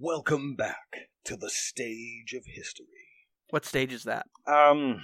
Welcome 0.00 0.54
back 0.54 1.08
to 1.24 1.36
the 1.36 1.50
stage 1.50 2.32
of 2.32 2.44
history. 2.46 2.86
What 3.50 3.64
stage 3.64 3.92
is 3.92 4.04
that? 4.04 4.26
Um, 4.46 5.02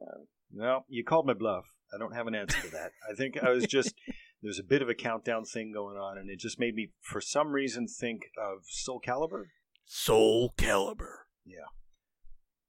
uh, 0.00 0.20
well, 0.52 0.84
you 0.88 1.02
called 1.02 1.26
my 1.26 1.34
bluff. 1.34 1.64
I 1.92 1.98
don't 1.98 2.14
have 2.14 2.28
an 2.28 2.34
answer 2.36 2.60
to 2.60 2.68
that. 2.68 2.92
I 3.10 3.16
think 3.16 3.42
I 3.42 3.50
was 3.50 3.66
just 3.66 3.92
there's 4.40 4.60
a 4.60 4.62
bit 4.62 4.82
of 4.82 4.88
a 4.88 4.94
countdown 4.94 5.44
thing 5.44 5.72
going 5.74 5.96
on, 5.96 6.16
and 6.16 6.30
it 6.30 6.38
just 6.38 6.60
made 6.60 6.76
me, 6.76 6.92
for 7.00 7.20
some 7.20 7.48
reason, 7.48 7.88
think 7.88 8.26
of 8.38 8.58
Soul 8.68 9.00
Calibur. 9.04 9.46
Soul 9.84 10.54
Calibur. 10.56 11.24
Yeah. 11.44 11.66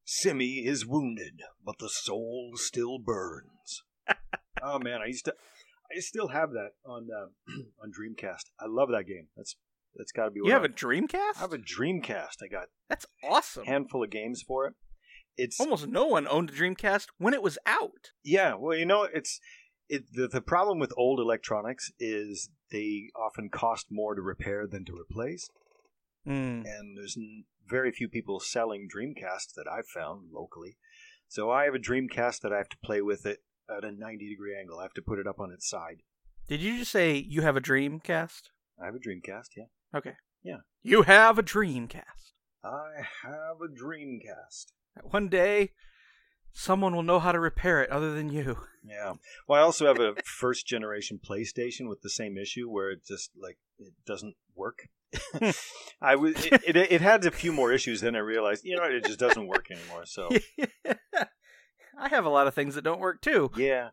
Simi 0.04 0.66
is 0.66 0.84
wounded, 0.84 1.42
but 1.64 1.78
the 1.78 1.90
soul 1.90 2.54
still 2.56 2.98
burns. 2.98 3.84
oh 4.64 4.80
man, 4.80 5.02
I 5.04 5.08
used 5.10 5.26
to, 5.26 5.36
I 5.96 6.00
still 6.00 6.30
have 6.30 6.50
that 6.54 6.72
on 6.84 7.10
uh, 7.16 7.28
on 7.84 7.92
Dreamcast. 7.92 8.50
I 8.60 8.66
love 8.68 8.90
that 8.90 9.06
game. 9.06 9.28
That's 9.38 9.56
that's 9.96 10.12
got 10.12 10.26
to 10.26 10.32
be. 10.32 10.42
You 10.44 10.52
have 10.52 10.64
I- 10.64 10.66
a 10.66 10.70
Dreamcast? 10.70 11.38
I 11.38 11.40
have 11.40 11.54
a 11.54 11.58
Dreamcast. 11.58 12.42
I 12.44 12.48
got 12.52 12.68
That's 12.90 13.06
awesome. 13.24 13.64
a 13.64 13.66
handful 13.66 14.04
of 14.04 14.10
games 14.10 14.44
for 14.46 14.68
it. 14.68 14.74
It's 15.38 15.60
Almost 15.60 15.88
no 15.88 16.06
one 16.06 16.28
owned 16.30 16.50
a 16.50 16.54
Dreamcast 16.54 17.08
when 17.18 17.34
it 17.34 17.42
was 17.44 17.58
out. 17.66 18.12
yeah. 18.24 18.54
Well, 18.56 18.78
you 18.78 18.86
know, 18.86 19.04
it's 19.04 19.40
it. 19.90 20.06
The, 20.14 20.28
the 20.28 20.42
problem 20.42 20.80
with 20.80 20.94
old 20.98 21.20
electronics 21.20 21.92
is 22.00 22.50
they 22.72 23.10
often 23.16 23.50
cost 23.50 23.88
more 23.92 24.16
to 24.16 24.22
repair 24.22 24.66
than 24.66 24.86
to 24.86 24.94
replace, 24.96 25.50
Mm. 26.26 26.64
and 26.66 26.98
there's 26.98 27.16
n- 27.18 27.46
very 27.68 27.92
few 27.92 28.08
people 28.08 28.40
selling 28.40 28.88
Dreamcasts 28.88 29.54
that 29.56 29.68
I've 29.72 29.88
found 29.88 30.32
locally. 30.32 30.78
So 31.28 31.52
I 31.52 31.66
have 31.66 31.76
a 31.76 31.80
Dreamcast 31.80 32.42
that 32.42 32.54
I 32.54 32.58
have 32.58 32.70
to 32.70 32.78
play 32.84 33.02
with 33.02 33.26
it 33.26 33.40
at 33.70 33.84
a 33.84 33.92
90 33.92 34.30
degree 34.30 34.56
angle. 34.58 34.80
I 34.80 34.84
have 34.84 34.94
to 34.94 35.02
put 35.02 35.20
it 35.20 35.28
up 35.28 35.40
on 35.40 35.52
its 35.52 35.68
side. 35.70 36.02
Did 36.48 36.62
you 36.62 36.78
just 36.78 36.92
say 36.92 37.16
you 37.18 37.42
have 37.42 37.58
a 37.58 37.62
Dreamcast? 37.62 38.44
I 38.82 38.86
have 38.86 38.96
a 38.96 39.00
Dreamcast. 39.00 39.50
Yeah, 39.58 39.66
Okay. 39.96 40.14
Yeah. 40.44 40.58
You 40.84 41.04
have 41.04 41.38
a 41.40 41.44
Dreamcast. 41.44 42.34
I 42.64 43.02
have 43.24 43.58
a 43.64 43.68
Dreamcast. 43.68 44.66
One 45.04 45.30
day, 45.30 45.72
someone 46.54 46.96
will 46.96 47.04
know 47.04 47.20
how 47.20 47.32
to 47.32 47.40
repair 47.40 47.82
it 47.82 47.90
other 47.90 48.14
than 48.14 48.30
you. 48.30 48.58
Yeah. 48.88 49.14
Well, 49.48 49.60
I 49.60 49.64
also 49.64 49.88
have 49.88 50.00
a 50.00 50.14
first 50.24 50.68
generation 50.68 51.20
PlayStation 51.28 51.90
with 51.90 52.04
the 52.04 52.10
same 52.10 52.38
issue 52.38 52.70
where 52.70 52.92
it 52.92 53.04
just 53.04 53.32
like 53.36 53.58
it 53.80 53.94
doesn't 54.06 54.36
work. 54.56 54.90
I 56.00 56.16
was 56.16 56.36
it, 56.46 56.62
it, 56.64 56.76
it 56.92 57.02
had 57.02 57.26
a 57.26 57.32
few 57.32 57.52
more 57.52 57.72
issues 57.72 58.02
then 58.02 58.16
I 58.16 58.20
realized 58.20 58.64
you 58.64 58.76
know 58.76 58.84
it 58.84 59.04
just 59.04 59.18
doesn't 59.18 59.48
work 59.48 59.72
anymore. 59.72 60.06
So 60.06 60.30
I 61.98 62.10
have 62.10 62.26
a 62.26 62.30
lot 62.30 62.46
of 62.46 62.54
things 62.54 62.76
that 62.76 62.84
don't 62.84 63.00
work 63.00 63.22
too. 63.24 63.50
yeah. 63.58 63.90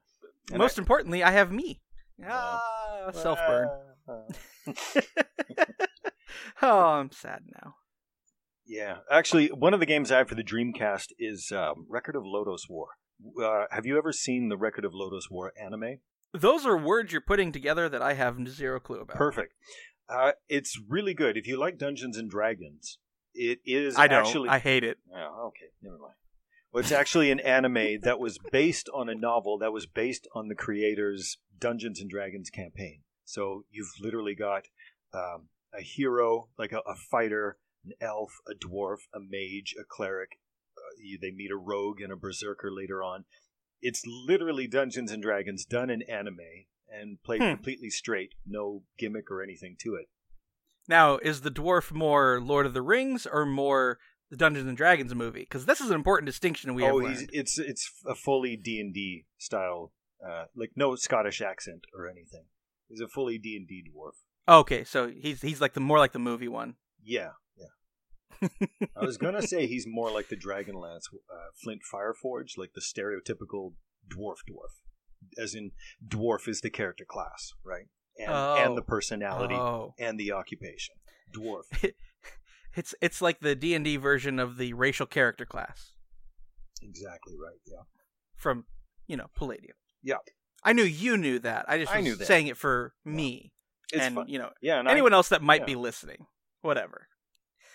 And 0.51 0.59
Most 0.59 0.79
I- 0.79 0.83
importantly, 0.83 1.23
I 1.23 1.31
have 1.31 1.51
me. 1.51 1.81
Well, 2.19 2.29
Ah, 2.31 3.11
self 3.15 3.39
burn. 3.39 3.69
Uh, 4.07 4.23
oh, 6.63 6.85
I'm 6.85 7.11
sad 7.13 7.43
now. 7.63 7.75
yeah. 8.67 8.99
Actually, 9.11 9.49
one 9.49 9.75
of 9.75 9.81
the 9.81 9.87
games 9.87 10.11
I 10.11 10.19
have 10.19 10.29
for 10.29 10.35
the 10.35 10.45
Dreamcast 10.45 11.09
is 11.19 11.53
um, 11.53 11.87
Record 11.89 12.17
of 12.17 12.23
Lodoss 12.25 12.69
War. 12.69 12.89
Uh, 13.43 13.65
have 13.71 13.87
you 13.87 13.97
ever 13.99 14.13
seen 14.13 14.49
the 14.49 14.57
Record 14.57 14.85
of 14.85 14.93
Lodoss 14.93 15.31
War 15.31 15.53
anime? 15.61 15.99
Those 16.35 16.65
are 16.67 16.77
words 16.77 17.13
you're 17.13 17.21
putting 17.21 17.53
together 17.53 17.89
that 17.89 18.03
I 18.03 18.15
have 18.15 18.49
zero 18.49 18.81
clue 18.81 19.01
about. 19.01 19.17
Perfect. 19.17 19.53
Uh, 20.09 20.33
it's 20.49 20.79
really 20.89 21.15
good. 21.15 21.37
If 21.37 21.47
you 21.47 21.59
like 21.59 21.79
Dungeons 21.79 22.17
and 22.17 22.29
Dragons, 22.31 22.99
it 23.35 23.61
is 23.65 23.97
I 23.97 24.09
don't. 24.09 24.27
actually 24.27 24.49
I 24.49 24.59
hate 24.59 24.83
it. 24.85 24.99
Oh, 25.15 25.49
okay, 25.49 25.67
never 25.83 25.99
mind. 25.99 26.15
Well, 26.73 26.81
it's 26.83 26.93
actually 26.93 27.31
an 27.31 27.41
anime 27.41 28.01
that 28.03 28.19
was 28.19 28.39
based 28.51 28.89
on 28.95 29.09
a 29.11 29.15
novel 29.15 29.59
that 29.59 29.73
was 29.73 29.87
based 29.87 30.27
on 30.35 30.49
the 30.49 30.55
creator's 30.55 31.37
Dungeons 31.59 32.01
and 32.01 32.09
Dragons 32.11 32.49
campaign. 32.49 33.03
So 33.25 33.65
you've 33.71 33.93
literally 34.01 34.35
got 34.35 34.65
um, 35.15 35.49
a 35.77 35.83
hero, 35.83 36.49
like 36.59 36.73
a, 36.73 36.79
a 36.79 36.95
fighter, 37.11 37.59
an 37.85 37.93
elf, 38.01 38.33
a 38.49 38.55
dwarf, 38.55 38.99
a 39.15 39.19
mage, 39.21 39.75
a 39.81 39.85
cleric. 39.85 40.31
Uh, 40.77 40.81
you, 41.03 41.19
they 41.21 41.31
meet 41.31 41.51
a 41.51 41.57
rogue 41.57 42.01
and 42.01 42.13
a 42.13 42.17
berserker 42.17 42.71
later 42.71 43.03
on. 43.03 43.25
It's 43.81 44.03
literally 44.07 44.67
Dungeons 44.69 45.11
and 45.11 45.23
Dragons 45.23 45.65
done 45.65 45.91
in 45.91 46.03
anime 46.03 46.39
and 46.89 47.23
played 47.23 47.41
Hmm. 47.43 47.51
completely 47.55 47.91
straight, 47.91 48.35
no 48.47 48.85
gimmick 48.99 49.31
or 49.31 49.43
anything 49.43 49.77
to 49.81 49.95
it. 49.97 50.07
Now, 50.89 51.17
is 51.19 51.41
the 51.41 51.51
dwarf 51.51 51.91
more 51.93 52.41
Lord 52.41 52.67
of 52.67 52.75
the 52.75 52.83
Rings 52.83 53.27
or 53.27 53.47
more 53.47 53.99
the 54.31 54.37
Dungeons 54.37 54.67
and 54.69 54.77
Dragons 54.77 55.15
movie? 55.15 55.41
Because 55.41 55.65
this 55.67 55.81
is 55.81 55.91
an 55.91 55.95
important 55.97 56.27
distinction 56.27 56.75
we 56.75 56.83
have 56.85 56.95
oh, 56.95 57.01
it's 57.33 57.59
it's 57.59 57.91
a 58.07 58.15
fully 58.15 58.57
D 58.57 58.81
and 58.81 58.93
D 58.93 59.27
style, 59.39 59.93
uh, 60.27 60.45
like 60.55 60.73
no 60.77 60.95
Scottish 60.97 61.41
accent 61.41 61.85
or 61.97 62.09
anything. 62.09 62.45
He's 62.93 63.01
a 63.01 63.09
fully 63.09 63.39
D 63.39 63.57
and 63.57 63.67
D 63.67 63.83
dwarf. 63.83 64.13
Okay, 64.47 64.85
so 64.85 65.09
he's 65.11 65.41
he's 65.41 65.61
like 65.63 65.73
the 65.73 65.81
more 65.81 65.99
like 65.99 66.13
the 66.13 66.19
movie 66.19 66.49
one. 66.49 66.75
Yeah, 67.03 67.31
yeah. 67.57 68.49
I 68.97 69.05
was 69.05 69.17
gonna 69.17 69.41
say 69.41 69.67
he's 69.67 69.87
more 69.89 70.11
like 70.11 70.29
the 70.29 70.37
Dragonlance 70.37 71.05
uh, 71.31 71.51
Flint 71.65 71.81
Fireforge, 71.93 72.59
like 72.59 72.73
the 72.75 72.83
stereotypical 72.83 73.73
dwarf 74.15 74.37
dwarf, 74.49 75.41
as 75.43 75.55
in 75.55 75.71
dwarf 76.07 76.47
is 76.49 76.61
the 76.61 76.69
character 76.71 77.07
class, 77.09 77.53
right? 77.65 77.87
And 78.19 78.29
Oh. 78.31 78.57
and 78.59 78.77
the 78.77 78.83
personality 78.83 79.55
Oh, 79.55 79.95
and 79.99 80.21
the 80.21 80.33
occupation. 80.33 80.97
Dwarf. 81.35 81.63
it's 82.77 82.95
it's 83.01 83.23
like 83.23 83.41
the 83.41 83.55
D 83.55 83.75
and 83.75 83.85
D 83.87 83.97
version 83.97 84.39
of 84.39 84.59
the 84.59 84.75
racial 84.75 85.07
character 85.07 85.47
class 85.47 85.93
exactly 86.83 87.35
right. 87.43 87.59
Yeah. 87.67 87.85
from 88.37 88.65
you 89.07 89.17
know 89.17 89.29
Palladium. 89.35 89.77
Yeah. 90.03 90.17
I 90.65 90.73
knew 90.73 90.85
you 90.85 91.17
knew 91.17 91.39
that. 91.41 91.65
I 91.69 91.79
just 91.79 91.93
I 91.93 91.97
was 91.99 92.05
knew 92.05 92.15
that. 92.17 92.27
saying 92.27 92.47
it 92.47 92.57
for 92.57 92.95
me 93.05 93.53
It's 93.93 94.03
and 94.05 94.19
you 94.29 94.39
know 94.39 94.51
Yeah. 94.61 94.79
And 94.79 94.89
I- 94.89 94.93
anyone 94.93 95.13
else 95.13 95.29
that 95.31 95.43
might 95.43 95.63
yeah. 95.63 95.67
be 95.67 95.75
listening. 95.75 96.27
Whatever. 96.63 97.09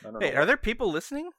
Wait, 0.03 0.35
are 0.35 0.45
there 0.45 0.57
people 0.57 0.89
listening? 0.91 1.29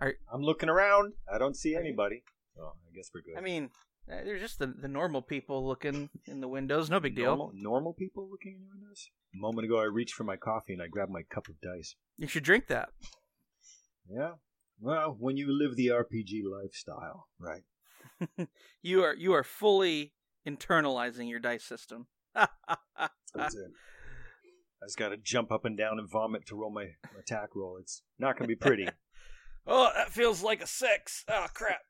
I'm 0.00 0.40
looking 0.40 0.68
around. 0.68 1.12
I 1.32 1.38
don't 1.38 1.56
see 1.56 1.74
anybody. 1.76 2.22
Oh, 2.58 2.72
I 2.90 2.94
guess 2.94 3.10
we're 3.14 3.20
good. 3.22 3.36
I 3.36 3.40
mean, 3.42 3.70
uh, 4.10 4.24
they're 4.24 4.38
just 4.38 4.58
the, 4.58 4.66
the 4.68 4.88
normal 4.88 5.22
people 5.22 5.66
looking 5.66 6.08
in 6.26 6.40
the 6.40 6.48
windows. 6.48 6.88
No 6.88 7.00
big 7.00 7.14
deal. 7.16 7.36
Normal, 7.36 7.50
normal 7.54 7.92
people 7.92 8.28
looking 8.30 8.54
in 8.54 8.60
the 8.60 8.68
windows. 8.72 9.10
A 9.34 9.38
moment 9.38 9.64
ago, 9.66 9.78
I 9.80 9.84
reached 9.84 10.14
for 10.14 10.24
my 10.24 10.36
coffee 10.36 10.72
and 10.72 10.82
I 10.82 10.86
grabbed 10.86 11.10
my 11.10 11.22
cup 11.30 11.48
of 11.48 11.60
dice. 11.60 11.96
You 12.16 12.28
should 12.28 12.44
drink 12.44 12.68
that. 12.68 12.90
Yeah. 14.08 14.32
Well, 14.80 15.16
when 15.18 15.36
you 15.36 15.46
live 15.50 15.76
the 15.76 15.88
RPG 15.88 16.42
lifestyle, 16.44 17.26
right? 17.38 17.62
You 18.82 19.02
are 19.02 19.14
you 19.14 19.32
are 19.32 19.42
fully 19.44 20.12
internalizing 20.46 21.28
your 21.28 21.40
dice 21.40 21.64
system. 21.64 22.06
That's 22.34 23.54
it. 23.54 23.70
I 24.82 24.86
just 24.86 24.98
got 24.98 25.10
to 25.10 25.16
jump 25.16 25.52
up 25.52 25.64
and 25.64 25.78
down 25.78 26.00
and 26.00 26.10
vomit 26.10 26.44
to 26.46 26.56
roll 26.56 26.72
my, 26.72 26.86
my 27.14 27.20
attack 27.20 27.54
roll. 27.54 27.76
It's 27.80 28.02
not 28.18 28.36
going 28.36 28.48
to 28.48 28.54
be 28.54 28.58
pretty. 28.58 28.88
oh, 29.66 29.90
that 29.94 30.10
feels 30.10 30.42
like 30.42 30.60
a 30.60 30.66
six. 30.66 31.24
Oh 31.28 31.46
crap. 31.54 31.82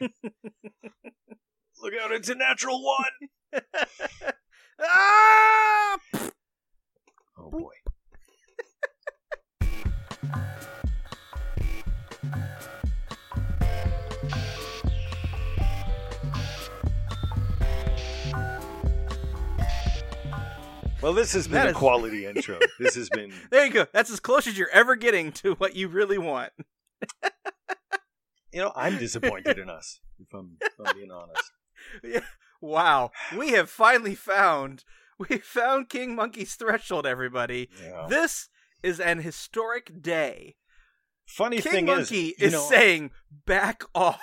Look 0.00 1.94
out, 2.00 2.12
it's 2.12 2.30
a 2.30 2.34
natural 2.34 2.82
one. 2.82 3.62
ah! 4.80 5.98
Oh 7.38 7.50
boy. 7.50 7.72
Well, 21.02 21.14
this 21.14 21.32
has 21.32 21.46
been 21.46 21.54
That 21.54 21.66
a 21.68 21.70
is- 21.70 21.76
quality 21.76 22.26
intro. 22.26 22.58
This 22.78 22.94
has 22.94 23.08
been 23.08 23.32
There 23.50 23.64
you 23.64 23.72
go. 23.72 23.86
That's 23.92 24.10
as 24.10 24.20
close 24.20 24.46
as 24.46 24.58
you're 24.58 24.68
ever 24.70 24.96
getting 24.96 25.32
to 25.32 25.54
what 25.54 25.74
you 25.74 25.88
really 25.88 26.18
want. 26.18 26.52
You 28.52 28.60
know, 28.60 28.72
I'm 28.74 28.98
disappointed 28.98 29.58
in 29.58 29.70
us, 29.70 30.00
if 30.18 30.32
I'm, 30.34 30.56
if 30.60 30.72
I'm 30.84 30.96
being 30.96 31.10
honest. 31.10 31.52
Yeah. 32.04 32.20
Wow. 32.60 33.10
We 33.34 33.52
have 33.52 33.70
finally 33.70 34.14
found 34.14 34.84
we 35.18 35.38
found 35.38 35.88
King 35.88 36.14
Monkey's 36.14 36.54
threshold, 36.54 37.06
everybody. 37.06 37.70
Yeah. 37.82 38.06
This 38.06 38.50
is 38.82 39.00
an 39.00 39.20
historic 39.20 40.02
day. 40.02 40.56
Funny 41.26 41.58
King 41.62 41.72
thing 41.72 41.86
Monkey 41.86 42.28
is, 42.38 42.48
is 42.48 42.52
know, 42.52 42.60
saying 42.68 43.12
back 43.46 43.82
off. 43.94 44.20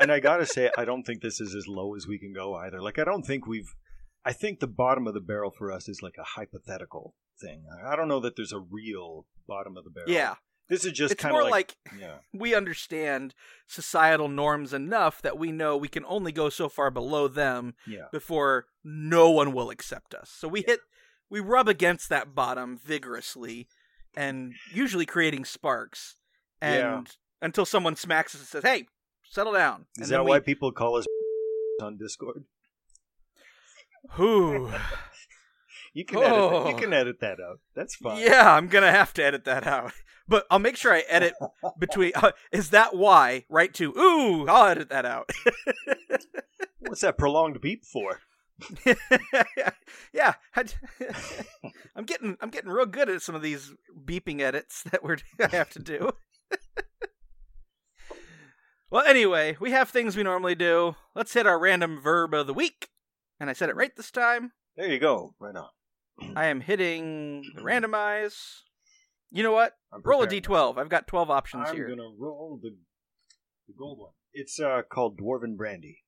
and 0.00 0.10
I 0.10 0.18
gotta 0.18 0.44
say, 0.44 0.70
I 0.76 0.84
don't 0.84 1.04
think 1.04 1.22
this 1.22 1.40
is 1.40 1.54
as 1.54 1.68
low 1.68 1.94
as 1.94 2.08
we 2.08 2.18
can 2.18 2.32
go 2.32 2.54
either. 2.56 2.82
Like, 2.82 2.98
I 2.98 3.04
don't 3.04 3.22
think 3.24 3.46
we've. 3.46 3.72
I 4.24 4.32
think 4.32 4.60
the 4.60 4.66
bottom 4.68 5.06
of 5.06 5.14
the 5.14 5.20
barrel 5.20 5.50
for 5.50 5.72
us 5.72 5.88
is 5.88 6.00
like 6.02 6.14
a 6.18 6.22
hypothetical 6.24 7.14
thing. 7.40 7.64
I 7.84 7.96
don't 7.96 8.08
know 8.08 8.20
that 8.20 8.36
there's 8.36 8.52
a 8.52 8.58
real 8.60 9.26
bottom 9.48 9.76
of 9.76 9.84
the 9.84 9.90
barrel. 9.90 10.10
yeah. 10.10 10.34
this 10.68 10.84
is 10.84 10.92
just 10.92 11.18
kind 11.18 11.36
of 11.36 11.48
like, 11.48 11.74
yeah, 11.98 12.18
we 12.32 12.54
understand 12.54 13.34
societal 13.66 14.28
norms 14.28 14.72
enough 14.72 15.20
that 15.22 15.38
we 15.38 15.50
know 15.50 15.76
we 15.76 15.88
can 15.88 16.04
only 16.06 16.30
go 16.32 16.48
so 16.48 16.68
far 16.68 16.90
below 16.90 17.26
them 17.28 17.74
yeah, 17.86 18.06
before 18.12 18.66
no 18.84 19.30
one 19.30 19.52
will 19.52 19.70
accept 19.70 20.14
us. 20.14 20.30
So 20.30 20.46
we 20.48 20.62
hit 20.62 20.80
we 21.28 21.40
rub 21.40 21.66
against 21.68 22.08
that 22.10 22.34
bottom 22.34 22.76
vigorously 22.76 23.66
and 24.14 24.52
usually 24.72 25.06
creating 25.06 25.44
sparks. 25.46 26.16
And 26.60 26.78
Yeah. 27.08 27.12
until 27.46 27.64
someone 27.64 27.96
smacks 27.96 28.34
us 28.34 28.42
and 28.42 28.48
says, 28.48 28.62
"Hey, 28.62 28.86
settle 29.24 29.52
down." 29.54 29.86
Is 29.96 30.04
and 30.04 30.12
that 30.12 30.16
then 30.18 30.26
why 30.28 30.38
we, 30.38 30.44
people 30.44 30.70
call 30.70 30.96
us 30.96 31.06
on 31.82 31.96
Discord? 31.98 32.44
Whew. 34.16 34.72
You 35.94 36.04
can 36.06 36.18
edit. 36.18 36.30
That. 36.30 36.52
Oh. 36.52 36.68
You 36.68 36.76
can 36.76 36.92
edit 36.92 37.20
that 37.20 37.38
out. 37.40 37.60
That's 37.74 37.96
fine. 37.96 38.22
Yeah, 38.22 38.54
I'm 38.54 38.68
gonna 38.68 38.90
have 38.90 39.12
to 39.14 39.24
edit 39.24 39.44
that 39.44 39.66
out. 39.66 39.92
But 40.28 40.46
I'll 40.50 40.60
make 40.60 40.76
sure 40.76 40.94
I 40.94 41.00
edit 41.08 41.34
between. 41.78 42.12
Uh, 42.14 42.30
is 42.52 42.70
that 42.70 42.94
why? 42.94 43.44
Right 43.50 43.74
to 43.74 43.90
ooh, 43.98 44.46
I'll 44.48 44.68
edit 44.68 44.88
that 44.88 45.04
out. 45.04 45.28
What's 46.78 47.00
that 47.00 47.18
prolonged 47.18 47.60
beep 47.60 47.84
for? 47.84 48.20
yeah, 50.14 50.34
I, 50.54 50.64
am 51.96 52.04
getting 52.04 52.36
I'm 52.40 52.50
getting 52.50 52.70
real 52.70 52.86
good 52.86 53.10
at 53.10 53.20
some 53.20 53.34
of 53.34 53.42
these 53.42 53.74
beeping 54.06 54.40
edits 54.40 54.84
that 54.84 55.02
we're 55.02 55.18
I 55.40 55.48
have 55.48 55.70
to 55.70 55.80
do. 55.80 56.12
well, 58.90 59.04
anyway, 59.04 59.56
we 59.60 59.72
have 59.72 59.90
things 59.90 60.16
we 60.16 60.22
normally 60.22 60.54
do. 60.54 60.94
Let's 61.16 61.34
hit 61.34 61.48
our 61.48 61.58
random 61.58 62.00
verb 62.00 62.32
of 62.32 62.46
the 62.46 62.54
week, 62.54 62.88
and 63.42 63.50
I 63.50 63.54
said 63.54 63.68
it 63.68 63.76
right 63.76 63.94
this 63.96 64.10
time. 64.12 64.52
There 64.76 64.86
you 64.86 65.00
go. 65.00 65.34
Right 65.40 65.56
on. 65.56 66.36
I 66.36 66.46
am 66.46 66.60
hitting 66.60 67.42
the 67.56 67.60
randomize. 67.62 68.36
You 69.30 69.42
know 69.42 69.52
what? 69.52 69.72
I'm 69.92 70.00
Roll 70.04 70.22
a 70.22 70.26
preparing 70.26 70.42
d12. 70.44 70.78
I've 70.78 70.88
got 70.88 71.06
12 71.08 71.28
options 71.30 71.68
I'm 71.68 71.74
here. 71.74 71.88
gonna 71.88 72.08
roll 72.18 72.58
the 72.62 72.70
the 73.66 73.74
gold 73.76 73.98
one. 73.98 74.12
It's 74.32 74.60
uh 74.60 74.82
called 74.90 75.18
Dwarven 75.18 75.56
Brandy. 75.56 75.98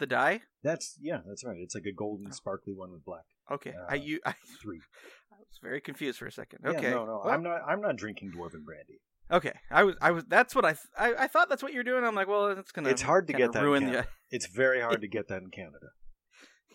The 0.00 0.06
die? 0.06 0.42
That's 0.64 0.96
yeah, 1.00 1.18
that's 1.26 1.44
right. 1.44 1.58
It's 1.60 1.74
like 1.74 1.84
a 1.86 1.92
golden, 1.92 2.32
sparkly 2.32 2.72
one 2.74 2.90
with 2.90 3.04
black. 3.04 3.24
Okay. 3.52 3.70
Uh, 3.70 3.86
I, 3.88 3.94
you, 3.96 4.18
I, 4.26 4.34
Three. 4.62 4.80
I 5.32 5.36
was 5.38 5.58
very 5.62 5.80
confused 5.80 6.18
for 6.18 6.26
a 6.26 6.32
second. 6.32 6.60
Yeah, 6.64 6.70
Okay. 6.70 6.90
no, 6.90 7.04
no, 7.06 7.20
Well, 7.24 7.32
I'm 7.32 7.42
not. 7.42 7.60
I'm 7.68 7.80
not 7.80 7.96
drinking 7.96 8.32
Dwarven 8.36 8.64
Brandy. 8.64 9.00
Okay. 9.30 9.52
I 9.70 9.84
was. 9.84 9.94
I 10.00 10.10
was. 10.10 10.24
That's 10.26 10.54
what 10.54 10.64
I. 10.64 10.70
th- 10.72 10.88
I, 10.98 11.24
I 11.24 11.26
thought 11.28 11.48
that's 11.48 11.62
what 11.62 11.72
you're 11.72 11.84
doing. 11.84 12.02
I'm 12.04 12.14
like, 12.14 12.28
well, 12.28 12.48
it's 12.48 12.72
gonna. 12.72 12.88
It's 12.88 13.02
hard 13.02 13.26
to 13.28 13.32
get 13.32 13.52
that 13.52 13.60
in 13.60 13.64
ruin 13.64 13.82
Canada. 13.84 14.08
It's 14.30 14.46
very 14.46 14.80
hard 14.80 15.00
to 15.02 15.08
get 15.08 15.28
that 15.28 15.42
in 15.42 15.50
Canada. 15.50 15.88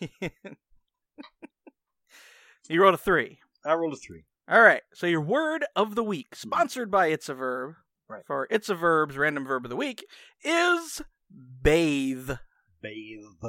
you 2.68 2.82
rolled 2.82 2.94
a 2.94 2.98
three. 2.98 3.38
I 3.64 3.74
rolled 3.74 3.94
a 3.94 3.96
three. 3.96 4.24
All 4.48 4.62
right. 4.62 4.82
So 4.94 5.06
your 5.06 5.20
word 5.20 5.64
of 5.74 5.94
the 5.94 6.04
week, 6.04 6.30
mm-hmm. 6.30 6.48
sponsored 6.48 6.90
by 6.90 7.08
It's 7.08 7.28
a 7.28 7.34
Verb, 7.34 7.74
Right. 8.08 8.22
for 8.26 8.46
It's 8.50 8.68
a 8.68 8.74
Verb's 8.74 9.16
random 9.16 9.44
verb 9.44 9.64
of 9.64 9.70
the 9.70 9.76
week, 9.76 10.06
is 10.44 11.02
bathe. 11.62 12.30
Bathe. 12.80 13.42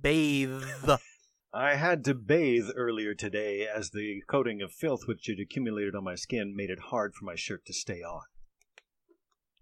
Bathe. 0.00 0.64
I 1.54 1.74
had 1.74 2.04
to 2.04 2.14
bathe 2.14 2.68
earlier 2.76 3.14
today 3.14 3.66
as 3.66 3.90
the 3.90 4.22
coating 4.26 4.62
of 4.62 4.72
filth 4.72 5.02
which 5.06 5.26
had 5.26 5.38
accumulated 5.38 5.94
on 5.94 6.04
my 6.04 6.14
skin 6.14 6.54
made 6.56 6.70
it 6.70 6.78
hard 6.90 7.14
for 7.14 7.24
my 7.26 7.34
shirt 7.34 7.66
to 7.66 7.74
stay 7.74 8.02
on. 8.02 8.22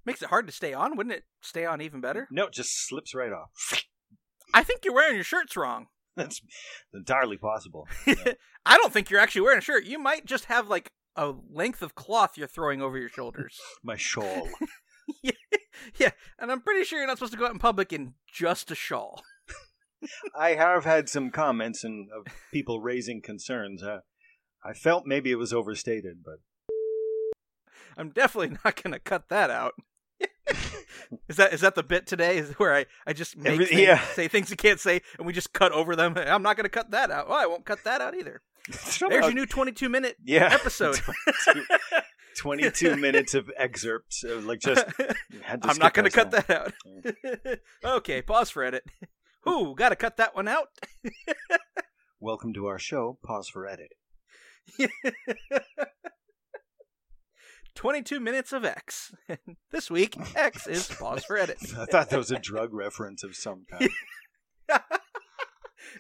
Makes 0.05 0.23
it 0.23 0.29
hard 0.29 0.47
to 0.47 0.53
stay 0.53 0.73
on. 0.73 0.97
Wouldn't 0.97 1.15
it 1.15 1.25
stay 1.43 1.65
on 1.65 1.81
even 1.81 2.01
better? 2.01 2.27
No, 2.31 2.47
it 2.47 2.53
just 2.53 2.87
slips 2.87 3.15
right 3.15 3.33
off. 3.33 3.85
I 4.55 4.63
think 4.63 4.85
you're 4.85 4.95
wearing 4.95 5.15
your 5.15 5.25
shirts 5.25 5.57
wrong. 5.57 5.87
That's 6.17 6.41
entirely 6.93 7.37
possible. 7.37 7.87
I 8.67 8.77
don't 8.77 8.93
think 8.93 9.11
you're 9.11 9.21
actually 9.21 9.43
wearing 9.43 9.59
a 9.59 9.63
shirt. 9.63 9.85
You 9.85 9.99
might 9.99 10.27
just 10.27 10.47
have 10.47 10.69
like 10.69 10.93
a 11.17 11.35
length 11.51 11.83
of 11.83 11.95
cloth 11.95 12.37
you're 12.37 12.47
throwing 12.47 12.83
over 12.83 12.99
your 12.99 13.09
shoulders. 13.09 13.59
My 13.83 13.97
shawl. 13.97 14.49
yeah, 15.23 16.11
and 16.39 16.51
I'm 16.51 16.61
pretty 16.61 16.85
sure 16.85 16.99
you're 16.99 17.07
not 17.07 17.19
supposed 17.19 17.33
to 17.33 17.39
go 17.39 17.47
out 17.47 17.53
in 17.53 17.59
public 17.59 17.93
in 17.93 18.15
just 18.33 18.71
a 18.71 18.75
shawl. 18.75 19.23
I 20.39 20.55
have 20.55 20.85
had 20.85 21.09
some 21.09 21.31
comments 21.31 21.85
and 21.85 22.09
of 22.11 22.33
people 22.53 22.81
raising 22.81 23.21
concerns. 23.21 23.83
Uh, 23.83 24.01
I 24.65 24.73
felt 24.73 25.07
maybe 25.07 25.31
it 25.31 25.37
was 25.37 25.53
overstated, 25.53 26.23
but 26.25 26.37
I'm 27.97 28.11
definitely 28.11 28.57
not 28.65 28.83
going 28.83 28.93
to 28.93 28.99
cut 28.99 29.29
that 29.29 29.51
out. 29.51 29.75
Is 31.29 31.37
that 31.37 31.53
is 31.53 31.61
that 31.63 31.75
the 31.75 31.83
bit 31.83 32.07
today? 32.07 32.39
Is 32.39 32.51
where 32.59 32.75
I 32.75 32.87
I 33.07 33.13
just 33.13 33.37
make 33.37 33.53
Every- 33.55 33.67
things, 33.67 33.81
yeah. 33.81 34.01
say 34.15 34.29
things 34.29 34.51
you 34.51 34.57
can't 34.57 34.81
say, 34.81 35.03
and 35.19 35.27
we 35.27 35.33
just 35.33 35.53
cut 35.53 35.73
over 35.73 35.95
them. 35.97 36.15
I'm 36.17 36.43
not 36.43 36.57
going 36.57 36.65
to 36.65 36.69
cut 36.71 36.91
that 36.93 37.11
out. 37.11 37.29
Well, 37.29 37.39
I 37.39 37.47
won't 37.47 37.65
cut 37.65 37.85
that 37.85 38.01
out 38.01 38.15
either. 38.15 38.43
There's 38.69 39.01
your 39.01 39.33
new 39.33 39.47
22 39.47 39.89
minute 39.89 40.17
yeah 40.25 40.49
episode. 40.53 40.99
22 42.39 42.97
minutes 42.97 43.35
of 43.35 43.51
excerpts, 43.57 44.25
like 44.25 44.61
just. 44.61 44.85
I'm 45.49 45.79
not 45.79 45.95
going 45.95 46.05
to 46.09 46.11
cut 46.11 46.31
that 46.31 46.49
out. 46.51 46.73
okay, 47.85 48.23
pause 48.23 48.51
for 48.51 48.63
edit. 48.65 48.85
Ooh, 49.49 49.75
got 49.77 49.89
to 49.91 49.97
cut 49.97 50.17
that 50.19 50.35
one 50.35 50.49
out. 50.49 50.69
Welcome 52.21 52.53
to 52.55 52.67
our 52.67 52.79
show. 52.79 53.19
Pause 53.25 53.49
for 53.49 53.67
edit. 53.67 53.93
22 57.75 58.21
minutes 58.21 58.53
of 58.53 58.65
X. 58.65 59.13
this 59.71 59.91
week, 59.91 60.17
X 60.37 60.67
is 60.67 60.89
pause 60.99 61.25
for 61.25 61.37
edit. 61.37 61.59
I 61.79 61.87
thought 61.87 62.11
that 62.11 62.17
was 62.19 62.31
a 62.31 62.39
drug 62.39 62.73
reference 62.73 63.23
of 63.23 63.35
some 63.37 63.65
kind. 63.71 63.91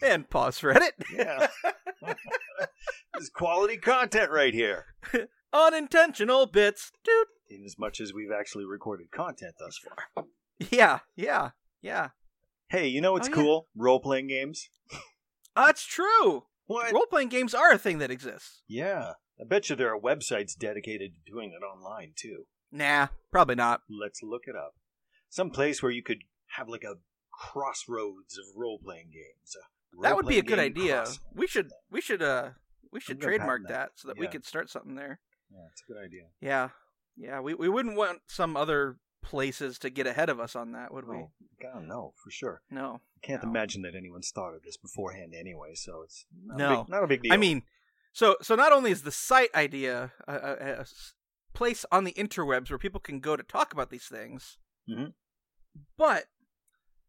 and 0.02 0.28
pause 0.30 0.58
for 0.58 0.70
edit. 0.70 0.94
Yeah. 1.14 1.48
this 2.02 3.22
is 3.22 3.30
quality 3.30 3.76
content 3.76 4.30
right 4.30 4.54
here. 4.54 4.86
Unintentional 5.52 6.46
bits. 6.46 6.92
Dude. 7.04 7.26
In 7.48 7.64
as 7.64 7.76
much 7.78 8.00
as 8.00 8.12
we've 8.12 8.30
actually 8.32 8.64
recorded 8.64 9.10
content 9.10 9.54
thus 9.58 9.78
far. 9.78 10.24
Yeah, 10.70 11.00
yeah, 11.16 11.50
yeah. 11.82 12.10
Hey, 12.68 12.86
you 12.86 13.00
know 13.00 13.12
what's 13.12 13.26
Oh, 13.28 13.30
yeah. 13.30 13.34
cool? 13.36 13.68
Role 13.74 13.98
playing 14.00 14.28
games. 14.28 14.68
Ah, 15.56 15.66
That's 15.66 15.84
true. 15.84 16.44
What? 16.70 16.92
Role 16.92 17.06
playing 17.10 17.30
games 17.30 17.52
are 17.52 17.72
a 17.72 17.78
thing 17.78 17.98
that 17.98 18.12
exists. 18.12 18.62
Yeah. 18.68 19.14
I 19.40 19.44
bet 19.44 19.68
you 19.68 19.74
there 19.74 19.92
are 19.92 20.00
websites 20.00 20.56
dedicated 20.56 21.14
to 21.14 21.32
doing 21.32 21.50
it 21.50 21.64
online 21.64 22.12
too. 22.14 22.44
Nah, 22.70 23.08
probably 23.32 23.56
not. 23.56 23.80
Let's 23.90 24.22
look 24.22 24.42
it 24.46 24.54
up. 24.54 24.74
Some 25.28 25.50
place 25.50 25.82
where 25.82 25.90
you 25.90 26.04
could 26.04 26.18
have 26.56 26.68
like 26.68 26.84
a 26.84 26.98
crossroads 27.32 28.38
of 28.38 28.44
role 28.56 28.78
playing 28.78 29.10
games. 29.12 29.56
a 29.56 30.02
That 30.02 30.14
would 30.14 30.28
be 30.28 30.38
a 30.38 30.42
good 30.42 30.60
idea. 30.60 31.06
We 31.34 31.48
should 31.48 31.72
we 31.90 32.00
should 32.00 32.22
uh 32.22 32.50
we 32.92 33.00
should 33.00 33.20
trademark 33.20 33.62
that. 33.62 33.68
that. 33.68 33.90
so 33.96 34.06
that 34.06 34.18
we 34.18 34.28
could 34.28 34.44
start 34.44 34.70
something 34.70 34.94
there. 34.94 35.18
Yeah, 35.50 35.66
it's 35.72 35.82
a 35.88 35.92
good 35.92 36.00
idea. 36.00 36.26
Yeah. 36.40 36.68
Yeah, 37.16 37.40
we 37.40 37.54
we 37.54 37.68
wouldn't 37.68 37.96
want 37.96 38.20
some 38.28 38.56
other 38.56 38.98
places 39.22 39.78
to 39.80 39.90
get 39.90 40.06
ahead 40.06 40.28
of 40.28 40.40
us 40.40 40.54
on 40.56 40.72
that, 40.72 40.92
would 40.92 41.06
we? 41.06 41.16
Oh, 41.16 41.30
God, 41.62 41.84
no, 41.86 42.14
for 42.22 42.30
sure. 42.30 42.62
No. 42.70 43.00
I 43.22 43.26
can't 43.26 43.42
No. 43.42 43.50
imagine 43.50 43.82
that 43.82 43.94
anyone's 43.94 44.30
thought 44.30 44.54
of 44.54 44.62
this 44.62 44.76
beforehand 44.76 45.34
anyway, 45.34 45.74
so 45.74 46.02
it's 46.02 46.24
not, 46.44 46.56
No. 46.58 46.80
a, 46.80 46.84
big, 46.84 46.88
not 46.90 47.04
a 47.04 47.06
big 47.06 47.22
deal. 47.22 47.32
I 47.32 47.36
mean, 47.36 47.62
so 48.12 48.36
so 48.42 48.54
not 48.54 48.72
only 48.72 48.90
is 48.90 49.02
the 49.02 49.12
site 49.12 49.54
idea 49.54 50.12
a 50.26 50.86
place 51.52 51.84
on 51.92 52.04
the 52.04 52.12
interwebs 52.14 52.70
where 52.70 52.78
people 52.78 53.00
can 53.00 53.20
go 53.20 53.36
to 53.36 53.42
talk 53.42 53.72
about 53.72 53.90
these 53.90 54.06
things, 54.08 54.58
Mhm. 54.88 55.14
but 55.96 56.26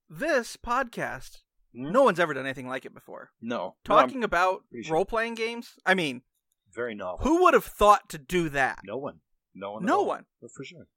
this 0.10 0.58
podcast, 0.58 1.44
Hmm? 1.74 1.92
no 1.92 2.04
one's 2.04 2.20
ever 2.20 2.34
done 2.34 2.46
anything 2.46 2.68
like 2.68 2.86
it 2.86 2.94
before. 2.94 3.32
no. 3.40 3.58
No, 3.58 3.76
Talking 3.84 4.24
about 4.24 4.64
sure. 4.84 4.94
role 4.96 5.06
playing 5.06 5.36
games. 5.36 5.80
I 5.86 5.94
mean, 5.94 6.24
very 6.70 6.94
novel. 6.96 7.26
who 7.26 7.42
would 7.44 7.54
have 7.54 7.66
thought 7.66 8.10
to 8.10 8.18
do 8.18 8.50
that? 8.50 8.80
No 8.84 8.98
one. 8.98 9.22
No 9.54 9.72
one. 9.74 9.86
No 9.86 10.02
one. 10.04 10.26
But 10.42 10.52
for 10.52 10.64
sure. 10.64 10.88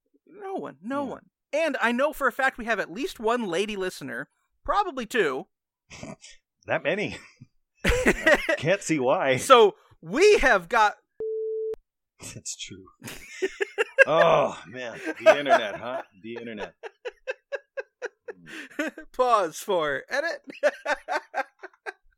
No 0.40 0.54
one. 0.54 0.76
No 0.82 1.04
Yeah. 1.04 1.10
one. 1.10 1.22
And 1.52 1.76
I 1.80 1.92
know 1.92 2.12
for 2.12 2.26
a 2.26 2.32
fact 2.32 2.58
we 2.58 2.64
have 2.64 2.80
at 2.80 2.90
least 2.90 3.20
one 3.20 3.44
lady 3.46 3.76
listener, 3.76 4.28
probably 4.64 5.06
two. 5.06 5.46
That 6.66 6.82
many. 6.82 7.18
Can't 8.56 8.80
see 8.82 8.98
why. 8.98 9.36
so 9.36 9.74
we 10.00 10.38
have 10.38 10.70
got 10.70 10.94
That's 12.34 12.56
true. 12.56 12.86
oh 14.06 14.58
man, 14.66 14.98
the 15.22 15.38
internet, 15.38 15.76
huh? 15.76 16.00
The 16.22 16.36
internet. 16.36 16.72
Hmm. 18.78 18.88
pause 19.14 19.58
for 19.58 20.04
edit. 20.08 20.40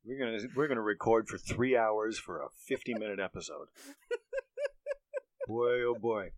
We're 0.05 0.19
gonna 0.21 0.39
we're 0.55 0.69
gonna 0.69 0.81
record 0.81 1.29
for 1.29 1.39
three 1.39 1.77
hours 1.77 2.17
for 2.19 2.41
a 2.41 2.47
fifty 2.69 2.95
minute 2.95 3.19
episode. 3.19 3.67
boy, 5.49 5.83
oh 5.83 5.97
boy. 6.01 6.31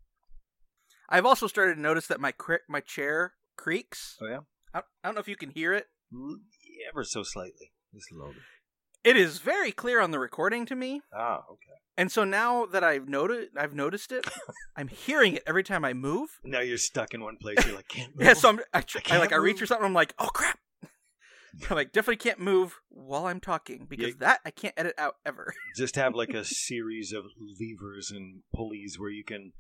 I've 1.09 1.27
also 1.27 1.47
started 1.47 1.75
to 1.77 1.81
notice 1.81 2.07
that 2.09 2.21
my 2.21 2.33
cri- 2.33 2.59
my 2.69 2.81
chair 2.81 3.35
creaks. 3.57 4.17
Oh 4.23 4.27
yeah. 4.27 4.41
I, 4.75 4.79
I 4.81 5.09
don't 5.09 5.15
know 5.15 5.21
if 5.21 5.29
you 5.29 5.37
can 5.37 5.51
hear 5.51 5.73
it. 5.75 5.87
Ever 6.91 7.05
so 7.05 7.23
slightly. 7.23 7.73
Just 7.95 8.13
a 8.13 8.15
little 8.17 8.33
bit. 8.33 8.43
It 9.05 9.17
is 9.17 9.39
very 9.39 9.73
clear 9.73 10.01
on 10.01 10.11
the 10.11 10.19
recording 10.19 10.67
to 10.67 10.75
me, 10.75 11.01
Ah, 11.17 11.39
okay. 11.51 11.79
and 11.97 12.11
so 12.11 12.25
now 12.25 12.67
that 12.67 12.83
I've 12.83 13.09
noted, 13.09 13.49
I've 13.57 13.73
noticed 13.73 14.11
it. 14.13 14.27
I'm 14.77 14.89
hearing 14.89 15.35
it 15.35 15.45
every 15.47 15.63
time 15.63 15.85
I 15.85 15.95
move. 15.95 16.29
Now 16.45 16.61
you're 16.61 16.77
stuck 16.79 17.15
in 17.15 17.23
one 17.23 17.37
place. 17.41 17.59
You're 17.65 17.77
like, 17.77 17.89
can't 17.89 18.11
move. 18.17 18.27
Yeah, 18.27 18.35
so 18.35 18.49
I'm, 18.51 18.61
I, 18.75 18.81
tr- 18.83 18.99
I 19.09 19.15
I 19.17 19.19
like 19.19 19.33
I 19.33 19.37
reach 19.37 19.55
move. 19.55 19.61
for 19.61 19.67
something. 19.67 19.87
I'm 19.87 19.95
like, 19.95 20.15
oh 20.19 20.27
crap! 20.29 20.59
I'm 21.71 21.77
like 21.77 21.93
definitely 21.93 22.17
can't 22.17 22.41
move 22.41 22.75
while 22.91 23.27
I'm 23.27 23.41
talking 23.41 23.87
because 23.89 24.09
Yeah. 24.09 24.15
that 24.21 24.41
I 24.45 24.51
can't 24.51 24.75
edit 24.77 24.95
out 24.99 25.15
ever. 25.25 25.55
just 25.77 25.95
have 25.97 26.15
like 26.15 26.35
a 26.35 26.45
series 26.45 27.13
of 27.13 27.25
levers 27.39 28.11
and 28.11 28.43
pulleys 28.55 28.97
where 28.99 29.11
you 29.11 29.25
can 29.25 29.53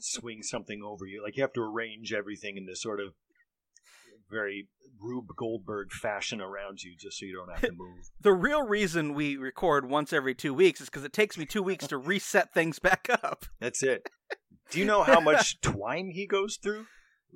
swing 0.00 0.42
something 0.42 0.82
over 0.82 1.06
you. 1.06 1.22
Like 1.22 1.36
you 1.36 1.42
have 1.42 1.52
to 1.54 1.60
arrange 1.60 2.12
everything 2.12 2.56
in 2.56 2.66
this 2.66 2.82
sort 2.82 3.00
of 3.00 3.14
very 4.30 4.68
Rube 5.00 5.28
Goldberg 5.36 5.92
fashion 5.92 6.40
around 6.40 6.82
you, 6.82 6.94
just 6.98 7.18
so 7.18 7.26
you 7.26 7.34
don't 7.34 7.50
have 7.50 7.60
to 7.62 7.76
move. 7.76 8.10
The 8.20 8.32
real 8.32 8.62
reason 8.62 9.14
we 9.14 9.36
record 9.36 9.88
once 9.88 10.12
every 10.12 10.34
two 10.34 10.54
weeks 10.54 10.80
is 10.80 10.88
because 10.88 11.04
it 11.04 11.12
takes 11.12 11.36
me 11.36 11.44
two 11.44 11.62
weeks 11.62 11.86
to 11.88 11.98
reset 11.98 12.54
things 12.54 12.78
back 12.78 13.08
up. 13.10 13.46
That's 13.60 13.82
it. 13.82 14.08
Do 14.70 14.78
you 14.78 14.84
know 14.84 15.02
how 15.02 15.20
much 15.20 15.60
twine 15.60 16.10
he 16.14 16.26
goes 16.26 16.56
through? 16.62 16.86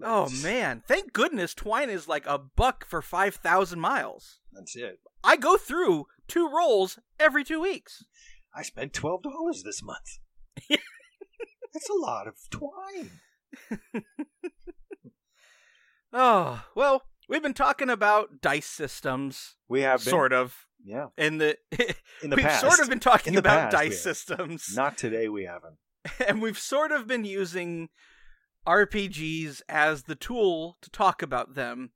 Oh 0.02 0.28
man! 0.42 0.82
Thank 0.86 1.12
goodness 1.12 1.54
Twine 1.54 1.88
is 1.88 2.06
like 2.06 2.26
a 2.26 2.38
buck 2.38 2.86
for 2.86 3.00
five 3.00 3.36
thousand 3.36 3.80
miles. 3.80 4.40
That's 4.52 4.76
it. 4.76 5.00
I 5.24 5.36
go 5.36 5.56
through 5.56 6.06
two 6.28 6.48
rolls 6.48 6.98
every 7.18 7.44
two 7.44 7.62
weeks. 7.62 8.04
I 8.54 8.62
spent 8.62 8.92
twelve 8.92 9.22
dollars 9.22 9.62
this 9.64 9.82
month. 9.82 10.18
That's 11.76 11.90
a 11.90 11.94
lot 11.94 12.26
of 12.26 12.36
twine. 12.50 13.10
Oh, 16.12 16.64
well, 16.74 17.02
we've 17.28 17.42
been 17.42 17.52
talking 17.52 17.90
about 17.90 18.40
dice 18.40 18.66
systems, 18.66 19.56
We 19.68 19.82
have 19.82 20.02
been, 20.02 20.10
sort 20.10 20.32
of. 20.32 20.56
yeah 20.82 21.08
In 21.18 21.36
the, 21.36 21.58
in 22.22 22.30
the 22.30 22.36
we've 22.36 22.44
past. 22.46 22.62
sort 22.62 22.80
of 22.80 22.88
been 22.88 23.00
talking 23.00 23.36
about 23.36 23.70
past, 23.70 23.72
dice 23.72 24.00
systems, 24.00 24.72
Not 24.74 24.96
today. 24.96 25.28
We 25.28 25.44
haven't. 25.44 25.76
and 26.26 26.40
we've 26.40 26.58
sort 26.58 26.90
of 26.92 27.06
been 27.06 27.24
using 27.26 27.90
RPGs 28.66 29.60
as 29.68 30.04
the 30.04 30.14
tool 30.14 30.78
to 30.80 30.88
talk 30.88 31.20
about 31.20 31.54
them 31.54 31.90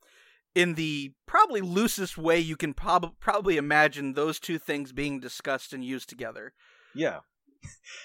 in 0.55 0.75
the 0.75 1.15
probably 1.27 1.61
loosest 1.63 2.19
way 2.19 2.39
you 2.39 2.57
can 2.57 2.75
prob- 2.75 3.15
probably 3.21 3.57
imagine 3.57 4.13
those 4.13 4.39
two 4.39 4.59
things 4.59 4.93
being 4.93 5.19
discussed 5.21 5.73
and 5.73 5.83
used 5.85 6.11
together. 6.11 6.53
Yeah. 6.95 7.21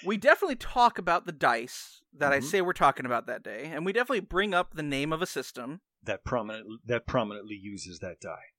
We 0.04 0.16
definitely 0.16 0.56
talk 0.56 0.98
about 0.98 1.24
the 1.26 1.32
dice 1.32 2.02
that 2.12 2.32
I 2.32 2.38
Mhm. 2.40 2.44
say 2.44 2.60
we're 2.60 2.72
talking 2.72 3.06
about 3.06 3.26
that 3.26 3.42
day, 3.42 3.64
and 3.66 3.84
we 3.86 3.92
definitely 3.92 4.20
bring 4.20 4.52
up 4.54 4.74
the 4.74 4.82
name 4.82 5.12
of 5.12 5.22
a 5.22 5.26
system. 5.26 5.80
That 6.02 6.24
prominent 6.24 6.66
that 6.86 7.06
prominently 7.06 7.56
uses 7.56 7.98
that 8.00 8.20
die, 8.20 8.52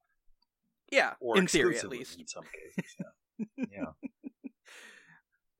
Yeah, 0.91 1.15
or 1.19 1.37
in 1.37 1.47
theory 1.47 1.77
at 1.77 1.87
least. 1.89 2.19
in 2.19 2.27
some 2.27 2.43
cases. 2.45 2.95
Yeah. 3.57 3.65
yeah. 3.71 4.09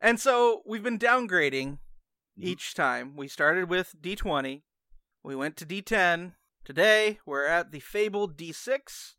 And 0.01 0.19
so 0.19 0.61
we've 0.65 0.83
been 0.83 0.99
downgrading 0.99 1.79
Mhm. 2.37 2.43
each 2.43 2.73
time. 2.75 3.15
We 3.15 3.27
started 3.27 3.69
with 3.69 3.95
D20, 4.01 4.63
we 5.23 5.35
went 5.35 5.57
to 5.57 5.65
D10. 5.65 6.35
Today 6.63 7.19
we're 7.25 7.45
at 7.45 7.71
the 7.71 7.79
fabled 7.79 8.37
D6 8.37 9.15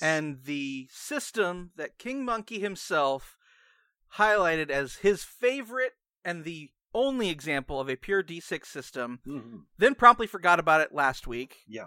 and 0.00 0.44
the 0.44 0.88
system 0.90 1.72
that 1.76 1.98
King 1.98 2.24
Monkey 2.24 2.58
himself 2.60 3.36
highlighted 4.18 4.70
as 4.70 4.96
his 4.96 5.24
favorite 5.24 5.92
and 6.24 6.44
the 6.44 6.70
only 6.94 7.30
example 7.30 7.80
of 7.80 7.88
a 7.88 7.96
pure 7.96 8.22
D6 8.22 8.66
system, 8.68 9.20
Mhm. 9.26 9.62
then 9.78 9.94
promptly 9.94 10.26
forgot 10.26 10.58
about 10.60 10.80
it 10.82 10.92
last 10.92 11.26
week. 11.26 11.62
Yeah. 11.66 11.86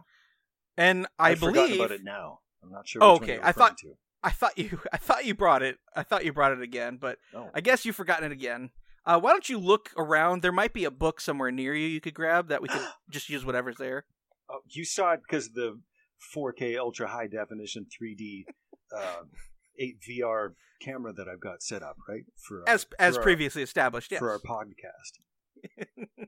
And 0.78 1.08
I 1.20 1.36
forgotten 1.36 1.54
believe 1.68 1.80
about 1.80 1.92
it 1.92 2.04
now. 2.04 2.42
I'm 2.64 2.72
not 2.72 2.88
sure. 2.88 3.04
Oh, 3.04 3.16
okay. 3.18 3.36
you're 3.36 3.46
I 3.46 3.52
thought- 3.52 3.78
to. 3.80 3.94
I 4.24 4.32
thought 4.32 4.58
you 4.58 4.82
I 4.92 4.98
thought 4.98 5.26
you 5.26 5.36
brought 5.36 5.62
it. 5.62 5.78
I 5.96 6.02
thought 6.02 6.26
you 6.26 6.34
brought 6.34 6.52
it 6.54 6.62
again, 6.62 6.98
but 6.98 7.20
Oh. 7.34 7.52
I 7.54 7.62
guess 7.62 7.86
you've 7.86 7.96
forgotten 7.96 8.26
it 8.26 8.32
again. 8.32 8.72
Uh, 9.06 9.20
why 9.20 9.30
don't 9.32 9.48
you 9.48 9.60
look 9.60 9.92
around? 9.98 10.42
There 10.42 10.52
might 10.52 10.74
be 10.74 10.84
a 10.84 10.90
book 10.92 11.22
somewhere 11.22 11.52
near 11.52 11.76
you 11.76 11.86
you 11.88 12.02
could 12.02 12.16
grab 12.16 12.48
that 12.48 12.64
we 12.64 12.68
could 12.68 12.82
just 13.12 13.30
use 13.30 13.46
whatever's 13.46 13.78
there. 13.78 14.06
Oh, 14.50 14.62
you 14.68 14.84
saw 14.84 15.12
it 15.14 15.20
because 15.28 15.52
the 15.52 15.80
4K 16.36 16.76
ultra 16.78 17.08
high 17.08 17.28
definition 17.28 17.86
3D 17.86 18.46
uh, 18.98 19.22
8 19.78 19.98
VR 20.02 20.50
camera 20.82 21.14
that 21.14 21.28
I've 21.28 21.40
got 21.40 21.62
set 21.64 21.82
up, 21.84 21.98
right? 22.08 22.24
For 22.38 22.62
our- 22.68 22.70
As 22.74 22.86
as 23.00 23.16
for 23.16 23.20
our- 23.22 23.24
previously 23.24 23.62
established, 23.64 24.12
yes. 24.12 24.20
for 24.20 24.32
our 24.32 24.40
podcast. 24.40 25.20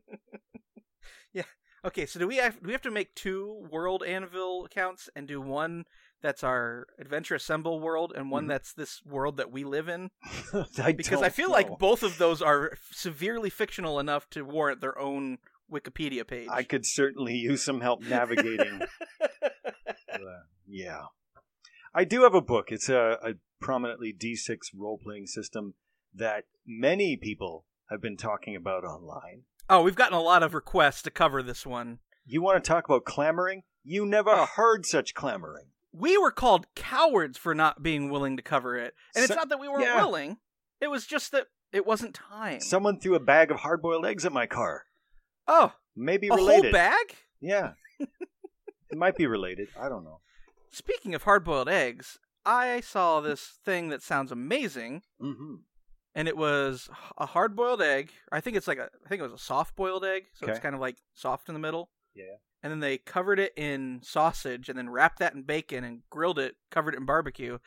Yeah. 1.33 1.43
Okay, 1.85 2.05
so 2.05 2.19
do 2.19 2.27
we 2.27 2.37
have 2.37 2.59
do 2.59 2.67
we 2.67 2.71
have 2.71 2.81
to 2.83 2.91
make 2.91 3.13
two 3.15 3.67
World 3.69 4.03
Anvil 4.03 4.65
accounts 4.65 5.09
and 5.15 5.27
do 5.27 5.39
one 5.39 5.85
that's 6.21 6.43
our 6.43 6.87
Adventure 6.99 7.35
Assemble 7.35 7.79
world 7.79 8.11
and 8.15 8.31
one 8.31 8.45
Mhm. 8.45 8.49
that's 8.49 8.73
this 8.73 9.03
world 9.05 9.37
that 9.37 9.51
we 9.51 9.63
live 9.63 9.87
in? 9.87 10.09
I 10.79 10.93
Because 10.93 11.21
I 11.21 11.29
feel 11.29 11.49
know. 11.49 11.53
like 11.53 11.77
both 11.77 12.01
of 12.01 12.17
those 12.17 12.41
are 12.41 12.73
severely 12.91 13.49
fictional 13.51 13.99
enough 13.99 14.27
to 14.31 14.41
warrant 14.43 14.81
their 14.81 14.97
own 14.97 15.37
Wikipedia 15.71 16.25
page. 16.25 16.47
I 16.51 16.63
could 16.63 16.85
certainly 16.85 17.35
use 17.35 17.61
some 17.61 17.81
help 17.81 18.01
navigating. 18.01 18.81
uh, 19.21 20.17
yeah, 20.65 21.03
I 21.93 22.03
do 22.03 22.23
have 22.23 22.33
a 22.35 22.41
book. 22.41 22.65
It's 22.69 22.89
a, 22.89 23.17
a 23.23 23.33
prominently 23.59 24.13
D6 24.13 24.57
role 24.75 24.99
playing 25.03 25.27
system 25.27 25.73
that 26.13 26.45
many 26.65 27.17
people 27.17 27.65
have 27.89 28.01
been 28.01 28.17
talking 28.17 28.55
about 28.55 28.83
online. 28.83 29.43
oh, 29.69 29.81
we've 29.83 29.95
gotten 29.95 30.17
a 30.17 30.21
lot 30.21 30.43
of 30.43 30.53
requests 30.53 31.01
to 31.03 31.11
cover 31.11 31.41
this 31.43 31.65
one. 31.65 31.99
You 32.25 32.41
want 32.41 32.63
to 32.63 32.67
talk 32.67 32.85
about 32.85 33.05
clamoring? 33.05 33.63
You 33.83 34.05
never 34.05 34.29
Oh. 34.29 34.45
heard 34.55 34.85
such 34.85 35.13
clamoring. 35.13 35.67
We 35.93 36.17
were 36.17 36.31
called 36.31 36.67
cowards 36.75 37.37
for 37.37 37.55
not 37.55 37.81
being 37.83 38.09
willing 38.09 38.37
to 38.37 38.43
cover 38.43 38.77
it. 38.77 38.93
And 39.15 39.23
it's 39.23 39.35
not 39.35 39.49
that 39.49 39.59
we 39.59 39.67
weren't 39.67 39.83
yeah. 39.83 39.95
willing. 39.97 40.37
It 40.79 40.87
was 40.87 41.05
just 41.07 41.31
that 41.31 41.47
it 41.73 41.85
wasn't 41.85 42.13
time. 42.13 42.59
Someone 42.61 42.99
threw 42.99 43.15
a 43.15 43.19
bag 43.19 43.49
of 43.51 43.57
hard 43.61 43.81
boiled 43.81 44.05
eggs 44.05 44.25
at 44.25 44.31
my 44.31 44.45
car. 44.45 44.83
oh, 45.47 45.73
Maybe 45.95 46.29
related. 46.29 46.59
a 46.59 46.61
whole 46.63 46.71
bag? 46.71 47.15
Yeah. 47.41 47.71
it 47.99 48.97
might 48.97 49.15
be 49.15 49.25
related. 49.25 49.69
I 49.79 49.89
don't 49.89 50.03
know. 50.03 50.19
Speaking 50.71 51.15
of 51.15 51.23
hard-boiled 51.23 51.69
eggs, 51.69 52.19
I 52.45 52.81
saw 52.81 53.19
this 53.19 53.59
thing 53.63 53.89
that 53.89 54.01
sounds 54.01 54.31
amazing, 54.31 55.03
hmm 55.19 55.55
and 56.15 56.27
it 56.27 56.35
was 56.35 56.89
a 57.19 57.27
hard-boiled 57.27 57.79
egg. 57.79 58.11
I 58.31 58.41
think 58.41 58.57
it's 58.57 58.67
like 58.67 58.79
a, 58.79 58.89
I 59.05 59.07
think 59.07 59.19
it 59.19 59.23
was 59.23 59.33
a 59.33 59.37
soft-boiled 59.37 60.03
egg, 60.03 60.23
so 60.33 60.47
it's 60.47 60.57
kind 60.57 60.73
of 60.73 60.81
like 60.81 60.95
soft 61.13 61.47
in 61.47 61.53
the 61.53 61.59
middle. 61.59 61.91
Yeah. 62.15 62.37
And 62.63 62.71
then 62.71 62.79
they 62.79 62.97
covered 62.97 63.39
it 63.39 63.53
in 63.55 63.99
sausage, 64.01 64.67
and 64.67 64.75
then 64.75 64.89
wrapped 64.89 65.19
that 65.19 65.35
in 65.35 65.43
bacon 65.43 65.83
and 65.83 66.01
grilled 66.09 66.39
it, 66.39 66.55
covered 66.71 66.95
it 66.95 66.97
in 66.97 67.05
barbecue, 67.05 67.59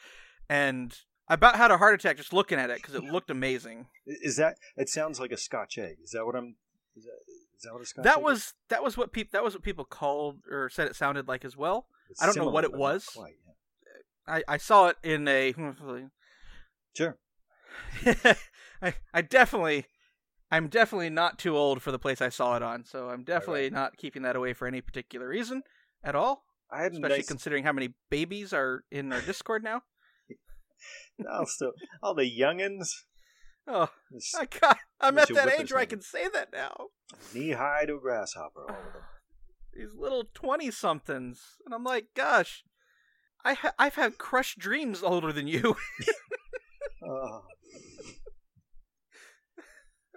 and 0.48 0.98
I 1.28 1.34
about 1.34 1.54
had 1.54 1.70
a 1.70 1.78
heart 1.78 1.94
attack 1.94 2.16
just 2.16 2.32
looking 2.32 2.58
at 2.58 2.70
it 2.70 2.78
because 2.78 2.96
it 2.96 3.04
looked 3.04 3.30
amazing. 3.30 3.86
Is 4.04 4.36
that? 4.38 4.56
It 4.76 4.88
sounds 4.88 5.20
like 5.20 5.30
a 5.30 5.36
Scotch 5.36 5.78
egg. 5.78 5.98
Is 6.02 6.10
that 6.10 6.26
what 6.26 6.34
I'm? 6.34 6.56
Is 6.96 7.04
that, 7.04 7.20
is 7.56 7.62
that 7.62 7.72
what 7.72 7.82
a 7.82 7.86
Scotch? 7.86 8.04
that 8.04 8.16
egg 8.18 8.24
was 8.24 8.54
that 8.68 8.82
was 8.82 8.96
what 8.96 9.12
people 9.12 9.30
that 9.32 9.44
was 9.44 9.54
what 9.54 9.62
people 9.62 9.84
called 9.84 10.38
or 10.50 10.68
said 10.68 10.88
it 10.88 10.96
sounded 10.96 11.28
like 11.28 11.44
as 11.44 11.56
well. 11.56 11.86
It's 12.10 12.22
I 12.22 12.26
don't 12.26 12.36
know 12.36 12.50
what 12.50 12.64
it 12.64 12.72
was. 12.72 13.04
Quite, 13.06 13.34
yeah. 14.26 14.34
I, 14.34 14.54
I 14.54 14.56
saw 14.58 14.88
it 14.88 14.96
in 15.02 15.26
a 15.28 15.54
Sure. 16.96 17.16
I, 18.82 18.94
I 19.14 19.22
definitely 19.22 19.86
I'm 20.50 20.68
definitely 20.68 21.10
not 21.10 21.38
too 21.38 21.56
old 21.56 21.80
for 21.82 21.92
the 21.92 21.98
place 21.98 22.20
I 22.20 22.28
saw 22.28 22.56
it 22.56 22.62
on, 22.62 22.84
so 22.84 23.08
I'm 23.08 23.22
definitely 23.22 23.64
right. 23.64 23.72
not 23.72 23.96
keeping 23.96 24.22
that 24.22 24.34
away 24.34 24.52
for 24.52 24.66
any 24.66 24.80
particular 24.80 25.28
reason 25.28 25.62
at 26.02 26.16
all. 26.16 26.44
I 26.72 26.82
had 26.82 26.92
Especially 26.92 27.18
nice. 27.18 27.28
considering 27.28 27.64
how 27.64 27.72
many 27.72 27.94
babies 28.10 28.52
are 28.52 28.84
in 28.90 29.12
our 29.12 29.20
Discord 29.20 29.62
now. 29.62 29.82
no, 31.18 31.44
still 31.44 31.72
all 32.02 32.14
the 32.14 32.30
youngins. 32.30 32.88
Oh, 33.66 33.90
I 34.36 34.46
got, 34.46 34.78
I'm 35.00 35.18
at 35.18 35.28
that 35.34 35.60
age 35.60 35.72
where 35.72 35.80
I 35.80 35.86
can 35.86 36.00
say 36.00 36.26
that 36.32 36.48
now. 36.52 36.88
knee 37.32 37.52
high 37.52 37.84
to 37.86 37.96
a 37.96 38.00
grasshopper. 38.00 38.62
All 38.68 38.76
of 38.76 38.92
them. 38.92 39.02
These 39.72 39.94
little 39.94 40.24
twenty 40.34 40.70
somethings, 40.70 41.56
and 41.64 41.74
I'm 41.74 41.84
like, 41.84 42.06
gosh, 42.14 42.64
I 43.44 43.54
ha- 43.54 43.74
I've 43.78 43.94
had 43.94 44.18
crushed 44.18 44.58
dreams 44.58 45.02
older 45.02 45.32
than 45.32 45.46
you. 45.46 45.76
Oh, 47.02 47.42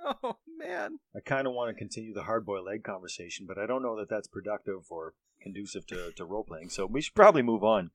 oh 0.24 0.38
man, 0.58 1.00
I 1.16 1.20
kind 1.22 1.48
of 1.48 1.54
want 1.54 1.70
to 1.70 1.80
continue 1.80 2.14
the 2.14 2.24
hard 2.24 2.46
boiled 2.46 2.68
egg 2.72 2.84
conversation, 2.84 3.46
but 3.48 3.58
I 3.58 3.66
don't 3.66 3.82
know 3.82 3.98
that 3.98 4.10
that's 4.10 4.28
productive 4.28 4.84
or 4.90 5.14
conducive 5.42 5.88
to, 5.88 6.12
to 6.16 6.26
role 6.26 6.44
playing. 6.44 6.70
So 6.70 6.86
we 6.86 7.02
should 7.02 7.16
probably 7.16 7.42
move 7.42 7.64
on. 7.64 7.92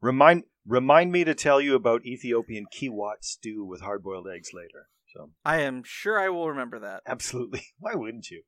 Remind 0.00 0.44
remind 0.66 1.12
me 1.12 1.24
to 1.24 1.34
tell 1.34 1.60
you 1.60 1.74
about 1.74 2.06
Ethiopian 2.06 2.66
kiwat 2.72 3.22
stew 3.22 3.64
with 3.64 3.80
hard 3.80 4.02
boiled 4.02 4.28
eggs 4.28 4.50
later. 4.52 4.88
So 5.12 5.30
I 5.44 5.60
am 5.60 5.82
sure 5.84 6.18
I 6.18 6.28
will 6.28 6.48
remember 6.48 6.78
that. 6.78 7.02
Absolutely. 7.06 7.66
Why 7.78 7.94
wouldn't 7.94 8.30
you? 8.30 8.42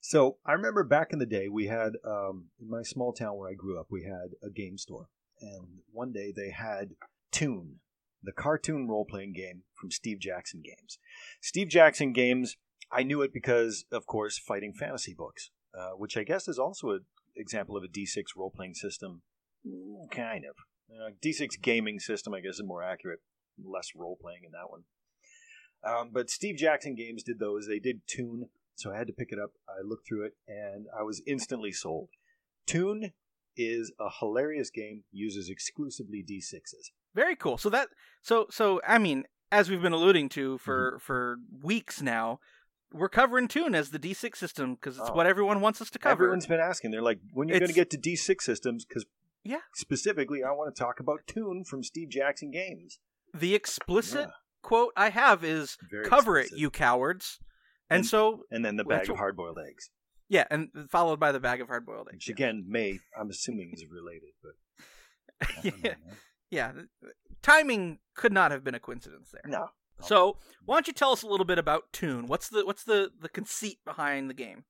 So 0.00 0.38
I 0.46 0.52
remember 0.52 0.84
back 0.84 1.12
in 1.12 1.18
the 1.18 1.26
day, 1.26 1.48
we 1.48 1.66
had 1.66 1.94
um, 2.04 2.46
in 2.60 2.70
my 2.70 2.82
small 2.82 3.12
town 3.12 3.36
where 3.36 3.50
I 3.50 3.54
grew 3.54 3.78
up, 3.78 3.86
we 3.90 4.04
had 4.04 4.32
a 4.42 4.50
game 4.50 4.78
store, 4.78 5.08
and 5.40 5.80
one 5.92 6.12
day 6.12 6.32
they 6.34 6.50
had 6.50 6.90
Toon, 7.32 7.80
the 8.22 8.32
cartoon 8.32 8.88
role 8.88 9.04
playing 9.04 9.32
game 9.32 9.62
from 9.74 9.90
Steve 9.90 10.18
Jackson 10.20 10.62
Games. 10.64 10.98
Steve 11.40 11.68
Jackson 11.68 12.12
Games, 12.12 12.56
I 12.90 13.02
knew 13.02 13.22
it 13.22 13.32
because, 13.32 13.84
of 13.92 14.06
course, 14.06 14.38
fighting 14.38 14.72
fantasy 14.72 15.14
books, 15.14 15.50
uh, 15.78 15.90
which 15.90 16.16
I 16.16 16.22
guess 16.22 16.48
is 16.48 16.58
also 16.58 16.90
an 16.90 17.04
example 17.36 17.76
of 17.76 17.84
a 17.84 17.88
D6 17.88 18.24
role 18.36 18.52
playing 18.54 18.74
system, 18.74 19.22
Mm, 19.66 20.10
kind 20.10 20.44
of. 20.44 20.56
Uh, 20.90 21.10
D6 21.22 21.60
gaming 21.60 21.98
system, 21.98 22.34
I 22.34 22.40
guess, 22.40 22.54
is 22.54 22.62
more 22.64 22.82
accurate. 22.82 23.20
Less 23.62 23.92
role 23.94 24.16
playing 24.20 24.42
in 24.44 24.52
that 24.52 24.70
one. 24.70 24.84
Um, 25.84 26.10
but 26.12 26.30
Steve 26.30 26.56
Jackson 26.56 26.94
Games 26.94 27.22
did 27.22 27.38
those. 27.38 27.66
They 27.66 27.78
did 27.78 28.00
Toon, 28.06 28.48
so 28.78 28.92
I 28.92 28.96
had 28.98 29.06
to 29.08 29.12
pick 29.12 29.32
it 29.32 29.38
up. 29.38 29.50
I 29.68 29.82
looked 29.84 30.06
through 30.06 30.24
it, 30.26 30.34
and 30.46 30.86
I 30.98 31.02
was 31.02 31.20
instantly 31.26 31.72
sold. 31.72 32.08
Toon 32.66 33.12
is 33.56 33.92
a 33.98 34.08
hilarious 34.20 34.70
game. 34.70 35.04
Uses 35.10 35.48
exclusively 35.48 36.22
D6s. 36.28 36.90
Very 37.14 37.34
cool. 37.36 37.58
So 37.58 37.68
that 37.70 37.88
so 38.22 38.46
so 38.50 38.80
I 38.86 38.98
mean, 38.98 39.24
as 39.50 39.68
we've 39.70 39.82
been 39.82 39.92
alluding 39.92 40.28
to 40.30 40.58
for 40.58 40.92
Mm-hmm. 40.92 40.98
for 40.98 41.36
weeks 41.62 42.00
now, 42.02 42.38
we're 42.92 43.08
covering 43.08 43.48
Toon 43.48 43.74
as 43.74 43.90
the 43.90 43.98
D6 43.98 44.36
system 44.36 44.74
because 44.74 44.98
it's 44.98 45.10
Oh. 45.10 45.14
what 45.14 45.26
everyone 45.26 45.60
wants 45.60 45.80
us 45.80 45.90
to 45.90 45.98
cover. 45.98 46.24
Everyone's 46.24 46.46
been 46.46 46.60
asking. 46.60 46.90
They're 46.90 47.02
like, 47.02 47.18
"When 47.32 47.50
are 47.50 47.54
you 47.54 47.60
going 47.60 47.68
to 47.68 47.74
get 47.74 47.90
to 47.90 47.98
D6 47.98 48.42
systems?" 48.44 48.84
Because 48.84 49.06
Yeah. 49.42 49.60
specifically, 49.74 50.42
I 50.44 50.52
want 50.52 50.74
to 50.74 50.78
talk 50.78 51.00
about 51.00 51.26
Toon 51.26 51.64
from 51.64 51.82
Steve 51.82 52.10
Jackson 52.10 52.50
Games. 52.50 53.00
the 53.34 53.54
explicit 53.54 54.28
Yeah, 54.28 54.32
quote 54.62 54.92
I 54.96 55.10
have 55.10 55.42
is 55.44 55.76
very 55.90 56.06
"Cover 56.06 56.38
it, 56.38 56.50
you 56.52 56.70
cowards." 56.70 57.40
And, 57.90 57.98
And- 58.00 58.06
so 58.06 58.44
And 58.50 58.64
then 58.64 58.76
the 58.76 58.84
bag 58.84 59.08
of 59.10 59.16
hard-boiled 59.16 59.58
eggs, 59.58 59.90
yeah, 60.28 60.44
and 60.50 60.68
followed 60.90 61.18
by 61.18 61.32
the 61.32 61.40
bag 61.40 61.60
of 61.60 61.68
hard 61.68 61.86
boiled 61.86 62.08
eggs. 62.08 62.26
which 62.26 62.28
again 62.28 62.64
may 62.68 62.98
I'm 63.18 63.30
assuming 63.30 63.70
is 63.72 63.84
related, 63.90 64.30
but 64.42 64.52
don't 65.62 65.84
know, 65.84 65.90
yeah. 66.50 66.72
timing 67.42 67.98
could 68.14 68.32
not 68.32 68.50
have 68.50 68.62
been 68.64 68.74
a 68.74 68.80
coincidence 68.80 69.30
there. 69.32 69.42
No. 69.46 69.68
So, 70.00 70.36
why 70.64 70.76
don't 70.76 70.86
you 70.86 70.92
tell 70.92 71.10
us 71.12 71.22
a 71.22 71.26
little 71.26 71.46
bit 71.46 71.58
about 71.58 71.92
Toon? 71.92 72.26
What's 72.26 72.48
the 72.48 72.64
what's 72.64 72.84
the 72.84 73.10
the 73.20 73.28
conceit 73.28 73.78
behind 73.84 74.30
the 74.30 74.34
game? 74.34 74.64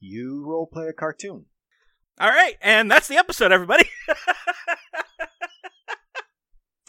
You 0.00 0.44
role 0.46 0.66
play 0.66 0.86
a 0.88 0.92
cartoon. 0.92 1.46
All 2.20 2.28
right, 2.30 2.56
and 2.60 2.90
that's 2.90 3.06
the 3.08 3.16
episode, 3.18 3.52
everybody. 3.52 3.88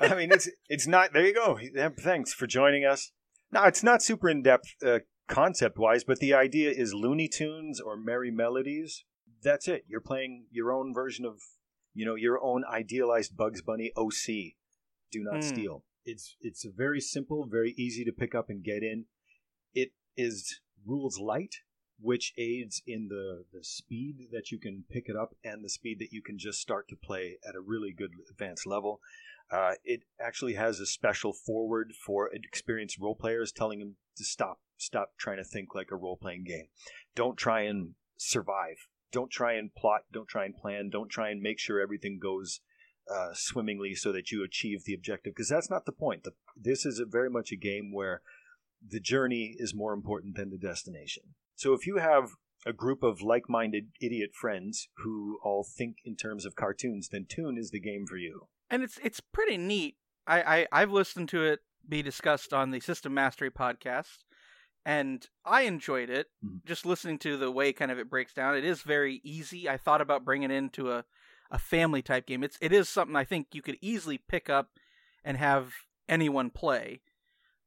I 0.00 0.14
mean, 0.14 0.32
it's 0.32 0.48
it's 0.68 0.86
not. 0.86 1.12
There 1.12 1.24
you 1.26 1.34
go. 1.34 1.58
Thanks 2.00 2.32
for 2.32 2.46
joining 2.46 2.84
us. 2.84 3.12
No, 3.50 3.64
it's 3.64 3.82
not 3.82 4.02
super 4.02 4.28
in 4.28 4.42
depth 4.42 4.74
uh, 4.84 4.98
concept 5.26 5.78
wise, 5.78 6.04
but 6.04 6.18
the 6.18 6.34
idea 6.34 6.70
is 6.70 6.92
Looney 6.94 7.28
Tunes 7.28 7.80
or 7.80 7.96
Merrie 7.96 8.32
Melodies. 8.32 9.04
That's 9.42 9.68
it. 9.68 9.84
You're 9.88 10.00
playing 10.00 10.46
your 10.50 10.72
own 10.72 10.92
version 10.92 11.24
of, 11.24 11.40
you 11.94 12.04
know, 12.04 12.14
your 12.14 12.42
own 12.42 12.64
idealized 12.64 13.36
Bugs 13.36 13.62
Bunny 13.62 13.92
OC. 13.96 14.56
Do 15.10 15.22
not 15.22 15.40
Mm. 15.40 15.44
steal. 15.44 15.84
It's 16.04 16.36
it's 16.40 16.64
very 16.64 17.00
simple, 17.00 17.46
very 17.46 17.72
easy 17.76 18.04
to 18.04 18.12
pick 18.12 18.34
up 18.34 18.48
and 18.50 18.62
get 18.64 18.82
in. 18.82 19.06
It 19.74 19.92
is 20.16 20.60
rules 20.84 21.18
light, 21.18 21.56
which 22.00 22.32
aids 22.36 22.82
in 22.86 23.08
the 23.08 23.44
the 23.52 23.62
speed 23.64 24.28
that 24.32 24.50
you 24.50 24.58
can 24.58 24.84
pick 24.90 25.08
it 25.08 25.16
up 25.16 25.34
and 25.44 25.64
the 25.64 25.68
speed 25.68 25.98
that 26.00 26.12
you 26.12 26.22
can 26.22 26.38
just 26.38 26.60
start 26.60 26.88
to 26.88 26.96
play 26.96 27.38
at 27.46 27.54
a 27.54 27.60
really 27.60 27.92
good 27.92 28.12
advanced 28.30 28.66
level. 28.66 29.00
Uh, 29.50 29.72
it 29.84 30.02
actually 30.20 30.54
has 30.54 30.78
a 30.78 30.86
special 30.86 31.32
forward 31.32 31.92
for 32.04 32.30
experienced 32.32 32.98
role 32.98 33.14
players, 33.14 33.50
telling 33.50 33.78
them 33.78 33.96
to 34.16 34.24
stop, 34.24 34.60
stop 34.76 35.12
trying 35.18 35.38
to 35.38 35.44
think 35.44 35.74
like 35.74 35.90
a 35.90 35.96
role 35.96 36.16
playing 36.16 36.44
game. 36.44 36.66
Don't 37.14 37.36
try 37.36 37.62
and 37.62 37.94
survive. 38.18 38.76
Don't 39.10 39.30
try 39.30 39.54
and 39.54 39.74
plot. 39.74 40.02
Don't 40.12 40.28
try 40.28 40.44
and 40.44 40.54
plan. 40.54 40.90
Don't 40.90 41.08
try 41.08 41.30
and 41.30 41.40
make 41.40 41.58
sure 41.58 41.80
everything 41.80 42.18
goes 42.20 42.60
uh, 43.10 43.30
swimmingly 43.32 43.94
so 43.94 44.12
that 44.12 44.30
you 44.30 44.44
achieve 44.44 44.84
the 44.84 44.92
objective. 44.92 45.32
Because 45.34 45.48
that's 45.48 45.70
not 45.70 45.86
the 45.86 45.92
point. 45.92 46.24
The, 46.24 46.32
this 46.54 46.84
is 46.84 47.02
very 47.08 47.30
much 47.30 47.50
a 47.50 47.56
game 47.56 47.90
where 47.92 48.20
the 48.86 49.00
journey 49.00 49.56
is 49.58 49.74
more 49.74 49.94
important 49.94 50.36
than 50.36 50.50
the 50.50 50.58
destination. 50.58 51.22
So 51.56 51.72
if 51.72 51.86
you 51.86 51.96
have 51.96 52.32
a 52.66 52.72
group 52.72 53.02
of 53.02 53.22
like-minded 53.22 53.88
idiot 54.00 54.30
friends 54.34 54.88
who 54.98 55.38
all 55.42 55.64
think 55.64 55.96
in 56.04 56.16
terms 56.16 56.44
of 56.44 56.54
cartoons, 56.54 57.08
then 57.08 57.24
Toon 57.26 57.56
is 57.56 57.70
the 57.70 57.80
game 57.80 58.04
for 58.06 58.18
you. 58.18 58.48
And 58.70 58.82
it's 58.82 58.98
it's 59.02 59.20
pretty 59.20 59.56
neat. 59.56 59.96
I, 60.26 60.42
I 60.42 60.66
I've 60.82 60.90
listened 60.92 61.28
to 61.30 61.44
it 61.44 61.60
be 61.88 62.02
discussed 62.02 62.52
on 62.52 62.70
the 62.70 62.80
System 62.80 63.14
Mastery 63.14 63.50
podcast, 63.50 64.18
and 64.84 65.26
I 65.44 65.62
enjoyed 65.62 66.10
it. 66.10 66.28
Mhm. 66.44 66.64
Just 66.66 66.84
listening 66.86 67.18
to 67.20 67.36
the 67.36 67.50
way 67.50 67.72
kind 67.72 67.90
of 67.90 67.98
it 67.98 68.10
breaks 68.10 68.32
down, 68.34 68.56
it 68.56 68.64
is 68.64 68.82
very 68.82 69.20
easy. 69.24 69.68
I 69.68 69.76
thought 69.76 70.00
about 70.00 70.24
bringing 70.24 70.50
it 70.50 70.54
into 70.56 70.90
a 70.92 71.04
a 71.50 71.58
family 71.58 72.02
type 72.02 72.26
game. 72.26 72.44
It's 72.44 72.58
it 72.60 72.72
is 72.72 72.88
something 72.88 73.16
I 73.16 73.24
think 73.24 73.48
you 73.52 73.62
could 73.62 73.78
easily 73.80 74.18
pick 74.18 74.50
up 74.50 74.70
and 75.24 75.36
have 75.38 75.72
anyone 76.08 76.50
play. 76.50 77.00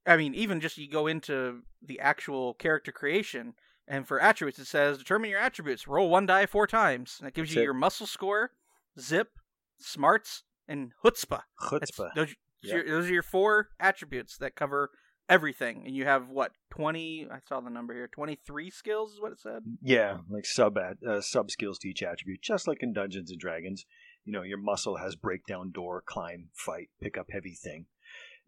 I 0.05 0.17
mean, 0.17 0.33
even 0.35 0.59
just 0.61 0.77
you 0.77 0.87
go 0.89 1.07
into 1.07 1.61
the 1.81 1.99
actual 1.99 2.53
character 2.55 2.91
creation, 2.91 3.53
and 3.87 4.07
for 4.07 4.19
attributes, 4.19 4.59
it 4.59 4.65
says 4.65 4.97
determine 4.99 5.29
your 5.31 5.39
attributes. 5.39 5.87
Roll 5.87 6.09
one 6.09 6.25
die 6.27 6.45
four 6.45 6.67
times, 6.67 7.17
and 7.19 7.27
it 7.27 7.33
gives 7.33 7.49
That's 7.49 7.55
you 7.55 7.61
it. 7.61 7.65
your 7.65 7.73
muscle 7.73 8.07
score, 8.07 8.51
zip, 8.99 9.31
smarts, 9.79 10.43
and 10.71 10.91
chutzpah. 11.03 11.41
Chutzpah. 11.61 12.09
Those, 12.15 12.35
Yeah. 12.63 12.75
your, 12.75 12.85
those 12.87 13.09
are 13.09 13.13
your 13.13 13.23
four 13.23 13.69
attributes 13.79 14.37
that 14.37 14.55
cover 14.55 14.89
everything, 15.29 15.83
and 15.85 15.95
you 15.95 16.05
have 16.05 16.29
what 16.29 16.51
twenty? 16.69 17.27
I 17.31 17.39
saw 17.47 17.59
the 17.61 17.69
number 17.69 17.93
here. 17.93 18.07
Twenty 18.07 18.37
three 18.45 18.69
skills 18.69 19.13
is 19.13 19.21
what 19.21 19.31
it 19.31 19.39
said. 19.39 19.63
Yeah, 19.81 20.17
like 20.29 20.45
sub 20.45 20.77
at, 20.77 20.97
uh, 21.07 21.21
sub 21.21 21.51
skills 21.51 21.77
to 21.79 21.89
each 21.89 22.03
attribute, 22.03 22.41
just 22.41 22.67
like 22.67 22.81
in 22.81 22.93
Dungeons 22.93 23.31
and 23.31 23.39
Dragons. 23.39 23.85
You 24.25 24.33
know, 24.33 24.43
your 24.43 24.59
muscle 24.59 24.97
has 24.97 25.15
breakdown 25.15 25.71
door, 25.71 26.03
climb, 26.05 26.49
fight, 26.53 26.89
pick 27.01 27.17
up 27.17 27.27
heavy 27.31 27.55
thing. 27.55 27.85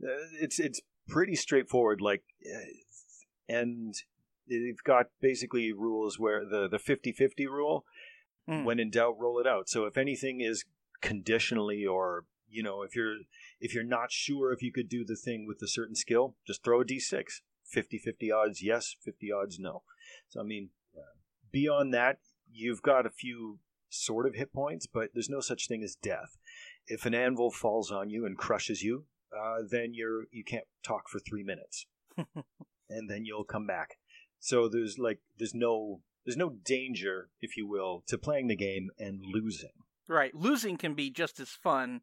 Uh, 0.04 0.28
it's 0.42 0.60
it's 0.60 0.82
pretty 1.08 1.36
straightforward. 1.36 2.02
Like, 2.02 2.24
uh, 2.46 2.60
and 3.50 3.94
they've 4.48 4.84
got 4.84 5.08
basically 5.22 5.72
rules 5.74 6.20
where 6.20 6.44
the 6.46 6.68
the 6.68 6.78
50-50 6.78 7.48
rule. 7.48 7.86
Hmm. 8.48 8.66
When 8.66 8.78
in 8.80 8.90
doubt, 8.92 9.16
roll 9.18 9.40
it 9.40 9.48
out. 9.48 9.70
So 9.70 9.86
if 9.86 9.98
anything 9.98 10.42
is 10.42 10.66
conditionally, 11.04 11.86
or 11.86 12.26
you 12.50 12.64
know, 12.64 12.82
if 12.82 12.96
you're 12.96 13.18
if 13.60 13.76
you're 13.76 13.84
not 13.84 14.12
sure 14.12 14.52
if 14.52 14.64
you 14.64 14.72
could 14.72 14.90
do 14.90 15.06
the 15.06 15.16
thing 15.16 15.46
with 15.46 15.62
a 15.62 15.68
certain 15.68 15.96
skill, 15.96 16.36
just 16.48 16.64
throw 16.64 16.82
a 16.82 16.86
d6. 16.86 17.42
50-50 17.74 18.32
odds, 18.32 18.62
yes. 18.62 18.96
50 19.04 19.32
odds, 19.32 19.58
no. 19.58 19.84
So 20.30 20.40
I 20.40 20.44
mean, 20.44 20.70
beyond 21.52 21.94
that, 21.94 22.18
you've 22.52 22.82
got 22.82 23.06
a 23.06 23.10
few 23.10 23.60
sort 23.90 24.26
of 24.26 24.36
hit 24.36 24.54
points, 24.54 24.88
but 24.88 25.10
there's 25.14 25.30
no 25.30 25.40
such 25.40 25.68
thing 25.68 25.84
as 25.84 25.96
death. 25.96 26.38
If 26.88 27.06
an 27.06 27.14
anvil 27.14 27.52
falls 27.52 27.92
on 27.92 28.10
you 28.10 28.26
and 28.26 28.38
crushes 28.38 28.82
you, 28.82 29.06
uh, 29.36 29.60
then 29.70 29.94
you're 29.94 30.26
you 30.32 30.44
can't 30.44 30.68
talk 30.84 31.10
for 31.10 31.20
three 31.20 31.44
minutes, 31.44 31.86
and 32.90 33.10
then 33.10 33.26
you'll 33.26 33.46
come 33.46 33.66
back. 33.66 33.98
So 34.40 34.68
there's 34.68 35.00
like 35.00 35.20
there's 35.38 35.56
no 35.56 36.02
there's 36.26 36.38
no 36.38 36.58
danger, 36.64 37.30
if 37.42 37.56
you 37.58 37.68
will, 37.68 38.04
to 38.08 38.18
playing 38.18 38.48
the 38.48 38.56
game 38.56 38.90
and 39.00 39.22
losing. 39.24 39.72
Right, 40.08 40.36
losing 40.36 40.78
can 40.78 40.94
be 40.94 41.10
just 41.10 41.40
as 41.40 41.50
fun 41.50 42.02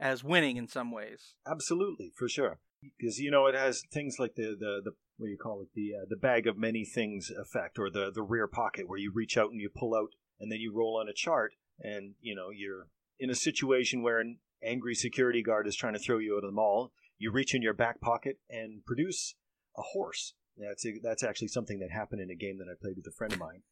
as 0.00 0.24
winning 0.24 0.56
in 0.56 0.66
some 0.68 0.90
ways. 0.90 1.34
Absolutely, 1.46 2.12
for 2.16 2.28
sure. 2.28 2.58
Because 2.82 3.18
you 3.18 3.30
know 3.30 3.46
it 3.46 3.54
has 3.54 3.82
things 3.92 4.16
like 4.18 4.34
the 4.34 4.56
the, 4.58 4.80
the 4.84 4.92
what 5.18 5.26
do 5.26 5.30
you 5.30 5.38
call 5.38 5.62
it 5.62 5.68
the 5.74 5.92
uh, 5.94 6.04
the 6.08 6.16
bag 6.16 6.46
of 6.46 6.58
many 6.58 6.84
things 6.84 7.30
effect 7.30 7.78
or 7.78 7.90
the 7.90 8.10
the 8.12 8.22
rear 8.22 8.48
pocket 8.48 8.88
where 8.88 8.98
you 8.98 9.12
reach 9.14 9.36
out 9.36 9.50
and 9.50 9.60
you 9.60 9.70
pull 9.74 9.94
out 9.94 10.10
and 10.40 10.50
then 10.50 10.58
you 10.58 10.72
roll 10.74 10.98
on 11.00 11.08
a 11.08 11.14
chart 11.14 11.52
and 11.80 12.14
you 12.20 12.34
know 12.34 12.48
you're 12.50 12.88
in 13.20 13.30
a 13.30 13.34
situation 13.34 14.02
where 14.02 14.18
an 14.18 14.38
angry 14.64 14.94
security 14.94 15.42
guard 15.42 15.66
is 15.66 15.76
trying 15.76 15.94
to 15.94 16.00
throw 16.00 16.18
you 16.18 16.34
out 16.34 16.44
of 16.44 16.50
the 16.50 16.54
mall. 16.54 16.92
You 17.18 17.30
reach 17.30 17.54
in 17.54 17.62
your 17.62 17.74
back 17.74 18.00
pocket 18.00 18.38
and 18.50 18.84
produce 18.84 19.36
a 19.76 19.82
horse. 19.82 20.34
That's 20.56 20.84
that's 21.02 21.22
actually 21.22 21.48
something 21.48 21.78
that 21.78 21.90
happened 21.90 22.20
in 22.20 22.30
a 22.30 22.34
game 22.34 22.58
that 22.58 22.66
I 22.68 22.74
played 22.80 22.96
with 22.96 23.06
a 23.06 23.16
friend 23.16 23.32
of 23.32 23.38
mine. 23.38 23.62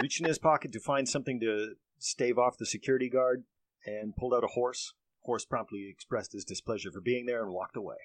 Reached 0.00 0.20
in 0.20 0.26
his 0.26 0.38
pocket 0.38 0.72
to 0.72 0.80
find 0.80 1.08
something 1.08 1.40
to 1.40 1.74
stave 1.98 2.38
off 2.38 2.58
the 2.58 2.66
security 2.66 3.08
guard 3.08 3.44
and 3.86 4.16
pulled 4.16 4.34
out 4.34 4.44
a 4.44 4.48
horse. 4.48 4.94
Horse 5.22 5.44
promptly 5.44 5.88
expressed 5.90 6.32
his 6.32 6.44
displeasure 6.44 6.90
for 6.90 7.00
being 7.00 7.26
there 7.26 7.42
and 7.42 7.52
walked 7.52 7.76
away. 7.76 7.96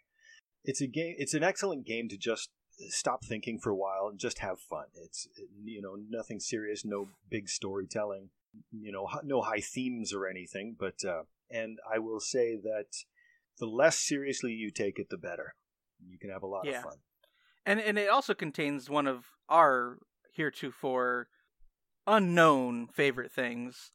It's 0.64 0.82
a 0.82 0.88
game. 0.88 1.16
It's 1.18 1.34
an 1.34 1.44
excellent 1.44 1.86
game 1.86 2.10
to 2.10 2.18
just 2.18 2.50
stop 2.90 3.24
thinking 3.24 3.60
for 3.60 3.70
a 3.70 3.76
while 3.76 4.08
and 4.10 4.20
just 4.20 4.40
have 4.40 4.60
fun. 4.60 4.86
It's 4.96 5.28
you 5.64 5.82
know 5.82 5.96
nothing 6.10 6.40
serious, 6.40 6.84
no 6.86 7.10
big 7.30 7.50
storytelling, 7.50 8.30
you 8.72 8.92
know 8.92 9.08
no 9.24 9.42
high 9.42 9.62
themes 9.62 10.14
or 10.14 10.28
anything. 10.28 10.76
But 10.78 11.04
uh, 11.08 11.24
and 11.50 11.80
I 11.92 12.00
will 12.00 12.20
say 12.20 12.56
that 12.56 12.88
the 13.60 13.68
less 13.68 14.00
seriously 14.00 14.52
you 14.54 14.72
take 14.72 15.00
it, 15.00 15.10
the 15.10 15.18
better. 15.18 15.56
You 16.06 16.18
can 16.18 16.30
have 16.30 16.44
a 16.44 16.48
lot 16.48 16.66
Yeah. 16.66 16.80
of 16.80 16.84
fun. 16.84 16.98
And 17.66 17.80
and 17.80 17.98
it 17.98 18.10
also 18.10 18.34
contains 18.34 18.90
one 18.90 19.08
of 19.08 19.26
our 19.50 20.00
heretofore 20.34 21.28
unknown 22.08 22.88
favorite 22.88 23.32
things, 23.32 23.92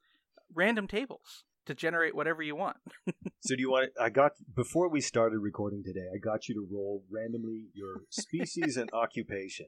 random 0.54 0.86
tables 0.86 1.44
to 1.66 1.74
generate 1.74 2.14
whatever 2.14 2.42
you 2.42 2.56
want. 2.56 2.78
So 3.40 3.54
do 3.54 3.60
you 3.62 3.70
want? 3.70 3.90
I 4.00 4.10
got 4.10 4.32
before 4.54 4.88
we 4.90 5.00
started 5.00 5.38
recording 5.38 5.82
today. 5.84 6.06
I 6.12 6.18
got 6.18 6.48
you 6.48 6.54
to 6.56 6.68
roll 6.70 7.04
randomly 7.08 7.68
your 7.72 8.02
species 8.10 8.76
and 8.76 8.90
occupation. 8.92 9.66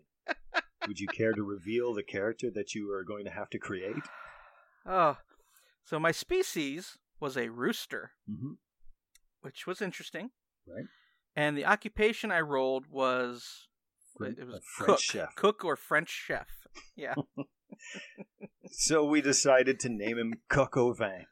Would 0.89 0.99
you 0.99 1.07
care 1.09 1.33
to 1.33 1.43
reveal 1.43 1.95
the 1.95 2.03
character 2.03 2.51
that 2.53 2.75
you 2.75 2.91
are 2.93 3.05
going 3.05 3.25
to 3.27 3.31
have 3.31 3.49
to 3.51 3.59
create? 3.59 3.95
Oh, 4.85 5.19
so 5.85 5.99
my 6.01 6.11
species 6.11 6.99
was 7.21 7.37
a 7.37 7.49
rooster, 7.49 8.11
Mm-hmm. 8.31 8.55
which 9.43 9.67
was 9.67 9.81
interesting. 9.81 10.31
Right. 10.67 10.85
And 11.37 11.57
the 11.57 11.65
occupation 11.67 12.33
I 12.33 12.41
rolled 12.41 12.87
was 12.91 13.69
it 14.21 14.47
was 14.47 14.63
cook, 14.79 14.99
chef. 15.01 15.35
cook 15.37 15.65
or 15.65 15.77
French 15.77 16.11
chef. 16.11 16.49
Yeah. 16.97 17.15
So 18.71 19.05
we 19.05 19.21
decided 19.21 19.81
to 19.81 19.89
name 19.89 20.19
him 20.19 20.35
Coq 20.49 20.77
au 20.77 20.93
vin. 20.93 21.27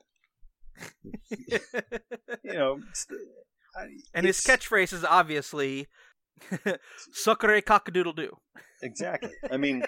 You 2.42 2.53
know, 2.53 2.81
and 4.14 4.27
his 4.27 4.40
catchphrase 4.40 4.92
is 4.92 5.05
obviously 5.05 5.88
"suckere 7.12 7.62
cockadoodle 7.62 8.16
doo." 8.16 8.37
Exactly. 8.83 9.33
I 9.51 9.57
mean, 9.57 9.83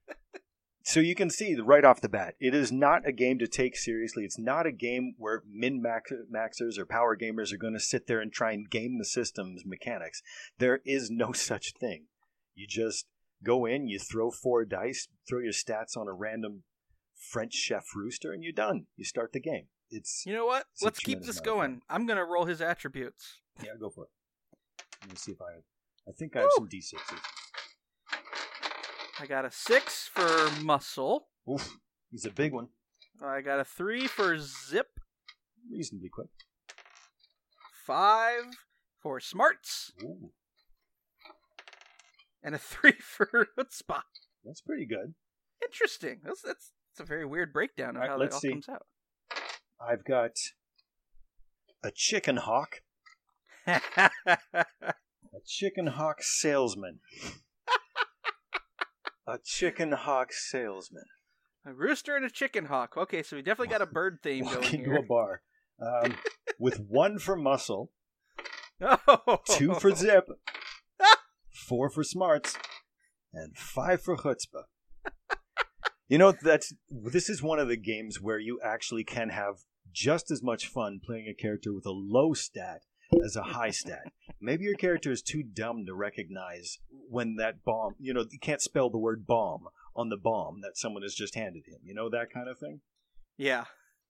so 0.82 1.00
you 1.00 1.14
can 1.14 1.30
see 1.30 1.54
right 1.56 1.84
off 1.84 2.00
the 2.00 2.08
bat, 2.08 2.34
it 2.40 2.54
is 2.54 2.72
not 2.72 3.06
a 3.06 3.12
game 3.12 3.38
to 3.38 3.46
take 3.46 3.76
seriously. 3.76 4.24
It's 4.24 4.38
not 4.38 4.66
a 4.66 4.72
game 4.72 5.14
where 5.18 5.42
min 5.50 5.82
maxers 5.82 6.78
or 6.78 6.86
power 6.86 7.16
gamers 7.16 7.52
are 7.52 7.58
going 7.58 7.74
to 7.74 7.80
sit 7.80 8.06
there 8.06 8.20
and 8.20 8.32
try 8.32 8.52
and 8.52 8.70
game 8.70 8.98
the 8.98 9.04
system's 9.04 9.64
mechanics. 9.66 10.22
There 10.58 10.80
is 10.84 11.10
no 11.10 11.32
such 11.32 11.72
thing. 11.78 12.06
You 12.54 12.66
just 12.66 13.06
go 13.44 13.66
in, 13.66 13.88
you 13.88 13.98
throw 13.98 14.30
four 14.30 14.64
dice, 14.64 15.08
throw 15.28 15.40
your 15.40 15.52
stats 15.52 15.96
on 15.96 16.08
a 16.08 16.12
random 16.12 16.62
French 17.30 17.54
chef 17.54 17.84
rooster, 17.94 18.32
and 18.32 18.42
you're 18.42 18.52
done. 18.52 18.86
You 18.96 19.04
start 19.04 19.32
the 19.32 19.40
game. 19.40 19.66
It's 19.90 20.24
You 20.26 20.34
know 20.34 20.46
what? 20.46 20.66
Let's 20.82 20.98
keep 20.98 21.22
this 21.22 21.40
going. 21.40 21.80
I'm 21.88 22.06
gonna 22.06 22.24
roll 22.24 22.44
his 22.44 22.60
attributes. 22.60 23.40
yeah, 23.62 23.70
go 23.78 23.88
for 23.90 24.04
it. 24.04 24.10
Let 25.02 25.10
me 25.10 25.16
see 25.16 25.32
if 25.32 25.40
I. 25.40 25.52
have. 25.52 25.62
I 26.08 26.12
think 26.12 26.36
I 26.36 26.40
have 26.40 26.48
Woo! 26.58 26.66
some 26.66 26.68
d6s. 26.68 27.18
I 29.18 29.26
got 29.26 29.44
a 29.44 29.50
six 29.50 30.08
for 30.12 30.50
muscle. 30.62 31.28
Oof, 31.50 31.78
he's 32.10 32.26
a 32.26 32.30
big 32.30 32.52
one. 32.52 32.68
I 33.24 33.40
got 33.40 33.60
a 33.60 33.64
three 33.64 34.06
for 34.06 34.36
zip, 34.38 34.88
Reasonably 35.72 36.10
quick. 36.10 36.28
five 37.86 38.42
for 39.00 39.20
smarts, 39.20 39.92
Ooh, 40.02 40.30
and 42.46 42.54
a 42.54 42.58
three 42.72 42.92
for 42.92 43.26
chutzpah. 43.58 44.02
that's 44.44 44.60
pretty 44.62 44.86
good. 44.86 45.14
Interesting. 45.62 46.20
That's 46.24 46.40
that's, 46.40 46.72
that's 46.96 47.00
a 47.00 47.04
very 47.04 47.26
weird 47.26 47.52
breakdown 47.52 47.96
of 47.96 48.00
right, 48.02 48.08
how 48.10 48.18
that 48.18 48.32
all 48.32 48.40
see. 48.40 48.50
comes 48.50 48.68
out. 48.68 48.86
I've 49.80 50.04
got 50.04 50.30
a 51.82 51.90
chicken 51.90 52.36
hawk, 52.38 52.80
a 53.66 54.10
chicken 55.44 55.88
hawk 55.88 56.22
salesman. 56.22 57.00
a 59.26 59.38
chicken 59.44 59.92
hawk 59.92 60.32
salesman. 60.32 61.04
a 61.66 61.72
rooster 61.72 62.16
and 62.16 62.24
a 62.24 62.30
chicken 62.30 62.66
hawk. 62.66 62.96
Okay, 62.96 63.22
so 63.22 63.36
we 63.36 63.42
definitely 63.42 63.72
got 63.72 63.82
a 63.82 63.86
bird 63.86 64.18
theme 64.22 64.44
Walk 64.44 64.54
going 64.54 64.74
into 64.74 64.90
here. 64.90 64.96
a 64.96 65.02
bar 65.02 65.42
um, 65.82 66.14
with 66.58 66.78
one 66.88 67.18
for 67.18 67.36
muscle, 67.36 67.90
Oh. 68.80 69.38
two 69.50 69.74
for 69.74 69.94
zip, 69.94 70.26
four 71.66 71.90
for 71.90 72.04
smarts, 72.04 72.56
and 73.32 73.56
five 73.56 74.02
for 74.02 74.16
chutzpah. 74.16 74.64
You 76.08 76.18
know 76.18 76.32
that's 76.40 76.72
this 76.88 77.28
is 77.28 77.42
one 77.42 77.58
of 77.58 77.66
the 77.66 77.76
games 77.76 78.20
where 78.20 78.38
you 78.38 78.60
actually 78.62 79.02
can 79.02 79.30
have 79.30 79.56
just 79.92 80.30
as 80.30 80.40
much 80.40 80.68
fun 80.68 81.00
playing 81.04 81.26
a 81.26 81.34
character 81.34 81.74
with 81.74 81.84
a 81.84 81.90
low 81.90 82.32
stat 82.32 82.82
as 83.24 83.34
a 83.34 83.42
high 83.42 83.70
stat. 83.70 84.12
Maybe 84.40 84.64
your 84.64 84.76
character 84.76 85.10
is 85.10 85.22
too 85.22 85.42
dumb 85.42 85.84
to 85.86 85.94
recognize 85.94 86.78
when 87.08 87.36
that 87.36 87.64
bomb, 87.64 87.94
you 87.98 88.14
know, 88.14 88.24
you 88.30 88.38
can't 88.38 88.60
spell 88.60 88.90
the 88.90 88.98
word 88.98 89.26
bomb 89.26 89.64
on 89.94 90.08
the 90.08 90.16
bomb 90.16 90.60
that 90.62 90.76
someone 90.76 91.02
has 91.02 91.14
just 91.14 91.34
handed 91.34 91.64
him. 91.66 91.80
You 91.82 91.94
know 91.94 92.10
that 92.10 92.30
kind 92.32 92.48
of 92.48 92.58
thing? 92.58 92.80
Yeah. 93.36 93.64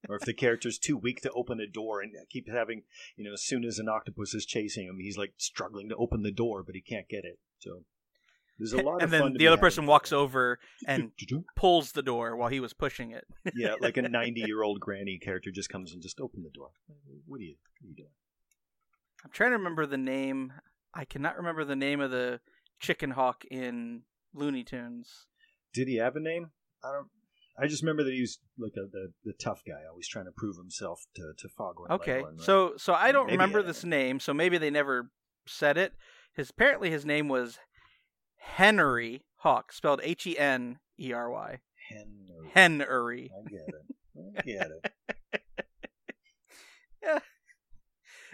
Or 0.08 0.16
if 0.16 0.22
the 0.22 0.34
character's 0.34 0.78
too 0.78 0.96
weak 0.96 1.20
to 1.22 1.30
open 1.32 1.60
a 1.60 1.66
door 1.66 2.00
and 2.00 2.12
keeps 2.30 2.50
having, 2.50 2.82
you 3.16 3.24
know, 3.24 3.32
as 3.32 3.42
soon 3.42 3.64
as 3.64 3.78
an 3.78 3.88
octopus 3.88 4.34
is 4.34 4.46
chasing 4.46 4.86
him, 4.86 4.98
he's 5.00 5.18
like 5.18 5.32
struggling 5.36 5.88
to 5.88 5.96
open 5.96 6.22
the 6.22 6.32
door, 6.32 6.62
but 6.62 6.74
he 6.74 6.80
can't 6.80 7.08
get 7.08 7.24
it. 7.24 7.38
So 7.58 7.82
there's 8.58 8.72
a 8.72 8.82
lot 8.82 8.94
and 8.94 9.04
of 9.04 9.10
then 9.10 9.20
fun. 9.20 9.32
the 9.32 9.38
be 9.38 9.46
other 9.46 9.56
person 9.58 9.84
in 9.84 9.88
walks 9.88 10.12
over 10.12 10.58
and 10.86 11.12
pulls 11.56 11.92
the 11.92 12.02
door 12.02 12.36
while 12.36 12.48
he 12.48 12.60
was 12.60 12.72
pushing 12.72 13.10
it. 13.10 13.24
yeah, 13.54 13.74
like 13.80 13.96
a 13.96 14.02
90 14.02 14.40
year 14.40 14.62
old 14.62 14.80
granny 14.80 15.18
character 15.18 15.50
just 15.50 15.68
comes 15.68 15.92
and 15.92 16.02
just 16.02 16.20
open 16.20 16.42
the 16.42 16.50
door. 16.50 16.70
What 17.26 17.40
are 17.40 17.42
you, 17.42 17.56
what 17.80 17.86
are 17.86 17.88
you 17.88 17.96
doing? 17.96 18.10
I'm 19.24 19.30
trying 19.30 19.50
to 19.50 19.56
remember 19.56 19.86
the 19.86 19.98
name. 19.98 20.52
I 20.94 21.04
cannot 21.04 21.36
remember 21.36 21.64
the 21.64 21.76
name 21.76 22.00
of 22.00 22.10
the 22.10 22.40
chicken 22.78 23.10
hawk 23.10 23.44
in 23.50 24.02
Looney 24.34 24.64
Tunes. 24.64 25.26
Did 25.74 25.88
he 25.88 25.96
have 25.96 26.16
a 26.16 26.20
name? 26.20 26.50
I 26.84 26.92
don't. 26.92 27.08
I 27.58 27.66
just 27.66 27.82
remember 27.82 28.04
that 28.04 28.12
he 28.12 28.20
was 28.20 28.38
like 28.58 28.72
a, 28.76 28.86
the 28.90 29.12
the 29.24 29.32
tough 29.32 29.62
guy, 29.66 29.80
always 29.88 30.08
trying 30.08 30.26
to 30.26 30.32
prove 30.32 30.56
himself 30.56 31.06
to 31.16 31.32
to 31.38 31.48
Foghorn. 31.48 31.90
Okay, 31.90 32.16
Leghorn, 32.16 32.36
right? 32.36 32.44
so 32.44 32.74
so 32.76 32.94
I 32.94 33.12
don't 33.12 33.26
Maybe 33.26 33.36
remember 33.36 33.60
a 33.60 33.62
this 33.62 33.84
name, 33.84 34.20
so 34.20 34.34
maybe 34.34 34.58
they 34.58 34.70
never 34.70 35.10
said 35.46 35.78
it. 35.78 35.94
His 36.34 36.50
apparently 36.50 36.90
his 36.90 37.06
name 37.06 37.28
was 37.28 37.58
Henery 38.36 39.22
Hawk, 39.36 39.72
spelled 39.72 40.00
H 40.02 40.26
E 40.26 40.38
N 40.38 40.78
E 40.98 41.12
R 41.12 41.30
Y. 41.30 41.60
Henry. 41.88 42.50
Henry. 42.52 43.32
I 43.32 43.48
get 43.48 43.68
it. 43.68 43.84
I 44.38 44.42
get 44.42 44.70
it. 44.70 45.42
yeah. 47.02 47.18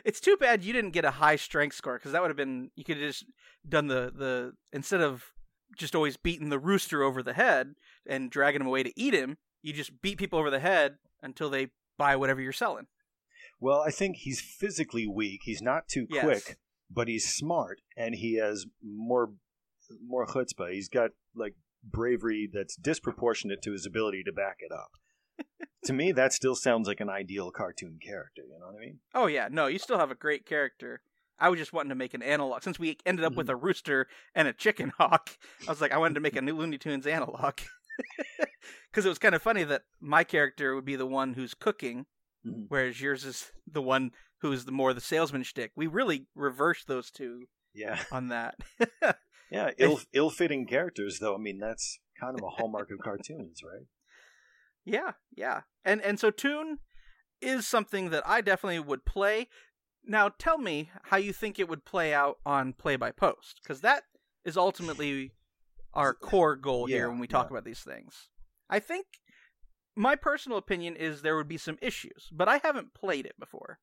It's 0.04 0.20
too 0.20 0.37
bad 0.37 0.64
you 0.64 0.72
didn't 0.72 0.90
get 0.90 1.04
a 1.04 1.11
high 1.12 1.37
strength 1.37 1.76
score 1.76 1.96
because 1.96 2.12
that 2.12 2.22
would 2.22 2.30
have 2.30 2.37
been 2.37 2.70
you 2.74 2.85
could 2.85 2.96
have 2.96 3.06
just 3.06 3.24
done 3.68 3.87
the 3.87 4.12
the 4.14 4.52
instead 4.72 5.00
of 5.00 5.32
just 5.76 5.94
always 5.94 6.16
beating 6.16 6.48
the 6.50 6.58
rooster 6.58 7.02
over 7.02 7.22
the 7.22 7.32
head 7.35 7.74
and 8.06 8.30
dragging 8.30 8.61
him 8.61 8.66
away 8.66 8.82
to 8.82 8.92
eat 9.00 9.14
him, 9.14 9.38
you 9.62 9.72
just 9.72 10.00
beat 10.02 10.18
people 10.18 10.38
over 10.38 10.50
the 10.50 10.61
head 10.61 10.96
until 11.22 11.50
they 11.50 11.68
buy 11.98 12.16
whatever 12.16 12.40
you're 12.40 12.52
selling. 12.52 12.87
Well, 13.61 13.80
I 13.80 13.90
think 13.90 14.16
he's 14.18 14.40
physically 14.40 15.06
weak. 15.06 15.40
He's 15.44 15.62
not 15.62 15.88
too 15.88 16.06
Yes. 16.11 16.24
quick, 16.24 16.58
but 16.90 17.08
he's 17.08 17.32
smart 17.32 17.80
and 17.96 18.14
he 18.14 18.35
has 18.38 18.66
more 18.82 19.32
more 20.06 20.26
chutzpah. 20.26 20.72
He's 20.72 20.88
got 20.88 21.11
like 21.35 21.54
bravery 21.85 22.48
that's 22.52 22.76
disproportionate 22.76 23.61
to 23.62 23.72
his 23.72 23.85
ability 23.87 24.22
to 24.24 24.32
back 24.32 24.58
it 24.61 24.72
up. 24.72 24.90
to 25.85 25.92
me, 25.92 26.12
that 26.12 26.32
still 26.32 26.54
sounds 26.54 26.88
like 26.88 27.00
an 27.00 27.11
ideal 27.11 27.50
cartoon 27.50 27.98
character. 28.04 28.42
You 28.48 28.58
know 28.58 28.66
what 28.66 28.76
I 28.76 28.80
mean? 28.80 28.98
Oh 29.14 29.26
yeah, 29.26 29.48
no, 29.50 29.66
you 29.66 29.78
still 29.78 29.98
have 29.98 30.11
a 30.11 30.14
great 30.16 30.46
character. 30.46 31.02
I 31.42 31.48
was 31.50 31.59
just 31.59 31.72
wanting 31.72 31.90
to 31.90 31.94
make 31.94 32.14
an 32.14 32.22
analog 32.22 32.62
since 32.62 32.78
we 32.78 32.96
ended 33.05 33.24
up 33.24 33.35
with 33.35 33.48
Mm-hmm. 33.48 33.52
a 33.55 33.57
rooster 33.57 34.07
and 34.35 34.48
a 34.48 34.52
chicken 34.52 34.92
hawk. 34.98 35.31
I 35.66 35.70
was 35.70 35.81
like, 35.81 35.92
I 35.92 35.98
wanted 35.98 36.14
to 36.14 36.20
make 36.20 36.37
a 36.37 36.40
new 36.42 36.57
Looney 36.57 36.78
Tunes 36.78 37.07
analog 37.07 37.55
because 38.90 39.05
it 39.05 39.09
was 39.09 39.18
kind 39.18 39.35
of 39.35 39.42
funny 39.42 39.64
that 39.64 39.83
my 40.00 40.24
character 40.24 40.74
would 40.74 40.85
be 40.85 40.96
the 40.96 41.07
one 41.07 41.35
who's 41.35 41.55
cooking, 41.55 42.07
Mhm. 42.46 42.66
whereas 42.68 43.00
yours 43.00 43.24
is 43.24 43.52
the 43.70 43.83
one 43.83 44.12
who's 44.40 44.64
the 44.64 44.72
more 44.72 44.92
the 44.94 45.00
salesman 45.00 45.42
shtick. 45.42 45.72
We 45.76 45.87
really 45.87 46.26
reversed 46.35 46.87
those 46.88 47.11
two 47.11 47.46
Yeah, 47.74 47.98
on 48.12 48.28
that. 48.28 48.57
yeah. 49.50 49.70
Ill 49.78 50.00
ill 50.12 50.31
fitting 50.31 50.66
characters, 50.66 51.18
though. 51.20 51.35
I 51.35 51.38
mean, 51.38 51.59
that's 51.59 51.98
kind 52.18 52.38
of 52.38 52.44
a 52.44 52.50
hallmark 52.50 52.90
of 52.90 52.98
cartoons, 53.00 53.61
right? 53.62 53.87
Yeah, 54.85 55.12
yeah. 55.37 55.62
And 55.85 56.00
and 56.02 56.18
so 56.18 56.31
Toon 56.31 56.78
is 57.40 57.66
something 57.66 58.11
that 58.11 58.22
I 58.26 58.40
definitely 58.40 58.81
would 58.81 59.05
play. 59.05 59.48
Now 60.04 60.30
tell 60.30 60.58
me 60.58 60.90
how 61.04 61.16
you 61.16 61.32
think 61.32 61.58
it 61.58 61.68
would 61.68 61.84
play 61.84 62.12
out 62.12 62.38
on 62.44 62.72
play 62.72 62.96
by 62.96 63.10
post 63.12 63.60
cuz 63.64 63.80
that 63.80 64.04
is 64.44 64.56
ultimately 64.56 65.32
our 65.94 66.14
core 66.14 66.56
goal 66.56 66.86
here 66.86 67.08
when 67.08 67.18
we 67.18 67.26
talk 67.26 67.46
yeah. 67.46 67.54
about 67.54 67.64
these 67.64 67.80
things. 67.80 68.28
I 68.68 68.78
think 68.80 69.06
my 69.94 70.16
personal 70.16 70.58
opinion 70.58 70.96
is 70.96 71.22
there 71.22 71.36
would 71.36 71.48
be 71.48 71.58
some 71.58 71.78
issues, 71.82 72.28
but 72.32 72.48
I 72.48 72.58
haven't 72.58 72.94
played 72.94 73.26
it 73.26 73.38
before. 73.38 73.78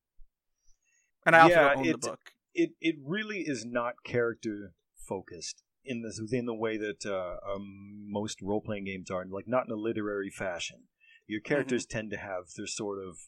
And 1.24 1.36
I 1.36 1.40
also 1.40 1.54
Yeah, 1.54 1.74
don't 1.74 1.78
own 1.78 1.92
the 1.92 1.98
book. 1.98 2.32
it 2.54 2.70
it 2.80 2.96
really 3.04 3.40
is 3.40 3.64
not 3.64 3.94
character 4.04 4.74
focused 5.08 5.62
in 5.84 6.02
this 6.02 6.18
within 6.20 6.46
the 6.46 6.54
way 6.54 6.76
that 6.76 7.06
uh, 7.06 7.36
um, 7.54 8.10
most 8.10 8.42
role 8.42 8.60
playing 8.60 8.84
games 8.84 9.10
are, 9.10 9.24
like 9.24 9.48
not 9.48 9.66
in 9.66 9.72
a 9.72 9.76
literary 9.76 10.30
fashion. 10.30 10.88
Your 11.26 11.40
characters 11.40 11.86
tend 11.86 12.10
to 12.10 12.16
have 12.16 12.44
their 12.56 12.66
sort 12.66 12.98
of 13.06 13.18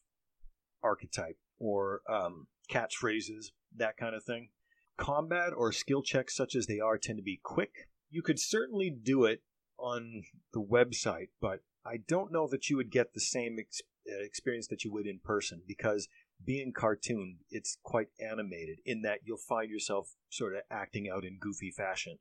archetype 0.82 1.38
or 1.58 2.00
um, 2.10 2.48
catchphrases, 2.72 3.50
that 3.76 3.96
kind 3.96 4.14
of 4.14 4.24
thing. 4.24 4.48
Combat 4.96 5.52
or 5.56 5.72
skill 5.72 6.02
checks, 6.02 6.36
such 6.36 6.54
as 6.54 6.66
they 6.66 6.80
are, 6.80 6.98
tend 6.98 7.18
to 7.18 7.22
be 7.22 7.40
quick. 7.42 7.88
You 8.10 8.22
could 8.22 8.38
certainly 8.38 8.90
do 8.90 9.24
it 9.24 9.42
on 9.78 10.22
the 10.52 10.62
website, 10.62 11.28
but 11.40 11.60
I 11.84 11.96
don't 12.06 12.32
know 12.32 12.46
that 12.48 12.70
you 12.70 12.76
would 12.76 12.90
get 12.90 13.14
the 13.14 13.20
same 13.20 13.56
ex- 13.58 13.82
uh, 14.08 14.22
experience 14.22 14.68
that 14.68 14.84
you 14.84 14.92
would 14.92 15.06
in 15.06 15.20
person 15.24 15.62
because 15.66 16.08
being 16.44 16.72
cartoon, 16.72 17.38
it's 17.50 17.78
quite 17.82 18.08
animated 18.20 18.78
in 18.84 19.02
that 19.02 19.20
you'll 19.24 19.36
find 19.36 19.70
yourself 19.70 20.14
sort 20.28 20.54
of 20.54 20.62
acting 20.70 21.08
out 21.08 21.24
in 21.24 21.38
goofy 21.40 21.70
fashion. 21.70 22.18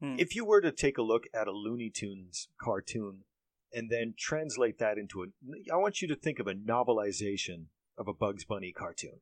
Hmm. 0.00 0.16
If 0.18 0.34
you 0.34 0.44
were 0.44 0.60
to 0.60 0.72
take 0.72 0.98
a 0.98 1.02
look 1.02 1.24
at 1.34 1.48
a 1.48 1.52
Looney 1.52 1.90
Tunes 1.90 2.48
cartoon 2.60 3.24
and 3.72 3.90
then 3.90 4.14
translate 4.18 4.78
that 4.78 4.98
into 4.98 5.22
a, 5.22 5.26
I 5.72 5.76
want 5.76 6.00
you 6.00 6.08
to 6.08 6.16
think 6.16 6.38
of 6.38 6.46
a 6.46 6.54
novelization 6.54 7.66
of 7.98 8.08
a 8.08 8.14
Bugs 8.14 8.44
Bunny 8.44 8.72
cartoon. 8.72 9.20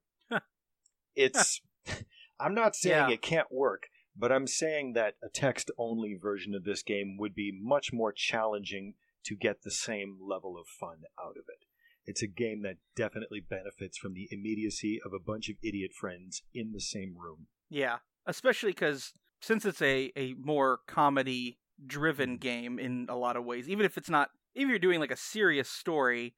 It's, 1.19 1.61
I'm 2.41 2.55
not 2.55 2.77
saying 2.77 3.09
Yeah. 3.09 3.15
it 3.15 3.23
can't 3.23 3.51
work, 3.51 3.89
but 4.17 4.33
I'm 4.33 4.47
saying 4.47 4.95
that 4.95 5.15
a 5.23 5.29
text 5.29 5.71
only 5.79 6.15
version 6.15 6.55
of 6.55 6.65
this 6.65 6.83
game 6.83 7.17
would 7.19 7.35
be 7.35 7.53
much 7.53 7.93
more 7.93 8.13
challenging 8.13 8.95
to 9.25 9.37
get 9.37 9.63
the 9.63 9.71
same 9.71 10.19
level 10.21 10.59
of 10.59 10.67
fun 10.67 11.03
out 11.23 11.37
of 11.37 11.45
it. 11.49 11.67
It's 12.07 12.23
a 12.23 12.27
game 12.27 12.63
that 12.63 12.77
definitely 12.97 13.41
benefits 13.41 13.99
from 13.99 14.15
the 14.15 14.29
immediacy 14.31 14.99
of 15.05 15.13
a 15.13 15.19
bunch 15.19 15.51
of 15.51 15.57
idiot 15.63 15.93
friends 15.93 16.43
in 16.55 16.73
the 16.73 16.81
same 16.81 17.15
room. 17.19 17.49
Yeah, 17.69 17.99
especially 18.27 18.71
because 18.71 19.13
since 19.43 19.67
it's 19.67 19.83
a, 19.83 20.11
a 20.17 20.35
more 20.35 20.81
comedy 20.87 21.59
driven 21.87 22.37
mm. 22.37 22.41
game 22.41 22.79
in 22.79 23.07
a 23.09 23.17
lot 23.17 23.37
of 23.37 23.45
ways, 23.45 23.69
even 23.69 23.85
if 23.85 23.99
it's 23.99 24.09
not, 24.09 24.31
even 24.55 24.71
if 24.71 24.73
you're 24.73 24.79
doing 24.79 25.01
like 25.01 25.11
a 25.11 25.17
serious 25.17 25.69
story, 25.69 26.35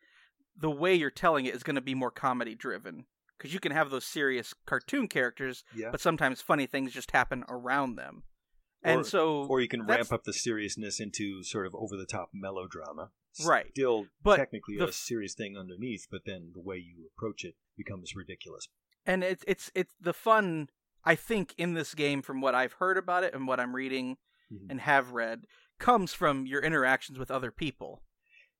the 0.56 0.70
way 0.70 0.94
you're 0.94 1.10
telling 1.10 1.46
it 1.46 1.54
is 1.54 1.62
going 1.62 1.76
to 1.76 1.80
be 1.80 1.94
more 1.94 2.10
comedy 2.10 2.54
driven. 2.54 3.06
Because 3.40 3.54
you 3.54 3.60
can 3.60 3.72
have 3.72 3.88
those 3.88 4.04
serious 4.04 4.52
cartoon 4.66 5.08
characters, 5.08 5.64
Yeah. 5.74 5.90
but 5.90 6.00
sometimes 6.02 6.42
funny 6.42 6.66
things 6.66 6.92
just 6.92 7.12
happen 7.12 7.42
around 7.48 7.96
them. 7.96 8.24
And 8.82 9.00
Or- 9.00 9.04
so, 9.04 9.44
Or 9.46 9.62
you 9.62 9.68
can 9.68 9.86
ramp 9.86 10.12
up 10.12 10.24
the 10.24 10.34
seriousness 10.34 11.00
into 11.00 11.42
sort 11.42 11.66
of 11.66 11.74
over 11.74 11.96
the 11.96 12.04
top 12.04 12.30
melodrama. 12.34 13.12
Right. 13.42 13.70
Still 13.70 14.08
But 14.22 14.36
technically 14.36 14.76
the 14.76 14.88
a 14.88 14.92
serious 14.92 15.34
thing 15.34 15.56
underneath, 15.56 16.06
but 16.10 16.26
then 16.26 16.50
the 16.52 16.60
way 16.60 16.76
you 16.76 17.10
approach 17.16 17.42
it 17.44 17.56
becomes 17.78 18.14
ridiculous. 18.14 18.68
and 19.06 19.24
it's 19.24 19.42
it's 19.48 19.70
it's 19.74 19.94
the 19.98 20.12
fun 20.12 20.68
I 21.04 21.14
think 21.14 21.54
in 21.56 21.72
this 21.72 21.94
game 21.94 22.20
from 22.20 22.42
what 22.42 22.54
I've 22.54 22.74
heard 22.74 22.98
about 22.98 23.24
it 23.24 23.32
and 23.32 23.46
what 23.48 23.58
I'm 23.58 23.74
reading 23.74 24.18
Mhm. 24.52 24.66
and 24.70 24.80
have 24.82 25.12
read 25.12 25.46
comes 25.78 26.12
from 26.12 26.44
your 26.46 26.60
interactions 26.62 27.18
with 27.18 27.30
other 27.30 27.50
people. 27.50 28.02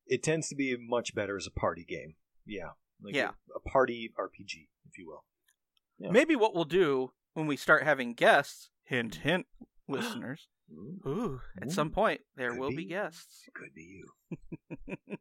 It 0.07 0.23
tends 0.23 0.49
to 0.49 0.55
be 0.55 0.75
much 0.79 1.15
better 1.15 1.37
as 1.37 1.47
a 1.47 1.51
party 1.51 1.85
game. 1.85 2.17
Yeah. 2.47 2.71
Like 3.03 3.15
Yeah. 3.15 3.31
A, 3.55 3.57
a 3.59 3.61
party 3.71 4.13
RPG, 4.19 4.69
if 4.89 4.99
you 4.99 5.07
will. 5.07 5.25
Yeah. 5.99 6.11
Maybe 6.11 6.37
what 6.37 6.55
we'll 6.55 6.65
do 6.65 7.13
when 7.35 7.47
we 7.47 7.57
start 7.57 7.83
having 7.85 8.15
guests, 8.15 8.71
hint, 8.85 9.17
hint, 9.17 9.47
listeners. 9.89 10.49
Mm, 10.73 11.05
Ooh, 11.07 11.41
at 11.61 11.73
some 11.73 11.91
point 11.91 12.21
there 12.37 12.51
could 12.51 12.61
will 12.61 12.71
be 12.71 12.77
be. 12.77 12.85
guests. 12.85 13.43
Could 13.55 13.75
be 13.75 14.01
you. 14.29 14.97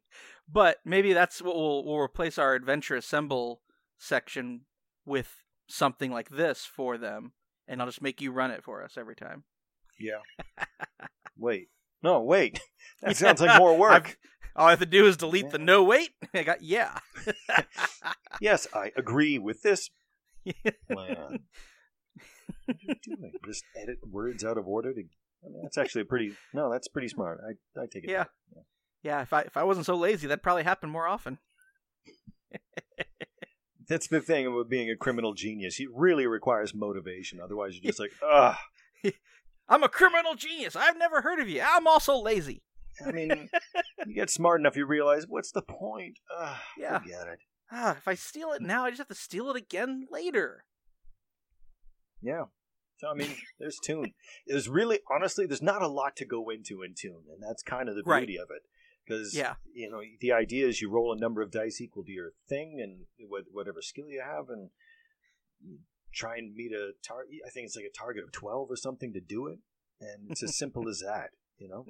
but 0.48 0.78
maybe 0.84 1.12
that's 1.12 1.42
what 1.42 1.56
we'll 1.56 1.84
we'll 1.84 1.98
replace 1.98 2.38
our 2.38 2.54
adventure 2.54 2.94
assemble 2.96 3.60
section 3.98 4.60
with 5.04 5.42
something 5.68 6.12
like 6.12 6.28
this 6.30 6.64
for 6.64 6.96
them, 6.98 7.32
and 7.66 7.80
I'll 7.80 7.88
just 7.88 8.00
make 8.02 8.20
you 8.20 8.30
run 8.30 8.52
it 8.52 8.62
for 8.62 8.84
us 8.84 8.94
every 8.96 9.16
time. 9.16 9.42
Yeah. 9.98 10.20
wait. 11.36 11.68
No, 12.02 12.20
wait. 12.22 12.60
That 13.02 13.16
sounds 13.16 13.40
like 13.40 13.58
more 13.58 13.76
work. 13.78 13.92
I've- 13.92 14.14
all 14.56 14.66
I 14.66 14.70
have 14.70 14.80
to 14.80 14.86
do 14.86 15.06
is 15.06 15.16
delete 15.16 15.50
the 15.50 15.58
no 15.58 15.84
wait. 15.84 16.10
I 16.34 16.42
got 16.42 16.62
yeah. 16.62 16.98
yes, 18.40 18.66
I 18.74 18.92
agree 18.96 19.38
with 19.38 19.62
this 19.62 19.90
plan. 20.90 21.40
what 22.66 22.68
are 22.68 22.74
you 22.80 22.94
doing? 23.02 23.32
Just 23.46 23.64
edit 23.80 23.98
words 24.10 24.44
out 24.44 24.58
of 24.58 24.66
order 24.66 24.92
to. 24.92 25.00
I 25.00 25.48
mean, 25.48 25.62
that's 25.62 25.78
actually 25.78 26.02
a 26.02 26.06
pretty. 26.06 26.32
No, 26.52 26.70
that's 26.70 26.88
pretty 26.88 27.08
smart. 27.08 27.40
I 27.46 27.80
I 27.80 27.86
take 27.86 28.04
it. 28.04 28.10
Yeah. 28.10 28.24
yeah, 29.02 29.22
if 29.22 29.32
I 29.32 29.42
if 29.42 29.56
I 29.56 29.64
wasn't 29.64 29.86
so 29.86 29.94
lazy, 29.94 30.26
that'd 30.26 30.42
probably 30.42 30.64
happen 30.64 30.90
more 30.90 31.06
often. 31.06 31.38
That's 33.88 34.06
the 34.06 34.20
thing 34.20 34.46
about 34.46 34.68
being 34.68 34.88
a 34.88 34.94
criminal 34.94 35.34
genius. 35.34 35.80
It 35.80 35.88
really 35.92 36.24
requires 36.24 36.72
motivation. 36.72 37.40
Otherwise, 37.40 37.74
you're 37.74 37.90
just 37.90 37.98
like, 37.98 38.12
ugh. 38.24 38.54
I'm 39.68 39.82
a 39.82 39.88
criminal 39.88 40.36
genius. 40.36 40.76
I've 40.76 40.96
never 40.96 41.22
heard 41.22 41.40
of 41.40 41.48
you. 41.48 41.60
I'm 41.60 41.88
also 41.88 42.16
lazy. 42.16 42.62
I 43.06 43.12
mean, 43.12 43.48
you 44.06 44.14
get 44.14 44.30
smart 44.30 44.60
enough, 44.60 44.76
you 44.76 44.86
realize 44.86 45.26
what's 45.28 45.52
the 45.52 45.62
point? 45.62 46.18
Ugh, 46.36 46.56
Yeah. 46.78 46.98
Forget 47.00 47.28
it. 47.28 47.38
Ah, 47.72 47.96
if 47.96 48.08
I 48.08 48.14
steal 48.14 48.52
it 48.52 48.62
now, 48.62 48.84
I 48.84 48.90
just 48.90 48.98
have 48.98 49.08
to 49.08 49.14
steal 49.14 49.48
it 49.50 49.56
again 49.56 50.06
later. 50.10 50.64
Yeah. 52.20 52.44
So 52.98 53.08
I 53.08 53.14
mean, 53.14 53.34
there's 53.58 53.78
Toon. 53.82 54.12
There's 54.46 54.68
really, 54.68 55.00
honestly, 55.10 55.46
there's 55.46 55.62
not 55.62 55.82
a 55.82 55.88
lot 55.88 56.16
to 56.16 56.26
go 56.26 56.50
into 56.50 56.82
in 56.82 56.94
Toon, 56.94 57.22
and 57.32 57.42
that's 57.42 57.62
kind 57.62 57.88
of 57.88 57.94
the 57.94 58.02
Right. 58.04 58.26
beauty 58.26 58.38
of 58.38 58.48
it. 58.50 58.62
Because 59.06 59.34
Yeah. 59.34 59.54
you 59.72 59.90
know, 59.90 60.02
the 60.20 60.32
idea 60.32 60.66
is 60.66 60.80
you 60.80 60.90
roll 60.90 61.12
a 61.12 61.18
number 61.18 61.42
of 61.42 61.50
dice 61.50 61.80
equal 61.80 62.04
to 62.04 62.12
your 62.12 62.32
thing 62.48 62.80
and 62.82 63.06
whatever 63.52 63.80
skill 63.82 64.08
you 64.08 64.20
have, 64.20 64.48
and 64.50 64.70
try 66.12 66.36
and 66.36 66.54
meet 66.54 66.72
a 66.72 66.92
target. 67.06 67.36
I 67.46 67.50
think 67.50 67.66
it's 67.66 67.76
like 67.76 67.84
a 67.86 67.98
target 67.98 68.24
of 68.24 68.32
twelve 68.32 68.70
or 68.70 68.76
something 68.76 69.12
to 69.14 69.20
do 69.20 69.46
it, 69.46 69.58
and 70.00 70.30
it's 70.30 70.42
as 70.42 70.56
simple 70.58 70.88
as 70.88 70.98
that. 71.06 71.30
You 71.58 71.68
know. 71.68 71.86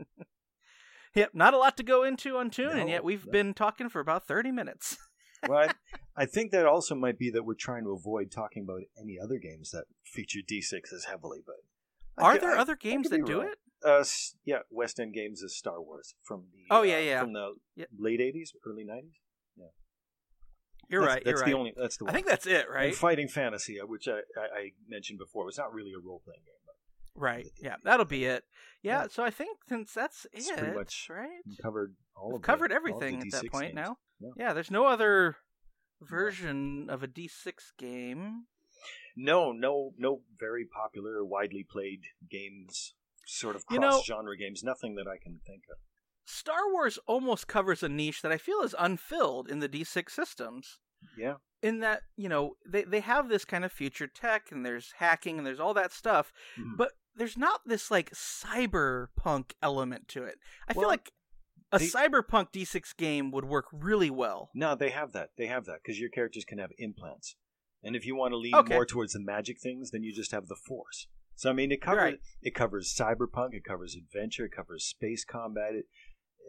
Yep, 1.15 1.31
not 1.35 1.55
a 1.55 1.59
lot 1.59 1.77
to 1.79 1.83
go 1.83 2.05
into 2.05 2.37
on 2.37 2.51
Toon, 2.51 2.79
and 2.79 2.89
yet 2.89 3.03
we've 3.03 3.27
no. 3.27 3.33
been 3.33 3.55
talking 3.55 3.89
for 3.89 4.01
about 4.01 4.27
30 4.27 4.53
minutes. 4.53 4.97
Well, 5.49 5.71
I, 5.71 6.23
I 6.23 6.27
think 6.27 6.51
that 6.53 6.67
also 6.67 6.95
might 6.95 7.19
be 7.19 7.31
that 7.31 7.45
we're 7.47 7.55
trying 7.55 7.85
to 7.85 7.93
avoid 7.93 8.31
talking 8.31 8.63
about 8.63 8.83
any 9.01 9.17
other 9.19 9.39
games 9.39 9.71
that 9.71 9.85
feature 10.05 10.41
D6 10.41 10.93
as 10.95 11.05
heavily. 11.09 11.39
But 11.47 11.55
I 12.23 12.27
Are 12.27 12.33
could- 12.35 12.43
there 12.43 12.57
I- 12.57 12.61
other 12.61 12.77
games 12.77 13.09
that 13.09 13.25
do 13.25 13.41
it? 13.41 13.57
Uh, 13.83 14.05
yeah, 14.45 14.59
West 14.71 15.01
End 15.01 15.15
Games 15.15 15.41
is 15.41 15.57
Star 15.57 15.81
Wars 15.81 16.15
from 16.23 16.45
the 16.53 16.67
Oh, 16.71 16.81
uh, 16.81 16.83
yeah, 16.83 16.99
yeah. 16.99 17.21
from 17.23 17.33
the 17.33 17.55
Yeah. 17.75 17.87
late 17.99 18.21
'80s, 18.21 18.51
early 18.67 18.85
'90s. 18.85 19.15
You're 20.91 21.01
That's- 21.01 21.15
right. 21.17 21.25
That's 21.25 21.41
you're 21.41 21.47
the 21.47 21.53
right. 21.55 21.59
only. 21.59 21.73
That's 21.75 21.97
the 21.97 22.05
one. 22.05 22.11
I 22.11 22.15
think 22.15 22.27
that's 22.27 22.47
it, 22.47 22.67
And 22.67 22.75
right? 22.75 22.95
Fighting 22.95 23.29
Fantasy, 23.29 23.81
uh, 23.81 23.87
which 23.87 24.09
I, 24.09 24.19
I, 24.37 24.45
I 24.59 24.71
mentioned 24.89 25.19
before, 25.21 25.47
was 25.47 25.57
not 25.57 25.73
really 25.73 25.93
a 25.93 26.01
role 26.05 26.21
playing 26.23 26.43
game, 26.45 26.60
Right. 27.15 27.47
Yeah, 27.61 27.77
that'll 27.85 28.07
be 28.07 28.25
it. 28.25 28.45
Yeah, 28.83 29.03
Yeah. 29.03 29.09
so 29.09 29.23
I 29.25 29.31
think 29.31 29.59
since 29.69 29.93
that's 29.93 30.27
It's 30.33 30.49
it, 30.49 30.57
pretty 30.59 30.75
much 30.77 31.09
right? 31.11 31.43
covered 31.63 31.97
all 32.17 32.29
We've 32.29 32.37
of 32.37 32.43
covered 32.43 32.73
all 32.73 32.79
of 32.79 32.83
the 32.83 32.91
everything 33.07 33.21
at 33.23 33.31
that 33.33 33.51
point 33.51 33.75
games. 33.75 33.75
now. 33.75 33.97
Yeah. 34.21 34.31
Yeah, 34.37 34.53
there's 34.53 34.71
no 34.71 34.87
other 34.87 35.37
version 36.01 36.89
of 36.89 37.03
a 37.03 37.09
D6 37.09 37.73
game. 37.79 38.47
No, 39.17 39.53
no, 39.53 39.93
no. 39.99 40.23
Very 40.39 40.65
popular, 40.67 41.25
widely 41.25 41.67
played 41.69 42.03
games, 42.31 42.95
sort 43.27 43.57
of 43.57 43.65
You 43.71 43.79
know- 43.81 43.91
cross-genre 43.91 44.37
games. 44.37 44.63
Nothing 44.63 44.95
that 44.95 45.07
I 45.07 45.19
can 45.19 45.41
think 45.47 45.65
of. 45.71 45.79
Star 46.25 46.71
Wars 46.71 46.97
almost 47.07 47.49
covers 47.49 47.83
a 47.83 47.89
niche 47.89 48.23
that 48.23 48.31
I 48.33 48.39
feel 48.39 48.61
is 48.63 48.75
unfilled 48.79 49.51
in 49.51 49.59
the 49.59 49.69
D6 49.69 50.15
systems. 50.15 50.79
Yeah. 51.19 51.37
In 51.63 51.81
that, 51.81 52.03
you 52.17 52.29
know, 52.29 52.57
they, 52.67 52.85
they 52.85 53.01
have 53.01 53.29
this 53.29 53.45
kind 53.45 53.65
of 53.65 53.73
future 53.73 54.07
tech 54.07 54.51
and 54.51 54.65
there's 54.65 54.93
hacking 54.97 55.37
and 55.39 55.47
there's 55.47 55.61
all 55.61 55.75
that 55.75 55.93
stuff, 55.93 56.33
Mhm. 56.59 56.77
but 56.79 56.93
there's 57.15 57.37
not 57.37 57.61
this 57.67 57.91
like 57.91 58.11
cyberpunk 58.13 59.53
element 59.63 60.09
to 60.09 60.25
it. 60.25 60.39
I 60.69 60.73
feel 60.75 60.89
like 60.89 61.13
a 61.73 61.79
the- 61.79 61.85
cyberpunk 61.87 62.53
D6 62.53 62.97
game 62.97 63.31
would 63.31 63.45
work 63.45 63.67
really 63.73 64.11
well. 64.11 64.51
No, 64.55 64.75
they 64.75 64.91
have 64.91 65.13
that. 65.13 65.31
They 65.37 65.47
have 65.47 65.67
that 65.67 65.81
because 65.83 66.01
your 66.01 66.11
characters 66.11 66.45
can 66.45 66.59
have 66.59 66.71
implants, 66.79 67.37
and 67.83 67.95
if 67.95 68.05
you 68.07 68.15
want 68.17 68.33
to 68.33 68.39
lean 68.39 68.55
Okay. 68.55 68.75
more 68.75 68.87
towards 68.87 69.13
the 69.13 69.21
magic 69.21 69.61
things, 69.61 69.91
then 69.91 70.03
you 70.03 70.15
just 70.15 70.33
have 70.33 70.47
the 70.49 70.57
force. 70.57 71.09
So 71.35 71.51
I 71.51 71.53
mean, 71.53 71.73
it 71.73 71.81
covers 71.81 72.03
Right. 72.03 72.21
it 72.43 72.55
covers 72.55 72.95
cyberpunk, 72.95 73.55
it 73.55 73.65
covers 73.65 73.95
adventure, 73.97 74.47
it 74.47 74.53
covers 74.53 74.85
space 74.85 75.25
combat, 75.25 75.75
it 75.75 75.87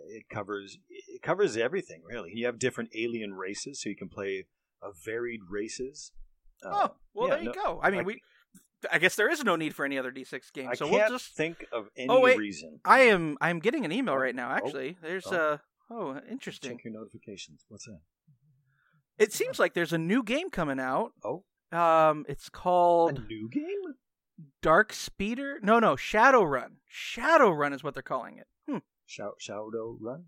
it 0.07 0.29
covers 0.29 0.77
it 0.89 1.21
covers 1.21 1.57
everything 1.57 2.01
really. 2.03 2.31
You 2.33 2.45
have 2.45 2.57
different 2.59 2.89
alien 2.95 3.33
races, 3.33 3.81
so 3.81 3.89
you 3.89 3.95
can 3.95 4.09
play 4.09 4.47
a 4.81 4.89
varied 5.05 5.41
races. 5.49 6.11
Uh, 6.63 6.69
oh, 6.89 6.95
well, 7.13 7.27
yeah, 7.29 7.35
there 7.35 7.43
you 7.43 7.53
no, 7.55 7.63
go. 7.63 7.79
I 7.83 7.89
mean, 7.91 8.01
I- 8.01 8.03
we. 8.03 8.21
I 8.91 8.97
guess 8.97 9.15
there 9.15 9.29
is 9.29 9.43
no 9.43 9.55
need 9.55 9.75
for 9.75 9.85
any 9.85 9.99
other 9.99 10.11
D6 10.11 10.51
game, 10.53 10.67
I 10.67 10.73
so 10.73 10.85
can't 10.89 11.09
we'll 11.09 11.19
just. 11.19 11.35
think 11.35 11.67
of 11.71 11.89
any 11.95 12.09
Oh, 12.09 12.19
wait. 12.19 12.39
reason. 12.39 12.79
I 12.83 13.01
am. 13.01 13.37
I 13.39 13.51
am 13.51 13.59
getting 13.59 13.85
an 13.85 13.91
email 13.91 14.15
Oh, 14.15 14.17
right 14.17 14.33
now. 14.33 14.49
oh, 14.49 14.55
Actually, 14.55 14.97
there's 15.03 15.27
oh. 15.27 15.35
uh 15.35 15.57
Oh, 15.93 16.19
interesting. 16.29 16.71
Check 16.77 16.85
your 16.85 16.93
notifications. 16.93 17.63
What's 17.67 17.85
that? 17.85 17.99
It 19.19 19.33
seems 19.33 19.59
like 19.59 19.75
there's 19.75 19.93
a 19.93 19.99
new 19.99 20.23
game 20.23 20.49
coming 20.49 20.79
out. 20.79 21.11
Oh, 21.23 21.43
Um, 21.71 22.25
it's 22.27 22.49
called 22.49 23.19
a 23.19 23.21
new 23.21 23.47
game? 23.49 23.93
Dark 24.63 24.93
Speeder. 24.93 25.59
No, 25.61 25.77
no, 25.77 25.95
Shadowrun. 25.95 26.77
Shadow 26.87 27.51
Run 27.51 27.73
is 27.73 27.83
what 27.83 27.93
they're 27.93 28.01
calling 28.01 28.37
it. 28.39 28.47
Hmm. 28.67 28.77
Shadowrun, 29.07 30.23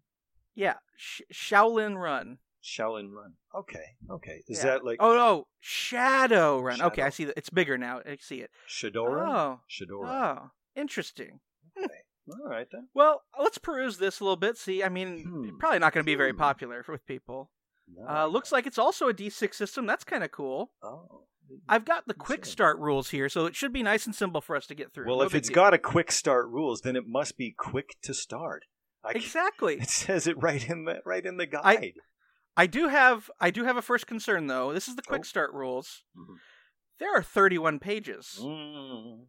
Yeah, 0.54 0.76
Sh- 0.96 1.22
Shaolin 1.34 1.98
Run. 1.98 2.38
Shaolin 2.64 3.12
Run. 3.12 3.34
Okay, 3.54 3.84
okay. 4.10 4.42
Is 4.48 4.60
Yeah. 4.60 4.72
that 4.72 4.86
like 4.86 4.98
Oh 5.02 5.14
no, 5.16 5.48
Shadowrun. 5.64 6.82
Okay, 6.82 7.02
I 7.02 7.10
see 7.10 7.26
that. 7.26 7.38
It's 7.38 7.50
bigger 7.50 7.78
now. 7.78 8.02
I 8.06 8.18
see 8.20 8.42
it. 8.42 8.52
Shadora? 8.68 9.28
Oh, 9.28 9.60
Shadora. 9.70 10.08
oh, 10.46 10.52
interesting. 10.76 11.40
Okay. 11.78 11.88
All 12.32 12.50
right 12.50 12.68
then. 12.72 12.88
Well, 12.94 13.22
let's 13.40 13.58
peruse 13.58 13.98
this 13.98 14.20
a 14.20 14.24
little 14.24 14.38
bit. 14.38 14.58
See, 14.58 14.84
I 14.84 14.90
mean, 14.90 15.24
Hmm. 15.24 15.58
probably 15.60 15.80
not 15.80 15.94
going 15.94 16.04
to 16.04 16.10
be 16.10 16.16
very 16.16 16.32
Hmm. 16.32 16.38
popular 16.38 16.84
with 16.88 17.06
people. 17.06 17.52
No. 17.94 18.08
Uh, 18.08 18.26
looks 18.28 18.52
like 18.52 18.66
it's 18.66 18.78
also 18.78 19.10
a 19.10 19.14
D6 19.14 19.58
system. 19.58 19.86
That's 19.86 20.06
kind 20.06 20.24
of 20.24 20.32
cool. 20.32 20.72
Oh. 20.82 21.26
I've 21.68 21.84
got 21.84 22.08
the 22.08 22.14
quick 22.14 22.46
start 22.46 22.80
rules 22.80 23.10
here, 23.10 23.28
so 23.28 23.46
it 23.46 23.56
should 23.56 23.74
be 23.74 23.84
nice 23.84 24.06
and 24.06 24.16
simple 24.16 24.40
for 24.40 24.56
us 24.56 24.66
to 24.68 24.74
get 24.76 24.94
through. 24.94 25.06
Well, 25.08 25.18
No 25.18 25.24
if 25.24 25.34
big 25.34 25.40
it's 25.40 25.50
deal. 25.50 25.56
got 25.56 25.74
a 25.74 25.78
quick 25.78 26.10
start 26.12 26.48
rules, 26.48 26.82
then 26.82 26.96
it 26.96 27.04
must 27.06 27.38
be 27.38 27.52
quick 27.52 27.98
to 28.04 28.14
start. 28.14 28.64
I 29.04 29.12
c- 29.12 29.20
exactly, 29.20 29.76
It 29.82 29.90
says 29.90 30.26
it 30.26 30.42
right 30.42 30.68
in 30.68 30.86
the 30.86 31.02
right 31.06 31.26
in 31.26 31.36
the 31.36 31.46
guide. 31.46 31.62
I 31.66 31.94
do 32.68 32.88
have 32.88 33.30
I 33.40 33.50
do 33.52 33.64
have 33.64 33.78
a 33.78 33.82
first 33.82 34.08
concern 34.08 34.48
though. 34.48 34.74
This 34.74 34.88
is 34.88 34.96
the 34.96 35.02
quick 35.02 35.22
Oh. 35.22 35.24
start 35.24 35.54
rules. 35.54 36.04
Mhm. 36.18 36.36
There 37.00 37.14
are 37.16 37.24
31 37.24 37.80
pages. 37.80 38.38
Mm. 38.42 39.26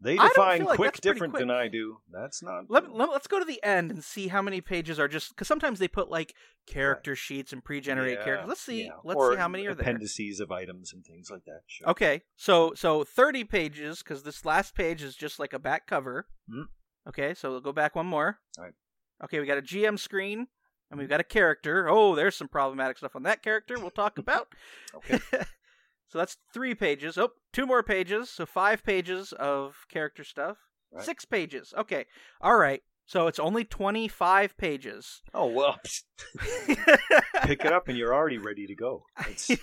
They 0.00 0.16
define 0.16 0.64
like 0.64 0.76
quick 0.76 1.00
different 1.00 1.32
quick. 1.32 1.40
than 1.42 1.50
I 1.50 1.68
do. 1.68 1.98
That's 2.10 2.42
not. 2.42 2.64
Let, 2.68 2.92
let, 2.92 3.08
us 3.10 3.28
go 3.28 3.38
to 3.38 3.44
the 3.44 3.62
end 3.62 3.92
and 3.92 4.02
see 4.02 4.26
how 4.28 4.42
many 4.42 4.60
pages 4.60 4.98
are 4.98 5.06
just 5.06 5.30
because 5.30 5.46
sometimes 5.46 5.78
they 5.78 5.86
put 5.86 6.10
like 6.10 6.34
character 6.66 7.14
sheets 7.14 7.52
and 7.52 7.64
pre-generated 7.64 8.18
Yeah, 8.18 8.24
characters. 8.24 8.48
Let's 8.48 8.60
see. 8.62 8.84
yeah. 8.86 8.90
Let's 9.04 9.16
Or 9.16 9.32
see 9.32 9.38
how 9.38 9.46
many 9.46 9.64
are 9.66 9.74
there. 9.74 9.82
appendices 9.82 10.40
of 10.40 10.50
items 10.50 10.92
and 10.92 11.04
things 11.04 11.30
like 11.30 11.44
that. 11.44 11.60
Sure. 11.68 11.88
Okay, 11.90 12.22
so 12.36 12.72
so 12.74 13.04
30 13.04 13.44
pages 13.44 13.98
because 14.02 14.24
this 14.24 14.44
last 14.44 14.74
page 14.74 15.02
is 15.04 15.14
just 15.14 15.38
like 15.38 15.52
a 15.52 15.58
back 15.60 15.86
cover. 15.86 16.26
Mhm. 16.50 16.64
Okay, 17.08 17.32
so 17.34 17.50
we'll 17.50 17.60
go 17.60 17.72
back 17.72 17.94
one 17.94 18.06
more. 18.06 18.40
All 18.58 18.64
right. 18.64 18.74
Okay, 19.22 19.38
we 19.38 19.46
got 19.46 19.58
a 19.58 19.62
GM 19.62 19.96
screen 19.98 20.48
and 20.92 21.00
we've 21.00 21.08
got 21.08 21.20
a 21.20 21.24
character. 21.24 21.88
Oh, 21.88 22.14
there's 22.14 22.36
some 22.36 22.46
problematic 22.48 22.98
stuff 22.98 23.16
on 23.16 23.22
that 23.24 23.42
character 23.42 23.78
we'll 23.78 23.90
talk 23.90 24.18
about. 24.18 24.48
Okay. 24.94 25.18
so 26.08 26.18
that's 26.18 26.36
three 26.52 26.74
pages. 26.74 27.16
Oh, 27.16 27.30
two 27.52 27.64
more 27.66 27.82
pages. 27.82 28.28
So 28.28 28.44
five 28.44 28.84
pages 28.84 29.32
of 29.32 29.86
character 29.90 30.22
stuff. 30.22 30.58
Right. 30.92 31.02
Six 31.02 31.24
pages. 31.24 31.72
Okay. 31.76 32.04
All 32.42 32.56
right. 32.56 32.82
So 33.06 33.26
it's 33.26 33.38
only 33.38 33.64
25 33.64 34.56
pages. 34.58 35.22
Oh 35.34 35.46
well, 35.46 35.78
pick 37.44 37.64
it 37.64 37.72
up 37.72 37.88
and 37.88 37.96
you're 37.96 38.14
already 38.14 38.38
ready 38.38 38.66
to 38.66 38.74
go. 38.74 39.06
It's, 39.28 39.50
if 39.50 39.60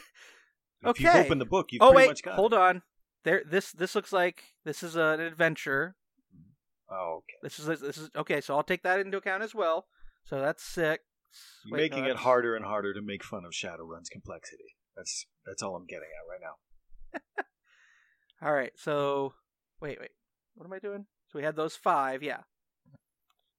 Okay. 0.86 1.26
opened 1.26 1.42
the 1.42 1.46
book, 1.46 1.68
you've 1.72 1.82
oh 1.82 1.92
pretty 1.92 1.98
wait, 1.98 2.08
much 2.10 2.24
got 2.24 2.36
hold 2.36 2.54
it. 2.54 2.60
on. 2.60 2.82
There 3.24 3.44
this 3.46 3.72
this 3.72 3.94
looks 3.96 4.12
like 4.12 4.44
this 4.66 4.82
is 4.84 4.96
an 4.96 5.20
adventure. 5.20 5.96
Mm-hmm. 6.36 6.94
Oh, 6.96 7.18
okay. 7.18 7.36
This 7.44 7.60
is 7.60 7.66
this 7.80 7.98
is 7.98 8.10
okay, 8.16 8.42
so 8.42 8.56
I'll 8.56 8.64
take 8.64 8.84
that 8.84 9.00
into 9.00 9.18
account 9.18 9.44
as 9.44 9.54
well. 9.54 9.86
So 10.26 10.40
that's 10.42 10.64
six. 10.64 11.04
Wait, 11.70 11.92
no, 11.92 11.98
making 11.98 12.06
it 12.10 12.18
harder 12.18 12.56
and 12.56 12.66
harder 12.66 12.94
to 12.94 13.02
make 13.02 13.24
fun 13.24 13.46
of 13.46 13.52
Shadowrun's 13.54 14.10
complexity. 14.10 14.76
That's 14.96 15.26
that's 15.46 15.62
all 15.64 15.76
I'm 15.76 15.86
getting 15.86 16.10
at 16.10 16.30
right 16.30 16.42
now. 16.42 17.44
All 18.42 18.54
right, 18.54 18.72
so 18.78 19.34
wait, 19.82 20.00
wait. 20.00 20.12
What 20.56 20.66
am 20.66 20.74
I 20.74 20.80
doing? 20.80 21.06
So 21.28 21.40
we 21.40 21.44
had 21.44 21.56
those 21.58 21.76
five, 21.76 22.24
yeah. 22.24 22.42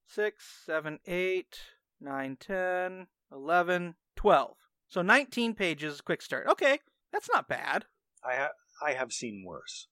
Six, 0.07 0.43
seven, 0.65 0.99
eight, 1.05 1.57
nine, 1.99 2.35
ten, 2.39 3.07
eleven, 3.31 3.95
twelve. 4.15 4.57
So 4.87 5.01
nineteen 5.01 5.53
pages. 5.53 6.01
Quick 6.01 6.21
start. 6.21 6.47
Okay, 6.47 6.79
that's 7.13 7.29
not 7.31 7.47
bad. 7.47 7.85
I 8.23 8.35
ha- 8.35 8.49
I 8.85 8.93
have 8.93 9.11
seen 9.13 9.43
worse. 9.45 9.87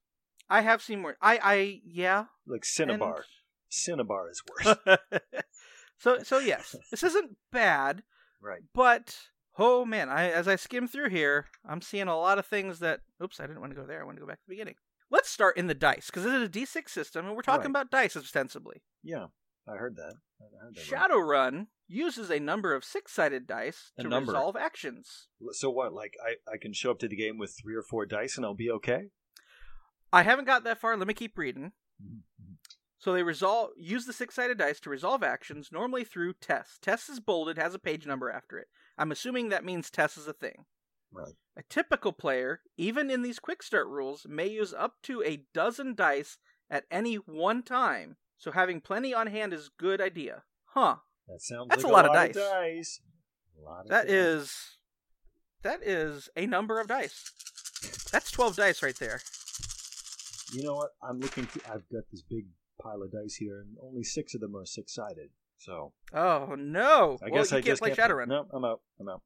I 0.49 0.61
have 0.61 0.81
seen 0.81 1.03
worse. 1.03 1.17
I 1.21 1.39
I 1.41 1.81
yeah. 1.85 2.25
Like 2.47 2.63
Synnibarr. 2.63 3.15
and- 3.17 3.25
Synnibarr 3.71 4.31
is 4.31 4.41
worse. 4.65 4.75
so 5.99 6.19
so 6.23 6.39
yes, 6.39 6.75
this 6.91 7.03
isn't 7.03 7.37
bad, 7.51 8.03
right. 8.41 8.61
but 8.73 9.15
Oh 9.61 9.83
man, 9.83 10.07
I 10.07 10.29
as 10.31 10.47
I 10.47 10.55
skim 10.55 10.87
through 10.87 11.09
here, 11.09 11.45
I'm 11.67 11.81
seeing 11.81 12.07
a 12.07 12.17
lot 12.17 12.39
of 12.39 12.45
things 12.45 12.79
that. 12.79 13.01
Oops, 13.21 13.37
I 13.39 13.45
didn't 13.45 13.59
want 13.59 13.73
to 13.73 13.79
go 13.79 13.85
there. 13.85 14.01
I 14.01 14.05
want 14.05 14.15
to 14.17 14.21
go 14.21 14.27
back 14.27 14.37
to 14.37 14.43
the 14.47 14.53
beginning. 14.53 14.75
Let's 15.11 15.29
start 15.29 15.57
in 15.57 15.67
the 15.67 15.73
dice 15.73 16.05
because 16.05 16.23
this 16.23 16.33
is 16.33 16.43
a 16.43 16.49
D6 16.49 16.87
system, 16.89 17.25
and 17.25 17.35
we're 17.35 17.41
talking 17.41 17.61
Right. 17.73 17.81
about 17.81 17.91
dice 17.91 18.15
ostensibly. 18.15 18.83
Yeah, 19.03 19.25
I 19.67 19.75
heard 19.75 19.97
that. 19.97 20.13
I 20.39 20.63
heard 20.63 20.75
that 20.75 20.91
right. 20.91 21.09
Shadowrun 21.11 21.67
uses 21.89 22.29
a 22.29 22.39
number 22.39 22.73
of 22.73 22.85
six-sided 22.85 23.47
dice 23.47 23.91
A 23.97 24.03
to 24.03 24.07
number. 24.07 24.31
resolve 24.31 24.55
actions. 24.55 25.27
So 25.51 25.69
what? 25.69 25.93
Like 25.93 26.13
I, 26.25 26.35
I 26.53 26.57
can 26.57 26.71
show 26.71 26.91
up 26.91 26.99
to 26.99 27.07
the 27.09 27.17
game 27.17 27.37
with 27.37 27.53
three 27.61 27.75
or 27.75 27.81
four 27.83 28.05
dice 28.05 28.37
and 28.37 28.45
I'll 28.45 28.53
be 28.53 28.69
okay. 28.71 29.07
I 30.13 30.23
haven't 30.23 30.45
got 30.45 30.63
that 30.63 30.79
far. 30.79 30.95
Let 30.95 31.07
me 31.07 31.13
keep 31.13 31.37
reading. 31.37 31.73
Mm-hmm. 32.01 32.53
So 32.99 33.13
they 33.13 33.23
resolve 33.23 33.71
use 33.77 34.05
the 34.05 34.13
six-sided 34.13 34.57
dice 34.57 34.79
to 34.81 34.89
resolve 34.89 35.23
actions 35.23 35.69
normally 35.71 36.03
through 36.03 36.33
tests. 36.41 36.77
Test 36.81 37.09
is 37.09 37.19
bolded, 37.21 37.57
has 37.57 37.73
a 37.73 37.79
page 37.79 38.05
number 38.05 38.29
after 38.29 38.57
it. 38.59 38.67
I'm 38.97 39.11
assuming 39.11 39.49
that 39.49 39.63
means 39.63 39.89
test 39.89 40.17
is 40.17 40.27
a 40.27 40.33
thing. 40.33 40.65
Right. 41.11 41.33
A 41.57 41.63
typical 41.69 42.11
player, 42.11 42.59
even 42.77 43.09
in 43.09 43.21
these 43.21 43.39
quick 43.39 43.63
start 43.63 43.87
rules, 43.87 44.25
may 44.29 44.47
use 44.47 44.73
up 44.73 44.95
to 45.03 45.23
a 45.23 45.45
dozen 45.53 45.95
dice 45.95 46.37
at 46.69 46.83
any 46.91 47.15
one 47.15 47.63
time. 47.63 48.17
So 48.37 48.51
having 48.51 48.81
plenty 48.81 49.13
on 49.13 49.27
hand 49.27 49.53
is 49.53 49.67
a 49.67 49.81
good 49.81 50.01
idea. 50.01 50.43
Huh. 50.65 50.97
That 51.27 51.41
sounds 51.41 51.67
That's 51.69 51.83
like 51.83 51.91
a 51.91 51.93
lot 51.93 52.05
of 52.05 52.11
of 52.11 52.15
dice. 52.15 52.35
dice. 52.35 53.01
Lot 53.63 53.81
of 53.85 53.87
That 53.89 54.07
dice. 54.07 54.11
is 54.15 54.55
that 55.63 55.83
is 55.83 56.29
a 56.35 56.45
number 56.45 56.79
of 56.79 56.87
dice. 56.87 57.31
That's 58.11 58.29
12 58.31 58.55
dice 58.57 58.83
right 58.83 58.95
there. 58.97 59.21
You 60.53 60.63
know 60.63 60.73
what? 60.75 60.89
I'm 61.01 61.19
looking. 61.19 61.45
To, 61.47 61.59
I've 61.65 61.87
got 61.91 62.03
this 62.11 62.23
big 62.29 62.45
pile 62.79 63.01
of 63.03 63.11
dice 63.11 63.35
here, 63.35 63.59
and 63.61 63.77
only 63.81 64.03
six 64.03 64.33
of 64.33 64.41
them 64.41 64.55
are 64.55 64.65
six 64.65 64.93
sided. 64.95 65.29
So 65.57 65.93
Oh 66.13 66.55
no. 66.57 67.17
I 67.21 67.29
well, 67.29 67.41
guess 67.43 67.51
you 67.51 67.57
I 67.57 67.61
can't 67.61 67.65
just 67.65 67.81
play 67.81 67.93
can't 67.95 68.11
Shadowrun. 68.11 68.27
No, 68.27 68.47
I'm 68.53 68.63
out. 68.65 68.81
I'm 68.99 69.09
out. 69.09 69.21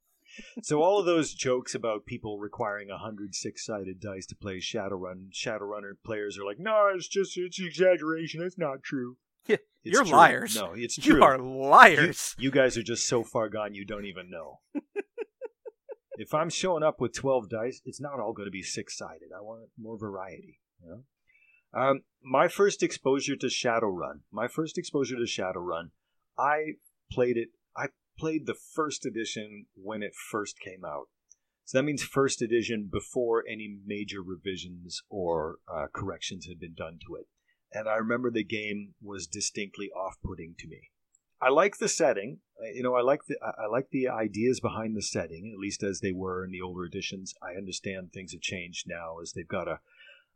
so 0.63 0.81
all 0.81 0.99
of 0.99 1.05
those 1.05 1.33
jokes 1.33 1.75
about 1.75 2.05
people 2.07 2.39
requiring 2.39 2.89
a 2.89 2.97
hundred 2.97 3.35
six-sided 3.35 3.99
dice 3.99 4.25
to 4.27 4.35
play 4.35 4.57
Shadowrun, 4.57 5.31
Shadowrunner 5.31 5.93
players 6.03 6.39
are 6.39 6.45
like, 6.45 6.57
no, 6.59 6.89
it's 6.95 7.07
just 7.07 7.37
it's 7.37 7.59
exaggeration. 7.59 8.41
It's 8.41 8.57
not 8.57 8.81
true. 8.83 9.17
Yeah, 9.45 9.57
It's 9.83 9.93
You're 9.93 10.03
true. 10.05 10.13
liars. 10.15 10.55
No, 10.55 10.71
it's 10.73 10.95
true. 10.95 11.17
You 11.17 11.23
are 11.23 11.37
You, 11.37 11.59
liars. 11.67 12.33
you 12.39 12.49
guys 12.49 12.77
are 12.77 12.81
just 12.83 13.05
so 13.09 13.23
far 13.25 13.49
gone 13.49 13.75
you 13.75 13.83
don't 13.85 14.05
even 14.05 14.29
know. 14.31 14.61
if 16.17 16.33
I'm 16.33 16.49
showing 16.49 16.81
up 16.81 17.01
with 17.01 17.13
12 17.13 17.49
dice, 17.49 17.81
it's 17.85 17.99
not 17.99 18.19
all 18.21 18.31
going 18.33 18.47
to 18.47 18.51
be 18.51 18.61
six 18.63 18.97
sided. 18.97 19.29
I 19.37 19.41
want 19.41 19.63
more 19.77 19.97
variety. 19.97 20.61
You 20.81 20.89
know? 20.89 21.03
Um, 21.73 22.01
my 22.23 22.47
first 22.47 22.83
exposure 22.83 23.35
to 23.35 23.47
Shadowrun, 23.47 24.21
my 24.31 24.47
first 24.47 24.77
exposure 24.77 25.15
to 25.15 25.23
Shadowrun, 25.23 25.91
I 26.37 26.73
played 27.11 27.37
it. 27.37 27.49
I 27.75 27.87
played 28.17 28.45
the 28.45 28.55
first 28.75 29.05
edition 29.05 29.65
when 29.75 30.03
it 30.03 30.13
first 30.15 30.59
came 30.59 30.85
out. 30.85 31.07
So 31.65 31.77
that 31.77 31.83
means 31.83 32.03
first 32.03 32.41
edition 32.41 32.89
before 32.91 33.43
any 33.49 33.77
major 33.85 34.21
revisions 34.21 35.01
or 35.09 35.59
uh, 35.73 35.87
corrections 35.93 36.45
had 36.45 36.59
been 36.59 36.73
done 36.73 36.99
to 37.07 37.15
it. 37.15 37.27
And 37.71 37.87
I 37.87 37.95
remember 37.95 38.29
the 38.29 38.43
game 38.43 38.93
was 39.01 39.27
distinctly 39.27 39.89
off-putting 39.89 40.55
to 40.59 40.67
me. 40.67 40.89
I 41.41 41.49
like 41.49 41.77
the 41.77 41.89
setting. 41.89 42.39
Uh, 42.61 42.71
You 42.73 42.83
know, 42.83 42.95
I 42.95 43.01
like 43.01 43.25
the 43.27 43.35
I 43.41 43.63
I 43.63 43.67
like 43.67 43.89
the 43.91 44.07
ideas 44.07 44.59
behind 44.59 44.95
the 44.95 45.01
setting, 45.01 45.51
at 45.53 45.59
least 45.59 45.83
as 45.83 45.99
they 45.99 46.11
were 46.11 46.45
in 46.45 46.51
the 46.51 46.61
older 46.61 46.85
editions. 46.85 47.33
I 47.41 47.57
understand 47.57 48.11
things 48.11 48.31
have 48.33 48.41
changed 48.41 48.85
now 48.87 49.19
as 49.21 49.33
they've 49.33 49.47
got 49.47 49.67
a, 49.67 49.79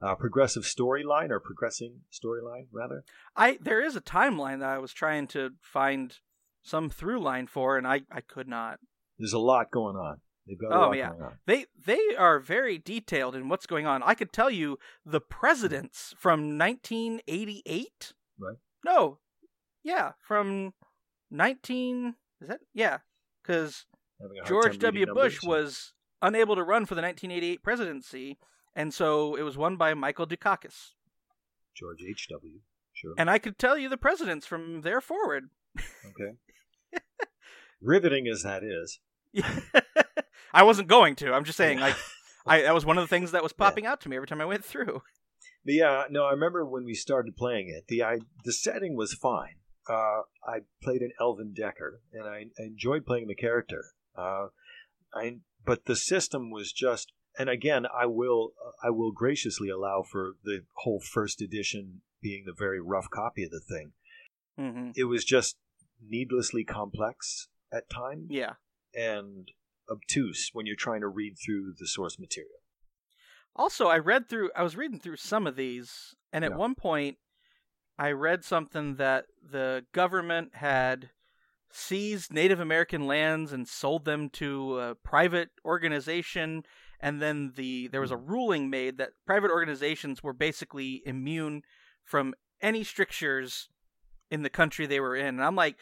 a 0.02 0.16
progressive 0.16 0.64
storyline 0.64 1.30
or 1.30 1.40
progressing 1.40 2.02
storyline 2.12 2.68
rather. 2.72 3.04
I 3.36 3.58
there 3.62 3.82
is 3.84 3.96
a 3.96 4.02
timeline 4.02 4.60
that 4.60 4.70
I 4.70 4.78
was 4.78 4.94
trying 4.94 5.28
to 5.28 5.52
find 5.62 6.18
some 6.64 6.90
through 6.90 7.20
line 7.20 7.48
for 7.48 7.78
and 7.78 7.88
I 7.88 8.02
I 8.12 8.22
could 8.22 8.48
not. 8.48 8.80
There's 9.18 9.34
a 9.34 9.40
lot 9.40 9.72
going 9.72 9.96
on. 9.96 10.18
They've 10.48 10.60
got 10.60 10.72
a 10.72 10.76
Oh, 10.76 10.80
lot 10.88 10.98
yeah. 10.98 11.10
going 11.10 11.22
on. 11.24 11.38
They 11.46 11.66
they 11.86 12.16
are 12.18 12.40
very 12.40 12.78
detailed 12.78 13.36
in 13.36 13.50
what's 13.50 13.66
going 13.66 13.86
on. 13.88 14.04
I 14.04 14.14
could 14.14 14.32
tell 14.32 14.50
you 14.52 14.78
the 15.06 15.20
presidents 15.22 16.14
from 16.18 16.58
1988. 16.58 18.14
Right. 18.40 18.58
No. 18.86 19.20
Yeah, 19.84 20.12
from 20.26 20.74
19 21.32 22.16
Is 22.42 22.48
that? 22.50 22.60
Yeah. 22.74 23.00
Cuz 23.44 23.86
Having 24.22 24.38
a 24.38 24.42
hard 24.42 24.48
George 24.48 24.80
W. 24.80 25.06
Bush 25.14 25.44
numbers. 25.44 25.44
was 25.44 25.94
unable 26.22 26.56
to 26.56 26.64
run 26.64 26.86
for 26.86 26.96
the 26.96 27.02
1988 27.02 27.62
presidency, 27.64 28.38
and 28.78 28.94
so 28.94 29.36
it 29.36 29.42
was 29.42 29.58
won 29.58 29.76
by 29.76 29.96
Michael 29.96 30.28
Dukakis. 30.28 30.92
George 31.76 32.04
H. 32.08 32.28
W. 32.30 32.60
Sure. 32.94 33.14
And 33.18 33.30
I 33.30 33.40
could 33.40 33.58
tell 33.58 33.78
you 33.78 33.90
the 33.90 33.98
presidents 33.98 34.46
from 34.46 34.82
there 34.82 35.02
forward. 35.02 35.50
okay. 35.78 37.02
Riveting 37.82 38.28
as 38.28 38.44
that 38.44 38.62
is. 38.64 39.00
I 40.54 40.64
wasn't 40.64 40.88
going 40.88 41.16
to. 41.18 41.34
I'm 41.34 41.44
just 41.44 41.58
saying, 41.58 41.80
like, 41.80 41.96
I 42.46 42.62
that 42.62 42.74
was 42.74 42.86
one 42.86 42.98
of 42.98 43.04
the 43.04 43.08
things 43.08 43.32
that 43.32 43.44
was 43.44 43.52
popping 43.52 43.86
out 43.88 44.00
to 44.02 44.10
me 44.10 44.16
every 44.16 44.28
time 44.28 44.42
I 44.42 44.46
went 44.46 44.64
through. 44.64 45.02
But 45.66 45.74
yeah, 45.74 46.04
no, 46.10 46.26
I 46.26 46.32
remember 46.32 46.64
when 46.64 46.86
we 46.86 46.94
started 46.94 47.36
playing 47.36 47.70
it. 47.70 47.86
The 47.88 48.04
I, 48.04 48.20
the 48.46 48.54
setting 48.54 48.96
was 48.96 49.14
fine. 49.14 49.56
Uh, 49.90 50.22
I 50.46 50.60
played 50.84 51.02
an 51.02 51.12
Elven 51.20 51.54
Decker, 51.54 52.02
and 52.14 52.28
I, 52.28 52.46
I 52.60 52.64
enjoyed 52.64 53.06
playing 53.06 53.28
the 53.28 53.36
character. 53.36 53.86
Uh, 54.16 54.48
I 55.14 55.40
but 55.66 55.86
the 55.86 55.96
system 55.96 56.50
was 56.50 56.72
just, 56.72 57.12
and 57.38 57.50
again, 57.50 57.86
I 57.86 58.06
will 58.06 58.54
I 58.84 58.90
will 58.90 59.12
graciously 59.12 59.70
allow 59.70 60.04
for 60.04 60.34
the 60.44 60.62
whole 60.84 61.00
first 61.00 61.42
edition 61.42 62.02
being 62.22 62.44
the 62.46 62.54
very 62.58 62.82
rough 62.82 63.10
copy 63.10 63.44
of 63.44 63.52
the 63.52 63.60
thing. 63.60 63.92
hmm 64.58 64.92
It 64.96 65.06
was 65.06 65.24
just 65.24 65.56
needlessly 66.02 66.64
complex 66.64 67.48
at 67.72 67.90
times 67.90 68.28
Yeah. 68.30 68.54
and 68.94 69.50
obtuse 69.90 70.50
when 70.54 70.66
you're 70.66 70.76
trying 70.76 71.02
to 71.02 71.08
read 71.08 71.36
through 71.44 71.74
the 71.80 71.88
source 71.88 72.20
material. 72.20 72.60
Also, 73.56 73.88
I 73.88 73.98
read 73.98 74.30
through. 74.30 74.52
I 74.56 74.62
was 74.64 74.76
reading 74.76 75.00
through 75.00 75.16
some 75.18 75.48
of 75.48 75.56
these, 75.56 76.14
and 76.32 76.46
at 76.46 76.52
Yeah. 76.52 76.58
one 76.58 76.76
point, 76.76 77.18
I 77.98 78.12
read 78.12 78.44
something 78.44 78.96
that 78.98 79.26
the 79.42 79.86
government 79.94 80.56
had 80.56 81.10
seized 81.72 82.32
Native 82.32 82.60
American 82.60 83.08
lands 83.08 83.52
and 83.52 83.68
sold 83.68 84.06
them 84.06 84.30
to 84.32 84.80
a 84.80 84.96
private 84.96 85.50
organization, 85.66 86.64
and 87.00 87.22
then 87.22 87.54
the 87.56 87.88
there 87.88 88.02
was 88.02 88.12
a 88.12 88.18
ruling 88.18 88.70
made 88.70 88.98
that 88.98 89.12
private 89.26 89.52
organizations 89.52 90.24
were 90.24 90.34
basically 90.34 91.02
immune 91.06 91.62
from 92.04 92.34
any 92.62 92.84
strictures 92.84 93.70
in 94.32 94.42
the 94.44 94.50
country 94.50 94.86
they 94.86 95.00
were 95.00 95.16
in. 95.16 95.28
And 95.28 95.44
I'm 95.44 95.56
like, 95.56 95.76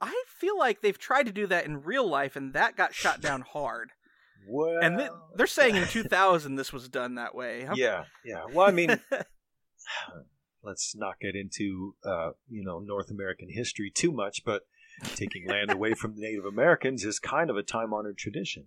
I 0.00 0.24
feel 0.28 0.58
like 0.58 0.80
they've 0.80 0.98
tried 0.98 1.26
to 1.26 1.32
do 1.32 1.46
that 1.48 1.66
in 1.66 1.82
real 1.82 2.08
life, 2.08 2.36
and 2.36 2.52
that 2.52 2.76
got 2.76 2.94
shot 2.94 3.20
down 3.20 3.40
hard. 3.42 3.90
Well, 4.48 4.78
And 4.80 4.98
th- 4.98 5.10
they're 5.34 5.46
saying 5.46 5.76
in 5.76 5.84
2000 5.88 6.54
this 6.56 6.72
was 6.72 6.88
done 6.88 7.16
that 7.16 7.34
way. 7.34 7.64
I'm- 7.64 7.74
yeah, 7.76 8.04
yeah. 8.24 8.44
Well, 8.52 8.66
I 8.68 8.70
mean, 8.70 9.00
let's 10.62 10.94
not 10.96 11.20
get 11.20 11.34
into 11.34 11.94
uh, 12.04 12.30
you 12.48 12.64
know 12.64 12.78
North 12.78 13.10
American 13.10 13.48
history 13.50 13.90
too 13.94 14.12
much, 14.12 14.42
but 14.44 14.62
taking 15.14 15.46
land 15.46 15.70
away 15.70 15.94
from 15.94 16.14
the 16.14 16.22
Native 16.22 16.44
Americans 16.44 17.04
is 17.04 17.18
kind 17.18 17.50
of 17.50 17.56
a 17.56 17.62
time 17.62 17.92
honored 17.92 18.18
tradition. 18.18 18.66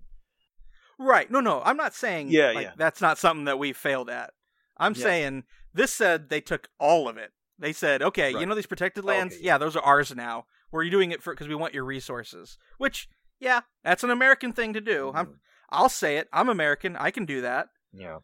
Right. 1.00 1.32
No, 1.32 1.40
no. 1.40 1.62
I'm 1.64 1.78
not 1.78 1.96
saying 1.96 2.28
Yeah, 2.30 2.52
like, 2.52 2.64
yeah. 2.66 2.74
that's 2.78 3.02
not 3.02 3.18
something 3.18 3.46
that 3.46 3.58
we 3.58 3.74
failed 3.74 4.10
at. 4.10 4.34
I'm 4.78 4.94
Yeah. 4.94 5.04
saying 5.04 5.44
this 5.74 5.94
said 5.94 6.30
they 6.30 6.42
took 6.42 6.68
all 6.80 7.08
of 7.08 7.18
it. 7.18 7.32
They 7.58 7.74
said, 7.74 8.02
okay, 8.02 8.32
you 8.32 8.46
know 8.46 8.56
these 8.56 8.66
protected 8.66 9.04
oh, 9.04 9.08
lands? 9.08 9.36
Okay. 9.36 9.44
Yeah, 9.44 9.58
those 9.58 9.76
are 9.76 9.84
ours 9.84 10.16
now. 10.16 10.46
We're 10.72 10.90
doing 10.90 11.12
it 11.12 11.22
for 11.22 11.34
because 11.34 11.48
we 11.48 11.56
want 11.56 11.74
your 11.74 11.84
resources. 11.84 12.58
Which, 12.78 13.10
yeah, 13.40 13.62
that's 13.84 14.04
an 14.04 14.12
American 14.12 14.54
thing 14.54 14.74
to 14.74 14.82
do. 14.82 15.12
I'm, 15.14 15.26
mm-hmm. 15.26 15.36
I'll 15.70 15.90
say 15.90 16.18
it. 16.18 16.28
I'm 16.32 16.50
American. 16.50 16.96
I 16.96 17.12
can 17.12 17.26
do 17.26 17.42
that. 17.42 17.70
Yeah, 17.92 18.20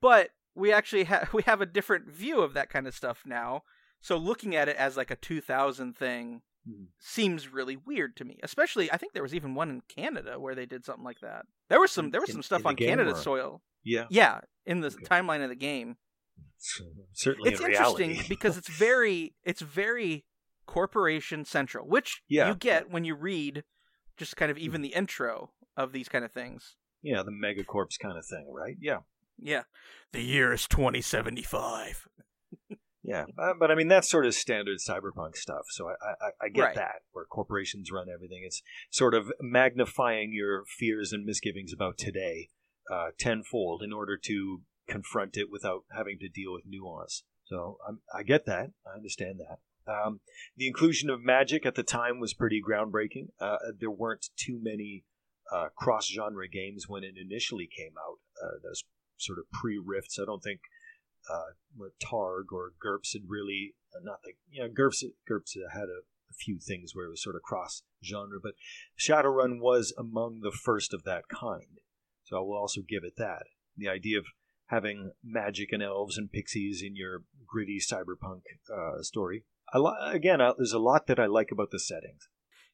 But 0.00 0.30
we 0.54 0.72
actually 0.72 1.04
have 1.04 1.30
we 1.32 1.42
have 1.42 1.60
a 1.60 1.66
different 1.66 2.08
view 2.08 2.40
of 2.40 2.54
that 2.54 2.70
kind 2.70 2.86
of 2.86 2.94
stuff 2.94 3.22
now. 3.24 3.62
So 4.00 4.16
looking 4.16 4.54
at 4.54 4.68
it 4.68 4.76
as 4.76 4.96
like 4.96 5.10
a 5.10 5.16
2000 5.16 5.96
thing 5.96 6.42
Mhm. 6.68 6.86
seems 6.98 7.48
really 7.48 7.76
weird 7.76 8.16
to 8.16 8.24
me. 8.24 8.38
Especially, 8.42 8.90
I 8.90 8.96
think 8.96 9.12
there 9.12 9.22
was 9.22 9.34
even 9.34 9.54
one 9.54 9.70
in 9.70 9.80
Canada 9.82 10.38
where 10.40 10.54
they 10.54 10.66
did 10.66 10.84
something 10.84 11.04
like 11.04 11.20
that. 11.20 11.46
There 11.68 11.80
was 11.80 11.92
some 11.92 12.10
there 12.10 12.20
was 12.20 12.30
in- 12.30 12.34
some 12.34 12.42
stuff 12.42 12.66
on 12.66 12.74
game, 12.74 12.88
Canada's 12.90 13.18
or- 13.20 13.22
soil. 13.22 13.62
yeah. 13.84 14.06
Yeah, 14.10 14.40
in 14.64 14.80
the 14.80 14.88
Okay. 14.88 15.04
timeline 15.04 15.42
of 15.42 15.48
the 15.50 15.54
game. 15.56 15.96
Certainly, 17.12 17.50
It's 17.52 17.60
in 17.60 17.70
interesting 17.70 18.18
because 18.28 18.56
it's 18.58 18.68
very 18.68 19.34
it's 19.44 19.60
very 19.62 20.24
corporation 20.66 21.44
central, 21.44 21.86
which 21.86 22.22
Yeah. 22.28 22.48
you 22.48 22.54
get 22.56 22.90
when 22.90 23.04
you 23.04 23.14
read 23.14 23.64
just 24.16 24.36
kind 24.36 24.50
of 24.50 24.58
even 24.58 24.82
the 24.82 24.94
intro 24.94 25.52
of 25.76 25.92
these 25.92 26.08
kind 26.08 26.24
of 26.24 26.32
things. 26.32 26.76
yeah, 27.02 27.22
the 27.22 27.30
megacorps 27.30 27.98
kind 28.00 28.18
of 28.18 28.26
thing, 28.26 28.50
right? 28.52 28.76
Yeah, 28.80 29.00
Yeah. 29.38 29.64
The 30.12 30.22
year 30.22 30.52
is 30.52 30.66
2075. 30.66 32.08
Yeah. 33.06 33.24
Uh, 33.38 33.52
but 33.58 33.70
I 33.70 33.74
mean, 33.76 33.88
that's 33.88 34.10
sort 34.10 34.26
of 34.26 34.34
standard 34.34 34.78
cyberpunk 34.78 35.36
stuff. 35.36 35.66
So 35.70 35.88
I, 35.88 35.92
I, 35.92 36.46
I 36.46 36.48
get 36.48 36.62
Right. 36.62 36.74
that 36.74 37.02
where 37.12 37.24
corporations 37.24 37.90
run 37.92 38.08
everything. 38.12 38.42
It's 38.44 38.62
sort 38.90 39.14
of 39.14 39.32
magnifying 39.40 40.32
your 40.32 40.64
fears 40.66 41.12
and 41.12 41.24
misgivings 41.24 41.72
about 41.72 41.96
today 41.98 42.50
uh, 42.92 43.08
tenfold 43.18 43.82
in 43.82 43.92
order 43.92 44.16
to 44.24 44.62
confront 44.88 45.36
it 45.36 45.48
without 45.50 45.84
having 45.96 46.18
to 46.18 46.28
deal 46.28 46.52
with 46.52 46.64
nuance. 46.66 47.22
So 47.44 47.78
I'm, 47.88 48.00
I 48.12 48.22
get 48.24 48.44
that. 48.46 48.70
I 48.86 48.96
understand 48.96 49.38
that. 49.40 49.58
Um, 49.90 50.18
the 50.56 50.66
inclusion 50.66 51.10
of 51.10 51.22
magic 51.22 51.64
at 51.64 51.76
the 51.76 51.84
time 51.84 52.18
was 52.18 52.34
pretty 52.34 52.60
groundbreaking. 52.60 53.28
Uh, 53.40 53.58
there 53.78 53.90
weren't 53.90 54.26
too 54.36 54.58
many 54.60 55.04
uh, 55.54 55.68
cross 55.76 56.08
genre 56.08 56.48
games 56.48 56.88
when 56.88 57.04
it 57.04 57.14
initially 57.16 57.68
came 57.76 57.92
out. 57.96 58.18
Uh, 58.44 58.58
those 58.64 58.82
sort 59.16 59.38
of 59.38 59.44
pre 59.52 59.78
Rifts. 59.78 60.18
I 60.20 60.24
don't 60.24 60.42
think 60.42 60.60
uh, 61.30 61.86
Torg 62.00 62.52
or 62.52 62.72
GURPS 62.80 63.12
had 63.12 63.22
really 63.28 63.74
uh, 63.94 64.00
not 64.02 64.20
like 64.24 64.36
you 64.50 64.62
know 64.62 64.68
GURPS 64.68 65.04
GURPS 65.28 65.56
had 65.72 65.84
a, 65.84 66.02
a 66.30 66.34
few 66.38 66.58
things 66.58 66.94
where 66.94 67.06
it 67.06 67.10
was 67.10 67.22
sort 67.22 67.36
of 67.36 67.42
cross 67.42 67.82
genre, 68.04 68.38
but 68.42 68.54
Shadowrun 68.98 69.60
was 69.60 69.94
among 69.98 70.40
the 70.40 70.52
first 70.52 70.92
of 70.94 71.04
that 71.04 71.24
kind. 71.28 71.80
So 72.24 72.36
I 72.36 72.40
will 72.40 72.56
also 72.56 72.80
give 72.86 73.04
it 73.04 73.14
that. 73.18 73.44
The 73.76 73.88
idea 73.88 74.18
of 74.18 74.26
having 74.66 75.12
magic 75.22 75.72
and 75.72 75.82
elves 75.82 76.18
and 76.18 76.30
pixies 76.30 76.82
in 76.82 76.96
your 76.96 77.22
gritty 77.46 77.78
cyberpunk 77.78 78.42
uh, 78.72 79.02
story. 79.02 79.44
I 79.72 79.78
lo- 79.78 79.96
again, 80.02 80.40
I, 80.40 80.52
there's 80.56 80.72
a 80.72 80.78
lot 80.78 81.06
that 81.06 81.20
I 81.20 81.26
like 81.26 81.50
about 81.52 81.70
the 81.70 81.78
settings. 81.78 82.28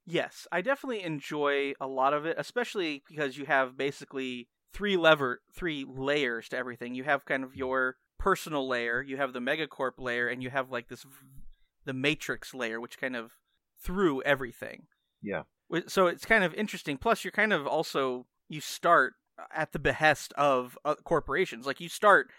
Yes, 0.04 0.46
I 0.50 0.62
definitely 0.62 1.02
enjoy 1.02 1.74
a 1.80 1.86
lot 1.86 2.12
of 2.12 2.26
it, 2.26 2.36
especially 2.38 3.02
because 3.08 3.36
you 3.36 3.44
have 3.44 3.76
basically 3.76 4.48
three 4.72 4.96
lever 4.96 5.42
three 5.54 5.86
layers 5.88 6.48
to 6.48 6.56
everything. 6.56 6.94
You 6.94 7.04
have 7.04 7.24
kind 7.24 7.44
of 7.44 7.54
your 7.54 7.96
personal 8.22 8.68
layer, 8.68 9.02
you 9.02 9.16
have 9.16 9.32
the 9.32 9.40
megacorp 9.40 9.98
layer, 9.98 10.28
and 10.28 10.42
you 10.42 10.50
have 10.50 10.70
like 10.70 10.88
this 10.88 11.04
the 11.84 11.92
matrix 11.92 12.54
layer, 12.54 12.80
which 12.80 12.96
kind 12.96 13.16
of 13.16 13.32
through 13.82 14.22
everything. 14.22 14.84
Yeah. 15.20 15.42
So 15.88 16.06
it's 16.06 16.24
kind 16.24 16.44
of 16.44 16.54
interesting. 16.54 16.98
Plus, 16.98 17.24
you're 17.24 17.32
kind 17.32 17.52
of 17.52 17.66
also 17.66 18.26
you 18.48 18.60
start 18.60 19.14
at 19.52 19.72
the 19.72 19.80
behest 19.80 20.32
of 20.34 20.78
uh, 20.84 20.94
corporations. 21.02 21.66
Like 21.66 21.80
you 21.80 21.88
start 21.88 22.30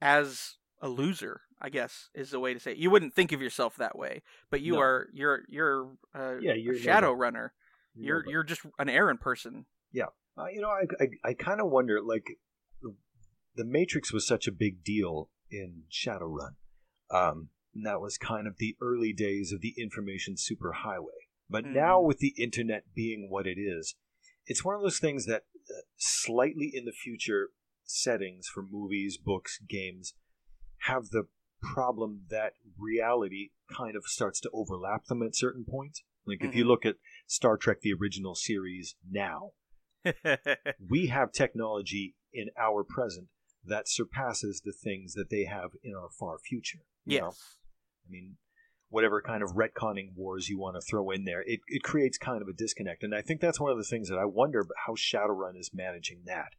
as 0.00 0.56
a 0.80 0.88
loser, 0.88 1.42
I 1.60 1.68
guess 1.68 2.08
is 2.14 2.30
the 2.30 2.40
way 2.40 2.54
to 2.54 2.60
say 2.60 2.72
it. 2.72 2.78
You 2.78 2.90
wouldn't 2.90 3.12
think 3.12 3.32
of 3.32 3.42
yourself 3.42 3.76
that 3.76 3.98
way, 3.98 4.22
but 4.50 4.62
you 4.62 4.74
no. 4.74 4.80
are 4.80 5.08
you're 5.12 5.42
you're 5.48 5.88
uh, 6.14 6.36
yeah 6.40 6.54
you're 6.54 6.76
a 6.76 6.78
shadow 6.78 7.12
runner. 7.12 7.52
You're 7.94 8.24
you're 8.26 8.42
just 8.42 8.62
an 8.78 8.88
errand 8.88 9.20
person. 9.20 9.66
Yeah, 9.92 10.06
uh, 10.38 10.46
you 10.46 10.62
know 10.62 10.70
I 10.70 10.84
I, 10.98 11.30
I 11.30 11.34
kind 11.34 11.60
of 11.60 11.70
wonder 11.70 12.00
like 12.00 12.38
the 13.56 13.64
Matrix 13.64 14.12
was 14.12 14.26
such 14.26 14.46
a 14.46 14.52
big 14.52 14.84
deal 14.84 15.30
in 15.50 15.84
Shadowrun. 15.90 16.54
Um, 17.10 17.48
and 17.74 17.84
that 17.86 18.00
was 18.00 18.18
kind 18.18 18.46
of 18.46 18.56
the 18.58 18.76
early 18.80 19.12
days 19.12 19.52
of 19.52 19.60
the 19.60 19.74
information 19.78 20.34
superhighway. 20.34 21.26
But 21.48 21.64
mm. 21.64 21.74
now 21.74 22.00
with 22.00 22.18
the 22.18 22.34
internet 22.38 22.84
being 22.94 23.28
what 23.30 23.46
it 23.46 23.58
is, 23.58 23.94
it's 24.46 24.64
one 24.64 24.74
of 24.74 24.82
those 24.82 24.98
things 24.98 25.26
that 25.26 25.42
uh, 25.70 25.82
slightly 25.96 26.70
in 26.72 26.84
the 26.84 26.92
future 26.92 27.50
settings 27.84 28.46
for 28.52 28.64
movies, 28.68 29.18
books, 29.18 29.60
games 29.68 30.14
have 30.82 31.10
the 31.10 31.24
problem 31.60 32.22
that 32.30 32.52
reality 32.78 33.50
kind 33.74 33.96
of 33.96 34.04
starts 34.06 34.40
to 34.40 34.50
overlap 34.52 35.06
them 35.06 35.22
at 35.22 35.36
certain 35.36 35.64
points. 35.68 36.02
Like 36.26 36.38
if 36.40 36.50
mm-hmm. 36.50 36.58
you 36.58 36.64
look 36.64 36.84
at 36.84 36.96
Star 37.26 37.56
Trek 37.56 37.78
the 37.82 37.92
original 37.92 38.34
series 38.34 38.96
now, 39.08 39.50
we 40.88 41.06
have 41.06 41.32
technology 41.32 42.14
in 42.32 42.48
our 42.58 42.84
present 42.84 43.28
that 43.66 43.88
surpasses 43.88 44.62
the 44.64 44.72
things 44.72 45.14
that 45.14 45.30
they 45.30 45.44
have 45.44 45.70
in 45.82 45.94
our 45.94 46.08
far 46.08 46.38
future. 46.38 46.80
yes. 47.04 47.20
Know? 47.20 47.28
I 47.28 48.08
mean, 48.10 48.36
whatever 48.88 49.20
kind 49.20 49.42
of 49.42 49.56
retconning 49.56 50.14
wars 50.14 50.48
you 50.48 50.58
want 50.58 50.76
to 50.76 50.80
throw 50.80 51.10
in 51.10 51.24
there, 51.24 51.42
it, 51.46 51.60
it 51.66 51.82
creates 51.82 52.18
kind 52.18 52.40
of 52.40 52.48
a 52.48 52.52
disconnect. 52.52 53.02
And 53.02 53.14
I 53.14 53.20
think 53.20 53.40
that's 53.40 53.60
one 53.60 53.72
of 53.72 53.78
the 53.78 53.84
things 53.84 54.08
that 54.08 54.18
I 54.18 54.24
wonder 54.24 54.64
how 54.86 54.94
Shadowrun 54.94 55.58
is 55.58 55.70
managing 55.74 56.22
that. 56.26 56.52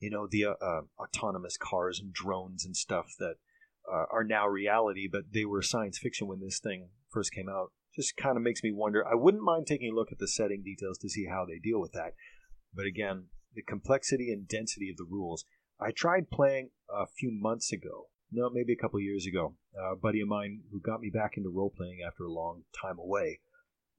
You 0.00 0.10
know, 0.10 0.28
the 0.30 0.46
uh, 0.46 0.54
uh, 0.60 0.80
autonomous 0.98 1.56
cars 1.56 2.00
and 2.00 2.12
drones 2.12 2.64
and 2.64 2.76
stuff 2.76 3.14
that 3.18 3.34
uh, 3.90 4.04
are 4.12 4.24
now 4.24 4.46
reality, 4.46 5.08
but 5.10 5.32
they 5.32 5.44
were 5.44 5.62
science 5.62 5.98
fiction 5.98 6.26
when 6.28 6.40
this 6.40 6.60
thing 6.60 6.88
first 7.10 7.32
came 7.32 7.48
out. 7.48 7.72
Just 7.96 8.16
kind 8.16 8.36
of 8.36 8.42
makes 8.42 8.62
me 8.62 8.70
wonder. 8.70 9.06
I 9.06 9.14
wouldn't 9.14 9.42
mind 9.42 9.66
taking 9.66 9.92
a 9.92 9.94
look 9.94 10.12
at 10.12 10.18
the 10.18 10.28
setting 10.28 10.62
details 10.62 10.98
to 10.98 11.08
see 11.08 11.26
how 11.26 11.44
they 11.44 11.58
deal 11.58 11.80
with 11.80 11.92
that. 11.92 12.14
But 12.72 12.86
again, 12.86 13.26
the 13.54 13.62
complexity 13.62 14.30
and 14.30 14.46
density 14.46 14.90
of 14.90 14.96
the 14.96 15.06
rules. 15.08 15.44
I 15.80 15.90
tried 15.90 16.30
playing 16.30 16.70
a 16.88 17.06
few 17.06 17.30
months 17.30 17.72
ago, 17.72 18.08
no, 18.30 18.50
maybe 18.50 18.72
a 18.72 18.76
couple 18.76 19.00
years 19.00 19.26
ago. 19.26 19.54
a 19.76 19.96
buddy 19.96 20.20
of 20.20 20.28
mine 20.28 20.62
who 20.70 20.80
got 20.80 21.00
me 21.00 21.10
back 21.10 21.36
into 21.36 21.50
role 21.50 21.72
playing 21.74 22.00
after 22.06 22.24
a 22.24 22.32
long 22.32 22.64
time 22.80 22.98
away 22.98 23.40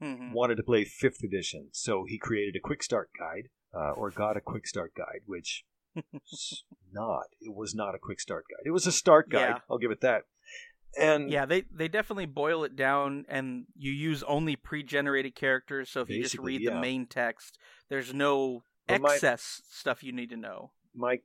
mm-hmm. 0.01 0.31
wanted 0.31 0.55
to 0.55 0.63
play 0.63 0.83
fifth 0.83 1.23
edition, 1.23 1.69
so 1.71 2.05
he 2.07 2.17
created 2.17 2.55
a 2.55 2.59
quick 2.59 2.83
start 2.83 3.09
guide, 3.17 3.49
uh, 3.73 3.91
or 3.91 4.11
got 4.11 4.37
a 4.37 4.41
quick 4.41 4.67
start 4.67 4.93
guide, 4.95 5.21
which 5.25 5.65
not. 6.91 7.25
It 7.41 7.53
was 7.53 7.75
not 7.75 7.95
a 7.95 7.99
quick 7.99 8.19
start 8.19 8.45
guide. 8.49 8.65
It 8.65 8.71
was 8.71 8.87
a 8.87 8.91
start 8.91 9.29
guide. 9.29 9.39
Yeah. 9.39 9.59
I'll 9.69 9.77
give 9.77 9.91
it 9.91 10.01
that. 10.01 10.23
And 10.97 11.29
yeah, 11.29 11.45
they 11.45 11.65
they 11.71 11.87
definitely 11.87 12.25
boil 12.25 12.63
it 12.63 12.75
down, 12.75 13.25
and 13.29 13.65
you 13.77 13.91
use 13.91 14.23
only 14.23 14.55
pre-generated 14.55 15.35
characters. 15.35 15.89
So 15.89 16.01
if 16.01 16.09
you 16.09 16.23
just 16.23 16.39
read 16.39 16.61
yeah. 16.61 16.73
the 16.73 16.79
main 16.79 17.05
text, 17.05 17.59
there's 17.89 18.11
no 18.11 18.63
excess 18.87 19.61
my, 19.61 19.67
stuff 19.69 20.03
you 20.03 20.11
need 20.11 20.31
to 20.31 20.37
know. 20.37 20.71
My, 20.95 21.19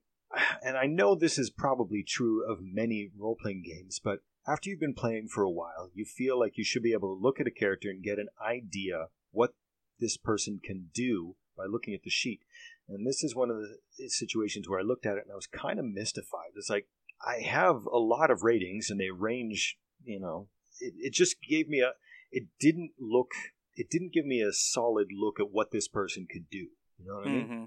and 0.62 0.76
I 0.76 0.86
know 0.86 1.14
this 1.14 1.38
is 1.38 1.50
probably 1.50 2.02
true 2.02 2.44
of 2.50 2.58
many 2.62 3.10
role-playing 3.16 3.62
games, 3.64 4.00
but 4.02 4.20
after 4.46 4.68
you've 4.68 4.80
been 4.80 4.94
playing 4.94 5.28
for 5.28 5.42
a 5.42 5.50
while, 5.50 5.90
you 5.94 6.04
feel 6.04 6.38
like 6.38 6.58
you 6.58 6.64
should 6.64 6.82
be 6.82 6.92
able 6.92 7.14
to 7.14 7.22
look 7.22 7.40
at 7.40 7.46
a 7.46 7.50
character 7.50 7.88
and 7.88 8.02
get 8.02 8.18
an 8.18 8.28
idea 8.44 9.06
what 9.30 9.54
this 10.00 10.16
person 10.16 10.60
can 10.62 10.90
do 10.94 11.36
by 11.56 11.64
looking 11.64 11.94
at 11.94 12.02
the 12.02 12.10
sheet. 12.10 12.40
And 12.88 13.06
this 13.06 13.24
is 13.24 13.34
one 13.34 13.50
of 13.50 13.56
the 13.56 14.08
situations 14.08 14.68
where 14.68 14.80
I 14.80 14.82
looked 14.82 15.06
at 15.06 15.16
it 15.16 15.24
and 15.24 15.32
I 15.32 15.36
was 15.36 15.46
kind 15.46 15.78
of 15.78 15.86
mystified. 15.86 16.52
It's 16.56 16.68
like 16.68 16.88
I 17.24 17.40
have 17.40 17.86
a 17.86 17.98
lot 17.98 18.30
of 18.30 18.42
ratings 18.42 18.90
and 18.90 19.00
they 19.00 19.10
range, 19.10 19.78
you 20.04 20.20
know, 20.20 20.48
it, 20.80 20.92
it 20.98 21.12
just 21.12 21.36
gave 21.42 21.68
me 21.68 21.80
a, 21.80 21.92
it 22.30 22.48
didn't 22.60 22.90
look, 22.98 23.30
it 23.76 23.88
didn't 23.88 24.12
give 24.12 24.26
me 24.26 24.42
a 24.42 24.52
solid 24.52 25.08
look 25.12 25.40
at 25.40 25.50
what 25.50 25.70
this 25.70 25.88
person 25.88 26.26
could 26.30 26.50
do. 26.50 26.68
You 26.98 27.06
know 27.06 27.14
what 27.14 27.26
I 27.26 27.30
mean? 27.30 27.44
Mm-hmm. 27.44 27.64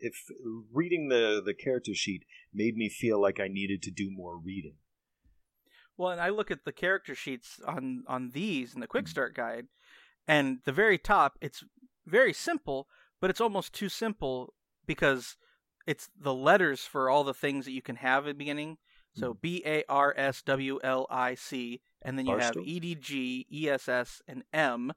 If 0.00 0.14
reading 0.72 1.08
the 1.08 1.42
the 1.44 1.54
character 1.54 1.94
sheet 1.94 2.24
made 2.52 2.76
me 2.76 2.88
feel 2.88 3.20
like 3.20 3.40
I 3.40 3.48
needed 3.48 3.82
to 3.82 3.90
do 3.90 4.10
more 4.10 4.36
reading. 4.38 4.76
Well, 5.96 6.10
and 6.10 6.20
I 6.20 6.28
look 6.28 6.50
at 6.50 6.64
the 6.64 6.72
character 6.72 7.14
sheets 7.14 7.60
on 7.66 8.04
on 8.06 8.30
these 8.30 8.74
in 8.74 8.80
the 8.80 8.86
quick 8.86 9.04
mm-hmm. 9.04 9.10
start 9.10 9.34
guide, 9.34 9.66
and 10.26 10.58
the 10.64 10.72
very 10.72 10.98
top, 10.98 11.38
it's 11.40 11.64
very 12.06 12.32
simple, 12.32 12.86
but 13.20 13.30
it's 13.30 13.40
almost 13.40 13.72
too 13.72 13.88
simple 13.88 14.54
because 14.86 15.36
it's 15.86 16.08
the 16.18 16.34
letters 16.34 16.82
for 16.82 17.08
all 17.08 17.24
the 17.24 17.34
things 17.34 17.64
that 17.64 17.72
you 17.72 17.82
can 17.82 17.96
have 17.96 18.26
at 18.26 18.30
the 18.30 18.34
beginning. 18.34 18.78
So 19.14 19.32
hmm. 19.32 19.38
B 19.40 19.62
A 19.64 19.84
R 19.88 20.14
S 20.16 20.42
W 20.42 20.78
L 20.84 21.06
I 21.10 21.34
C, 21.34 21.80
and 22.02 22.18
then 22.18 22.26
you 22.26 22.36
have 22.36 22.56
E 22.56 22.78
D 22.78 22.94
G, 22.94 23.46
E 23.50 23.68
S 23.68 23.88
S, 23.88 24.22
and 24.28 24.44
M. 24.52 24.92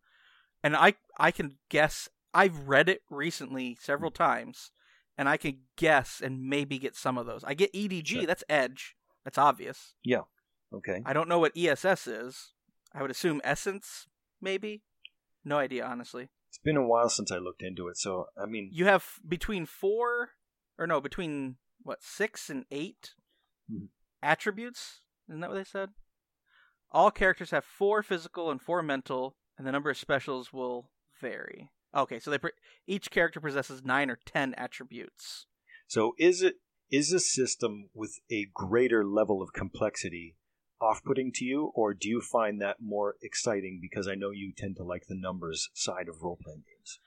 And 0.63 0.75
I 0.75 0.95
I 1.17 1.31
can 1.31 1.57
guess. 1.69 2.09
I've 2.33 2.67
read 2.67 2.89
it 2.89 3.01
recently 3.09 3.77
several 3.79 4.11
times, 4.11 4.71
and 5.17 5.27
I 5.27 5.37
can 5.37 5.59
guess 5.77 6.21
and 6.23 6.43
maybe 6.43 6.79
get 6.79 6.95
some 6.95 7.17
of 7.17 7.25
those. 7.25 7.43
I 7.43 7.53
get 7.53 7.71
E 7.73 7.87
D 7.87 8.01
G. 8.01 8.15
Sure. 8.17 8.27
That's 8.27 8.43
Edge. 8.49 8.95
That's 9.23 9.37
obvious. 9.37 9.95
Yeah. 10.03 10.21
Okay. 10.73 11.01
I 11.05 11.13
don't 11.13 11.29
know 11.29 11.39
what 11.39 11.57
ESS 11.57 12.07
is. 12.07 12.53
I 12.93 13.01
would 13.01 13.11
assume 13.11 13.41
Essence, 13.43 14.07
maybe. 14.41 14.83
No 15.43 15.57
idea, 15.57 15.85
honestly. 15.85 16.29
It's 16.49 16.57
been 16.57 16.77
a 16.77 16.85
while 16.85 17.09
since 17.09 17.31
I 17.31 17.37
looked 17.37 17.63
into 17.63 17.87
it, 17.87 17.97
so 17.97 18.25
I 18.41 18.45
mean, 18.45 18.69
you 18.73 18.85
have 18.85 19.05
between 19.27 19.65
four, 19.65 20.31
or 20.77 20.85
no, 20.85 20.99
between 20.99 21.55
what 21.83 22.03
six 22.03 22.49
and 22.49 22.65
8 22.71 23.11
mm-hmm. 23.71 23.85
attributes. 24.21 25.01
Isn't 25.29 25.41
that 25.41 25.49
what 25.49 25.55
they 25.55 25.63
said? 25.63 25.89
All 26.91 27.09
characters 27.09 27.51
have 27.51 27.63
four 27.63 28.03
physical 28.03 28.51
and 28.51 28.61
four 28.61 28.83
mental, 28.83 29.37
and 29.57 29.65
the 29.65 29.71
number 29.71 29.89
of 29.89 29.97
specials 29.97 30.51
will 30.51 30.89
vary. 31.21 31.71
Okay, 31.95 32.19
so 32.19 32.31
they 32.31 32.37
pre- 32.37 32.51
each 32.87 33.11
character 33.11 33.39
possesses 33.39 33.83
nine 33.83 34.09
or 34.09 34.19
ten 34.25 34.53
attributes. 34.55 35.45
So 35.87 36.13
is 36.17 36.41
it 36.41 36.55
is 36.89 37.11
a 37.11 37.19
system 37.19 37.89
with 37.93 38.19
a 38.29 38.47
greater 38.53 39.05
level 39.05 39.41
of 39.41 39.53
complexity 39.53 40.37
off 40.81 41.03
putting 41.03 41.31
to 41.33 41.45
you, 41.45 41.71
or 41.75 41.93
do 41.93 42.09
you 42.09 42.21
find 42.21 42.61
that 42.61 42.77
more 42.81 43.15
exciting 43.21 43.79
because 43.81 44.07
I 44.07 44.15
know 44.15 44.31
you 44.31 44.51
tend 44.55 44.77
to 44.77 44.83
like 44.83 45.07
the 45.07 45.15
numbers 45.15 45.69
side 45.73 46.07
of 46.07 46.21
role 46.21 46.39
playing 46.41 46.63
games? 46.67 46.99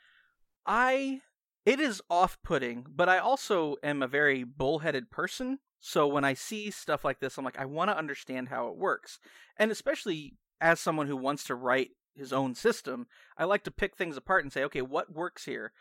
I. 0.66 1.20
It 1.66 1.80
is 1.80 2.02
off 2.10 2.36
putting, 2.44 2.84
but 2.94 3.08
I 3.08 3.16
also 3.16 3.76
am 3.82 4.02
a 4.02 4.06
very 4.06 4.44
bullheaded 4.44 5.10
person. 5.10 5.60
So 5.80 6.06
when 6.06 6.22
I 6.22 6.34
see 6.34 6.70
stuff 6.70 7.06
like 7.06 7.20
this, 7.20 7.38
I'm 7.38 7.44
like, 7.44 7.58
I 7.58 7.64
want 7.64 7.88
to 7.88 7.96
understand 7.96 8.50
how 8.50 8.68
it 8.68 8.76
works. 8.76 9.18
And 9.56 9.70
especially 9.70 10.36
as 10.60 10.78
someone 10.78 11.06
who 11.06 11.16
wants 11.16 11.44
to 11.44 11.54
write 11.54 11.92
his 12.16 12.32
own 12.32 12.54
system, 12.54 13.06
I 13.36 13.44
like 13.44 13.64
to 13.64 13.70
pick 13.70 13.96
things 13.96 14.16
apart 14.16 14.44
and 14.44 14.52
say, 14.52 14.64
okay, 14.64 14.82
what 14.82 15.12
works 15.12 15.44
here? 15.44 15.72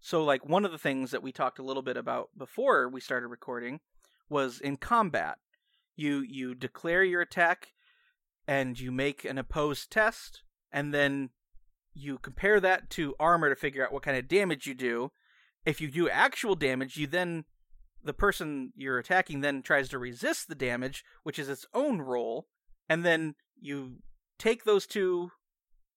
So, 0.00 0.22
like, 0.22 0.46
one 0.46 0.64
of 0.64 0.72
the 0.72 0.78
things 0.78 1.10
that 1.10 1.22
we 1.22 1.32
talked 1.32 1.58
a 1.58 1.64
little 1.64 1.82
bit 1.82 1.96
about 1.96 2.30
before 2.36 2.88
we 2.88 3.00
started 3.00 3.28
recording 3.28 3.80
was 4.28 4.60
in 4.60 4.76
combat 4.76 5.38
you 5.96 6.20
you 6.20 6.54
declare 6.54 7.02
your 7.02 7.22
attack 7.22 7.72
and 8.46 8.78
you 8.78 8.92
make 8.92 9.24
an 9.24 9.38
opposed 9.38 9.90
test 9.90 10.42
and 10.70 10.92
then 10.92 11.30
you 11.94 12.18
compare 12.18 12.60
that 12.60 12.90
to 12.90 13.14
armor 13.18 13.48
to 13.48 13.56
figure 13.56 13.84
out 13.84 13.92
what 13.92 14.02
kind 14.02 14.16
of 14.16 14.28
damage 14.28 14.66
you 14.66 14.74
do 14.74 15.10
if 15.64 15.80
you 15.80 15.88
do 15.88 16.08
actual 16.08 16.54
damage 16.54 16.96
you 16.96 17.06
then 17.06 17.44
the 18.04 18.12
person 18.12 18.72
you're 18.76 18.98
attacking 18.98 19.40
then 19.40 19.62
tries 19.62 19.88
to 19.88 19.98
resist 19.98 20.48
the 20.48 20.54
damage 20.54 21.02
which 21.22 21.38
is 21.38 21.48
its 21.48 21.66
own 21.74 22.00
roll 22.00 22.46
and 22.88 23.04
then 23.04 23.34
you 23.58 23.96
take 24.38 24.64
those 24.64 24.86
two 24.86 25.30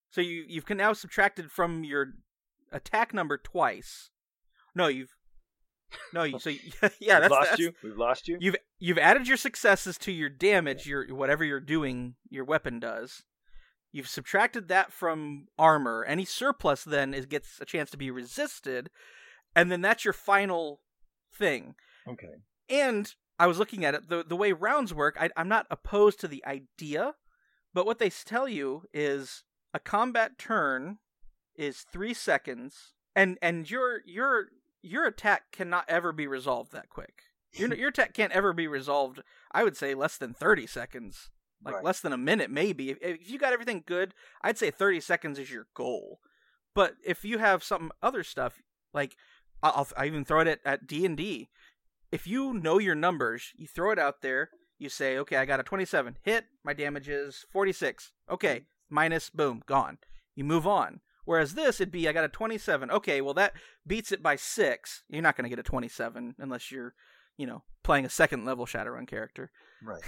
so 0.09 0.21
you 0.21 0.45
you've 0.47 0.69
now 0.69 0.93
subtracted 0.93 1.51
from 1.51 1.83
your 1.83 2.13
attack 2.71 3.13
number 3.13 3.37
twice 3.37 4.09
No, 4.75 4.87
you've 4.87 5.15
no, 6.13 6.23
you, 6.23 6.39
so 6.39 6.49
yeah, 6.49 6.59
We've 6.81 6.99
that's 6.99 7.31
lost 7.31 7.49
that's, 7.49 7.59
you. 7.59 7.73
We've 7.83 7.97
lost 7.97 8.27
you. 8.27 8.37
You've 8.39 8.55
you've 8.79 8.97
added 8.97 9.27
your 9.27 9.37
successes 9.37 9.97
to 9.99 10.11
your 10.11 10.29
damage, 10.29 10.85
your 10.85 11.13
whatever 11.13 11.43
you're 11.43 11.59
doing, 11.59 12.15
your 12.29 12.45
weapon 12.45 12.79
does. 12.79 13.23
You've 13.91 14.07
subtracted 14.07 14.67
that 14.67 14.93
from 14.93 15.47
armor. 15.57 16.05
Any 16.07 16.25
surplus 16.25 16.83
then 16.83 17.13
is 17.13 17.25
gets 17.25 17.59
a 17.59 17.65
chance 17.65 17.89
to 17.91 17.97
be 17.97 18.11
resisted, 18.11 18.89
and 19.55 19.71
then 19.71 19.81
that's 19.81 20.05
your 20.05 20.13
final 20.13 20.81
thing. 21.33 21.75
Okay. 22.07 22.27
And 22.69 23.13
I 23.39 23.47
was 23.47 23.57
looking 23.57 23.83
at 23.83 23.95
it 23.95 24.09
the 24.09 24.23
the 24.23 24.35
way 24.35 24.51
rounds 24.51 24.93
work. 24.93 25.17
I, 25.19 25.29
I'm 25.35 25.49
not 25.49 25.65
opposed 25.71 26.19
to 26.19 26.27
the 26.27 26.43
idea, 26.45 27.15
but 27.73 27.85
what 27.85 27.99
they 27.99 28.09
tell 28.09 28.47
you 28.47 28.83
is 28.93 29.43
a 29.73 29.79
combat 29.79 30.37
turn 30.37 30.97
is 31.55 31.85
three 31.91 32.13
seconds, 32.13 32.93
and 33.15 33.37
and 33.41 33.69
your 33.69 34.01
your 34.05 34.47
your 34.81 35.05
attack 35.05 35.51
cannot 35.51 35.85
ever 35.87 36.11
be 36.11 36.27
resolved 36.27 36.71
that 36.71 36.89
quick. 36.89 37.23
Your 37.53 37.73
your 37.75 37.89
attack 37.89 38.13
can't 38.13 38.31
ever 38.33 38.53
be 38.53 38.67
resolved. 38.67 39.21
I 39.51 39.63
would 39.63 39.77
say 39.77 39.93
less 39.93 40.17
than 40.17 40.33
thirty 40.33 40.67
seconds, 40.67 41.29
like 41.63 41.75
Right. 41.75 41.83
less 41.83 41.99
than 41.99 42.13
a 42.13 42.17
minute 42.17 42.49
maybe. 42.49 42.91
If, 42.91 42.97
if 43.01 43.29
you 43.29 43.37
got 43.37 43.53
everything 43.53 43.83
good, 43.85 44.13
I'd 44.41 44.57
say 44.57 44.71
thirty 44.71 44.99
seconds 45.01 45.37
is 45.39 45.51
your 45.51 45.67
goal. 45.73 46.19
But 46.75 46.95
if 47.05 47.25
you 47.25 47.39
have 47.39 47.63
some 47.63 47.91
other 48.01 48.23
stuff, 48.23 48.61
like 48.93 49.15
I'll, 49.61 49.87
I'll 49.97 50.05
even 50.05 50.23
throw 50.25 50.39
it 50.41 50.47
at 50.47 50.59
at 50.65 50.87
D 50.87 51.05
and 51.05 51.17
D. 51.17 51.49
If 52.11 52.25
you 52.25 52.53
know 52.53 52.79
your 52.79 52.95
numbers, 52.95 53.51
you 53.55 53.67
throw 53.67 53.91
it 53.91 53.99
out 53.99 54.21
there. 54.21 54.49
You 54.79 54.89
say, 54.89 55.17
okay, 55.19 55.35
I 55.35 55.45
got 55.45 55.59
a 55.59 55.63
twenty-seven 55.63 56.17
hit. 56.23 56.45
My 56.63 56.73
damage 56.73 57.09
is 57.09 57.45
forty-six. 57.51 58.13
Okay, 58.31 58.55
mm-hmm. 58.55 58.63
Minus, 58.89 59.29
boom, 59.29 59.61
gone. 59.65 59.97
You 60.35 60.43
move 60.43 60.67
on. 60.67 61.01
Whereas 61.25 61.53
this, 61.53 61.79
it'd 61.79 61.91
be 61.91 62.07
I 62.07 62.11
got 62.11 62.25
a 62.25 62.29
27. 62.29 62.89
Okay, 62.89 63.21
well 63.21 63.33
that 63.35 63.53
beats 63.85 64.11
it 64.11 64.23
by 64.23 64.35
six. 64.35 65.03
You're 65.09 65.21
not 65.21 65.35
going 65.35 65.43
to 65.43 65.49
get 65.49 65.59
a 65.59 65.63
27 65.63 66.35
unless 66.39 66.71
you're, 66.71 66.95
you 67.37 67.45
know, 67.45 67.63
playing 67.83 68.05
a 68.05 68.09
second 68.09 68.45
level 68.45 68.65
Shadowrun 68.65 69.07
character. 69.07 69.51
Right. 69.83 70.01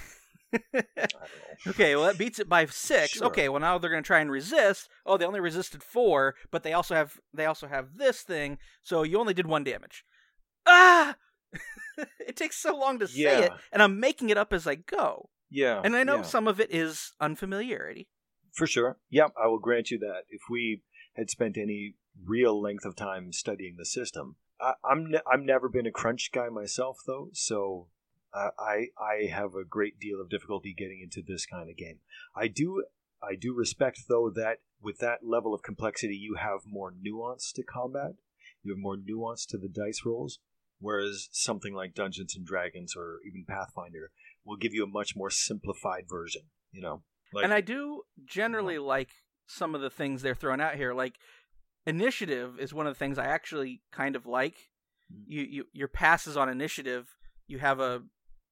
I 0.53 0.59
don't 0.73 1.13
know. 1.13 1.71
Okay, 1.71 1.95
well 1.95 2.05
that 2.05 2.17
beats 2.17 2.39
it 2.39 2.49
by 2.49 2.65
six. 2.65 3.11
Sure. 3.11 3.27
Okay, 3.27 3.49
well 3.49 3.59
now 3.59 3.77
they're 3.77 3.91
going 3.91 4.03
to 4.03 4.07
try 4.07 4.19
and 4.19 4.31
resist. 4.31 4.89
Oh, 5.05 5.17
they 5.17 5.25
only 5.25 5.39
resisted 5.39 5.83
four, 5.83 6.35
but 6.49 6.63
they 6.63 6.73
also 6.73 6.95
have 6.95 7.19
they 7.33 7.45
also 7.45 7.67
have 7.67 7.97
this 7.97 8.21
thing, 8.21 8.57
so 8.81 9.03
you 9.03 9.19
only 9.19 9.33
did 9.33 9.47
one 9.47 9.63
damage. 9.63 10.03
Ah! 10.65 11.15
it 12.19 12.35
takes 12.35 12.57
so 12.57 12.75
long 12.75 12.99
to 12.99 13.07
say 13.07 13.43
it, 13.43 13.51
and 13.71 13.83
I'm 13.83 13.99
making 13.99 14.29
it 14.29 14.37
up 14.37 14.53
as 14.53 14.65
I 14.65 14.75
go. 14.75 15.29
Yeah. 15.51 15.81
And 15.83 15.95
I 15.95 16.03
know 16.03 16.17
yeah. 16.17 16.21
some 16.23 16.47
of 16.47 16.59
it 16.59 16.73
is 16.73 17.11
unfamiliarity. 17.19 18.07
For 18.51 18.67
sure. 18.67 18.97
Yep, 19.09 19.33
I 19.41 19.47
will 19.47 19.59
grant 19.59 19.91
you 19.91 19.99
that. 19.99 20.23
If 20.29 20.41
we 20.49 20.83
had 21.15 21.29
spent 21.29 21.57
any 21.57 21.95
real 22.25 22.61
length 22.61 22.85
of 22.85 22.95
time 22.95 23.31
studying 23.31 23.75
the 23.77 23.85
system, 23.85 24.35
I, 24.59 24.73
I'm 24.83 25.11
ne- 25.11 25.21
I've 25.31 25.41
never 25.41 25.69
been 25.69 25.87
a 25.87 25.91
crunch 25.91 26.31
guy 26.33 26.49
myself, 26.49 26.99
though, 27.07 27.29
so 27.33 27.87
uh, 28.33 28.49
I 28.59 28.87
I 28.97 29.27
have 29.31 29.55
a 29.55 29.65
great 29.65 29.99
deal 29.99 30.21
of 30.21 30.29
difficulty 30.29 30.73
getting 30.77 31.01
into 31.01 31.21
this 31.25 31.45
kind 31.45 31.69
of 31.69 31.77
game. 31.77 31.99
I 32.35 32.47
do 32.47 32.85
I 33.21 33.35
do 33.35 33.53
respect 33.53 34.01
though 34.07 34.31
that 34.35 34.59
with 34.81 34.97
that 34.99 35.19
level 35.23 35.53
of 35.53 35.63
complexity, 35.63 36.15
you 36.15 36.35
have 36.35 36.61
more 36.65 36.93
nuance 36.99 37.51
to 37.53 37.63
combat. 37.63 38.13
You 38.63 38.73
have 38.73 38.81
more 38.81 38.97
nuance 38.97 39.45
to 39.47 39.57
the 39.57 39.69
dice 39.69 40.01
rolls, 40.05 40.39
whereas 40.79 41.29
something 41.31 41.73
like 41.73 41.93
Dungeons 41.93 42.35
and 42.35 42.45
Dragons 42.45 42.95
or 42.95 43.19
even 43.27 43.45
Pathfinder 43.47 44.11
will 44.45 44.57
give 44.57 44.73
you 44.73 44.83
a 44.83 44.87
much 44.87 45.15
more 45.15 45.29
simplified 45.29 46.05
version. 46.09 46.43
You 46.71 46.81
know, 46.81 47.03
like 47.33 47.43
and 47.43 47.53
I 47.53 47.61
do 47.61 48.01
generally 48.25 48.77
like 48.77 49.09
some 49.47 49.75
of 49.75 49.81
the 49.81 49.89
things 49.89 50.21
they're 50.21 50.35
throwing 50.35 50.61
out 50.61 50.75
here. 50.75 50.93
Like 50.93 51.15
initiative 51.85 52.59
is 52.59 52.73
one 52.73 52.87
of 52.87 52.93
the 52.93 52.99
things 52.99 53.17
I 53.17 53.25
actually 53.25 53.81
kind 53.91 54.15
of 54.15 54.25
like. 54.25 54.55
Mm. 55.11 55.23
You 55.27 55.41
you 55.43 55.65
your 55.73 55.87
passes 55.87 56.37
on 56.37 56.49
initiative. 56.49 57.15
You 57.47 57.59
have 57.59 57.79
a 57.79 58.03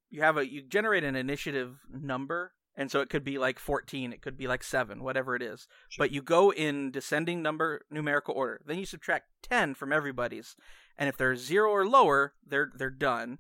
you 0.10 0.22
have 0.22 0.38
a 0.38 0.50
you 0.50 0.62
generate 0.62 1.04
an 1.04 1.16
initiative 1.16 1.80
number, 1.90 2.54
and 2.76 2.92
so 2.92 3.00
it 3.02 3.10
could 3.10 3.24
be 3.24 3.38
like 3.38 3.60
fourteen, 3.60 4.12
it 4.12 4.22
could 4.22 4.38
be 4.38 4.48
like 4.48 4.64
seven, 4.64 5.04
whatever 5.04 5.36
it 5.36 5.42
is. 5.42 5.68
Sure. 5.90 6.04
But 6.04 6.12
you 6.12 6.22
go 6.22 6.52
in 6.52 6.92
descending 6.92 7.42
number 7.42 7.82
numerical 7.90 8.34
order. 8.34 8.62
Then 8.66 8.78
you 8.78 8.86
subtract 8.86 9.28
ten 9.42 9.76
from 9.76 9.94
everybody's, 9.94 10.56
and 10.98 11.08
if 11.08 11.18
they're 11.18 11.36
zero 11.36 11.72
or 11.72 11.86
lower, 11.86 12.34
they're 12.46 12.72
they're 12.76 12.90
done. 12.90 13.40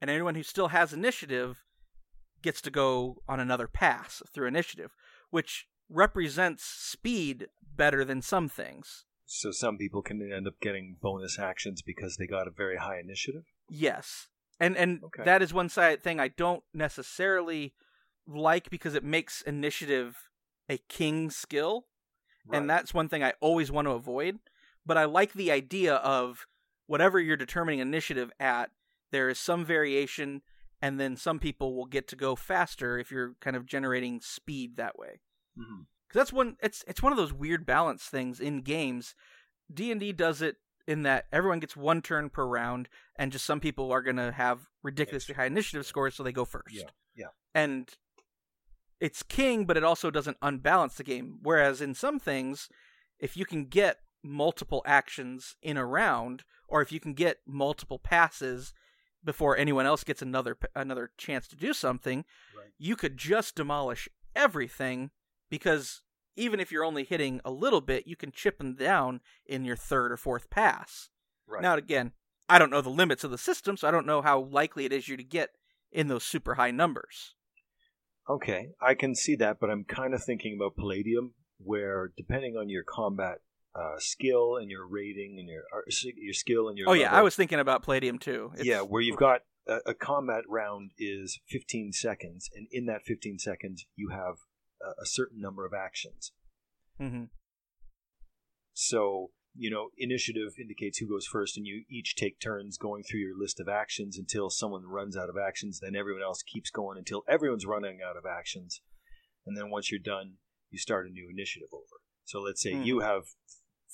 And 0.00 0.10
anyone 0.10 0.36
who 0.36 0.44
still 0.44 0.68
has 0.68 0.92
initiative 0.92 1.64
gets 2.42 2.60
to 2.62 2.70
go 2.70 3.22
on 3.28 3.40
another 3.40 3.66
pass 3.66 4.22
through 4.32 4.46
initiative, 4.48 4.94
which 5.30 5.66
represents 5.88 6.64
speed 6.64 7.48
better 7.76 8.04
than 8.04 8.22
some 8.22 8.48
things. 8.48 9.04
So 9.24 9.50
some 9.50 9.76
people 9.76 10.02
can 10.02 10.32
end 10.32 10.46
up 10.46 10.60
getting 10.60 10.96
bonus 11.00 11.38
actions 11.38 11.82
because 11.82 12.16
they 12.16 12.26
got 12.26 12.48
a 12.48 12.50
very 12.50 12.76
high 12.78 12.98
initiative. 12.98 13.44
Yes. 13.68 14.28
And 14.60 14.76
and 14.76 15.02
Okay. 15.04 15.22
that 15.24 15.42
is 15.42 15.52
one 15.54 15.68
side 15.68 16.02
thing 16.02 16.18
I 16.18 16.28
don't 16.28 16.64
necessarily 16.74 17.74
like 18.26 18.70
because 18.70 18.94
it 18.94 19.04
makes 19.04 19.42
initiative 19.42 20.16
a 20.68 20.78
king 20.88 21.30
skill. 21.30 21.86
And 22.50 22.68
that's 22.70 22.94
one 22.94 23.10
thing 23.10 23.22
I 23.22 23.34
always 23.40 23.70
want 23.70 23.88
to 23.88 23.92
avoid. 23.92 24.38
But 24.86 24.96
I 24.96 25.04
like 25.04 25.34
the 25.34 25.52
idea 25.52 25.96
of 25.96 26.46
whatever 26.86 27.20
you're 27.20 27.36
determining 27.36 27.80
initiative 27.80 28.32
at, 28.40 28.70
there 29.10 29.28
is 29.28 29.38
some 29.38 29.66
variation, 29.66 30.40
and 30.80 31.00
then 31.00 31.16
some 31.16 31.38
people 31.38 31.74
will 31.74 31.86
get 31.86 32.08
to 32.08 32.16
go 32.16 32.36
faster 32.36 32.98
if 32.98 33.10
you're 33.10 33.34
kind 33.40 33.56
of 33.56 33.66
generating 33.66 34.20
speed 34.20 34.76
that 34.76 34.98
way. 34.98 35.20
Mm-hmm. 35.58 35.82
Because 36.08 36.20
that's 36.20 36.32
one. 36.32 36.56
It's 36.62 36.84
it's 36.86 37.02
one 37.02 37.12
of 37.12 37.18
those 37.18 37.32
weird 37.32 37.66
balance 37.66 38.04
things 38.04 38.40
in 38.40 38.62
games. 38.62 39.14
D 39.72 39.90
and 39.90 40.00
D 40.00 40.12
does 40.12 40.40
it 40.40 40.56
in 40.86 41.02
that 41.02 41.26
everyone 41.30 41.60
gets 41.60 41.76
one 41.76 42.00
turn 42.00 42.30
per 42.30 42.46
round, 42.46 42.88
and 43.16 43.30
just 43.30 43.44
some 43.44 43.60
people 43.60 43.92
are 43.92 44.00
going 44.00 44.16
to 44.16 44.32
have 44.32 44.68
ridiculously 44.82 45.34
high 45.34 45.44
initiative 45.46 45.84
scores, 45.84 46.14
so 46.14 46.22
they 46.22 46.32
go 46.32 46.46
first. 46.46 46.74
Yeah, 46.74 46.88
yeah. 47.14 47.26
And 47.54 47.90
it's 49.00 49.22
king, 49.22 49.66
but 49.66 49.76
it 49.76 49.84
also 49.84 50.10
doesn't 50.10 50.38
unbalance 50.40 50.94
the 50.94 51.04
game. 51.04 51.38
Whereas 51.42 51.82
in 51.82 51.94
some 51.94 52.18
things, 52.18 52.68
if 53.18 53.36
you 53.36 53.44
can 53.44 53.66
get 53.66 53.98
multiple 54.24 54.82
actions 54.86 55.56
in 55.62 55.76
a 55.76 55.84
round, 55.84 56.44
or 56.68 56.80
if 56.80 56.90
you 56.90 57.00
can 57.00 57.12
get 57.12 57.38
multiple 57.46 57.98
passes 57.98 58.72
before 59.28 59.58
anyone 59.58 59.84
else 59.84 60.04
gets 60.04 60.22
another 60.22 60.56
another 60.74 61.10
chance 61.18 61.46
to 61.48 61.54
do 61.54 61.74
something, 61.74 62.24
Right. 62.56 62.70
you 62.78 62.96
could 62.96 63.18
just 63.18 63.54
demolish 63.56 64.08
everything 64.34 65.10
because 65.50 66.00
even 66.34 66.60
if 66.60 66.72
you're 66.72 66.82
only 66.84 67.04
hitting 67.04 67.42
a 67.44 67.50
little 67.50 67.82
bit, 67.82 68.06
you 68.06 68.16
can 68.16 68.32
chip 68.32 68.56
them 68.56 68.74
down 68.74 69.20
in 69.44 69.66
your 69.66 69.76
third 69.76 70.12
or 70.12 70.16
fourth 70.16 70.48
pass. 70.48 71.10
Right. 71.46 71.60
Now, 71.60 71.74
again, 71.74 72.12
I 72.48 72.58
don't 72.58 72.70
know 72.70 72.80
the 72.80 72.88
limits 72.88 73.22
of 73.22 73.30
the 73.30 73.36
system, 73.36 73.76
so 73.76 73.86
I 73.86 73.90
don't 73.90 74.06
know 74.06 74.22
how 74.22 74.40
likely 74.40 74.86
it 74.86 74.92
is 74.94 75.08
you 75.08 75.18
to 75.18 75.22
get 75.24 75.50
in 75.92 76.08
those 76.08 76.24
super 76.24 76.54
high 76.54 76.70
numbers. 76.70 77.34
Okay, 78.30 78.70
I 78.80 78.94
can 78.94 79.14
see 79.14 79.36
that, 79.36 79.58
but 79.60 79.68
I'm 79.68 79.84
kind 79.84 80.14
of 80.14 80.24
thinking 80.24 80.56
about 80.56 80.74
Palladium, 80.76 81.34
where 81.58 82.12
depending 82.16 82.56
on 82.56 82.70
your 82.70 82.84
combat 82.84 83.40
uh, 83.78 83.98
skill 83.98 84.56
and 84.56 84.70
your 84.70 84.86
rating 84.88 85.36
and 85.38 85.48
your 85.48 85.62
your 86.16 86.34
skill 86.34 86.68
and 86.68 86.76
your 86.78 86.88
Oh 86.88 86.92
yeah, 86.94 87.14
I 87.14 87.22
was 87.22 87.36
thinking 87.36 87.60
about 87.60 87.82
Palladium 87.84 88.18
too. 88.18 88.50
It's- 88.54 88.66
yeah, 88.66 88.80
where 88.80 89.02
you've 89.02 89.16
got 89.16 89.42
a, 89.68 89.78
a 89.86 89.94
combat 89.94 90.42
round 90.48 90.90
is 90.98 91.38
15 91.50 91.92
seconds, 91.92 92.48
and 92.54 92.66
in 92.72 92.86
that 92.86 93.02
15 93.04 93.38
seconds 93.38 93.86
you 93.94 94.08
have 94.10 94.36
a, 94.82 95.02
a 95.02 95.06
certain 95.06 95.40
number 95.40 95.64
of 95.66 95.72
actions. 95.74 96.32
Mhm. 97.00 97.28
So, 98.72 99.30
you 99.54 99.70
know, 99.70 99.88
initiative 99.96 100.52
indicates 100.60 100.98
who 100.98 101.08
goes 101.08 101.26
first, 101.26 101.56
and 101.56 101.66
you 101.66 101.84
each 101.90 102.14
take 102.16 102.38
turns 102.40 102.78
going 102.78 103.02
through 103.02 103.20
your 103.20 103.38
list 103.38 103.60
of 103.60 103.68
actions 103.68 104.16
until 104.18 104.50
someone 104.50 104.84
runs 104.86 105.16
out 105.16 105.28
of 105.28 105.36
actions. 105.36 105.80
Then 105.80 105.96
everyone 105.96 106.22
else 106.22 106.42
keeps 106.42 106.70
going 106.70 106.96
until 106.98 107.24
everyone's 107.28 107.66
running 107.66 107.98
out 108.08 108.16
of 108.16 108.24
actions. 108.26 108.80
And 109.46 109.56
then 109.56 109.70
once 109.70 109.90
you're 109.90 110.00
done, 110.00 110.34
you 110.70 110.78
start 110.78 111.06
a 111.06 111.10
new 111.10 111.28
initiative 111.30 111.68
over. 111.72 112.02
So 112.24 112.40
let's 112.40 112.62
say 112.62 112.74
you 112.74 113.00
have 113.00 113.22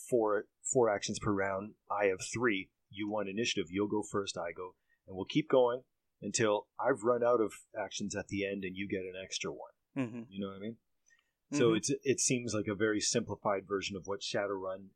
four 0.09 0.45
four 0.73 0.89
actions 0.91 1.19
per 1.19 1.33
round. 1.33 1.75
I 1.91 2.07
have 2.07 2.21
three. 2.33 2.71
You 2.91 3.09
want 3.09 3.29
initiative. 3.29 3.67
You'll 3.71 3.89
go 3.89 4.03
first. 4.03 4.37
I 4.39 4.53
go, 4.53 4.75
and 5.07 5.17
we'll 5.17 5.27
keep 5.27 5.49
going 5.51 5.83
until 6.23 6.67
I've 6.79 7.03
run 7.03 7.23
out 7.23 7.41
of 7.41 7.53
actions 7.79 8.15
at 8.15 8.29
the 8.29 8.47
end, 8.47 8.65
and 8.65 8.77
you 8.77 8.89
get 8.89 9.01
an 9.01 9.15
extra 9.23 9.53
one. 9.53 9.73
Mhm. 9.97 10.27
You 10.29 10.41
know 10.41 10.49
what 10.49 10.57
I 10.57 10.61
mean? 10.61 10.77
So 11.53 11.71
Mhm. 11.71 11.77
it's 11.77 11.91
it 12.03 12.21
seems 12.21 12.55
like 12.55 12.67
a 12.67 12.75
very 12.75 13.01
simplified 13.01 13.67
version 13.67 13.97
of 13.97 14.07
what 14.07 14.21
Shadowrun 14.21 14.91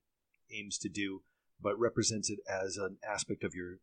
aims 0.51 0.79
to 0.79 0.89
do, 0.89 1.23
but 1.61 1.79
represents 1.79 2.31
it 2.31 2.41
as 2.49 2.77
an 2.77 2.99
aspect 3.07 3.45
of 3.45 3.55
your 3.55 3.81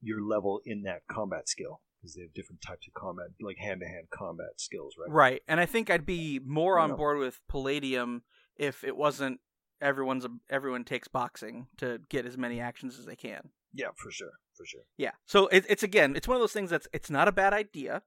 your 0.00 0.22
level 0.22 0.60
in 0.64 0.82
that 0.82 1.06
combat 1.08 1.48
skill 1.48 1.82
because 2.00 2.14
they 2.14 2.22
have 2.22 2.32
different 2.32 2.62
types 2.62 2.86
of 2.86 2.94
combat, 2.94 3.26
like 3.40 3.58
hand 3.58 3.80
to 3.80 3.86
hand 3.86 4.08
combat 4.10 4.60
skills, 4.60 4.96
right? 4.96 5.10
Right, 5.10 5.42
and 5.48 5.58
I 5.58 5.66
think 5.66 5.90
I'd 5.90 6.06
be 6.06 6.38
more 6.38 6.78
on 6.78 6.94
board 6.96 7.18
with 7.18 7.40
Palladium 7.48 8.22
if 8.56 8.84
it 8.84 8.96
wasn't 8.96 9.40
everyone's 9.80 10.26
everyone 10.50 10.84
takes 10.84 11.08
boxing 11.08 11.66
to 11.78 12.00
get 12.08 12.26
as 12.26 12.36
many 12.36 12.60
actions 12.60 12.98
as 12.98 13.04
they 13.04 13.16
can. 13.16 13.50
Yeah, 13.72 13.88
for 13.96 14.10
sure, 14.10 14.32
for 14.56 14.64
sure. 14.64 14.82
Yeah. 14.96 15.12
So 15.26 15.46
it, 15.48 15.64
it's 15.68 15.82
again, 15.82 16.16
it's 16.16 16.28
one 16.28 16.36
of 16.36 16.40
those 16.40 16.52
things 16.52 16.70
that's 16.70 16.88
it's 16.92 17.10
not 17.10 17.28
a 17.28 17.32
bad 17.32 17.52
idea. 17.52 18.02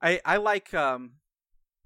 I 0.00 0.20
I 0.24 0.36
like 0.36 0.72
um 0.74 1.12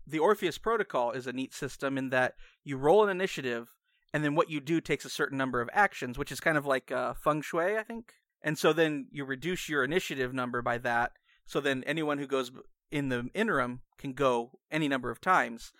the 0.06 0.18
Orpheus 0.18 0.58
protocol 0.58 1.10
is 1.12 1.26
a 1.26 1.32
neat 1.32 1.52
system 1.52 1.98
in 1.98 2.10
that 2.10 2.34
you 2.64 2.76
roll 2.76 3.02
an 3.02 3.10
initiative 3.10 3.74
and 4.12 4.24
then 4.24 4.34
what 4.34 4.50
you 4.50 4.60
do 4.60 4.80
takes 4.80 5.04
a 5.04 5.10
certain 5.10 5.36
number 5.36 5.60
of 5.60 5.68
actions, 5.72 6.16
which 6.16 6.32
is 6.32 6.40
kind 6.40 6.56
of 6.56 6.64
like 6.64 6.90
uh, 6.92 7.14
feng 7.14 7.42
shui, 7.42 7.76
I 7.76 7.82
think. 7.82 8.12
And 8.40 8.56
so 8.56 8.72
then 8.72 9.08
you 9.10 9.24
reduce 9.24 9.68
your 9.68 9.82
initiative 9.82 10.32
number 10.32 10.62
by 10.62 10.78
that. 10.78 11.12
So 11.44 11.60
then 11.60 11.82
anyone 11.84 12.18
who 12.18 12.26
goes 12.26 12.52
in 12.90 13.08
the 13.08 13.28
interim 13.34 13.80
can 13.98 14.12
go 14.12 14.52
any 14.70 14.88
number 14.88 15.10
of 15.10 15.20
times. 15.20 15.72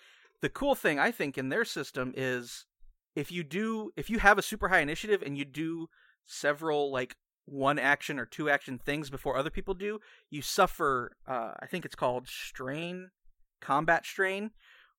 The 0.43 0.49
cool 0.49 0.75
thing 0.75 0.99
I 0.99 1.13
think 1.13 1.39
in 1.39 1.49
their 1.49 1.65
system 1.65 2.13
is 2.17 2.67
if 3.17 3.33
you 3.33 3.43
do 3.43 3.91
if 3.97 4.09
you 4.09 4.21
have 4.21 4.39
a 4.39 4.43
super 4.43 4.69
high 4.69 4.81
initiative 4.81 5.23
and 5.23 5.37
you 5.37 5.45
do 5.45 5.89
several 6.27 6.93
like 6.93 7.17
one 7.47 7.79
action 7.79 8.19
or 8.19 8.27
two 8.27 8.51
action 8.51 8.79
things 8.79 9.09
before 9.09 9.37
other 9.37 9.51
people 9.51 9.75
do, 9.75 9.99
you 10.31 10.43
suffer 10.43 11.17
uh, 11.27 11.53
I 11.59 11.67
think 11.67 11.85
it's 11.85 11.95
called 11.97 12.29
strain, 12.29 13.11
combat 13.61 14.05
strain, 14.05 14.51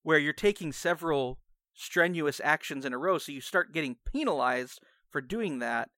where 0.03 0.17
you're 0.17 0.33
taking 0.33 0.73
several 0.73 1.39
strenuous 1.73 2.41
actions 2.43 2.85
in 2.85 2.93
a 2.93 2.97
row, 2.97 3.19
so 3.19 3.31
you 3.31 3.39
start 3.39 3.73
getting 3.73 3.97
penalized 4.11 4.79
for 5.09 5.21
doing 5.21 5.59
that. 5.59 5.89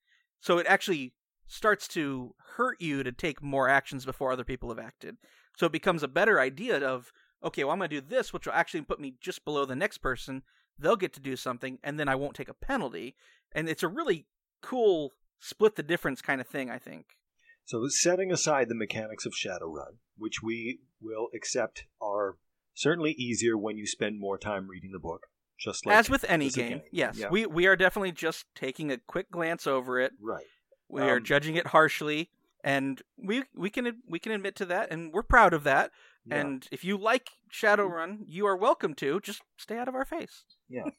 So 0.42 0.58
it 0.58 0.68
actually 0.68 1.14
starts 1.48 1.88
to 1.90 2.36
hurt 2.58 2.80
you 2.82 3.02
to 3.04 3.12
take 3.12 3.42
more 3.42 3.70
actions 3.70 4.06
before 4.06 4.32
other 4.32 4.44
people 4.44 4.70
have 4.70 4.80
acted. 4.80 5.18
So 5.58 5.66
it 5.66 5.72
becomes 5.72 6.04
a 6.04 6.08
better 6.08 6.40
idea 6.40 6.80
of, 6.80 7.12
okay, 7.44 7.64
well, 7.64 7.74
I'm 7.74 7.80
going 7.80 7.90
to 7.90 8.02
do 8.02 8.08
this, 8.08 8.32
which 8.32 8.46
will 8.46 8.54
actually 8.54 8.82
put 8.82 9.00
me 9.00 9.16
just 9.20 9.46
below 9.46 9.66
the 9.66 9.76
next 9.76 10.00
person. 10.00 10.44
They'll 10.80 10.96
get 10.96 11.14
to 11.14 11.20
do 11.20 11.36
something, 11.36 11.80
and 11.84 12.00
then 12.00 12.08
I 12.08 12.16
won't 12.16 12.36
take 12.36 12.50
a 12.50 12.54
penalty. 12.54 13.16
And 13.52 13.68
it's 13.68 13.84
a 13.84 13.88
really 13.88 14.26
cool 14.62 15.14
split 15.40 15.76
the 15.76 15.84
difference 15.84 16.22
kind 16.22 16.42
of 16.42 16.48
thing, 16.48 16.70
I 16.70 16.78
think. 16.78 17.18
So 17.66 17.86
setting 17.88 18.32
aside 18.32 18.68
the 18.68 18.76
mechanics 18.76 19.26
of 19.26 19.34
Shadowrun, 19.34 19.98
which 20.18 20.42
we 20.42 20.80
will 21.02 21.28
accept 21.36 21.86
are 22.02 22.38
certainly 22.74 23.12
easier 23.12 23.58
when 23.58 23.78
you 23.78 23.86
spend 23.86 24.20
more 24.20 24.38
time 24.38 24.68
reading 24.68 24.92
the 24.92 25.00
book. 25.00 25.28
Just 25.60 25.86
like 25.86 25.96
as 25.96 26.10
with 26.10 26.26
any 26.30 26.50
game, 26.50 26.70
game, 26.70 26.82
yes, 26.90 27.18
yeah. 27.18 27.30
we 27.30 27.46
we 27.46 27.68
are 27.68 27.76
definitely 27.76 28.14
just 28.14 28.46
taking 28.56 28.92
a 28.92 28.98
quick 28.98 29.30
glance 29.30 29.68
over 29.68 30.00
it. 30.00 30.14
Right. 30.22 30.46
We 30.88 31.02
um, 31.02 31.10
are 31.10 31.20
judging 31.20 31.58
it 31.58 31.68
harshly, 31.68 32.30
and 32.64 33.02
we 33.18 33.44
we 33.54 33.70
can 33.70 33.98
we 34.08 34.20
can 34.20 34.32
admit 34.32 34.56
to 34.56 34.66
that, 34.68 34.90
and 34.90 35.12
we're 35.12 35.22
proud 35.22 35.54
of 35.54 35.66
that. 35.66 35.92
Yeah. 36.26 36.38
And 36.38 36.68
if 36.72 36.86
you 36.86 36.98
like 36.98 37.32
Shadowrun, 37.52 38.20
you 38.26 38.46
are 38.46 38.56
welcome 38.56 38.94
to. 38.96 39.20
Just 39.20 39.42
stay 39.58 39.78
out 39.78 39.90
of 39.90 39.96
our 39.96 40.06
face. 40.06 40.46
Yeah. 40.70 40.90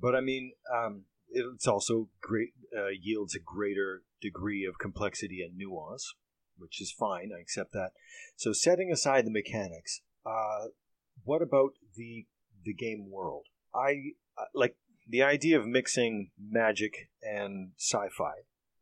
but 0.00 0.14
I 0.14 0.20
mean, 0.20 0.52
um, 0.74 1.04
it's 1.30 1.66
also 1.66 2.08
great 2.20 2.50
uh, 2.76 2.88
yields 3.00 3.34
a 3.34 3.40
greater 3.40 4.02
degree 4.20 4.64
of 4.64 4.78
complexity 4.78 5.42
and 5.42 5.56
nuance, 5.56 6.14
which 6.56 6.80
is 6.80 6.92
fine. 6.92 7.30
I 7.36 7.40
accept 7.40 7.72
that. 7.72 7.90
So 8.36 8.52
setting 8.52 8.90
aside 8.90 9.26
the 9.26 9.30
mechanics, 9.30 10.00
uh, 10.26 10.66
what 11.24 11.42
about 11.42 11.72
the 11.96 12.26
the 12.64 12.74
game 12.74 13.10
world? 13.10 13.46
I 13.74 14.12
uh, 14.36 14.44
like 14.54 14.76
the 15.08 15.22
idea 15.22 15.58
of 15.58 15.66
mixing 15.66 16.30
magic 16.38 17.10
and 17.22 17.72
sci-fi. 17.78 18.34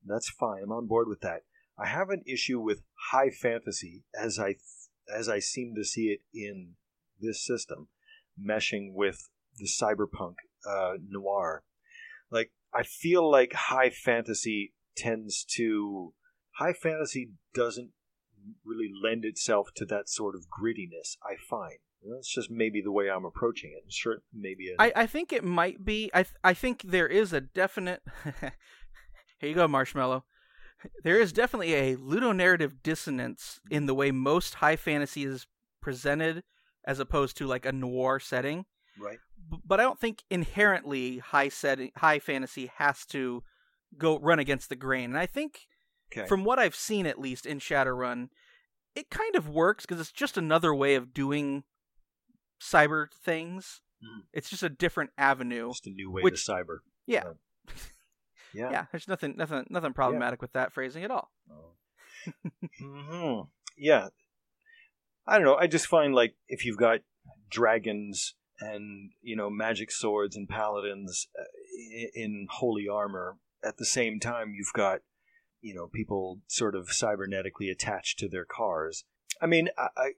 That's 0.04 0.30
fine. 0.30 0.62
I'm 0.64 0.72
on 0.72 0.86
board 0.86 1.08
with 1.08 1.20
that. 1.20 1.42
I 1.78 1.86
have 1.86 2.10
an 2.10 2.22
issue 2.26 2.60
with 2.60 2.82
high 3.10 3.30
fantasy 3.30 4.04
as 4.18 4.38
I 4.38 4.56
as 5.14 5.28
I 5.28 5.38
seem 5.38 5.74
to 5.76 5.84
see 5.84 6.08
it 6.08 6.20
in 6.32 6.74
this 7.20 7.44
system, 7.44 7.88
meshing 8.40 8.92
with 8.92 9.28
the 9.58 9.66
cyberpunk 9.66 10.34
uh, 10.68 10.94
noir. 11.08 11.62
Like 12.30 12.52
I 12.74 12.82
feel 12.82 13.30
like 13.30 13.52
high 13.52 13.90
fantasy 13.90 14.74
tends 14.96 15.44
to 15.56 16.12
high 16.58 16.72
fantasy 16.72 17.30
doesn't 17.54 17.90
really 18.64 18.90
lend 19.02 19.24
itself 19.24 19.68
to 19.76 19.84
that 19.86 20.08
sort 20.08 20.34
of 20.34 20.42
grittiness. 20.42 21.16
I 21.22 21.36
find 21.48 21.78
that's 22.10 22.32
just 22.32 22.50
maybe 22.50 22.80
the 22.80 22.92
way 22.92 23.10
I'm 23.10 23.24
approaching 23.24 23.72
it. 23.76 23.92
Sure, 23.92 24.18
maybe. 24.32 24.70
A... 24.70 24.82
I 24.82 24.92
I 24.94 25.06
think 25.06 25.32
it 25.32 25.44
might 25.44 25.84
be. 25.84 26.10
I 26.14 26.22
th- 26.22 26.36
I 26.44 26.54
think 26.54 26.82
there 26.82 27.08
is 27.08 27.32
a 27.32 27.40
definite. 27.40 28.02
Here 29.38 29.50
you 29.50 29.54
go, 29.54 29.68
Marshmallow. 29.68 30.24
There 31.02 31.20
is 31.20 31.32
definitely 31.32 31.74
a 31.74 31.96
ludonarrative 31.96 32.82
dissonance 32.82 33.60
in 33.70 33.86
the 33.86 33.94
way 33.94 34.10
most 34.10 34.56
high 34.56 34.76
fantasy 34.76 35.24
is 35.24 35.46
presented, 35.80 36.42
as 36.84 37.00
opposed 37.00 37.36
to 37.38 37.46
like 37.46 37.66
a 37.66 37.72
noir 37.72 38.20
setting. 38.20 38.66
Right. 38.98 39.18
But 39.64 39.80
I 39.80 39.84
don't 39.84 40.00
think 40.00 40.22
inherently 40.30 41.18
high 41.18 41.48
setting, 41.48 41.92
high 41.96 42.18
fantasy 42.18 42.70
has 42.76 43.04
to 43.06 43.42
go 43.96 44.18
run 44.18 44.38
against 44.38 44.68
the 44.68 44.76
grain. 44.76 45.10
And 45.10 45.18
I 45.18 45.26
think, 45.26 45.66
okay. 46.12 46.26
from 46.26 46.44
what 46.44 46.58
I've 46.58 46.74
seen 46.74 47.06
at 47.06 47.20
least 47.20 47.46
in 47.46 47.58
Shadowrun, 47.58 48.28
it 48.94 49.10
kind 49.10 49.36
of 49.36 49.48
works 49.48 49.84
because 49.84 50.00
it's 50.00 50.12
just 50.12 50.36
another 50.38 50.74
way 50.74 50.94
of 50.94 51.12
doing 51.12 51.64
cyber 52.60 53.08
things. 53.12 53.82
Mm. 54.02 54.24
It's 54.32 54.50
just 54.50 54.62
a 54.62 54.68
different 54.68 55.10
avenue. 55.18 55.68
Just 55.68 55.86
a 55.86 55.90
new 55.90 56.10
way 56.10 56.22
which, 56.22 56.44
to 56.44 56.52
cyber. 56.52 56.78
Yeah. 57.06 57.24
yeah. 58.54 58.70
Yeah. 58.70 58.84
There's 58.90 59.08
nothing 59.08 59.34
nothing 59.36 59.66
nothing 59.68 59.92
problematic 59.92 60.38
yeah. 60.38 60.44
with 60.44 60.52
that 60.52 60.72
phrasing 60.72 61.04
at 61.04 61.10
all. 61.10 61.30
Oh. 61.50 61.72
mm-hmm. 62.82 63.42
Yeah. 63.76 64.08
I 65.26 65.36
don't 65.36 65.44
know. 65.44 65.56
I 65.56 65.66
just 65.66 65.86
find 65.86 66.14
like 66.14 66.34
if 66.48 66.64
you've 66.64 66.78
got 66.78 67.00
dragons 67.50 68.34
and 68.60 69.10
you 69.22 69.36
know 69.36 69.50
magic 69.50 69.90
swords 69.90 70.36
and 70.36 70.48
paladins 70.48 71.28
uh, 71.38 71.44
in 72.14 72.46
holy 72.50 72.88
armor 72.88 73.36
at 73.64 73.76
the 73.76 73.84
same 73.84 74.18
time 74.18 74.54
you've 74.56 74.72
got 74.72 75.00
you 75.60 75.74
know 75.74 75.86
people 75.86 76.40
sort 76.46 76.74
of 76.74 76.88
cybernetically 76.88 77.70
attached 77.70 78.18
to 78.18 78.28
their 78.28 78.44
cars 78.44 79.04
i 79.40 79.46
mean 79.46 79.68
i, 79.76 79.88
I 79.96 80.10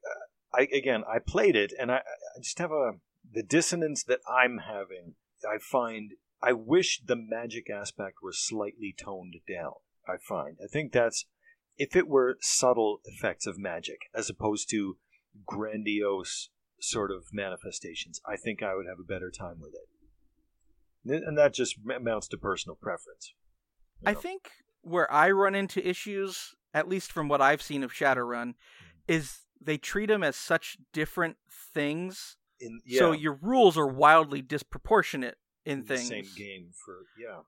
I 0.53 0.69
again, 0.73 1.05
I 1.09 1.19
played 1.19 1.57
it, 1.57 1.73
and 1.79 1.93
I, 1.93 1.97
I 1.97 2.41
just 2.43 2.59
have 2.59 2.73
a 2.73 2.93
the 3.31 3.43
dissonance 3.43 4.05
that 4.05 4.21
I'm 4.29 4.59
having. 4.59 5.15
I 5.49 5.59
find 5.59 6.13
I 6.43 6.53
wish 6.53 7.03
the 7.05 7.17
magic 7.17 7.69
aspect 7.71 8.17
were 8.23 8.33
slightly 8.33 8.95
toned 8.97 9.37
down. 9.49 9.75
I 10.09 10.17
find 10.17 10.57
I 10.63 10.67
think 10.67 10.93
that's 10.93 11.27
if 11.77 11.95
it 11.95 12.09
were 12.09 12.39
subtle 12.41 13.01
effects 13.05 13.47
of 13.47 13.59
magic 13.59 14.03
as 14.15 14.31
opposed 14.31 14.71
to 14.71 14.97
grandiose 15.47 16.49
sort 16.81 17.11
of 17.11 17.25
manifestations, 17.33 18.21
I 18.27 18.37
think 18.37 18.63
I 18.63 18.75
would 18.75 18.87
have 18.87 18.99
a 18.99 19.05
better 19.05 19.31
time 19.31 19.61
with 19.61 19.75
it. 19.75 19.89
And 21.25 21.39
that 21.39 21.55
just 21.55 21.77
amounts 21.95 22.29
to 22.29 22.37
personal 22.37 22.77
preference. 22.77 23.33
You 24.01 24.07
know? 24.07 24.11
I 24.11 24.15
think 24.15 24.51
where 24.83 25.11
I 25.13 25.31
run 25.31 25.55
into 25.55 25.87
issues, 25.87 26.55
at 26.75 26.89
least 26.89 27.13
from 27.13 27.29
what 27.29 27.41
I've 27.41 27.63
seen 27.63 27.83
of 27.83 27.93
Shadowrun, 27.93 28.49
mm-hmm. 28.49 28.99
is 29.07 29.39
they 29.61 29.79
treat 29.79 30.07
them 30.07 30.23
as 30.23 30.37
such 30.37 30.77
different 30.93 31.37
things. 31.75 32.37
In, 32.61 32.81
yeah. 32.85 32.99
So 32.99 33.13
your 33.13 33.39
rules 33.41 33.79
are 33.79 33.87
wildly 33.87 34.43
disproportionate 34.43 35.37
in, 35.65 35.81
in 35.81 35.85
things. 35.85 36.09
same 36.09 36.27
game 36.37 36.71
for 36.85 36.97
yeah. 37.19 37.41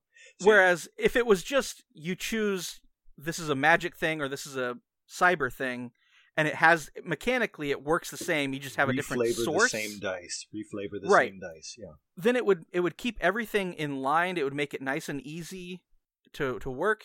Whereas 0.42 0.88
if 0.96 1.16
it 1.16 1.26
was 1.26 1.42
just 1.42 1.84
you 1.92 2.14
choose 2.14 2.80
this 3.16 3.38
is 3.38 3.48
a 3.48 3.54
magic 3.54 3.96
thing 3.96 4.20
or 4.20 4.28
this 4.28 4.46
is 4.46 4.56
a 4.56 4.78
cyber 5.08 5.52
thing, 5.52 5.92
and 6.40 6.48
it 6.48 6.54
has 6.54 6.90
mechanically 7.04 7.70
it 7.70 7.84
works 7.84 8.10
the 8.10 8.16
same. 8.16 8.54
You 8.54 8.60
just 8.60 8.76
have 8.76 8.88
a 8.88 8.94
different 8.94 9.26
source. 9.34 9.72
the 9.72 9.78
same 9.78 9.98
dice. 9.98 10.46
Reflavor 10.54 10.98
the 11.02 11.08
right. 11.08 11.30
same 11.30 11.38
dice. 11.38 11.76
Yeah. 11.78 11.92
Then 12.16 12.34
it 12.34 12.46
would 12.46 12.64
it 12.72 12.80
would 12.80 12.96
keep 12.96 13.18
everything 13.20 13.74
in 13.74 14.00
line. 14.00 14.38
It 14.38 14.44
would 14.44 14.54
make 14.54 14.72
it 14.72 14.80
nice 14.80 15.10
and 15.10 15.20
easy 15.20 15.82
to 16.32 16.58
to 16.60 16.70
work 16.70 17.04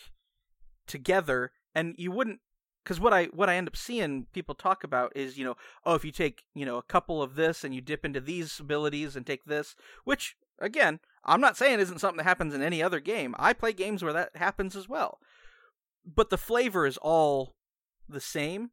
together, 0.86 1.52
and 1.74 1.94
you 1.98 2.10
wouldn't 2.12 2.40
because 2.82 2.98
what 2.98 3.12
I 3.12 3.24
what 3.26 3.50
I 3.50 3.56
end 3.56 3.68
up 3.68 3.76
seeing 3.76 4.26
people 4.32 4.54
talk 4.54 4.82
about 4.82 5.14
is 5.14 5.36
you 5.36 5.44
know 5.44 5.56
oh 5.84 5.94
if 5.94 6.02
you 6.02 6.12
take 6.12 6.44
you 6.54 6.64
know 6.64 6.78
a 6.78 6.82
couple 6.82 7.22
of 7.22 7.34
this 7.34 7.62
and 7.62 7.74
you 7.74 7.82
dip 7.82 8.06
into 8.06 8.22
these 8.22 8.58
abilities 8.58 9.16
and 9.16 9.26
take 9.26 9.44
this 9.44 9.76
which 10.04 10.34
again 10.58 11.00
I'm 11.26 11.42
not 11.42 11.58
saying 11.58 11.78
isn't 11.80 11.98
something 11.98 12.16
that 12.16 12.24
happens 12.24 12.54
in 12.54 12.62
any 12.62 12.82
other 12.82 13.00
game 13.00 13.34
I 13.38 13.52
play 13.52 13.74
games 13.74 14.02
where 14.02 14.14
that 14.14 14.36
happens 14.36 14.74
as 14.76 14.88
well 14.88 15.18
but 16.06 16.30
the 16.30 16.38
flavor 16.38 16.86
is 16.86 16.96
all 16.98 17.56
the 18.08 18.20
same 18.20 18.70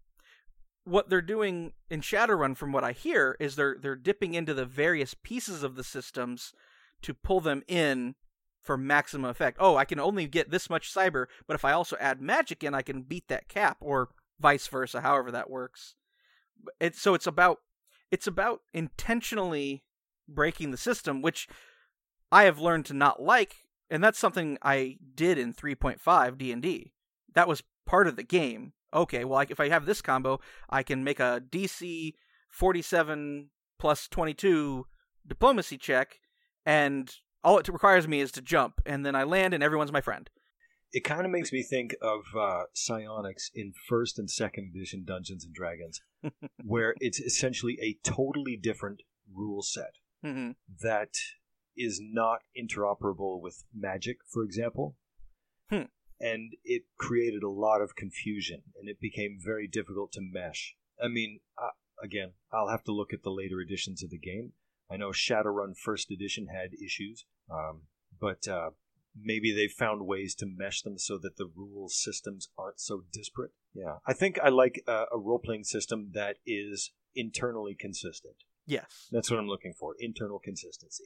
what 0.85 1.09
they're 1.09 1.21
doing 1.21 1.73
in 1.89 2.01
Shadowrun 2.01 2.55
from 2.55 2.71
what 2.71 2.83
I 2.83 2.91
hear 2.91 3.37
is 3.39 3.55
they're 3.55 3.77
they're 3.79 3.95
dipping 3.95 4.33
into 4.33 4.53
the 4.53 4.65
various 4.65 5.13
pieces 5.13 5.63
of 5.63 5.75
the 5.75 5.83
systems 5.83 6.53
to 7.01 7.13
pull 7.13 7.39
them 7.39 7.63
in 7.67 8.15
for 8.61 8.77
maximum 8.77 9.29
effect. 9.29 9.57
Oh, 9.59 9.75
I 9.75 9.85
can 9.85 9.99
only 9.99 10.25
get 10.27 10.49
this 10.49 10.69
much 10.69 10.93
cyber, 10.93 11.25
but 11.47 11.55
if 11.55 11.65
I 11.65 11.73
also 11.73 11.97
add 11.99 12.21
magic 12.21 12.63
in, 12.63 12.73
I 12.73 12.81
can 12.81 13.01
beat 13.01 13.27
that 13.27 13.49
cap, 13.49 13.77
or 13.81 14.09
vice 14.39 14.67
versa, 14.67 15.01
however 15.01 15.31
that 15.31 15.49
works. 15.49 15.95
It's 16.79 17.01
so 17.01 17.13
it's 17.13 17.27
about 17.27 17.59
it's 18.11 18.27
about 18.27 18.61
intentionally 18.73 19.83
breaking 20.27 20.71
the 20.71 20.77
system, 20.77 21.21
which 21.21 21.47
I 22.31 22.43
have 22.43 22.59
learned 22.59 22.85
to 22.87 22.93
not 22.93 23.21
like, 23.21 23.55
and 23.89 24.03
that's 24.03 24.19
something 24.19 24.57
I 24.61 24.97
did 25.15 25.37
in 25.37 25.53
3.5 25.53 26.37
D&D. 26.37 26.93
That 27.35 27.47
was 27.47 27.63
part 27.85 28.07
of 28.07 28.15
the 28.15 28.23
game. 28.23 28.73
Okay, 28.93 29.25
well, 29.25 29.45
if 29.49 29.59
I 29.59 29.69
have 29.69 29.85
this 29.85 30.01
combo, 30.01 30.39
I 30.69 30.83
can 30.83 31.03
make 31.03 31.19
a 31.19 31.41
DC 31.49 32.13
47 32.49 33.49
plus 33.79 34.07
22 34.07 34.85
diplomacy 35.25 35.77
check, 35.77 36.19
and 36.65 37.11
all 37.43 37.57
it 37.57 37.67
requires 37.67 38.07
me 38.07 38.19
is 38.19 38.31
to 38.33 38.41
jump, 38.41 38.81
and 38.85 39.05
then 39.05 39.15
I 39.15 39.23
land, 39.23 39.53
and 39.53 39.63
everyone's 39.63 39.91
my 39.91 40.01
friend. 40.01 40.29
It 40.91 41.03
kind 41.03 41.25
of 41.25 41.31
makes 41.31 41.51
me 41.51 41.63
think 41.63 41.95
of 42.03 42.21
uh, 42.39 42.63
psionics 42.75 43.49
in 43.55 43.73
first 43.89 44.19
and 44.19 44.29
second 44.29 44.71
edition 44.75 45.03
Dungeons 45.05 45.43
and 45.43 45.53
Dragons, 45.53 46.01
where 46.63 46.93
it's 46.99 47.19
essentially 47.19 47.79
a 47.81 47.97
totally 48.07 48.55
different 48.55 49.01
rule 49.33 49.63
set 49.63 49.95
mm-hmm. 50.23 50.51
that 50.83 51.15
is 51.75 51.99
not 52.01 52.41
interoperable 52.55 53.41
with 53.41 53.63
magic, 53.73 54.17
for 54.31 54.43
example. 54.43 54.95
Hmm. 55.69 55.83
And 56.23 56.53
it 56.63 56.83
created 56.97 57.43
a 57.43 57.49
lot 57.49 57.81
of 57.81 57.95
confusion, 57.95 58.63
and 58.79 58.87
it 58.87 59.01
became 59.01 59.37
very 59.43 59.67
difficult 59.67 60.13
to 60.13 60.21
mesh. 60.21 60.75
I 61.03 61.09
mean, 61.09 61.41
uh, 61.61 61.75
again, 62.01 62.31
I'll 62.51 62.69
have 62.69 62.83
to 62.85 62.93
look 62.93 63.11
at 63.11 63.23
the 63.23 63.29
later 63.31 63.59
editions 63.59 64.03
of 64.03 64.09
the 64.09 64.17
game. 64.17 64.53
I 64.89 64.95
know 64.97 65.09
Shadowrun 65.09 65.75
First 65.77 66.11
Edition 66.11 66.47
had 66.47 66.71
issues, 66.73 67.25
um, 67.51 67.81
but 68.19 68.47
uh, 68.47 68.69
maybe 69.19 69.53
they've 69.53 69.71
found 69.71 70.05
ways 70.05 70.33
to 70.35 70.45
mesh 70.45 70.81
them 70.81 70.97
so 70.97 71.17
that 71.17 71.35
the 71.35 71.49
rule 71.53 71.89
systems 71.89 72.49
aren't 72.57 72.79
so 72.79 73.03
disparate. 73.11 73.51
Yeah, 73.73 73.97
I 74.07 74.13
think 74.13 74.39
I 74.41 74.49
like 74.49 74.81
uh, 74.87 75.05
a 75.11 75.19
role 75.19 75.39
playing 75.39 75.65
system 75.65 76.11
that 76.13 76.37
is 76.45 76.91
internally 77.15 77.75
consistent. 77.77 78.35
Yes. 78.65 79.09
That's 79.11 79.29
what 79.29 79.39
I'm 79.39 79.49
looking 79.49 79.73
for 79.77 79.95
internal 79.99 80.39
consistency. 80.39 81.05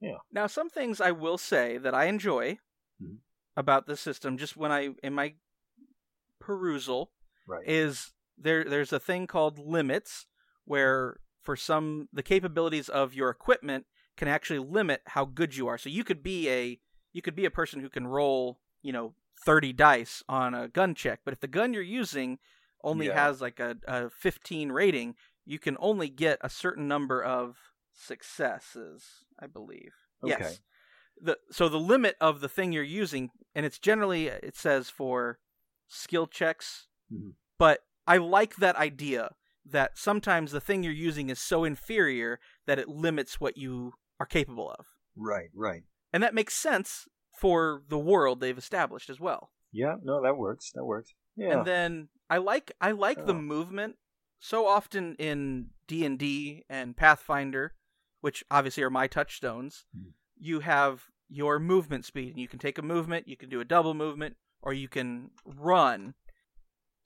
Yeah. 0.00 0.18
Now, 0.32 0.46
some 0.46 0.70
things 0.70 1.00
I 1.00 1.10
will 1.10 1.38
say 1.38 1.78
that 1.78 1.94
I 1.94 2.06
enjoy 2.06 2.58
Mhm. 3.02 3.18
About 3.56 3.86
the 3.86 3.96
system, 3.96 4.36
just 4.36 4.56
when 4.56 4.72
I 4.72 4.90
in 5.02 5.14
my 5.14 5.34
perusal, 6.40 7.10
Right. 7.46 7.66
is 7.66 8.12
there. 8.38 8.64
There's 8.64 8.92
a 8.92 9.00
thing 9.00 9.26
called 9.26 9.58
limits, 9.58 10.26
where 10.64 11.20
for 11.42 11.56
some 11.56 12.08
the 12.12 12.22
capabilities 12.22 12.88
of 12.88 13.14
your 13.14 13.30
equipment 13.30 13.86
can 14.16 14.28
actually 14.28 14.60
limit 14.60 15.02
how 15.06 15.24
good 15.24 15.56
you 15.56 15.66
are. 15.68 15.78
So 15.78 15.88
you 15.88 16.04
could 16.04 16.22
be 16.22 16.48
a 16.48 16.80
you 17.12 17.22
could 17.22 17.36
be 17.36 17.44
a 17.44 17.50
person 17.50 17.80
who 17.80 17.88
can 17.88 18.06
roll, 18.06 18.60
you 18.82 18.92
know, 18.92 19.14
30 19.44 19.72
dice 19.72 20.22
on 20.28 20.54
a 20.54 20.68
gun 20.68 20.94
check, 20.94 21.20
but 21.24 21.32
if 21.34 21.40
the 21.40 21.46
gun 21.48 21.72
you're 21.74 21.82
using 21.82 22.38
only 22.82 23.06
Yeah. 23.06 23.14
has 23.14 23.40
like 23.40 23.60
a, 23.60 23.76
a 23.86 24.10
15 24.10 24.72
rating, 24.72 25.14
you 25.44 25.58
can 25.58 25.76
only 25.80 26.08
get 26.08 26.38
a 26.40 26.48
certain 26.50 26.86
number 26.88 27.22
of 27.22 27.56
successes, 27.92 29.24
I 29.38 29.46
believe. 29.46 29.92
Okay. 30.22 30.34
Yes. 30.38 30.60
The 31.20 31.38
so 31.50 31.68
the 31.68 31.78
limit 31.80 32.16
of 32.20 32.40
the 32.40 32.48
thing 32.48 32.72
you're 32.72 32.82
using, 32.82 33.30
and 33.54 33.64
it's 33.64 33.78
generally 33.78 34.26
it 34.28 34.56
says 34.56 34.90
for 34.90 35.38
skill 35.86 36.26
checks, 36.26 36.88
Mhm. 37.12 37.34
but 37.58 37.80
I 38.06 38.16
like 38.18 38.56
that 38.56 38.76
idea 38.76 39.34
that 39.64 39.96
sometimes 39.96 40.52
the 40.52 40.60
thing 40.60 40.82
you're 40.82 40.92
using 40.92 41.30
is 41.30 41.40
so 41.40 41.64
inferior 41.64 42.38
that 42.66 42.78
it 42.78 42.88
limits 42.88 43.40
what 43.40 43.56
you 43.56 43.92
are 44.20 44.26
capable 44.26 44.70
of, 44.70 44.86
right. 45.16 45.50
Right. 45.54 45.84
and 46.12 46.22
that 46.22 46.34
makes 46.34 46.54
sense 46.54 47.06
for 47.38 47.82
the 47.88 47.98
world 47.98 48.40
they've 48.40 48.58
established 48.58 49.08
as 49.08 49.18
well. 49.20 49.50
Yeah. 49.72 49.96
No, 50.02 50.22
that 50.22 50.36
works. 50.36 50.70
That 50.72 50.84
works. 50.84 51.14
Yeah. 51.36 51.58
And 51.58 51.66
then 51.66 52.08
I 52.30 52.36
like 52.38 52.72
I 52.80 52.90
like 52.92 53.24
the 53.26 53.34
Oh. 53.34 53.40
movement 53.40 53.98
so 54.38 54.66
often 54.66 55.14
in 55.16 55.70
D 55.86 56.04
and 56.04 56.18
D 56.18 56.64
and 56.68 56.96
Pathfinder, 56.96 57.74
which 58.20 58.44
obviously 58.50 58.82
are 58.82 58.90
my 58.90 59.06
touchstones. 59.06 59.86
Mhm. 59.96 60.12
You 60.36 60.60
have 60.60 61.04
your 61.28 61.58
movement 61.58 62.04
speed, 62.04 62.30
and 62.30 62.38
you 62.40 62.48
can 62.48 62.58
take 62.58 62.78
a 62.78 62.82
movement, 62.82 63.28
you 63.28 63.36
can 63.36 63.48
do 63.48 63.60
a 63.60 63.64
double 63.64 63.94
movement, 63.94 64.36
or 64.62 64.72
you 64.72 64.88
can 64.88 65.30
run. 65.44 66.14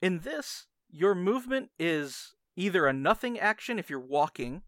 In 0.01 0.19
this, 0.19 0.67
your 0.89 1.15
movement 1.15 1.69
is 1.79 2.35
either 2.55 2.85
a 2.87 2.93
nothing 2.93 3.39
action 3.39 3.79
if 3.79 3.89
you're 3.89 3.99
walking, 3.99 4.63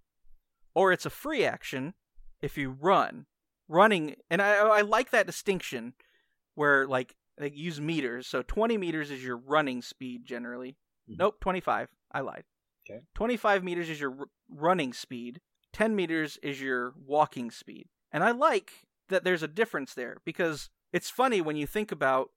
or 0.73 0.91
it's 0.91 1.05
a 1.05 1.09
free 1.09 1.43
action 1.45 1.93
if 2.41 2.57
you 2.57 2.69
run. 2.71 3.25
Running, 3.67 4.15
and 4.29 4.41
I 4.41 4.55
I 4.57 4.81
like 4.81 5.11
that 5.11 5.25
distinction 5.25 5.93
where 6.55 6.85
like 6.87 7.15
they 7.37 7.49
use 7.51 7.79
meters. 7.79 8.27
So 8.27 8.41
20 8.41 8.77
meters 8.77 9.09
is 9.09 9.23
your 9.23 9.37
running 9.37 9.81
speed 9.81 10.25
generally. 10.25 10.75
Mhm. 11.09 11.17
Nope, 11.17 11.39
25. 11.39 11.89
I 12.11 12.19
lied. 12.19 12.43
Okay. 12.85 13.01
25 13.15 13.63
meters 13.63 13.89
is 13.89 13.99
your 14.01 14.19
r- 14.19 14.25
running 14.49 14.91
speed. 14.91 15.39
10 15.71 15.95
meters 15.95 16.37
is 16.43 16.61
your 16.61 16.93
walking 16.97 17.49
speed. 17.51 17.87
And 18.11 18.23
I 18.23 18.31
like 18.31 18.71
that 19.09 19.23
there's 19.23 19.43
a 19.43 19.47
difference 19.47 19.93
there 19.93 20.17
because 20.25 20.69
it's 20.93 21.09
funny 21.09 21.41
when 21.41 21.55
you 21.55 21.65
think 21.67 21.91
about 21.91 22.29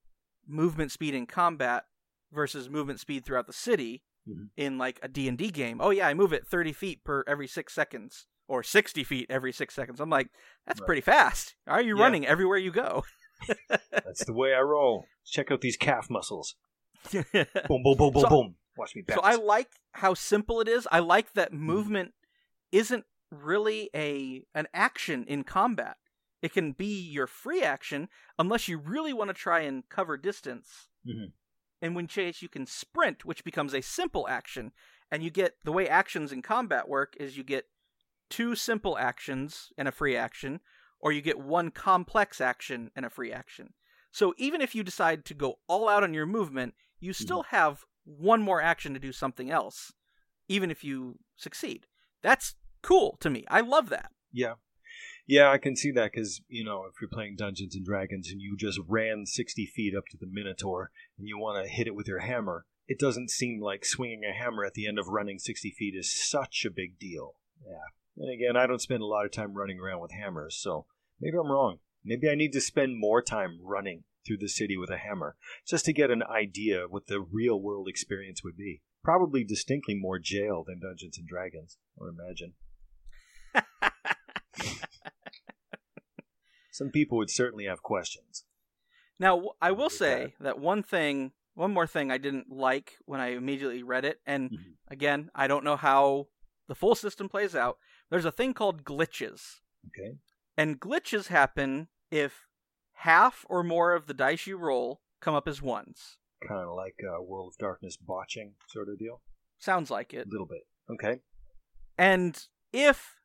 movement 0.47 0.93
speed 0.93 1.15
in 1.15 1.27
combat 1.27 1.85
versus 2.33 2.69
movement 2.69 3.01
speed 3.01 3.25
throughout 3.25 3.47
the 3.47 3.53
city 3.53 4.03
Mhm. 4.29 4.49
in 4.57 4.79
like 4.79 4.99
a 5.03 5.09
D&D 5.09 5.51
game. 5.51 5.81
Oh 5.81 5.91
yeah, 5.91 6.07
I 6.09 6.15
move 6.15 6.33
at 6.33 6.47
30 6.47 6.73
feet 6.73 7.05
per 7.05 7.25
every 7.27 7.47
6 7.47 7.73
seconds 7.75 8.27
or 8.49 8.63
60 8.63 9.05
feet 9.05 9.27
every 9.31 9.53
6 9.53 9.75
seconds. 9.75 10.01
I'm 10.01 10.11
like, 10.11 10.29
that's 10.67 10.81
Right. 10.81 10.87
pretty 10.87 11.01
fast. 11.03 11.55
Are 11.67 11.83
you 11.83 11.97
Yeah. 11.97 12.03
running 12.03 12.27
everywhere 12.27 12.59
you 12.59 12.71
go? 12.73 13.05
That's 13.91 14.25
the 14.25 14.33
way 14.33 14.55
I 14.55 14.61
roll. 14.61 15.07
Check 15.27 15.51
out 15.51 15.61
these 15.61 15.77
calf 15.77 16.09
muscles. 16.09 16.55
Boom, 17.13 17.25
boom, 17.33 17.83
boom, 17.97 18.13
boom, 18.13 18.21
So- 18.23 18.29
boom. 18.29 18.57
Watch 18.77 18.97
me 18.97 19.03
bounce. 19.03 19.21
So 19.21 19.23
I 19.25 19.35
like 19.37 19.69
how 19.93 20.15
simple 20.15 20.61
it 20.61 20.69
is. 20.69 20.89
I 20.91 20.99
like 21.01 21.35
that 21.35 21.53
movement 21.53 22.13
isn't 22.73 23.05
really 23.35 23.91
a 23.95 24.45
an 24.55 24.67
action 24.73 25.25
in 25.27 25.45
combat. 25.45 25.97
It 26.43 26.53
can 26.53 26.73
be 26.73 27.01
your 27.01 27.27
free 27.27 27.63
action 27.63 28.09
unless 28.39 28.69
you 28.69 28.79
really 28.79 29.13
want 29.13 29.29
to 29.29 29.35
try 29.35 29.61
and 29.61 29.89
cover 29.89 30.17
distance. 30.17 30.89
Mhm. 31.07 31.33
And 31.81 31.95
when 31.95 32.07
chase, 32.07 32.43
you 32.43 32.49
can 32.49 32.67
sprint, 32.67 33.25
which 33.25 33.45
becomes 33.45 33.75
a 33.75 33.81
simple 33.83 34.29
action. 34.29 34.73
And 35.11 35.23
you 35.23 35.31
get 35.31 35.59
the 35.65 35.73
way 35.73 35.89
actions 35.89 36.33
in 36.33 36.43
combat 36.43 36.89
work 36.89 37.17
is 37.19 37.37
you 37.37 37.45
get 37.45 37.71
two 38.31 38.55
simple 38.55 38.97
actions 38.99 39.73
and 39.77 39.87
a 39.87 39.93
free 39.93 40.17
action, 40.17 40.61
or 40.99 41.13
you 41.13 41.21
get 41.21 41.39
one 41.39 41.71
complex 41.71 42.41
action 42.41 42.91
and 42.97 43.05
a 43.05 43.11
free 43.11 43.33
action. 43.33 43.75
So 44.11 44.35
even 44.39 44.61
if 44.61 44.75
you 44.75 44.83
decide 44.83 45.25
to 45.27 45.35
go 45.35 45.61
all 45.67 45.89
out 45.89 46.03
on 46.03 46.15
your 46.15 46.27
movement, 46.27 46.75
you 47.01 47.13
still 47.13 47.43
have 47.45 47.85
one 48.05 48.41
more 48.43 48.63
action 48.63 48.95
to 48.95 49.01
do 49.01 49.13
something 49.13 49.51
else, 49.51 49.93
even 50.49 50.71
if 50.71 50.85
you 50.85 51.19
succeed. 51.37 51.87
That's 52.23 52.55
cool 52.85 53.17
to 53.21 53.31
me. 53.31 53.45
I 53.49 53.61
love 53.61 53.89
that. 53.89 54.13
Yeah. 54.33 54.55
Yeah, 55.27 55.51
I 55.51 55.59
can 55.59 55.75
see 55.75 55.91
that 55.93 56.13
because, 56.13 56.43
you 56.49 56.65
know, 56.65 56.85
if 56.85 57.01
you're 57.01 57.09
playing 57.09 57.37
Dungeons 57.37 57.75
and 57.75 57.85
Dragons 57.85 58.31
and 58.31 58.43
you 58.43 58.57
just 58.59 58.79
ran 58.87 59.25
60 59.25 59.65
feet 59.75 59.95
up 59.97 60.05
to 60.11 60.19
the 60.19 60.29
Minotaur 60.31 60.91
and 61.19 61.27
you 61.27 61.39
want 61.39 61.65
to 61.65 61.73
hit 61.73 61.87
it 61.87 61.95
with 61.95 62.07
your 62.07 62.21
hammer, 62.21 62.67
it 62.87 62.99
doesn't 62.99 63.31
seem 63.31 63.61
like 63.63 63.87
swinging 63.87 64.21
a 64.25 64.37
hammer 64.39 64.65
at 64.65 64.75
the 64.75 64.87
end 64.87 64.99
of 64.99 65.09
running 65.09 65.39
60 65.39 65.75
feet 65.79 65.95
is 65.97 66.15
such 66.15 66.67
a 66.67 66.71
big 66.71 66.99
deal. 66.99 67.37
Yeah. 67.67 67.87
And 68.19 68.33
again, 68.33 68.57
I 68.57 68.67
don't 68.67 68.83
spend 68.83 69.03
a 69.03 69.07
lot 69.07 69.25
of 69.25 69.33
time 69.33 69.55
running 69.55 69.81
around 69.81 70.01
with 70.01 70.13
hammers, 70.13 70.57
so 70.61 70.87
maybe 71.21 71.37
I'm 71.39 71.51
wrong. 71.51 71.79
Maybe 72.05 72.29
I 72.29 72.35
need 72.35 72.53
to 72.53 72.61
spend 72.61 73.01
more 73.01 73.23
time 73.23 73.59
running 73.63 74.05
through 74.27 74.39
the 74.39 74.49
city 74.49 74.77
with 74.77 74.91
a 74.91 74.99
hammer 74.99 75.37
just 75.67 75.87
to 75.87 75.93
get 75.93 76.11
an 76.11 76.23
idea 76.23 76.85
what 76.89 77.07
the 77.07 77.21
real 77.21 77.61
world 77.61 77.89
experience 77.89 78.45
would 78.45 78.57
be. 78.57 78.83
Probably 79.03 79.43
distinctly 79.43 79.95
more 79.95 80.19
jail 80.19 80.65
than 80.67 80.81
Dungeons 80.81 81.19
and 81.19 81.27
Dragons, 81.27 81.79
I 81.99 82.05
would 82.05 82.15
imagine. 82.19 82.55
Some 86.71 86.91
people 86.91 87.19
would 87.19 87.31
certainly 87.31 87.67
have 87.67 87.83
questions. 87.83 88.45
Now, 89.19 89.53
I 89.63 89.71
will 89.71 89.91
say 89.91 90.35
that 90.41 90.59
one 90.59 90.83
thing, 90.83 91.33
one 91.55 91.73
more 91.73 91.87
thing 91.87 92.11
I 92.11 92.19
didn't 92.19 92.51
like 92.51 92.95
when 93.05 93.21
I 93.21 93.29
immediately 93.29 93.83
read 93.85 94.05
it, 94.05 94.21
and 94.27 94.51
Mhm. 94.51 94.77
again, 94.89 95.31
I 95.35 95.47
don't 95.47 95.63
know 95.63 95.77
how 95.77 96.29
the 96.67 96.75
full 96.75 96.97
system 96.97 97.29
plays 97.29 97.55
out. 97.55 97.79
There's 98.11 98.25
a 98.25 98.33
thing 98.33 98.55
called 98.55 98.83
glitches. 98.85 99.61
Okay. 99.87 100.19
And 100.57 100.81
glitches 100.81 101.29
happen 101.29 101.89
if 102.11 102.49
half 102.95 103.45
or 103.49 103.63
more 103.63 103.93
of 103.93 104.07
the 104.07 104.15
dice 104.15 104.47
you 104.47 104.57
roll 104.57 105.03
come 105.21 105.35
up 105.35 105.47
as 105.47 105.63
ones. 105.63 106.19
Kind 106.47 106.61
of 106.61 106.75
like 106.75 106.97
a 107.03 107.23
World 107.23 107.53
of 107.55 107.59
Darkness 107.59 107.97
botching 107.97 108.57
sort 108.69 108.89
of 108.89 108.99
deal. 108.99 109.23
Sounds 109.59 109.91
like 109.91 110.13
it. 110.13 110.27
A 110.27 110.31
little 110.31 110.47
bit. 110.47 110.67
Okay. 110.91 111.21
And 111.97 112.49
if 112.73 113.21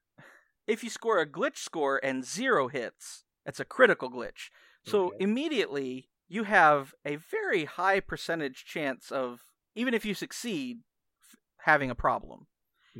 if 0.70 0.84
you 0.84 0.90
score 0.90 1.20
a 1.20 1.26
glitch 1.26 1.58
score 1.58 2.00
and 2.04 2.24
zero 2.24 2.68
hits, 2.68 3.24
it's 3.46 3.60
a 3.60 3.66
critical 3.66 4.10
glitch. 4.10 4.50
So 4.86 5.08
Okay. 5.08 5.24
immediately 5.24 6.10
you 6.28 6.44
have 6.44 6.94
a 7.06 7.16
very 7.16 7.66
high 7.66 8.00
percentage 8.00 8.66
chance 8.66 9.12
of 9.12 9.42
even 9.76 9.94
if 9.94 10.06
you 10.06 10.14
succeed 10.14 10.80
f- 11.22 11.36
having 11.66 11.90
a 11.90 11.96
problem. 11.96 12.48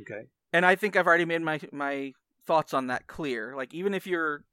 Okay. 0.00 0.26
And 0.52 0.66
I 0.66 0.74
think 0.74 0.96
I've 0.96 1.06
already 1.06 1.24
made 1.24 1.42
my 1.42 1.60
my 1.72 2.12
thoughts 2.46 2.74
on 2.74 2.88
that 2.88 3.06
clear. 3.06 3.54
Like 3.56 3.72
even 3.72 3.94
if 3.94 4.06
you're 4.06 4.44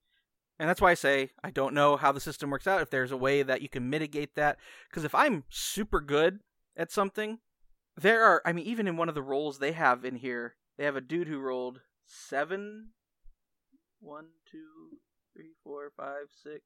and 0.59 0.69
that's 0.69 0.81
why 0.81 0.91
I 0.91 0.95
say 0.95 1.31
I 1.43 1.49
don't 1.49 1.73
know 1.73 1.97
how 1.97 2.11
the 2.11 2.19
system 2.19 2.49
works 2.49 2.67
out 2.67 2.81
if 2.81 2.89
there's 2.89 3.11
a 3.11 3.17
way 3.17 3.43
that 3.43 3.61
you 3.61 3.69
can 3.69 3.89
mitigate 3.89 4.35
that 4.35 4.57
because 4.89 5.03
if 5.03 5.15
I'm 5.15 5.43
super 5.49 5.99
good 6.01 6.39
at 6.75 6.91
something 6.91 7.39
there 7.99 8.23
are 8.23 8.41
I 8.45 8.53
mean 8.53 8.65
even 8.65 8.87
in 8.87 8.97
one 8.97 9.09
of 9.09 9.15
the 9.15 9.23
rolls 9.23 9.57
they 9.57 9.71
have 9.71 10.05
in 10.05 10.17
here 10.17 10.55
they 10.77 10.85
have 10.85 10.95
a 10.95 11.01
dude 11.01 11.27
who 11.27 11.39
rolled 11.39 11.81
seven 12.05 12.89
one 13.99 14.27
two 14.49 14.97
three 15.33 15.53
four 15.63 15.91
five 15.95 16.27
six 16.43 16.61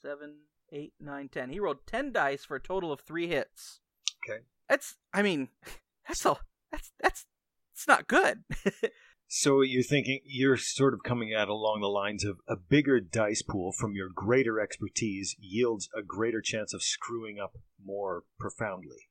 seven 0.00 0.34
eight 0.72 0.92
nine 1.00 1.28
ten 1.28 1.50
he 1.50 1.60
rolled 1.60 1.86
10 1.86 2.12
dice 2.12 2.44
for 2.44 2.56
a 2.56 2.60
total 2.60 2.92
of 2.92 3.00
3 3.00 3.28
hits 3.28 3.80
Okay. 4.28 4.40
that's 4.68 4.96
I 5.12 5.22
mean 5.22 5.48
that's 6.08 6.24
all 6.24 6.40
that's 6.70 6.92
that's 7.00 7.26
it's 7.72 7.88
not 7.88 8.08
good 8.08 8.44
So 9.26 9.62
you're 9.62 9.82
thinking 9.82 10.20
you're 10.24 10.56
sort 10.56 10.94
of 10.94 11.02
coming 11.02 11.32
at 11.32 11.48
along 11.48 11.80
the 11.80 11.88
lines 11.88 12.24
of 12.24 12.38
a 12.46 12.56
bigger 12.56 13.00
dice 13.00 13.42
pool 13.42 13.72
from 13.72 13.94
your 13.94 14.08
greater 14.14 14.60
expertise 14.60 15.34
yields 15.40 15.88
a 15.96 16.02
greater 16.02 16.40
chance 16.40 16.72
of 16.74 16.82
screwing 16.82 17.40
up 17.40 17.56
more 17.84 18.24
profoundly. 18.38 19.08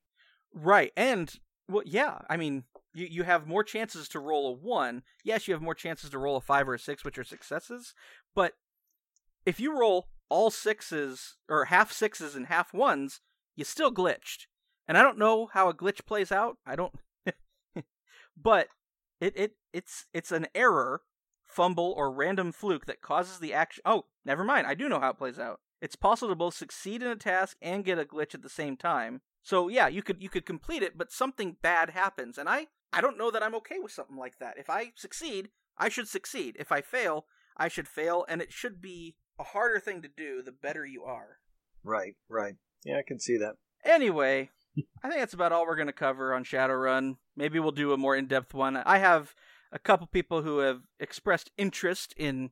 Right. 0.53 0.93
And 0.95 1.33
well 1.67 1.83
yeah, 1.85 2.19
I 2.29 2.37
mean 2.37 2.63
you, 2.93 3.07
you 3.09 3.23
have 3.23 3.47
more 3.47 3.63
chances 3.63 4.07
to 4.09 4.19
roll 4.19 4.47
a 4.47 4.51
one. 4.51 5.03
Yes, 5.23 5.47
you 5.47 5.53
have 5.53 5.61
more 5.61 5.75
chances 5.75 6.09
to 6.11 6.19
roll 6.19 6.37
a 6.37 6.41
five 6.41 6.67
or 6.67 6.75
a 6.75 6.79
six, 6.79 7.03
which 7.03 7.17
are 7.17 7.23
successes. 7.23 7.93
But 8.35 8.53
if 9.45 9.59
you 9.59 9.77
roll 9.77 10.07
all 10.29 10.49
sixes 10.51 11.37
or 11.49 11.65
half 11.65 11.91
sixes 11.91 12.35
and 12.35 12.47
half 12.47 12.73
ones, 12.73 13.21
you 13.55 13.63
still 13.63 13.93
glitched. 13.93 14.45
And 14.87 14.97
I 14.97 15.03
don't 15.03 15.17
know 15.17 15.49
how 15.53 15.69
a 15.69 15.73
glitch 15.73 16.05
plays 16.05 16.31
out. 16.31 16.57
I 16.65 16.75
don't 16.75 16.93
but 18.37 18.67
it, 19.19 19.33
it 19.35 19.51
it's 19.71 20.05
it's 20.13 20.31
an 20.31 20.47
error, 20.53 21.01
fumble, 21.45 21.93
or 21.95 22.11
random 22.11 22.51
fluke 22.51 22.85
that 22.85 23.01
causes 23.01 23.39
the 23.39 23.53
action 23.53 23.81
Oh, 23.85 24.05
never 24.25 24.43
mind, 24.43 24.67
I 24.67 24.73
do 24.73 24.89
know 24.89 24.99
how 24.99 25.11
it 25.11 25.17
plays 25.17 25.39
out. 25.39 25.59
It's 25.81 25.95
possible 25.95 26.29
to 26.29 26.35
both 26.35 26.55
succeed 26.55 27.01
in 27.01 27.09
a 27.09 27.15
task 27.15 27.57
and 27.61 27.85
get 27.85 27.99
a 27.99 28.05
glitch 28.05 28.33
at 28.33 28.41
the 28.41 28.49
same 28.49 28.77
time. 28.77 29.21
So 29.41 29.67
yeah, 29.67 29.87
you 29.87 30.01
could 30.01 30.21
you 30.21 30.29
could 30.29 30.45
complete 30.45 30.83
it, 30.83 30.97
but 30.97 31.11
something 31.11 31.57
bad 31.61 31.91
happens. 31.91 32.37
And 32.37 32.47
I 32.47 32.67
I 32.93 33.01
don't 33.01 33.17
know 33.17 33.31
that 33.31 33.43
I'm 33.43 33.55
okay 33.55 33.79
with 33.81 33.91
something 33.91 34.17
like 34.17 34.39
that. 34.39 34.57
If 34.57 34.69
I 34.69 34.91
succeed, 34.95 35.49
I 35.77 35.89
should 35.89 36.07
succeed. 36.07 36.55
If 36.59 36.71
I 36.71 36.81
fail, 36.81 37.25
I 37.57 37.67
should 37.67 37.87
fail, 37.87 38.25
and 38.29 38.41
it 38.41 38.51
should 38.51 38.81
be 38.81 39.15
a 39.39 39.43
harder 39.43 39.79
thing 39.79 40.01
to 40.03 40.07
do 40.07 40.41
the 40.41 40.51
better 40.51 40.85
you 40.85 41.03
are. 41.03 41.37
Right, 41.83 42.15
right. 42.29 42.55
Yeah, 42.85 42.97
I 42.97 43.03
can 43.05 43.19
see 43.19 43.37
that. 43.37 43.55
Anyway, 43.83 44.49
I 45.03 45.09
think 45.09 45.19
that's 45.19 45.33
about 45.33 45.51
all 45.51 45.65
we're 45.65 45.75
going 45.75 45.87
to 45.87 45.93
cover 45.93 46.33
on 46.33 46.43
Shadowrun. 46.43 47.17
Maybe 47.35 47.59
we'll 47.59 47.71
do 47.71 47.93
a 47.93 47.97
more 47.97 48.15
in 48.15 48.27
depth 48.27 48.53
one. 48.53 48.77
I 48.77 48.99
have 48.99 49.33
a 49.71 49.79
couple 49.79 50.07
people 50.07 50.43
who 50.43 50.59
have 50.59 50.81
expressed 50.99 51.51
interest 51.57 52.13
in 52.17 52.51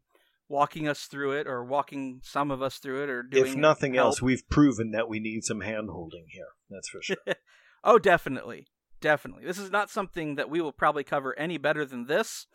walking 0.49 0.87
us 0.87 1.05
through 1.05 1.31
it 1.31 1.47
or 1.47 1.63
walking 1.63 2.19
some 2.23 2.51
of 2.51 2.61
us 2.61 2.77
through 2.77 3.03
it 3.03 3.09
or 3.09 3.23
doing 3.23 3.51
If 3.51 3.55
nothing 3.55 3.93
help. 3.93 4.07
else, 4.07 4.21
we've 4.21 4.47
proven 4.49 4.91
that 4.91 5.07
we 5.07 5.19
need 5.19 5.43
some 5.43 5.61
hand 5.61 5.89
holding 5.89 6.25
here. 6.29 6.49
That's 6.69 6.89
for 6.89 7.01
sure. 7.01 7.17
oh, 7.83 7.97
definitely. 7.99 8.67
Definitely. 9.01 9.43
This 9.45 9.57
is 9.57 9.71
not 9.71 9.89
something 9.89 10.35
that 10.35 10.49
we 10.49 10.61
will 10.61 10.71
probably 10.71 11.03
cover 11.03 11.37
any 11.37 11.57
better 11.57 11.83
than 11.85 12.05
this 12.05 12.45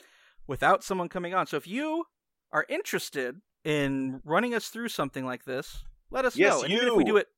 without 0.47 0.83
someone 0.85 1.09
coming 1.09 1.35
on. 1.35 1.47
So 1.47 1.57
if 1.57 1.67
you 1.67 2.05
are 2.53 2.65
interested 2.69 3.41
in 3.65 4.21
running 4.25 4.55
us 4.55 4.69
through 4.69 4.89
something 4.89 5.27
like 5.27 5.45
this, 5.45 5.85
let 6.11 6.25
us 6.25 6.37
Yes, 6.37 6.55
know. 6.59 6.63
And 6.63 6.73
even 6.73 6.89
if 6.89 6.95
we 6.95 7.03
you. 7.05 7.13
do 7.13 7.17
it 7.17 7.29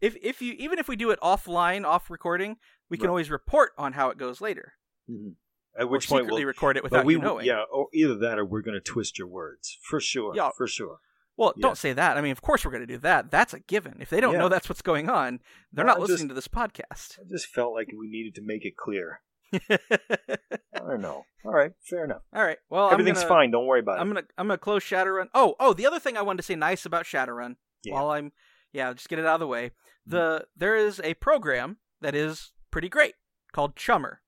if 0.00 0.16
if 0.20 0.42
you 0.42 0.52
even 0.58 0.78
if 0.78 0.88
we 0.88 0.96
do 0.96 1.10
it 1.10 1.20
offline, 1.20 1.84
off 1.84 2.10
recording, 2.10 2.56
we 2.88 2.96
can 2.96 3.04
Right. 3.06 3.10
always 3.10 3.30
report 3.30 3.72
on 3.78 3.92
how 3.92 4.10
it 4.10 4.18
goes 4.18 4.40
later. 4.40 4.74
Mhm. 5.08 5.36
At 5.78 5.84
Or 5.84 5.88
which 5.88 6.08
point 6.08 6.26
we'll 6.26 6.44
record 6.44 6.76
it 6.76 6.82
without 6.82 7.04
we 7.04 7.14
you 7.14 7.20
knowing. 7.20 7.46
yeah, 7.46 7.62
or 7.70 7.88
either 7.92 8.16
that 8.16 8.38
or 8.38 8.44
we're 8.44 8.62
going 8.62 8.74
to 8.76 8.80
twist 8.80 9.18
your 9.18 9.28
words 9.28 9.78
for 9.82 10.00
sure. 10.00 10.34
Yeah. 10.34 10.50
for 10.56 10.66
sure. 10.66 10.98
Well, 11.36 11.52
Yeah. 11.56 11.62
don't 11.62 11.76
say 11.78 11.92
that. 11.92 12.16
I 12.16 12.20
mean, 12.22 12.32
of 12.32 12.40
course 12.42 12.64
we're 12.64 12.70
going 12.70 12.86
to 12.86 12.86
do 12.86 12.98
that. 12.98 13.30
That's 13.30 13.52
a 13.54 13.60
given. 13.60 13.96
If 14.00 14.08
they 14.10 14.20
don't 14.20 14.32
Yeah. 14.34 14.38
know 14.40 14.48
that's 14.48 14.68
what's 14.68 14.82
going 14.82 15.08
on, 15.10 15.40
they're 15.72 15.84
Well, 15.84 15.94
not 15.94 15.98
I 15.98 16.00
just- 16.02 16.10
listening 16.12 16.28
to 16.30 16.34
this 16.34 16.48
podcast. 16.48 17.18
I 17.20 17.24
just 17.30 17.46
felt 17.48 17.74
like 17.74 17.88
we 17.88 18.08
needed 18.08 18.34
to 18.36 18.42
make 18.42 18.64
it 18.64 18.76
clear. 18.76 19.20
I 19.52 20.78
don't 20.78 21.00
know. 21.00 21.24
All 21.44 21.52
right, 21.52 21.72
fair 21.88 22.04
enough. 22.04 22.22
All 22.34 22.42
right. 22.44 22.58
Well, 22.68 22.90
Everything's 22.90 23.18
gonna, 23.18 23.28
fine. 23.28 23.50
Don't 23.50 23.66
worry 23.66 23.80
about 23.80 24.00
I'm 24.00 24.10
it. 24.10 24.14
gonna 24.14 24.26
I'm 24.38 24.46
gonna 24.48 24.58
close 24.58 24.82
Shadowrun. 24.82 25.28
Oh, 25.34 25.54
oh, 25.60 25.72
the 25.72 25.86
other 25.86 26.00
thing 26.00 26.16
I 26.16 26.22
wanted 26.22 26.38
to 26.38 26.42
say 26.42 26.56
nice 26.56 26.84
about 26.84 27.04
Shadowrun 27.04 27.56
Yeah. 27.84 27.94
while 27.94 28.10
I'm 28.10 28.32
yeah, 28.72 28.92
just 28.92 29.08
get 29.08 29.18
it 29.18 29.26
out 29.26 29.34
of 29.34 29.40
the 29.40 29.46
way. 29.46 29.68
Mm-hmm. 29.68 30.10
The 30.10 30.46
there 30.56 30.74
is 30.76 31.00
a 31.04 31.14
program 31.14 31.78
that 32.00 32.14
is 32.14 32.52
pretty 32.70 32.88
great 32.88 33.14
called 33.52 33.76
Chummer. 33.76 34.20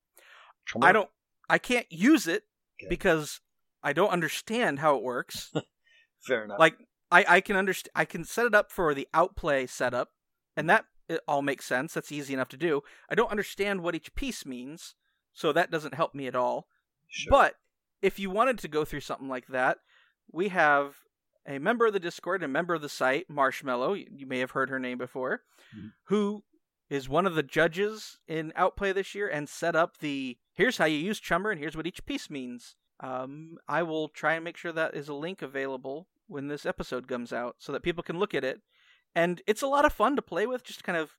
I 0.80 0.92
don't 0.92 1.10
I 1.50 1.58
can't 1.58 1.86
use 1.90 2.26
it 2.28 2.44
Okay. 2.80 2.88
because 2.88 3.40
I 3.82 3.92
don't 3.92 4.10
understand 4.10 4.78
how 4.78 4.96
it 4.96 5.02
works. 5.02 5.52
Fair 6.26 6.44
enough. 6.44 6.58
like 6.60 6.76
I 7.10 7.24
I 7.28 7.40
can 7.40 7.56
understand 7.56 7.90
I 7.94 8.04
can 8.04 8.24
set 8.24 8.46
it 8.46 8.54
up 8.54 8.70
for 8.70 8.94
the 8.94 9.08
outplay 9.14 9.66
setup 9.66 10.10
and 10.56 10.68
that 10.68 10.86
it 11.08 11.20
all 11.26 11.42
makes 11.42 11.64
sense. 11.64 11.94
That's 11.94 12.12
easy 12.12 12.34
enough 12.34 12.48
to 12.50 12.56
do. 12.56 12.82
I 13.08 13.14
don't 13.14 13.30
understand 13.30 13.80
what 13.82 13.94
each 13.94 14.14
piece 14.14 14.44
means, 14.44 14.94
so 15.32 15.52
that 15.52 15.70
doesn't 15.70 15.94
help 15.94 16.14
me 16.14 16.26
at 16.26 16.36
all. 16.36 16.66
Sure. 17.08 17.30
But 17.30 17.54
if 18.02 18.18
you 18.18 18.28
wanted 18.30 18.58
to 18.58 18.68
go 18.68 18.84
through 18.84 19.00
something 19.00 19.28
like 19.28 19.46
that, 19.48 19.78
we 20.30 20.48
have 20.48 20.96
a 21.46 21.58
member 21.58 21.86
of 21.86 21.94
the 21.94 22.00
Discord, 22.00 22.42
a 22.42 22.48
member 22.48 22.74
of 22.74 22.82
the 22.82 22.88
site, 22.90 23.30
Marshmallow. 23.30 23.94
You 23.94 24.26
may 24.26 24.38
have 24.40 24.50
heard 24.50 24.68
her 24.68 24.78
name 24.78 24.98
before, 24.98 25.44
Mhm. 25.74 25.92
who 26.04 26.44
is 26.90 27.08
one 27.08 27.26
of 27.26 27.34
the 27.34 27.42
judges 27.42 28.18
in 28.26 28.52
Outplay 28.54 28.92
this 28.92 29.14
year 29.14 29.28
and 29.28 29.48
set 29.48 29.74
up 29.74 29.98
the 29.98 30.38
here's 30.52 30.76
how 30.76 30.84
you 30.84 30.98
use 30.98 31.20
Chummer 31.20 31.50
and 31.50 31.58
here's 31.58 31.76
what 31.76 31.86
each 31.86 32.04
piece 32.04 32.28
means. 32.28 32.76
Um, 33.00 33.58
I 33.66 33.82
will 33.82 34.08
try 34.08 34.34
and 34.34 34.44
make 34.44 34.58
sure 34.58 34.72
that 34.72 34.94
is 34.94 35.08
a 35.08 35.14
link 35.14 35.40
available 35.40 36.08
when 36.28 36.48
this 36.48 36.66
episode 36.66 37.08
comes 37.08 37.32
out 37.32 37.56
so 37.58 37.72
that 37.72 37.82
people 37.82 38.02
can 38.02 38.18
look 38.18 38.34
at 38.34 38.44
it. 38.44 38.60
And 39.14 39.42
it's 39.46 39.62
a 39.62 39.66
lot 39.66 39.84
of 39.84 39.92
fun 39.92 40.16
to 40.16 40.22
play 40.22 40.46
with. 40.46 40.62
Just 40.62 40.84
kind 40.84 40.98
of 40.98 41.10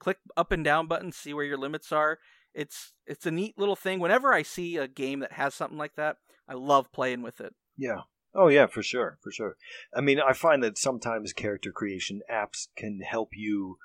click 0.00 0.18
up 0.36 0.50
and 0.50 0.64
down 0.64 0.86
buttons, 0.86 1.16
see 1.16 1.34
where 1.34 1.44
your 1.44 1.58
limits 1.58 1.92
are. 1.92 2.18
It's 2.54 2.92
it's 3.06 3.26
a 3.26 3.30
neat 3.30 3.58
little 3.58 3.76
thing. 3.76 4.00
Whenever 4.00 4.32
I 4.32 4.42
see 4.42 4.76
a 4.76 4.88
game 4.88 5.20
that 5.20 5.32
has 5.32 5.54
something 5.54 5.78
like 5.78 5.96
that, 5.96 6.16
I 6.48 6.54
love 6.54 6.92
playing 6.92 7.22
with 7.22 7.40
it. 7.40 7.54
Yeah. 7.76 8.02
Oh 8.34 8.48
yeah, 8.48 8.66
for 8.66 8.82
sure, 8.82 9.18
for 9.22 9.30
sure. 9.30 9.56
I 9.94 10.00
mean, 10.00 10.18
I 10.20 10.32
find 10.32 10.62
that 10.64 10.78
sometimes 10.78 11.32
character 11.32 11.70
creation 11.70 12.20
apps 12.32 12.66
can 12.76 13.00
help 13.00 13.30
you 13.34 13.78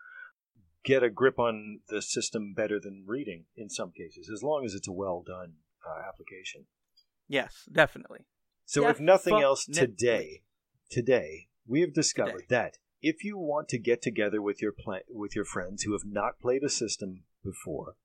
get 0.84 1.04
a 1.04 1.10
grip 1.10 1.38
on 1.38 1.82
the 1.90 2.02
system 2.02 2.54
better 2.56 2.80
than 2.80 3.04
reading 3.06 3.46
in 3.56 3.70
some 3.70 3.92
cases, 3.92 4.30
as 4.34 4.42
long 4.42 4.66
as 4.66 4.74
it's 4.74 4.88
a 4.88 4.92
well 4.92 5.24
done 5.26 5.54
uh, 5.88 6.08
application. 6.08 6.66
Yes, 7.28 7.64
definitely. 7.72 8.26
So, 8.66 8.88
if 8.88 9.00
nothing 9.00 9.42
else, 9.42 9.66
Definitely. 9.66 9.96
today, 9.96 10.42
today 10.90 11.48
we 11.68 11.82
have 11.82 11.94
discovered 11.94 12.44
Today. 12.44 12.46
that 12.50 12.78
if 13.02 13.24
you 13.24 13.38
want 13.38 13.70
to 13.70 13.78
get 13.80 14.02
together 14.02 14.42
with 14.42 14.62
your 14.62 14.72
pla- 14.72 15.06
with 15.10 15.36
your 15.36 15.46
friends 15.46 15.84
who 15.84 15.94
have 15.94 16.06
not 16.06 16.40
played 16.42 16.64
a 16.64 16.70
system 16.70 17.24
before, 17.44 17.96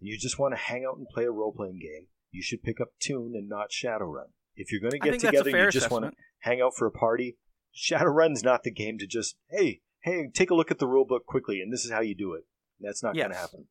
and 0.00 0.08
you 0.08 0.16
just 0.18 0.38
want 0.38 0.54
to 0.54 0.58
hang 0.60 0.84
out 0.88 0.96
and 0.98 1.06
play 1.08 1.24
a 1.24 1.30
role 1.30 1.52
playing 1.52 1.78
game, 1.80 2.06
you 2.30 2.42
should 2.42 2.62
pick 2.62 2.80
up 2.80 2.88
Toon 3.00 3.32
and 3.34 3.48
not 3.48 3.70
Shadowrun. 3.70 4.30
If 4.56 4.72
you're 4.72 4.80
going 4.80 4.92
to 4.92 4.98
get 4.98 5.10
think 5.10 5.22
that's 5.22 5.34
a 5.40 5.42
together, 5.44 5.64
you 5.64 5.70
just 5.70 5.90
want 5.90 6.04
to 6.06 6.12
hang 6.40 6.60
out 6.60 6.72
for 6.76 6.86
a 6.86 6.90
party, 6.90 7.36
Shadowrun's 7.76 8.42
not 8.42 8.62
the 8.62 8.70
game 8.70 8.98
to 8.98 9.06
just 9.06 9.36
hey 9.50 9.80
hey 10.02 10.28
take 10.32 10.50
a 10.50 10.54
look 10.54 10.70
at 10.70 10.78
the 10.78 10.86
rule 10.86 11.04
book 11.04 11.26
quickly 11.26 11.60
and 11.60 11.72
this 11.72 11.84
is 11.84 11.90
how 11.90 12.00
you 12.00 12.14
do 12.14 12.34
it. 12.34 12.44
That's 12.80 13.02
not 13.02 13.14
going 13.14 13.30
to 13.30 13.34
Yes. 13.34 13.40
happen. 13.40 13.66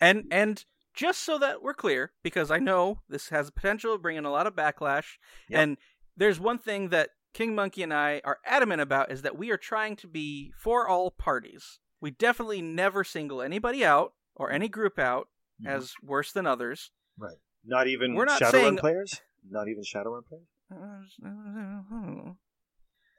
And 0.00 0.24
and 0.30 0.64
just 0.94 1.20
so 1.22 1.38
that 1.38 1.62
we're 1.62 1.74
clear, 1.74 2.12
because 2.24 2.50
I 2.50 2.58
know 2.58 3.02
this 3.08 3.28
has 3.28 3.46
the 3.46 3.52
potential 3.52 3.94
of 3.94 4.02
bringing 4.02 4.24
a 4.24 4.30
lot 4.32 4.46
of 4.48 4.54
backlash, 4.54 5.16
Yep. 5.48 5.60
and 5.60 5.76
there's 6.16 6.40
one 6.40 6.58
thing 6.58 6.88
that 6.88 7.10
King 7.34 7.54
Monkey 7.54 7.82
and 7.82 7.92
I 7.94 8.20
are 8.24 8.38
adamant 8.44 8.80
about 8.80 9.10
is 9.12 9.22
that 9.22 9.36
we 9.38 9.50
are 9.50 9.56
trying 9.56 9.96
to 9.96 10.06
be 10.08 10.52
for 10.58 10.88
all 10.88 11.10
parties. 11.10 11.78
We 12.00 12.10
definitely 12.10 12.62
never 12.62 13.04
single 13.04 13.42
anybody 13.42 13.84
out 13.84 14.14
or 14.34 14.50
any 14.50 14.68
group 14.68 14.98
out 14.98 15.28
Mhm. 15.62 15.68
as 15.68 15.94
worse 16.02 16.32
than 16.32 16.46
others. 16.46 16.90
Right. 17.16 17.38
Not 17.64 17.86
even 17.88 18.14
We're 18.14 18.24
not 18.24 18.40
Shadowrun 18.40 18.50
saying- 18.52 18.76
players. 18.78 19.20
Not 19.48 19.68
even 19.68 19.82
Shadowrun 19.82 20.22
players. 20.26 20.46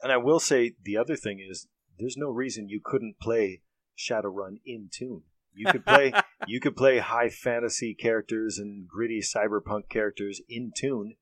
And 0.01 0.11
I 0.11 0.17
will 0.17 0.39
say 0.39 0.75
the 0.81 0.97
other 0.97 1.15
thing 1.15 1.39
is 1.39 1.67
there's 1.97 2.15
no 2.17 2.29
reason 2.29 2.69
you 2.69 2.81
couldn't 2.83 3.19
play 3.19 3.61
Shadowrun 3.97 4.61
in 4.65 4.89
Toon. 4.91 5.23
You 5.53 5.71
could 5.71 5.85
play 5.85 6.13
you 6.47 6.59
could 6.61 6.77
play 6.77 6.99
high 6.99 7.29
fantasy 7.29 7.93
characters 7.93 8.57
and 8.57 8.87
gritty 8.87 9.19
cyberpunk 9.19 9.89
characters 9.89 10.41
in 10.47 10.71
Toon. 10.75 11.17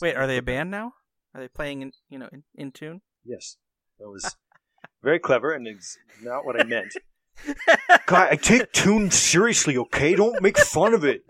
Wait, 0.00 0.16
are 0.16 0.26
they 0.26 0.38
a 0.38 0.42
band 0.42 0.70
now? 0.70 0.94
Are 1.34 1.40
they 1.40 1.48
playing 1.48 1.82
in 1.82 1.92
you 2.08 2.18
know 2.18 2.28
in, 2.32 2.44
in 2.54 2.72
tune? 2.72 3.00
Yes. 3.24 3.56
That 3.98 4.08
was 4.08 4.36
very 5.02 5.18
clever 5.18 5.52
and 5.52 5.66
it's 5.66 5.96
not 6.22 6.44
what 6.44 6.60
I 6.60 6.64
meant. 6.64 6.92
God, 8.06 8.28
I 8.30 8.36
take 8.36 8.72
Toon 8.72 9.10
seriously, 9.10 9.76
okay? 9.76 10.14
Don't 10.14 10.40
make 10.42 10.58
fun 10.58 10.94
of 10.94 11.04
it. 11.04 11.22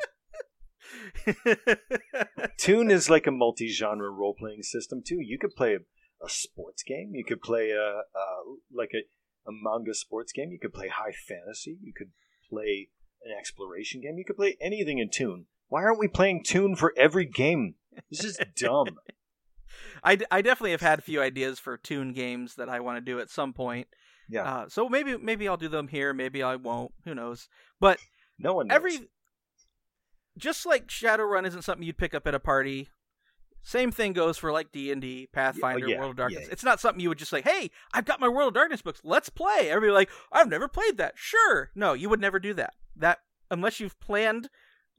Toon 2.58 2.90
is 2.90 3.08
like 3.08 3.26
a 3.26 3.30
multi-genre 3.30 4.10
role-playing 4.10 4.62
system 4.62 5.02
too. 5.06 5.18
You 5.20 5.38
could 5.38 5.54
play 5.56 5.74
a, 5.74 5.78
a 6.24 6.28
sports 6.28 6.82
game. 6.82 7.12
You 7.14 7.24
could 7.24 7.40
play 7.42 7.70
a, 7.70 7.82
a 7.82 8.24
like 8.72 8.90
a, 8.94 9.00
a 9.48 9.52
manga 9.52 9.94
sports 9.94 10.32
game. 10.32 10.50
You 10.50 10.58
could 10.60 10.74
play 10.74 10.88
high 10.88 11.12
fantasy. 11.12 11.78
You 11.82 11.92
could 11.96 12.10
play 12.50 12.88
an 13.24 13.32
exploration 13.38 14.00
game. 14.00 14.18
You 14.18 14.24
could 14.24 14.36
play 14.36 14.56
anything 14.60 14.98
in 14.98 15.08
Toon. 15.10 15.46
Why 15.68 15.82
aren't 15.82 15.98
we 15.98 16.08
playing 16.08 16.44
Toon 16.44 16.76
for 16.76 16.92
every 16.96 17.24
game? 17.24 17.76
This 18.10 18.24
is 18.24 18.38
dumb. 18.56 18.98
I, 20.04 20.18
I 20.30 20.42
definitely 20.42 20.72
have 20.72 20.80
had 20.82 20.98
a 20.98 21.02
few 21.02 21.22
ideas 21.22 21.58
for 21.58 21.76
Toon 21.78 22.12
games 22.12 22.56
that 22.56 22.68
I 22.68 22.80
want 22.80 22.98
to 22.98 23.00
do 23.00 23.18
at 23.20 23.30
some 23.30 23.52
point. 23.52 23.88
Yeah, 24.28 24.42
Uh, 24.44 24.68
so 24.68 24.88
maybe 24.88 25.16
maybe 25.18 25.48
I'll 25.48 25.56
do 25.56 25.68
them 25.68 25.88
here. 25.88 26.12
Maybe 26.14 26.42
I 26.42 26.56
won't. 26.56 26.92
Who 27.04 27.14
knows? 27.14 27.48
But 27.80 27.98
no 28.38 28.54
one 28.54 28.68
knows. 28.68 28.76
every 28.76 28.98
just 30.38 30.66
like 30.66 30.88
Shadowrun 30.88 31.46
isn't 31.46 31.62
something 31.62 31.86
you'd 31.86 31.98
pick 31.98 32.14
up 32.14 32.26
at 32.26 32.34
a 32.34 32.40
party. 32.40 32.88
Same 33.62 33.90
thing 33.90 34.12
goes 34.12 34.36
for 34.36 34.52
like 34.52 34.72
D 34.72 34.90
and 34.92 35.00
D, 35.00 35.28
Pathfinder, 35.32 35.88
yeah, 35.88 35.98
World 35.98 36.10
of 36.12 36.16
Darkness. 36.16 36.42
yeah. 36.44 36.52
It's 36.52 36.64
not 36.64 36.80
something 36.80 37.00
you 37.00 37.08
would 37.08 37.18
just 37.18 37.32
like, 37.32 37.44
"Hey, 37.44 37.70
I've 37.94 38.04
got 38.04 38.20
my 38.20 38.28
World 38.28 38.48
of 38.48 38.54
Darkness 38.54 38.82
books. 38.82 39.00
Let's 39.04 39.30
play." 39.30 39.70
Everybody 39.70 39.92
like, 39.92 40.10
"I've 40.30 40.48
never 40.48 40.68
played 40.68 40.98
that." 40.98 41.14
Sure, 41.16 41.70
no, 41.74 41.94
you 41.94 42.10
would 42.10 42.20
never 42.20 42.38
do 42.38 42.52
that. 42.54 42.74
That 42.96 43.20
unless 43.50 43.80
you've 43.80 43.98
planned 44.00 44.50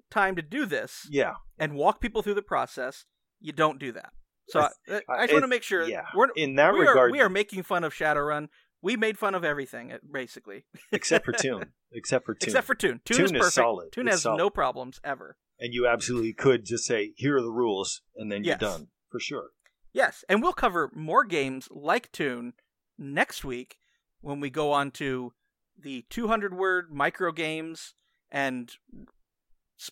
time 0.10 0.36
to 0.36 0.42
do 0.42 0.66
this 0.66 1.08
yeah, 1.12 1.34
and 1.60 1.76
walk 1.76 2.02
people 2.02 2.22
through 2.24 2.34
the 2.36 2.42
process, 2.42 3.06
you 3.40 3.52
don't 3.52 3.80
do 3.80 3.92
that. 3.92 4.14
So 4.48 4.60
I, 4.62 4.70
I- 4.90 5.02
I, 5.10 5.22
just 5.24 5.34
want 5.34 5.44
to 5.44 5.48
make 5.48 5.64
sure 5.64 5.88
yeah. 5.88 6.06
we're 6.16 6.28
In 6.36 6.56
that 6.56 6.74
we 6.74 6.82
regard, 6.82 7.10
are 7.10 7.12
we 7.12 7.20
are 7.22 7.30
making 7.30 7.64
fun 7.64 7.84
of 7.84 7.94
Shadowrun. 7.94 8.50
We 8.82 8.96
made 8.96 9.18
fun 9.18 9.34
of 9.34 9.44
everything, 9.44 9.92
uh, 9.92 9.98
basically, 10.12 10.66
except 10.92 11.26
for 11.26 11.32
Toon, 11.38 11.72
except 11.92 12.26
for 12.26 12.36
Toon, 12.36 12.48
except 12.50 12.68
for 12.68 12.76
Toon. 12.76 13.02
Toon, 13.04 13.18
Toon 13.18 13.26
is 13.26 13.32
is 13.32 13.38
perfect. 13.38 13.54
solid. 13.56 13.92
Toon 13.92 14.08
It's 14.08 14.16
has 14.18 14.22
solid. 14.22 14.38
no 14.38 14.50
problems 14.52 15.00
ever. 15.04 15.38
and 15.60 15.74
you 15.74 15.88
absolutely 15.88 16.34
could 16.34 16.66
just 16.66 16.86
say, 16.86 17.14
"Here 17.16 17.38
are 17.38 17.42
the 17.42 17.52
rules," 17.52 18.02
and 18.16 18.32
then 18.32 18.44
you're 18.44 18.58
done 18.58 18.90
for 19.10 19.20
sure. 19.20 19.50
Yes, 19.94 20.24
and 20.30 20.44
we'll 20.44 20.54
cover 20.54 20.92
more 20.94 21.24
games 21.24 21.68
like 21.72 22.12
Toon 22.12 22.54
next 22.98 23.44
week 23.44 23.78
when 24.22 24.40
we 24.40 24.50
go 24.52 24.72
on 24.72 24.92
to 24.92 25.34
the 25.80 26.06
200 26.10 26.54
word 26.54 26.92
micro 26.92 27.32
games 27.32 27.96
and 28.30 28.72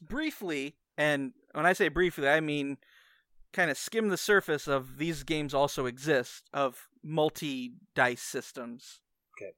briefly, 0.01 0.75
and 0.97 1.33
when 1.53 1.65
I 1.65 1.73
say 1.73 1.87
briefly, 1.89 2.27
I 2.27 2.39
mean 2.39 2.77
kind 3.53 3.71
of 3.71 3.77
skim 3.77 4.09
the 4.09 4.17
surface 4.17 4.67
of 4.67 4.97
these 4.97 5.23
games 5.23 5.53
also 5.53 5.85
exist 5.85 6.49
of 6.53 6.87
multi 7.03 7.73
dice 7.95 8.21
systems. 8.21 8.99
Okay. 9.37 9.51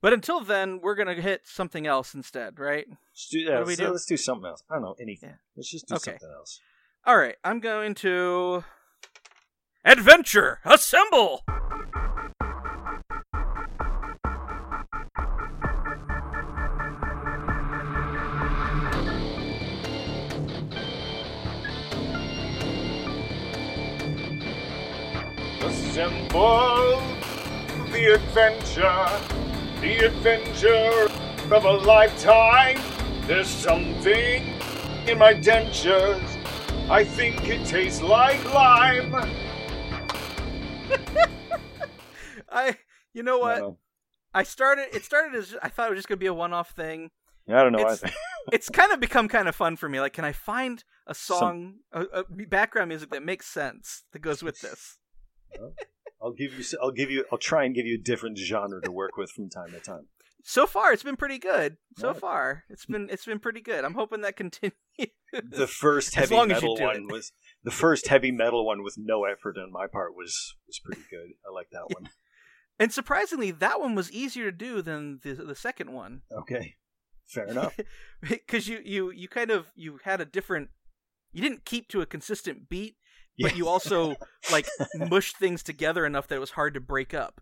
But 0.00 0.12
until 0.12 0.40
then, 0.40 0.80
we're 0.82 0.94
gonna 0.94 1.14
hit 1.14 1.42
something 1.46 1.86
else 1.86 2.14
instead, 2.14 2.58
right? 2.58 2.86
Let's 2.88 3.28
do, 3.28 3.38
yeah, 3.38 3.50
What 3.58 3.60
do 3.60 3.66
we 3.66 3.74
so 3.76 3.86
do? 3.86 3.92
let's 3.92 4.06
do 4.06 4.16
something 4.16 4.46
else. 4.48 4.62
I 4.70 4.74
don't 4.74 4.82
know 4.82 4.96
anything. 5.00 5.30
Yeah. 5.30 5.36
Let's 5.56 5.70
just 5.70 5.86
do 5.88 5.94
Okay. 5.96 6.12
something 6.12 6.34
else. 6.36 6.58
All 7.06 7.16
right, 7.16 7.36
I'm 7.44 7.60
going 7.60 7.94
to 7.96 8.64
adventure 9.84 10.58
assemble. 10.64 11.44
Assemble 26.14 27.00
the 27.92 28.14
adventure, 28.14 29.08
the 29.80 30.06
adventure 30.06 31.08
of 31.54 31.64
a 31.64 31.72
lifetime. 31.72 32.78
There's 33.26 33.48
something 33.48 34.42
in 35.06 35.18
my 35.18 35.34
dentures. 35.34 36.20
I 36.90 37.04
think 37.04 37.48
it 37.48 37.66
tastes 37.66 38.02
like 38.02 38.42
lime. 38.52 39.14
I, 42.52 42.76
you 43.12 43.22
know 43.22 43.38
what? 43.38 43.58
No, 43.58 43.78
I 44.34 44.42
started. 44.42 44.86
It 44.92 45.04
started 45.04 45.36
as 45.36 45.54
I 45.62 45.68
thought 45.68 45.88
it 45.88 45.90
was 45.90 45.98
just 45.98 46.08
gonna 46.08 46.16
be 46.18 46.26
a 46.26 46.34
one-off 46.34 46.70
thing. 46.70 47.10
Yeah, 47.46 47.60
I 47.60 47.62
don't 47.62 47.72
know. 47.72 47.78
It's- 47.80 48.02
I, 48.04 48.10
It's 48.52 48.68
kind 48.72 48.90
of 48.92 48.98
become 49.00 49.28
kind 49.28 49.48
of 49.48 49.54
fun 49.54 49.76
for 49.76 49.88
me. 49.88 50.00
Like, 50.00 50.12
can 50.12 50.24
I 50.24 50.32
find 50.32 50.82
a 51.06 51.14
song, 51.14 51.76
a, 51.92 52.02
a 52.12 52.24
background 52.24 52.88
music 52.88 53.10
that 53.10 53.22
makes 53.22 53.46
sense 53.46 54.02
that 54.12 54.20
goes 54.20 54.42
with 54.42 54.60
this? 54.62 54.98
I'll 56.22 56.32
give 56.32 56.52
you. 56.54 56.64
I'll 56.82 56.90
give 56.90 57.10
you. 57.10 57.24
I'll 57.32 57.38
try 57.38 57.64
and 57.64 57.74
give 57.74 57.86
you 57.86 57.96
a 57.96 58.02
different 58.02 58.38
genre 58.38 58.80
to 58.82 58.90
work 58.92 59.16
with 59.16 59.30
from 59.30 59.48
time 59.48 59.70
to 59.72 59.80
time. 59.80 60.08
So 60.42 60.66
far, 60.66 60.92
it's 60.92 61.02
been 61.02 61.16
pretty 61.16 61.38
good. 61.38 61.76
So 61.98 62.08
Right. 62.08 62.16
far, 62.20 62.64
it's 62.70 62.86
been 62.86 63.08
it's 63.10 63.26
been 63.26 63.40
pretty 63.40 63.60
good. 63.60 63.84
I'm 63.84 63.94
hoping 63.94 64.22
that 64.22 64.36
continues. 64.36 64.72
The 65.32 65.66
first 65.66 66.14
heavy 66.16 66.34
long 66.34 66.50
as 66.50 66.62
you 66.62 66.68
metal 66.70 66.84
one 66.86 66.96
it. 66.96 67.12
was 67.12 67.32
the 67.62 67.70
first 67.70 68.08
heavy 68.08 68.30
metal 68.32 68.64
one 68.66 68.82
with 68.82 68.96
no 68.98 69.24
effort 69.24 69.56
on 69.58 69.70
my 69.70 69.86
part 69.86 70.14
was 70.16 70.54
was 70.66 70.80
pretty 70.84 71.02
good. 71.10 71.30
I 71.48 71.52
like 71.54 71.68
that 71.72 71.94
one. 71.94 72.08
And 72.78 72.90
surprisingly, 72.92 73.50
that 73.50 73.78
one 73.80 73.94
was 73.94 74.10
easier 74.10 74.50
to 74.50 74.56
do 74.56 74.80
than 74.82 75.20
the 75.22 75.34
the 75.34 75.54
second 75.54 75.92
one. 75.92 76.22
Okay, 76.32 76.76
fair 77.26 77.46
enough. 77.46 77.78
because 78.28 78.66
you 78.68 78.80
you 78.84 79.10
you 79.10 79.28
kind 79.28 79.50
of 79.50 79.70
you 79.74 80.00
had 80.04 80.20
a 80.22 80.24
different 80.24 80.70
you 81.32 81.42
didn't 81.42 81.64
keep 81.66 81.88
to 81.88 82.00
a 82.00 82.06
consistent 82.06 82.68
beat 82.70 82.96
but 83.40 83.56
you 83.56 83.68
also 83.68 84.14
like 84.52 84.66
mushed 84.94 85.36
things 85.36 85.62
together 85.62 86.04
enough 86.06 86.28
that 86.28 86.36
it 86.36 86.40
was 86.40 86.50
hard 86.52 86.74
to 86.74 86.80
break 86.80 87.12
up 87.14 87.40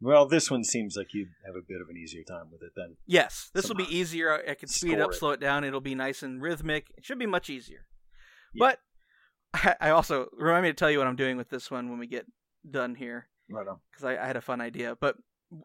Well, 0.00 0.26
this 0.26 0.50
one 0.50 0.64
seems 0.64 0.96
like 0.96 1.08
you 1.14 1.26
have 1.46 1.54
a 1.54 1.64
bit 1.66 1.80
of 1.80 1.88
an 1.88 1.96
easier 1.96 2.22
time 2.24 2.50
with 2.52 2.62
it 2.62 2.72
than. 2.76 2.96
yes 3.06 3.50
this 3.54 3.68
will 3.68 3.76
be 3.76 3.94
easier 3.96 4.42
I- 4.48 4.54
can 4.54 4.68
speed 4.68 4.94
it 4.94 5.00
up 5.00 5.12
it. 5.12 5.16
slow 5.16 5.30
it 5.30 5.40
down 5.40 5.64
it'll 5.64 5.80
be 5.80 5.94
nice 5.94 6.22
and 6.22 6.40
rhythmic 6.42 6.92
it 6.96 7.04
should 7.04 7.18
be 7.18 7.26
much 7.26 7.48
easier 7.50 7.86
Yeah. 8.54 8.66
but 8.66 8.78
I, 9.54 9.76
I 9.80 9.90
also 9.90 10.28
remind 10.36 10.64
me 10.64 10.70
to 10.70 10.74
tell 10.74 10.90
you 10.90 10.98
what 10.98 11.06
i'm 11.06 11.16
doing 11.16 11.36
with 11.36 11.48
this 11.50 11.70
one 11.70 11.88
when 11.90 11.98
we 11.98 12.06
get 12.06 12.26
done 12.68 12.94
here 12.96 13.28
Right 13.50 13.68
on. 13.68 13.78
because 13.90 14.04
I, 14.04 14.16
I 14.22 14.26
had 14.26 14.36
a 14.36 14.40
fun 14.40 14.62
idea. 14.62 14.96
But 14.98 15.16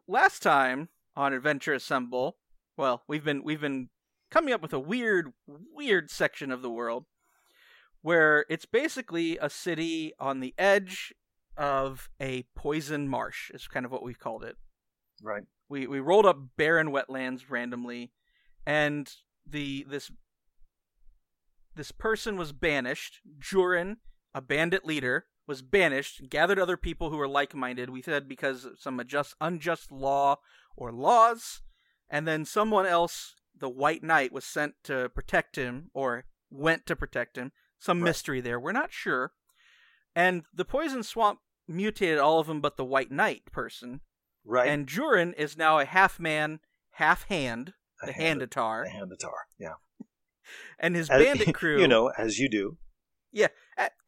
last 0.05 0.43
time 0.43 0.89
on 1.15 1.31
Adventure 1.31 1.73
Assemble, 1.73 2.35
well, 2.75 3.03
we've 3.07 3.23
been 3.23 3.41
we've 3.41 3.61
been 3.61 3.87
coming 4.29 4.53
up 4.53 4.61
with 4.61 4.73
a 4.73 4.79
weird, 4.79 5.31
weird 5.47 6.11
section 6.11 6.51
of 6.51 6.61
the 6.61 6.69
world 6.69 7.05
where 8.01 8.45
it's 8.49 8.65
basically 8.65 9.37
a 9.37 9.49
city 9.49 10.13
on 10.19 10.39
the 10.39 10.53
edge 10.57 11.13
of 11.57 12.09
a 12.21 12.43
poison 12.55 13.07
marsh. 13.07 13.51
Is 13.51 13.67
kind 13.67 13.85
of 13.85 13.91
what 13.91 14.03
we've 14.03 14.19
called 14.19 14.43
it. 14.43 14.55
Right. 15.21 15.43
We 15.67 15.87
we 15.87 15.99
rolled 15.99 16.25
up 16.25 16.37
barren 16.57 16.91
wetlands 16.91 17.49
randomly, 17.49 18.11
and 18.65 19.11
the 19.45 19.85
this 19.89 20.11
this 21.75 21.91
person 21.91 22.37
was 22.37 22.51
banished. 22.51 23.19
Jurin, 23.39 23.97
a 24.33 24.41
bandit 24.41 24.85
leader, 24.85 25.25
was 25.47 25.61
banished. 25.61 26.29
Gathered 26.29 26.59
other 26.59 26.77
people 26.77 27.09
who 27.09 27.17
were 27.17 27.27
like-minded. 27.27 27.89
We 27.89 28.01
said 28.01 28.27
because 28.27 28.65
of 28.65 28.79
some 28.79 28.99
adjust, 28.99 29.35
unjust 29.39 29.91
law 29.91 30.37
or 30.75 30.91
laws, 30.91 31.61
and 32.09 32.27
then 32.27 32.45
someone 32.45 32.85
else, 32.85 33.35
the 33.57 33.69
White 33.69 34.03
Knight, 34.03 34.31
was 34.31 34.45
sent 34.45 34.75
to 34.85 35.09
protect 35.09 35.55
him 35.55 35.89
or 35.93 36.25
went 36.49 36.85
to 36.87 36.95
protect 36.95 37.37
him. 37.37 37.51
Some 37.79 37.99
Right. 38.01 38.09
mystery 38.09 38.41
there. 38.41 38.59
We're 38.59 38.71
not 38.73 38.91
sure. 38.91 39.33
And 40.15 40.43
the 40.53 40.65
poison 40.65 41.03
swamp 41.03 41.39
mutated 41.67 42.17
all 42.19 42.39
of 42.39 42.47
them 42.47 42.61
but 42.61 42.77
the 42.77 42.85
White 42.85 43.11
Knight 43.11 43.43
person. 43.51 44.01
Right. 44.45 44.67
And 44.67 44.87
Jurin 44.87 45.33
is 45.35 45.57
now 45.57 45.79
a 45.79 45.85
half 45.85 46.19
man, 46.19 46.59
half 46.91 47.23
hand, 47.27 47.73
A 48.01 48.07
the 48.07 48.13
hand- 48.13 48.41
Handatar, 48.41 48.85
a 48.87 48.89
handatar. 48.89 49.33
Yeah. 49.59 49.73
and 50.79 50.95
his 50.95 51.09
As- 51.09 51.23
bandit 51.23 51.53
crew. 51.55 51.79
You 51.79 51.87
know, 51.87 52.11
as 52.17 52.37
you 52.39 52.49
do. 52.49 52.77
Yeah, 53.31 53.47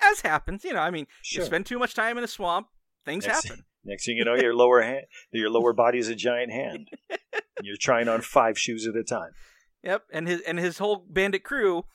as 0.02 0.22
happens. 0.22 0.64
You 0.64 0.74
know, 0.74 0.80
I 0.80 0.90
mean, 0.90 1.06
Sure. 1.22 1.44
you 1.44 1.46
spend 1.46 1.66
too 1.68 1.78
much 1.78 1.94
time 1.94 2.18
in 2.18 2.24
a 2.24 2.28
swamp, 2.28 2.68
things 3.06 3.26
Next- 3.28 3.48
happen. 3.48 3.66
Next 3.84 4.06
thing 4.06 4.16
you 4.18 4.26
know, 4.26 4.36
your 4.36 4.54
lower 4.56 4.82
hand, 4.84 5.06
your 5.32 5.50
lower 5.50 5.74
body 5.74 5.98
is 6.00 6.08
a 6.08 6.16
giant 6.16 6.52
hand. 6.52 6.88
You're 7.62 7.78
trying 7.80 8.08
on 8.08 8.22
five 8.22 8.58
shoes 8.58 8.88
at 8.88 8.96
a 8.96 9.04
time. 9.04 9.32
Yep, 9.84 10.04
and 10.12 10.28
his 10.28 10.42
and 10.42 10.60
his 10.60 10.78
whole 10.78 10.98
bandit 11.10 11.44
crew 11.44 11.86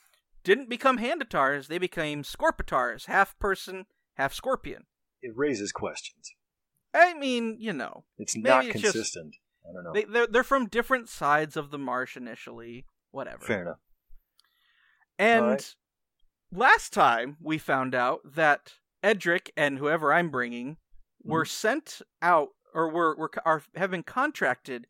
didn't 0.46 0.68
become 0.70 0.98
Handatars; 0.98 1.66
they 1.66 1.76
became 1.78 2.22
Scorpitars, 2.24 3.04
half 3.06 3.38
person, 3.38 3.84
half 4.14 4.32
scorpion. 4.32 4.84
It 5.20 5.32
raises 5.36 5.72
questions. 5.72 6.30
I 6.94 7.12
mean, 7.14 7.56
you 7.58 7.72
know, 7.72 8.04
It's 8.16 8.36
not 8.36 8.64
it's 8.64 8.80
just- 8.80 8.92
consistent. 8.94 9.36
I 9.68 9.72
don't 9.74 9.82
know. 9.84 9.92
they 9.92 10.04
they're 10.04 10.26
they're 10.28 10.44
from 10.44 10.68
different 10.68 11.08
sides 11.08 11.56
of 11.56 11.70
the 11.70 11.78
marsh 11.78 12.16
initially. 12.16 12.86
Whatever. 13.10 13.44
Fair 13.44 13.62
enough. 13.62 13.78
And 15.18 15.44
Alright. 15.44 15.74
last 16.52 16.92
time 16.92 17.36
we 17.42 17.58
found 17.58 17.94
out 17.94 18.20
that 18.24 18.74
Edric 19.02 19.50
and 19.56 19.78
whoever 19.78 20.12
I'm 20.12 20.30
bringing 20.30 20.76
were 21.24 21.44
Mm-hmm. 21.44 21.48
sent 21.50 22.02
out 22.22 22.50
or 22.72 22.88
were, 22.90 23.16
were 23.16 23.30
are 23.44 23.62
have 23.74 23.90
been 23.90 24.02
contracted 24.04 24.86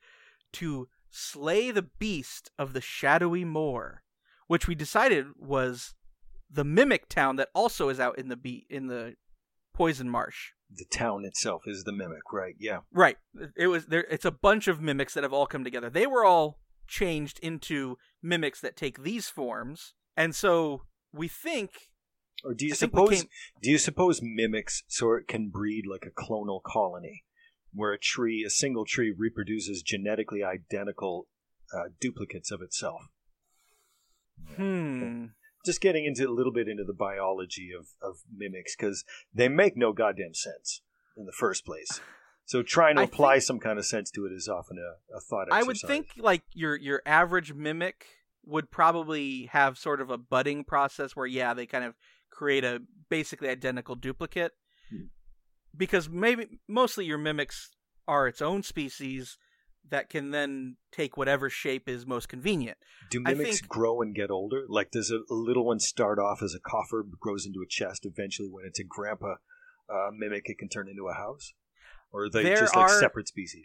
to 0.54 0.88
slay 1.10 1.70
the 1.70 1.82
beast 1.98 2.50
of 2.58 2.72
the 2.74 2.80
shadowy 2.80 3.44
moor, 3.44 4.02
which 4.46 4.68
we 4.68 4.74
decided 4.74 5.26
was 5.36 5.94
the 6.50 6.64
mimic 6.64 7.08
town 7.08 7.36
that 7.36 7.48
also 7.54 7.88
is 7.88 7.98
out 8.00 8.18
in 8.18 8.28
the 8.28 8.36
be- 8.36 8.66
in 8.70 8.86
the 8.86 9.14
poison 9.74 10.08
marsh. 10.08 10.52
The 10.74 10.86
town 10.90 11.24
itself 11.24 11.62
is 11.66 11.84
the 11.84 11.92
mimic, 11.92 12.32
right? 12.32 12.54
Yeah. 12.58 12.80
Right. 12.92 13.16
It 13.56 13.68
was 13.68 13.86
there. 13.86 14.04
It's 14.10 14.24
a 14.24 14.30
bunch 14.30 14.66
of 14.68 14.80
mimics 14.80 15.14
that 15.14 15.22
have 15.22 15.32
all 15.32 15.46
come 15.46 15.64
together. 15.64 15.90
They 15.90 16.06
were 16.06 16.24
all 16.24 16.58
changed 16.88 17.38
into 17.40 17.98
mimics 18.22 18.60
that 18.60 18.76
take 18.76 19.02
these 19.02 19.28
forms, 19.28 19.94
and 20.16 20.34
so 20.34 20.82
we 21.12 21.28
think. 21.28 21.70
Or 22.44 22.52
do 22.54 22.66
you 22.66 22.72
I 22.72 22.76
suppose 22.76 23.10
came- 23.10 23.28
do 23.62 23.70
you 23.70 23.78
suppose 23.78 24.20
mimics 24.22 24.82
sort 24.88 25.26
can 25.28 25.50
breed 25.50 25.84
like 25.86 26.04
a 26.06 26.10
clonal 26.10 26.60
colony, 26.62 27.24
where 27.72 27.92
a 27.92 27.98
tree, 27.98 28.44
a 28.46 28.50
single 28.50 28.84
tree, 28.84 29.14
reproduces 29.16 29.82
genetically 29.82 30.42
identical 30.42 31.28
uh, 31.72 31.90
duplicates 32.00 32.50
of 32.50 32.60
itself? 32.60 33.02
Hmm. 34.56 35.26
Just 35.64 35.80
getting 35.80 36.04
into 36.04 36.28
a 36.28 36.30
little 36.32 36.52
bit 36.52 36.68
into 36.68 36.84
the 36.84 36.92
biology 36.94 37.70
of, 37.76 37.88
of 38.00 38.16
mimics 38.34 38.76
because 38.76 39.04
they 39.34 39.48
make 39.48 39.76
no 39.76 39.92
goddamn 39.92 40.34
sense 40.34 40.80
in 41.16 41.24
the 41.26 41.32
first 41.32 41.64
place. 41.66 42.00
So 42.44 42.62
trying 42.62 42.94
to 42.96 43.00
I 43.02 43.04
apply 43.04 43.34
think- 43.34 43.42
some 43.44 43.58
kind 43.60 43.78
of 43.78 43.84
sense 43.86 44.10
to 44.12 44.26
it 44.26 44.32
is 44.32 44.48
often 44.48 44.78
a, 44.78 45.16
a 45.16 45.20
thought. 45.20 45.48
I 45.50 45.62
would 45.64 45.78
think 45.78 46.10
like 46.18 46.42
your 46.52 46.76
your 46.76 47.02
average 47.04 47.52
mimic 47.52 48.06
would 48.44 48.70
probably 48.70 49.46
have 49.46 49.76
sort 49.76 50.00
of 50.00 50.10
a 50.10 50.16
budding 50.18 50.62
process 50.62 51.16
where 51.16 51.26
yeah 51.26 51.52
they 51.54 51.66
kind 51.66 51.84
of 51.84 51.94
create 52.30 52.62
a 52.62 52.80
basically 53.08 53.48
identical 53.48 53.96
duplicate 53.96 54.52
Hmm. 54.90 55.06
because 55.76 56.08
maybe 56.08 56.60
mostly 56.68 57.06
your 57.06 57.18
mimics 57.18 57.70
are 58.06 58.28
its 58.28 58.40
own 58.40 58.62
species 58.62 59.36
that 59.90 60.08
can 60.08 60.30
then 60.30 60.76
take 60.92 61.16
whatever 61.16 61.48
shape 61.50 61.88
is 61.88 62.06
most 62.06 62.28
convenient. 62.28 62.78
Do 63.10 63.20
mimics 63.20 63.60
think- 63.60 63.68
grow 63.68 64.00
and 64.02 64.14
get 64.14 64.30
older? 64.30 64.64
Like, 64.68 64.90
does 64.90 65.10
a, 65.10 65.18
a 65.32 65.34
little 65.34 65.64
one 65.64 65.78
start 65.80 66.18
off 66.18 66.42
as 66.42 66.54
a 66.54 66.60
coffer, 66.60 67.04
grows 67.20 67.46
into 67.46 67.60
a 67.62 67.66
chest? 67.68 68.04
Eventually, 68.06 68.48
when 68.50 68.64
it's 68.66 68.78
a 68.80 68.84
grandpa 68.84 69.34
uh, 69.88 70.10
mimic, 70.16 70.44
it 70.46 70.58
can 70.58 70.68
turn 70.68 70.88
into 70.88 71.06
a 71.08 71.14
house, 71.14 71.52
or 72.12 72.24
are 72.24 72.30
they 72.30 72.44
just 72.54 72.74
like 72.74 72.90
are- 72.90 73.00
separate 73.00 73.28
species? 73.28 73.64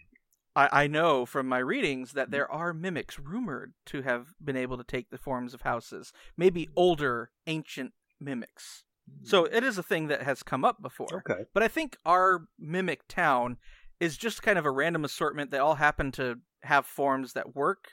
I, 0.53 0.83
I 0.83 0.87
know 0.87 1.25
from 1.25 1.47
my 1.47 1.59
readings 1.59 2.11
that 2.11 2.31
there 2.31 2.51
are 2.51 2.73
mimics 2.73 3.17
rumored 3.17 3.73
to 3.85 4.01
have 4.01 4.33
been 4.43 4.57
able 4.57 4.77
to 4.77 4.83
take 4.83 5.09
the 5.09 5.17
forms 5.17 5.53
of 5.53 5.61
houses, 5.61 6.11
maybe 6.35 6.67
older, 6.75 7.31
ancient 7.47 7.93
mimics. 8.19 8.83
So 9.23 9.45
it 9.45 9.63
is 9.63 9.77
a 9.77 9.83
thing 9.83 10.07
that 10.07 10.23
has 10.23 10.43
come 10.43 10.63
up 10.63 10.81
before. 10.81 11.23
Okay, 11.27 11.43
But 11.53 11.63
I 11.63 11.67
think 11.67 11.97
our 12.05 12.47
mimic 12.59 13.07
town 13.07 13.57
is 14.01 14.17
just 14.17 14.41
kind 14.43 14.57
of 14.57 14.65
a 14.65 14.71
random 14.71 15.05
assortment. 15.05 15.51
that 15.51 15.61
all 15.61 15.75
happen 15.75 16.11
to 16.13 16.39
have 16.63 16.85
forms 16.85 17.33
that 17.33 17.55
work. 17.55 17.89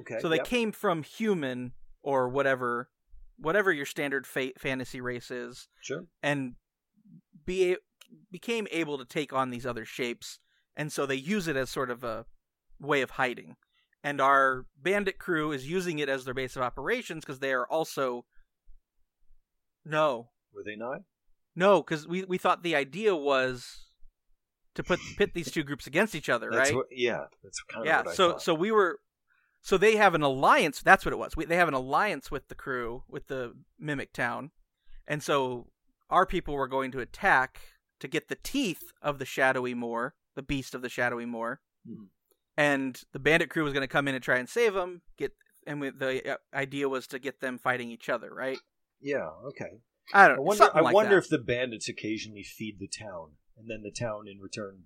Okay. 0.00 0.18
So 0.20 0.28
they 0.28 0.36
yep. 0.36 0.46
came 0.46 0.72
from 0.72 1.02
human 1.02 1.72
or 2.02 2.28
whatever, 2.28 2.88
whatever 3.36 3.70
your 3.70 3.86
standard 3.86 4.26
fa- 4.26 4.52
fantasy 4.58 5.00
race 5.00 5.30
is, 5.30 5.68
Sure. 5.80 6.06
and 6.22 6.54
be 7.44 7.76
became 8.30 8.66
able 8.70 8.98
to 8.98 9.04
take 9.04 9.32
on 9.32 9.50
these 9.50 9.64
other 9.66 9.84
shapes, 9.84 10.38
and 10.76 10.90
so 10.92 11.06
they 11.06 11.14
use 11.14 11.48
it 11.48 11.56
as 11.56 11.70
sort 11.70 11.90
of 11.90 12.02
a 12.02 12.26
way 12.80 13.02
of 13.02 13.10
hiding. 13.10 13.56
And 14.02 14.20
our 14.20 14.66
bandit 14.76 15.18
crew 15.18 15.52
is 15.52 15.70
using 15.70 15.98
it 15.98 16.08
as 16.08 16.24
their 16.24 16.34
base 16.34 16.56
of 16.56 16.62
operations 16.62 17.24
because 17.24 17.38
they 17.38 17.52
are 17.52 17.66
also 17.66 18.24
no, 19.84 20.30
Were 20.54 20.62
they 20.64 20.76
not? 20.76 21.02
no, 21.54 21.82
because 21.82 22.06
we 22.08 22.24
we 22.24 22.38
thought 22.38 22.62
the 22.62 22.76
idea 22.76 23.14
was 23.14 23.86
to 24.74 24.82
put 24.82 24.98
pit 25.18 25.32
these 25.34 25.50
two 25.50 25.62
groups 25.62 25.86
against 25.86 26.14
each 26.14 26.28
other, 26.28 26.48
right? 26.50 26.74
what, 26.74 26.86
yeah. 26.90 27.24
That's 27.42 27.60
kind 27.62 27.82
of 27.82 27.86
yeah 27.86 27.98
what 27.98 28.08
I 28.08 28.14
so 28.14 28.38
so 28.38 28.54
we 28.54 28.70
were 28.70 28.98
so 29.60 29.76
they 29.78 29.96
have 29.96 30.14
an 30.14 30.22
alliance 30.22 30.82
that's 30.82 31.04
what 31.04 31.12
it 31.12 31.18
was 31.18 31.36
we, 31.36 31.44
they 31.44 31.56
have 31.56 31.68
an 31.68 31.74
alliance 31.74 32.30
with 32.30 32.48
the 32.48 32.54
crew 32.54 33.04
with 33.08 33.28
the 33.28 33.52
mimic 33.78 34.12
town 34.12 34.50
and 35.06 35.22
so 35.22 35.68
our 36.10 36.26
people 36.26 36.54
were 36.54 36.68
going 36.68 36.90
to 36.92 37.00
attack 37.00 37.60
to 38.00 38.08
get 38.08 38.28
the 38.28 38.38
teeth 38.42 38.92
of 39.00 39.18
the 39.18 39.24
shadowy 39.24 39.74
moor 39.74 40.14
the 40.34 40.42
beast 40.42 40.74
of 40.74 40.82
the 40.82 40.88
shadowy 40.88 41.26
moor 41.26 41.60
Mhm. 41.88 42.08
and 42.56 43.02
the 43.12 43.18
bandit 43.18 43.50
crew 43.50 43.64
was 43.64 43.72
going 43.72 43.82
to 43.82 43.88
come 43.88 44.08
in 44.08 44.14
and 44.14 44.24
try 44.24 44.38
and 44.38 44.48
save 44.48 44.74
them 44.74 45.02
get 45.16 45.32
and 45.66 45.80
we, 45.80 45.90
the 45.90 46.32
uh, 46.34 46.36
idea 46.52 46.88
was 46.88 47.06
to 47.08 47.18
get 47.20 47.40
them 47.40 47.58
fighting 47.58 47.90
each 47.90 48.08
other 48.08 48.34
right 48.34 48.58
Yeah. 49.00 49.28
Okay. 49.46 49.80
i 50.12 50.24
I 50.24 50.28
don't 50.28 50.36
know 50.38 50.42
wonder. 50.42 50.70
I 50.74 50.80
like 50.80 50.94
wonder 50.94 51.18
if 51.18 51.28
the 51.28 51.38
bandits 51.38 51.88
occasionally 51.88 52.42
feed 52.42 52.78
the 52.80 52.88
town, 52.88 53.32
and 53.62 53.70
then 53.70 53.82
the 53.82 53.90
town 53.90 54.26
in 54.28 54.40
return 54.40 54.82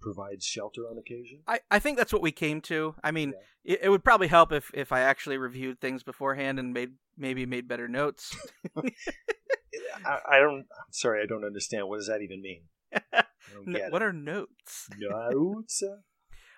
provides 0.00 0.44
shelter 0.44 0.82
on 0.82 0.96
occasion. 0.98 1.40
I, 1.48 1.58
I 1.70 1.78
think 1.80 1.98
that's 1.98 2.12
what 2.12 2.22
we 2.22 2.30
came 2.30 2.60
to. 2.62 2.94
I 3.02 3.10
mean, 3.10 3.34
it, 3.64 3.80
it 3.82 3.88
would 3.88 4.04
probably 4.04 4.28
help 4.28 4.52
if, 4.52 4.70
if 4.74 4.92
I 4.92 5.00
actually 5.00 5.38
reviewed 5.38 5.80
things 5.80 6.02
beforehand 6.04 6.58
and 6.60 6.72
made 6.72 6.92
maybe 7.16 7.46
made 7.46 7.66
better 7.66 7.88
notes. 7.88 8.36
I, 10.04 10.18
I 10.30 10.38
don't. 10.38 10.58
I'm 10.60 10.92
sorry. 10.92 11.22
I 11.22 11.26
don't 11.26 11.44
understand. 11.44 11.88
What 11.88 11.96
does 11.98 12.06
that 12.06 12.22
even 12.22 12.40
mean? 12.42 12.62
I 12.94 13.24
don't 13.52 13.66
N- 13.68 13.72
get 13.74 13.92
what 13.92 14.02
are 14.02 14.12
notes? 14.12 14.88
Notes? 14.98 15.82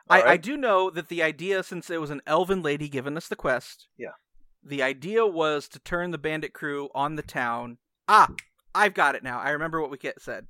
I, 0.08 0.20
all 0.22 0.28
I 0.28 0.36
do 0.36 0.56
know 0.56 0.90
that 0.90 1.08
the 1.08 1.22
idea, 1.22 1.62
since 1.62 1.88
it 1.88 2.00
was 2.00 2.10
an 2.10 2.20
elven 2.26 2.62
lady 2.62 2.88
giving 2.88 3.16
us 3.16 3.28
the 3.28 3.36
quest, 3.36 3.86
Yeah. 3.96 4.10
the 4.62 4.82
idea 4.82 5.24
was 5.26 5.68
to 5.68 5.78
turn 5.78 6.10
the 6.10 6.18
bandit 6.18 6.52
crew 6.52 6.88
on 6.94 7.14
the 7.16 7.22
town. 7.22 7.78
Ah, 8.08 8.28
I've 8.74 8.94
got 8.94 9.14
it 9.14 9.22
now. 9.22 9.40
I 9.40 9.50
remember 9.50 9.80
what 9.80 9.90
we 9.90 9.98
get 9.98 10.20
said. 10.20 10.46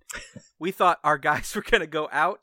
we 0.58 0.70
thought 0.72 1.00
our 1.04 1.18
guys 1.18 1.52
were 1.56 1.62
going 1.62 1.80
to 1.80 1.86
go 1.86 2.08
out 2.12 2.40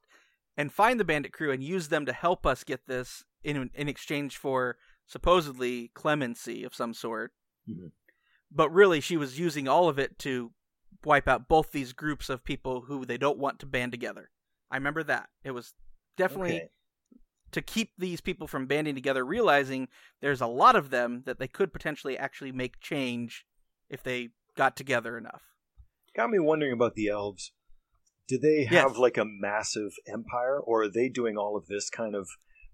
and 0.56 0.72
find 0.72 1.00
the 1.00 1.06
bandit 1.06 1.34
crew 1.34 1.52
and 1.52 1.64
use 1.64 1.90
them 1.90 2.06
to 2.06 2.14
help 2.14 2.46
us 2.46 2.64
get 2.64 2.88
this 2.88 3.24
in 3.44 3.70
in 3.76 3.88
exchange 3.88 4.38
for 4.38 4.78
supposedly 5.06 5.90
clemency 5.94 6.64
of 6.64 6.76
some 6.76 6.94
sort. 6.94 7.32
Mhm. 7.70 7.92
But 8.52 8.72
really, 8.74 9.02
she 9.02 9.18
was 9.18 9.40
using 9.40 9.68
all 9.68 9.88
of 9.90 10.00
it 10.00 10.18
to 10.20 10.52
wipe 11.04 11.28
out 11.28 11.48
both 11.48 11.72
these 11.72 11.94
groups 11.94 12.30
of 12.30 12.44
people 12.44 12.82
who 12.82 13.06
they 13.06 13.18
don't 13.18 13.38
want 13.38 13.60
to 13.60 13.66
band 13.66 13.92
together. 13.92 14.32
I 14.72 14.76
remember 14.78 15.04
that. 15.04 15.30
It 15.44 15.52
was 15.52 15.74
definitely 16.18 16.56
Okay. 16.56 16.70
to 17.52 17.62
keep 17.62 17.92
these 17.98 18.20
people 18.20 18.48
from 18.48 18.66
banding 18.68 18.96
together, 18.96 19.24
realizing 19.26 19.88
there's 20.22 20.42
a 20.42 20.48
lot 20.48 20.76
of 20.76 20.90
them 20.90 21.24
that 21.26 21.40
they 21.40 21.48
could 21.48 21.72
potentially 21.72 22.18
actually 22.18 22.52
make 22.52 22.80
change 22.82 23.46
if 23.90 24.02
they 24.04 24.30
got 24.56 24.76
together 24.76 25.18
enough. 25.18 25.44
Got 26.18 26.32
me 26.32 26.40
wondering 26.40 26.74
about 26.74 26.96
the 26.96 27.08
elves. 27.10 27.54
Do 28.28 28.38
they 28.38 28.68
Yes. 28.70 28.84
have 28.84 28.98
like 28.98 29.18
a 29.18 29.24
massive 29.26 29.92
empire, 30.08 30.60
or 30.60 30.84
are 30.84 30.90
they 30.90 31.08
doing 31.08 31.38
all 31.38 31.56
of 31.56 31.68
this 31.68 31.90
kind 31.90 32.16
of 32.16 32.28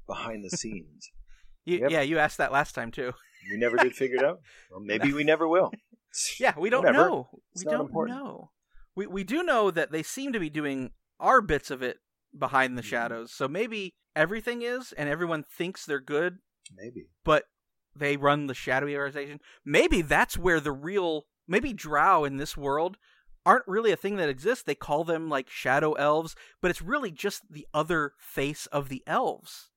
behind 0.07 0.43
the 0.43 0.49
scenes? 0.49 1.09
You, 1.65 1.77
Yep. 1.79 1.91
Yeah, 1.91 2.01
you 2.01 2.19
asked 2.19 2.39
that 2.39 2.51
last 2.51 2.73
time 2.75 2.91
too. 2.91 3.13
We 3.51 3.57
never 3.57 3.77
did 3.77 3.93
figure 3.95 4.17
it 4.17 4.23
out. 4.23 4.39
Well, 4.71 4.79
maybe 4.83 5.13
we 5.13 5.23
never 5.25 5.47
will. 5.47 5.71
Yeah, 6.39 6.53
we 6.57 6.69
don't 6.69 6.83
Whatever. 6.85 7.07
know. 7.09 7.29
It's 7.53 7.63
we 7.65 7.71
don't 7.71 7.85
important. 7.87 8.17
know. 8.17 8.51
We 8.95 9.07
we 9.07 9.23
do 9.23 9.43
know 9.43 9.71
that 9.71 9.91
they 9.91 10.03
seem 10.03 10.31
to 10.33 10.39
be 10.39 10.49
doing 10.49 10.91
our 11.21 11.41
bits 11.41 11.71
of 11.71 11.81
it 11.81 11.97
behind 12.37 12.77
the 12.77 12.81
Mhm. 12.81 12.85
shadows. 12.85 13.31
So 13.33 13.47
maybe 13.47 13.95
everything 14.15 14.61
is, 14.61 14.91
and 14.93 15.07
everyone 15.09 15.43
thinks 15.43 15.85
they're 15.85 15.99
good, 16.01 16.39
Maybe. 16.75 17.07
but 17.23 17.45
they 17.95 18.17
run 18.17 18.47
the 18.47 18.53
shadowy 18.53 18.95
organization. 18.97 19.39
Maybe 19.65 20.01
that's 20.01 20.37
where 20.37 20.59
the 20.59 20.71
real 20.73 21.27
maybe 21.47 21.71
drow 21.73 22.23
in 22.25 22.37
this 22.37 22.55
world 22.57 22.97
aren't 23.45 23.67
really 23.67 23.91
a 23.91 23.95
thing 23.97 24.15
that 24.17 24.29
exists. 24.29 24.63
They 24.63 24.75
call 24.75 25.03
them 25.03 25.29
like 25.29 25.49
shadow 25.49 25.93
elves, 25.93 26.35
but 26.61 26.71
it's 26.71 26.81
really 26.81 27.11
just 27.11 27.41
the 27.51 27.67
other 27.73 28.13
face 28.17 28.65
of 28.67 28.89
the 28.89 29.03
elves 29.07 29.69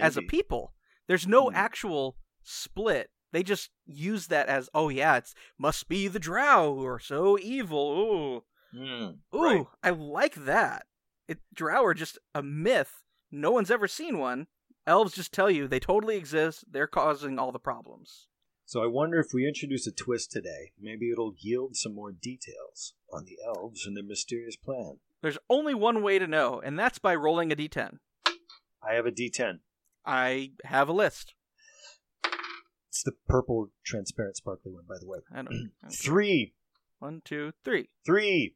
as 0.00 0.16
a 0.16 0.22
people. 0.22 0.74
There's 1.06 1.26
no 1.26 1.48
Hmm. 1.48 1.54
actual 1.56 2.16
split. 2.42 3.10
They 3.32 3.42
just 3.42 3.70
use 3.86 4.28
that 4.28 4.48
as, 4.48 4.70
oh 4.74 4.88
yeah, 4.88 5.16
it's 5.16 5.34
must 5.58 5.88
be 5.88 6.08
the 6.08 6.18
drow 6.18 6.74
who 6.74 6.84
are 6.86 6.98
so 7.00 7.38
evil. 7.38 7.92
Ooh, 7.92 8.44
Mm, 8.74 9.18
ooh, 9.34 9.42
right. 9.42 9.66
I 9.82 9.90
like 9.90 10.34
that. 10.34 10.86
It 11.26 11.38
drow 11.54 11.84
are 11.84 11.94
just 11.94 12.18
a 12.34 12.42
myth. 12.42 13.02
No 13.30 13.50
one's 13.50 13.70
ever 13.70 13.88
seen 13.88 14.18
one. 14.18 14.46
Elves 14.86 15.14
just 15.14 15.32
tell 15.32 15.50
you 15.50 15.66
they 15.68 15.80
totally 15.80 16.16
exist. 16.16 16.64
They're 16.70 16.86
causing 16.86 17.38
all 17.38 17.50
the 17.52 17.58
problems. 17.58 18.28
So 18.68 18.82
I 18.82 18.86
wonder 18.86 19.18
if 19.18 19.28
we 19.32 19.48
introduce 19.48 19.86
a 19.86 19.90
twist 19.92 20.30
today, 20.30 20.72
maybe 20.78 21.10
it'll 21.10 21.32
yield 21.38 21.74
some 21.74 21.94
more 21.94 22.12
details 22.12 22.92
on 23.10 23.24
the 23.24 23.38
elves 23.42 23.86
and 23.86 23.96
their 23.96 24.04
mysterious 24.04 24.56
plan. 24.56 24.98
There's 25.22 25.38
only 25.48 25.72
one 25.72 26.02
way 26.02 26.18
to 26.18 26.26
know, 26.26 26.60
and 26.60 26.78
that's 26.78 26.98
by 26.98 27.14
rolling 27.14 27.50
a 27.50 27.56
d10. 27.56 27.96
I 28.86 28.92
have 28.92 29.06
a 29.06 29.10
D10. 29.10 29.60
I 30.04 30.50
have 30.64 30.90
a 30.90 30.92
list. 30.92 31.32
It's 32.90 33.02
the 33.02 33.12
purple, 33.26 33.70
transparent, 33.86 34.36
sparkly 34.36 34.70
one, 34.70 34.84
by 34.86 34.96
the 35.00 35.06
way. 35.06 35.20
I 35.34 35.40
don't. 35.40 35.70
Three, 35.90 36.52
One, 36.98 37.22
two, 37.24 37.52
three. 37.64 37.88
three. 38.04 38.54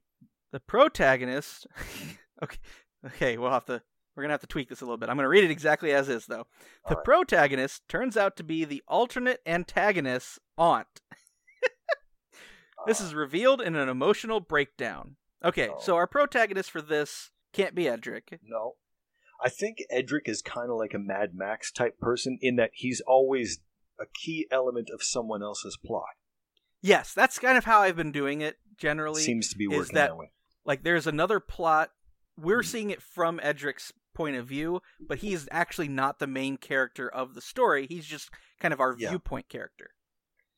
the 0.51 0.61
protagonist 0.61 1.67
okay 2.43 2.59
okay 3.07 3.39
we'll 3.39 3.51
have 3.51 3.65
to 3.65 3.81
we're 4.15 4.23
gonna 4.23 4.33
have 4.33 4.41
to 4.41 4.47
tweak 4.47 4.69
this 4.69 4.81
a 4.81 4.85
little 4.85 4.97
bit 4.99 5.09
i'm 5.09 5.17
gonna 5.17 5.29
read 5.29 5.45
it 5.45 5.51
exactly 5.51 5.93
as 5.93 6.09
is 6.09 6.27
though 6.27 6.47
the 6.89 6.95
right. 6.97 7.05
protagonist 7.05 7.83
turns 7.89 8.17
out 8.17 8.37
to 8.37 8.43
be 8.45 8.65
the 8.65 8.83
alternate 8.89 9.41
antagonist's 9.47 10.39
aunt 10.59 11.01
this 12.87 13.01
is 13.01 13.15
revealed 13.15 13.61
in 13.61 13.77
an 13.77 13.89
emotional 13.89 14.41
breakdown 14.41 15.17
okay 15.45 15.69
Oh. 15.73 15.79
so 15.81 15.97
our 15.97 16.07
protagonist 16.07 16.71
for 16.71 16.83
this 16.83 17.31
can't 17.53 17.75
be 17.75 17.89
edric 17.89 18.39
No. 18.43 18.75
I 19.45 19.49
think 19.49 19.79
Edric 19.91 20.29
is 20.29 20.41
kind 20.41 20.71
of 20.71 20.77
like 20.77 20.95
a 20.95 21.01
Mad 21.01 21.31
Max 21.35 21.73
type 21.73 21.99
person 21.99 22.39
in 22.41 22.55
that 22.57 22.71
he's 22.75 23.03
always 23.05 23.59
a 24.01 24.05
key 24.15 24.47
element 24.53 24.89
of 24.95 25.03
someone 25.03 25.43
else's 25.43 25.77
plot. 25.85 26.05
yes 26.81 27.13
that's 27.13 27.39
kind 27.41 27.59
of 27.59 27.65
how 27.65 27.81
i've 27.81 27.97
been 27.97 28.13
doing 28.13 28.41
it 28.41 28.57
generally 28.77 29.23
Seems 29.23 29.49
to 29.51 29.59
be 29.59 29.65
is 29.65 29.71
working 29.77 29.95
that- 29.97 30.09
that 30.11 30.17
way. 30.17 30.31
like 30.65 30.83
there's 30.85 31.07
another 31.09 31.41
plot 31.41 31.91
we're 32.39 32.63
Hmm. 32.63 32.67
seeing 32.69 32.91
it 32.91 33.03
from 33.03 33.39
edric's 33.43 33.93
point 34.15 34.37
of 34.37 34.47
view 34.47 34.81
but 35.01 35.19
he's 35.19 35.49
actually 35.51 35.89
not 35.89 36.19
the 36.19 36.27
main 36.27 36.57
character 36.57 37.09
of 37.09 37.35
the 37.35 37.41
story 37.41 37.87
he's 37.89 38.07
just 38.07 38.31
kind 38.61 38.73
of 38.75 38.81
our 38.81 38.95
Yeah. 38.99 39.11
viewpoint 39.11 39.49
character 39.49 39.91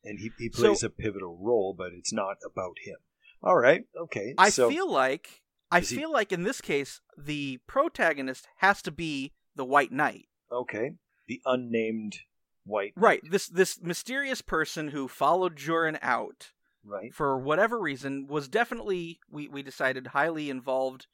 And 0.03 0.19
he, 0.19 0.29
he 0.37 0.49
So- 0.51 0.61
plays 0.67 0.83
a 0.83 0.89
pivotal 0.91 1.35
role, 1.41 1.73
but 1.75 1.91
it's 1.91 2.13
not 2.13 2.37
about 2.45 2.77
him. 2.83 2.97
All 3.41 3.57
right. 3.57 3.85
Okay. 3.99 4.35
I 4.37 4.49
so, 4.51 4.69
feel 4.69 4.87
like 4.87 5.41
I 5.71 5.79
Is 5.79 5.89
he- 5.89 5.95
feel 5.97 6.11
like 6.11 6.31
in 6.31 6.43
this 6.43 6.61
case 6.61 7.01
the 7.17 7.59
protagonist 7.65 8.47
has 8.57 8.83
to 8.83 8.91
be 8.91 9.33
the 9.55 9.65
White 9.65 9.91
Knight. 9.91 10.27
Okay. 10.51 10.91
The 11.27 11.41
unnamed 11.45 12.19
white. 12.65 12.93
Right. 12.95 13.21
This 13.29 13.47
this 13.47 13.81
mysterious 13.81 14.41
person 14.43 14.89
who 14.89 15.07
followed 15.07 15.55
Jurin 15.55 15.97
out 16.03 16.51
Right. 16.83 17.11
for 17.11 17.39
whatever 17.39 17.79
reason 17.79 18.27
was 18.27 18.47
definitely 18.47 19.19
we 19.27 19.47
we 19.47 19.63
decided 19.63 20.07
highly 20.07 20.51
involved 20.51 21.07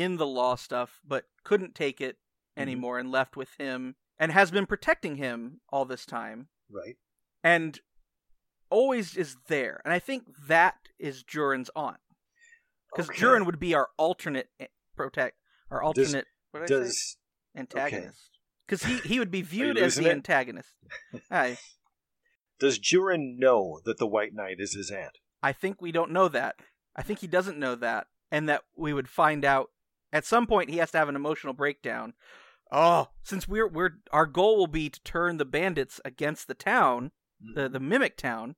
in 0.00 0.16
the 0.16 0.26
law 0.26 0.54
stuff 0.54 1.00
but 1.06 1.24
couldn't 1.44 1.74
take 1.74 2.00
it 2.00 2.16
Mhm. 2.16 2.62
anymore 2.62 2.98
and 2.98 3.10
left 3.10 3.36
with 3.36 3.50
him 3.58 3.96
and 4.18 4.32
has 4.32 4.50
been 4.50 4.66
protecting 4.66 5.16
him 5.16 5.60
all 5.70 5.84
this 5.84 6.04
time 6.06 6.48
Right. 6.70 6.96
and 7.42 7.80
always 8.70 9.16
is 9.16 9.36
there. 9.46 9.80
And 9.84 9.92
I 9.94 9.98
think 9.98 10.24
that 10.46 10.76
is 10.98 11.24
Jurin's 11.24 11.70
aunt. 11.74 12.00
Because 12.90 13.08
Okay. 13.10 13.18
Jurin 13.20 13.46
would 13.46 13.58
be 13.58 13.74
our 13.74 13.90
alternate 13.96 14.50
protect, 14.96 15.38
our 15.70 15.80
Does- 15.92 16.14
alternate 16.14 16.26
what 16.50 16.66
did 16.66 16.76
I 16.76 16.78
say? 16.80 16.84
Does 16.84 17.16
antagonist. 17.54 18.38
Because 18.66 18.82
he, 18.84 18.98
he 19.08 19.18
would 19.18 19.30
be 19.30 19.42
viewed 19.56 19.78
as 19.78 19.96
the 19.96 20.06
it? 20.06 20.12
antagonist. 20.12 20.74
I 21.30 21.58
does 22.58 22.78
Jurin 22.78 23.38
know 23.38 23.80
that 23.84 23.98
the 23.98 24.06
White 24.06 24.34
Knight 24.34 24.56
is 24.58 24.74
his 24.74 24.90
aunt? 24.90 25.18
I 25.42 25.52
think 25.52 25.80
we 25.80 25.92
don't 25.92 26.10
know 26.10 26.28
that. 26.28 26.56
I 26.96 27.02
think 27.02 27.20
he 27.20 27.28
doesn't 27.28 27.56
know 27.58 27.76
that, 27.76 28.08
and 28.32 28.48
that 28.48 28.64
we 28.74 28.92
would 28.92 29.08
find 29.08 29.44
out 29.44 29.70
at 30.12 30.24
some 30.24 30.46
point. 30.46 30.70
He 30.70 30.78
has 30.78 30.90
to 30.92 30.98
have 30.98 31.08
an 31.08 31.16
emotional 31.16 31.52
breakdown. 31.52 32.14
Oh, 32.70 33.08
since 33.22 33.48
we're 33.48 33.68
we're 33.68 33.98
our 34.12 34.26
goal 34.26 34.56
will 34.56 34.66
be 34.66 34.90
to 34.90 35.02
turn 35.02 35.38
the 35.38 35.44
bandits 35.44 36.00
against 36.04 36.48
the 36.48 36.54
town, 36.54 37.12
the 37.40 37.62
mm-hmm. 37.62 37.72
the 37.72 37.80
mimic 37.80 38.16
town. 38.16 38.56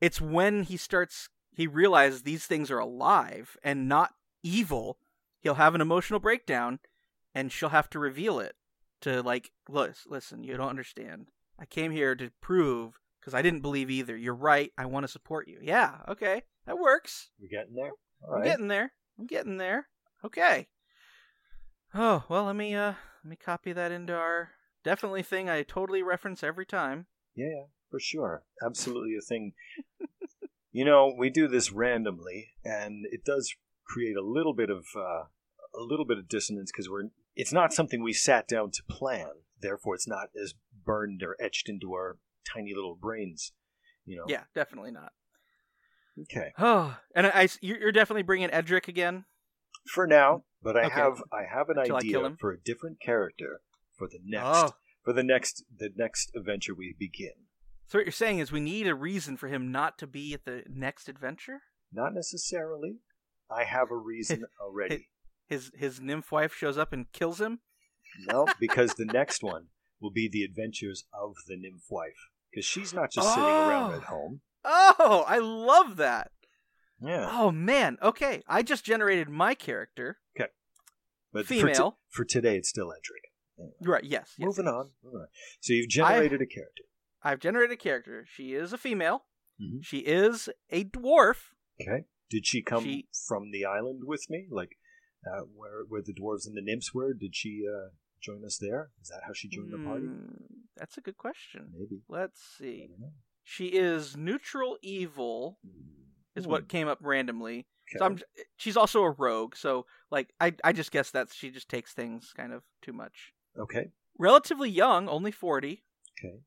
It's 0.00 0.20
when 0.20 0.64
he 0.64 0.76
starts 0.76 1.28
he 1.54 1.66
realizes 1.66 2.22
these 2.22 2.46
things 2.46 2.70
are 2.70 2.78
alive 2.78 3.56
and 3.64 3.88
not 3.88 4.12
evil. 4.42 4.98
He'll 5.40 5.54
have 5.54 5.74
an 5.74 5.80
emotional 5.80 6.20
breakdown, 6.20 6.78
and 7.34 7.50
she'll 7.50 7.70
have 7.70 7.90
to 7.90 7.98
reveal 7.98 8.38
it 8.40 8.54
to 9.00 9.22
like, 9.22 9.50
listen, 9.68 10.42
you 10.44 10.56
don't 10.56 10.68
understand. 10.68 11.28
I 11.58 11.64
came 11.64 11.90
here 11.90 12.14
to 12.14 12.30
prove 12.40 13.00
because 13.20 13.34
I 13.34 13.42
didn't 13.42 13.62
believe 13.62 13.90
either. 13.90 14.16
You're 14.16 14.34
right. 14.34 14.70
I 14.78 14.86
want 14.86 15.04
to 15.04 15.08
support 15.08 15.48
you. 15.48 15.58
Yeah, 15.62 15.96
okay, 16.08 16.42
that 16.66 16.78
works. 16.78 17.30
We're 17.40 17.48
getting 17.48 17.74
there. 17.74 17.92
All 18.22 18.34
I'm 18.34 18.40
right. 18.40 18.44
getting 18.44 18.68
there. 18.68 18.92
I'm 19.18 19.26
getting 19.26 19.56
there. 19.56 19.88
Okay. 20.24 20.68
Oh 21.94 22.24
well, 22.28 22.44
let 22.44 22.56
me 22.56 22.74
uh 22.74 22.94
let 23.24 23.30
me 23.30 23.36
copy 23.36 23.72
that 23.72 23.92
into 23.92 24.14
our 24.14 24.50
definitely 24.84 25.22
thing 25.22 25.48
I 25.48 25.62
totally 25.62 26.02
reference 26.02 26.42
every 26.42 26.66
time. 26.66 27.06
Yeah, 27.34 27.46
yeah, 27.46 27.62
for 27.90 28.00
sure. 28.00 28.42
Absolutely 28.64 29.16
a 29.16 29.20
thing. 29.20 29.52
you 30.72 30.84
know, 30.84 31.14
we 31.16 31.30
do 31.30 31.48
this 31.48 31.72
randomly, 31.72 32.54
and 32.64 33.06
it 33.10 33.24
does 33.24 33.54
create 33.86 34.16
a 34.16 34.24
little 34.24 34.54
bit 34.54 34.70
of 34.70 34.86
uh, 34.96 35.24
a 35.74 35.80
little 35.80 36.04
bit 36.04 36.18
of 36.18 36.28
dissonance 36.28 36.70
because 36.72 36.88
we're 36.88 37.04
it's 37.36 37.52
not 37.52 37.72
something 37.72 38.02
we 38.02 38.12
sat 38.12 38.48
down 38.48 38.70
to 38.72 38.82
plan. 38.88 39.30
Therefore, 39.60 39.94
it's 39.94 40.08
not 40.08 40.28
as 40.40 40.54
burned 40.84 41.22
or 41.22 41.36
etched 41.40 41.68
into 41.68 41.92
our 41.92 42.18
tiny 42.44 42.74
little 42.74 42.96
brains. 42.96 43.52
You 44.04 44.16
know. 44.16 44.24
Yeah, 44.26 44.44
definitely 44.54 44.90
not. 44.90 45.12
Okay. 46.22 46.52
Oh, 46.58 46.96
and 47.14 47.26
I, 47.26 47.30
I 47.42 47.48
you're 47.60 47.78
you're 47.78 47.92
definitely 47.92 48.22
bringing 48.22 48.50
Edric 48.50 48.88
again. 48.88 49.24
For 49.92 50.06
now, 50.06 50.44
but 50.62 50.76
I 50.76 50.84
Okay. 50.86 50.94
have 50.94 51.22
I 51.32 51.42
have 51.50 51.68
an 51.70 51.78
Until 51.78 51.96
I 51.96 52.00
kill 52.00 52.20
idea 52.20 52.26
him. 52.26 52.36
for 52.38 52.52
a 52.52 52.58
different 52.60 53.00
character 53.00 53.60
for 53.96 54.06
the 54.08 54.18
oh. 54.18 54.24
next 54.26 54.44
Oh, 54.72 54.76
for 55.02 55.12
the 55.12 55.22
next 55.22 55.64
the 55.74 55.90
next 55.96 56.30
adventure 56.36 56.74
we 56.74 56.94
begin. 56.98 57.46
so 57.86 57.98
what 57.98 58.04
you're 58.04 58.12
saying 58.12 58.38
is 58.40 58.52
we 58.52 58.60
need 58.60 58.86
a 58.86 58.94
reason 58.94 59.36
for 59.36 59.48
him 59.48 59.72
not 59.72 59.98
to 59.98 60.06
be 60.06 60.34
at 60.34 60.44
the 60.44 60.64
next 60.68 61.08
adventure. 61.08 61.60
Not 61.92 62.12
necessarily. 62.14 62.98
I 63.50 63.64
have 63.64 63.90
a 63.90 63.96
reason 63.96 64.44
already. 64.60 65.08
His 65.46 65.70
his 65.74 66.00
nymph 66.00 66.30
wife 66.30 66.52
shows 66.54 66.76
up 66.76 66.92
and 66.92 67.10
kills 67.12 67.40
him. 67.40 67.60
No, 68.26 68.46
because 68.60 68.94
the 68.94 69.06
next 69.06 69.42
one 69.42 69.68
will 70.00 70.10
be 70.10 70.28
the 70.28 70.42
adventures 70.44 71.04
of 71.18 71.34
the 71.46 71.56
nymph 71.56 71.84
wife. 71.90 72.28
Because 72.50 72.66
she's 72.66 72.92
not 72.92 73.10
just 73.10 73.28
sitting 73.28 73.44
around 73.44 73.92
Oh. 73.92 73.96
at 73.96 74.02
home. 74.04 74.40
Oh, 74.64 75.24
I 75.26 75.38
love 75.38 75.96
that. 75.96 76.30
Yeah. 77.00 77.28
Oh 77.30 77.50
man. 77.50 77.96
Okay, 78.02 78.42
I 78.48 78.62
just 78.62 78.84
generated 78.84 79.28
my 79.28 79.54
character. 79.54 80.18
Okay. 80.38 80.50
But 81.32 81.46
For, 81.46 81.54
female. 81.54 81.90
t- 81.92 81.96
for 82.10 82.24
today, 82.24 82.56
it's 82.56 82.68
still 82.68 82.90
Edric. 82.92 83.72
Right. 83.82 84.04
Yes. 84.04 84.34
yes, 84.38 84.46
Moving 84.46 84.66
yes. 84.66 84.74
on. 84.74 84.90
moving 85.02 85.20
on. 85.20 85.26
So 85.60 85.72
you've 85.72 85.88
generated 85.88 86.40
a 86.40 86.46
character. 86.46 86.84
I've 87.22 87.40
generated 87.40 87.72
a 87.74 87.76
character. 87.80 88.24
She 88.28 88.54
is 88.54 88.72
a 88.72 88.78
female. 88.78 89.24
Mhm. 89.60 89.82
She 89.82 89.98
is 89.98 90.48
a 90.70 90.84
dwarf. 90.84 91.36
Okay. 91.80 92.04
Did 92.30 92.46
she 92.46 92.62
come 92.62 92.84
She- 92.84 93.08
from 93.26 93.50
the 93.50 93.64
island 93.64 94.02
with 94.04 94.26
me? 94.30 94.46
Like 94.50 94.78
uh, 95.26 95.42
where 95.54 95.82
where 95.88 96.02
the 96.02 96.14
dwarves 96.14 96.46
and 96.46 96.56
the 96.56 96.62
nymphs 96.62 96.94
were? 96.94 97.12
Did 97.14 97.34
she 97.34 97.64
uh, 97.68 97.88
join 98.20 98.44
us 98.44 98.58
there? 98.60 98.90
Is 99.02 99.08
that 99.08 99.22
how 99.26 99.32
she 99.32 99.48
joined 99.48 99.72
the 99.72 99.78
party? 99.78 100.06
Hmm, 100.06 100.34
that's 100.76 100.96
a 100.96 101.00
good 101.00 101.16
question. 101.16 101.70
Maybe. 101.72 102.02
Let's 102.08 102.40
see. 102.58 102.88
She 103.42 103.66
is 103.68 104.16
neutral 104.16 104.78
evil, 104.82 105.58
is 106.38 106.44
Hmm. 106.44 106.50
what 106.52 106.68
came 106.68 106.88
up 106.88 106.98
randomly. 107.02 107.66
Okay. 107.90 107.98
So 107.98 108.04
I'm. 108.04 108.18
She's 108.56 108.76
also 108.76 109.02
a 109.02 109.10
rogue. 109.10 109.56
So 109.56 109.86
like, 110.10 110.32
I 110.40 110.54
I 110.64 110.72
just 110.72 110.90
guess 110.90 111.10
that 111.10 111.28
she 111.32 111.50
just 111.50 111.68
takes 111.68 111.92
things 111.92 112.32
kind 112.36 112.52
of 112.52 112.62
too 112.82 112.92
much. 112.92 113.32
Okay. 113.58 113.90
Relatively 114.18 114.70
young, 114.70 115.08
only 115.08 115.30
forty. 115.32 115.84
Okay. 116.18 116.40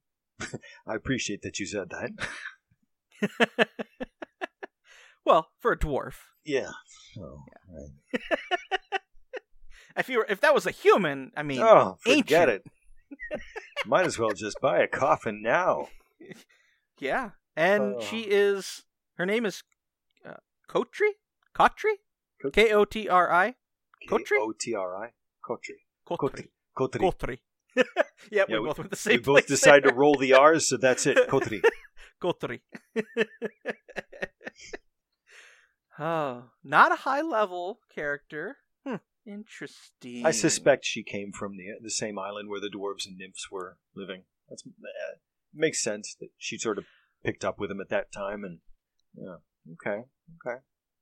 I 0.87 0.95
appreciate 0.95 1.41
that 1.43 1.59
you 1.59 1.65
said 1.65 1.89
that. 1.89 3.67
well, 5.25 5.49
for 5.59 5.71
a 5.71 5.77
dwarf. 5.77 6.15
Yeah. 6.45 6.71
Oh, 7.19 7.43
right. 7.69 8.21
If 9.97 10.07
you 10.07 10.19
were, 10.19 10.25
if 10.29 10.39
that 10.39 10.53
was 10.53 10.65
a 10.65 10.71
human, 10.71 11.33
I 11.35 11.43
mean, 11.43 11.59
oh, 11.61 11.97
forget 11.99 12.47
ancient. 12.47 12.63
it. 13.29 13.41
Might 13.85 14.05
as 14.05 14.17
well 14.17 14.31
just 14.31 14.55
buy 14.61 14.79
a 14.79 14.87
coffin 14.87 15.41
now. 15.43 15.89
yeah. 16.97 17.31
And 17.57 17.95
Oh. 17.97 17.99
she 18.01 18.21
is. 18.21 18.85
Her 19.17 19.25
name 19.25 19.45
is 19.45 19.63
Kotri. 20.71 21.09
Kotri. 21.53 21.93
K 22.53 22.71
O 22.73 22.85
T 22.85 23.07
R 23.09 23.31
I. 23.31 23.55
Kotri? 24.09 24.25
K 24.29 24.35
O 24.39 24.53
T 24.57 24.73
R 24.75 24.95
I. 25.03 25.09
Kotri. 25.47 25.77
Kotri. 26.07 26.47
Kotri. 26.77 26.99
Kotri. 27.01 27.39
yeah, 27.75 27.83
we 28.47 28.53
Yeah, 28.53 28.59
we- 28.59 28.67
both 28.67 28.77
went 28.79 28.89
the 28.91 28.95
same. 28.97 29.17
We 29.17 29.23
both 29.23 29.47
decided 29.47 29.83
there. 29.83 29.91
to 29.91 29.97
roll 29.97 30.15
the 30.17 30.33
R's, 30.49 30.69
so 30.69 30.77
that's 30.77 31.05
it. 31.05 31.17
Kotri. 31.27 31.61
Kotri. 32.21 32.61
oh, 35.99 36.43
not 36.63 36.91
a 36.91 36.95
high 36.97 37.21
level 37.21 37.79
character. 37.93 38.57
Hmm, 38.85 38.95
interesting. 39.25 40.25
I 40.25 40.31
suspect 40.31 40.85
she 40.85 41.03
came 41.03 41.31
from 41.31 41.57
the 41.57 41.65
the 41.81 41.89
same 41.89 42.17
island 42.17 42.49
where 42.49 42.61
the 42.61 42.69
dwarves 42.73 43.05
and 43.05 43.17
nymphs 43.17 43.49
were 43.51 43.77
living. 43.95 44.23
That's 44.49 44.63
uh, 44.65 45.17
makes 45.53 45.81
sense 45.81 46.15
that 46.19 46.29
she 46.37 46.57
sort 46.57 46.77
of 46.77 46.85
picked 47.23 47.43
up 47.45 47.59
with 47.59 47.69
them 47.69 47.81
at 47.81 47.89
that 47.89 48.11
time, 48.11 48.43
and 48.43 48.59
yeah, 49.15 49.37
okay, 49.73 50.03
okay. 50.45 50.57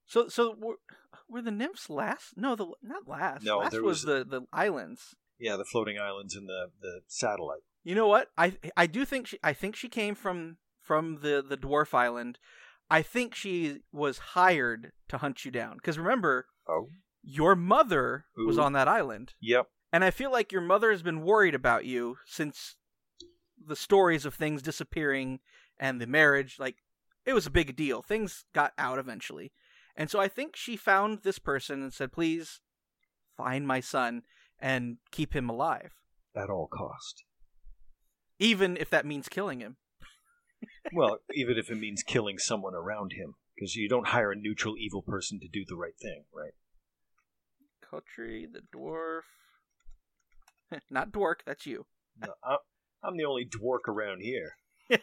So, 0.05 0.27
so 0.27 0.55
were, 0.57 0.75
were 1.29 1.41
the 1.41 1.51
nymphs 1.51 1.89
last? 1.89 2.33
No, 2.35 2.55
the 2.55 2.67
not 2.81 3.07
last. 3.07 3.43
No, 3.45 3.59
last 3.59 3.71
there 3.71 3.83
was, 3.83 4.05
was- 4.05 4.05
the 4.05 4.25
the 4.39 4.45
islands. 4.51 5.15
Yeah, 5.39 5.55
the 5.55 5.65
floating 5.65 5.97
islands 5.97 6.35
and 6.35 6.47
the 6.49 6.71
the 6.81 7.01
satellite. 7.07 7.61
You 7.83 7.95
know 7.95 8.07
what? 8.07 8.27
I 8.37 8.57
I 8.75 8.87
do 8.87 9.05
think 9.05 9.27
she 9.27 9.39
I 9.43 9.53
think 9.53 9.75
she 9.75 9.87
came 9.87 10.15
from 10.15 10.57
from 10.81 11.19
the 11.21 11.43
the 11.47 11.57
dwarf 11.57 11.93
island. 11.93 12.39
I 12.89 13.01
think 13.03 13.35
she 13.35 13.81
was 13.91 14.17
hired 14.17 14.91
to 15.09 15.19
hunt 15.19 15.45
you 15.45 15.51
down 15.51 15.75
because 15.75 15.97
remember 15.97 16.47
Oh, 16.67 16.87
your 17.23 17.55
mother 17.55 18.25
was 18.35 18.57
on 18.57 18.73
that 18.73 18.87
island, 18.87 19.33
yep. 19.39 19.67
and 19.93 20.03
I 20.03 20.11
feel 20.11 20.31
like 20.31 20.51
your 20.51 20.61
mother 20.61 20.91
has 20.91 21.01
been 21.03 21.21
worried 21.21 21.55
about 21.55 21.85
you 21.85 22.17
since 22.25 22.75
the 23.63 23.75
stories 23.75 24.25
of 24.25 24.33
things 24.33 24.61
disappearing 24.61 25.39
and 25.79 26.01
the 26.01 26.07
marriage. 26.07 26.57
Like 26.59 26.77
it 27.29 27.33
was 27.33 27.45
a 27.45 27.51
big 27.51 27.75
deal. 27.75 28.01
Things 28.01 28.45
got 28.53 28.73
out 28.77 28.97
eventually, 28.97 29.51
and 29.95 30.09
so 30.09 30.19
I 30.19 30.27
think 30.27 30.55
she 30.55 30.75
found 30.75 31.19
this 31.23 31.39
person 31.39 31.83
and 31.83 31.93
said, 31.93 32.11
"Please 32.11 32.59
find 33.37 33.67
my 33.67 33.79
son 33.79 34.23
and 34.59 34.97
keep 35.11 35.35
him 35.35 35.49
alive." 35.49 35.93
At 36.35 36.49
all 36.49 36.67
cost. 36.67 37.23
even 38.39 38.77
if 38.77 38.89
that 38.89 39.05
means 39.05 39.27
killing 39.29 39.59
him. 39.59 39.77
Well, 40.93 41.19
even 41.33 41.57
if 41.57 41.69
it 41.69 41.77
means 41.77 42.03
killing 42.03 42.37
someone 42.37 42.73
around 42.73 43.13
him, 43.13 43.35
because 43.55 43.75
you 43.75 43.87
don't 43.87 44.07
hire 44.07 44.31
a 44.31 44.35
neutral 44.35 44.75
evil 44.77 45.01
person 45.01 45.39
to 45.41 45.47
do 45.47 45.63
the 45.67 45.75
right 45.75 45.97
thing, 46.01 46.23
right? 46.33 46.53
Kotri 47.83 48.45
the 48.51 48.61
dwarf. 48.75 49.21
Not 50.89 51.11
Dwark, 51.11 51.43
that's 51.45 51.65
you. 51.65 51.85
No, 52.21 52.33
I'm, 53.03 53.17
the 53.17 53.25
only 53.25 53.45
dwark 53.45 53.87
around 53.87 54.21
here. 54.21 54.53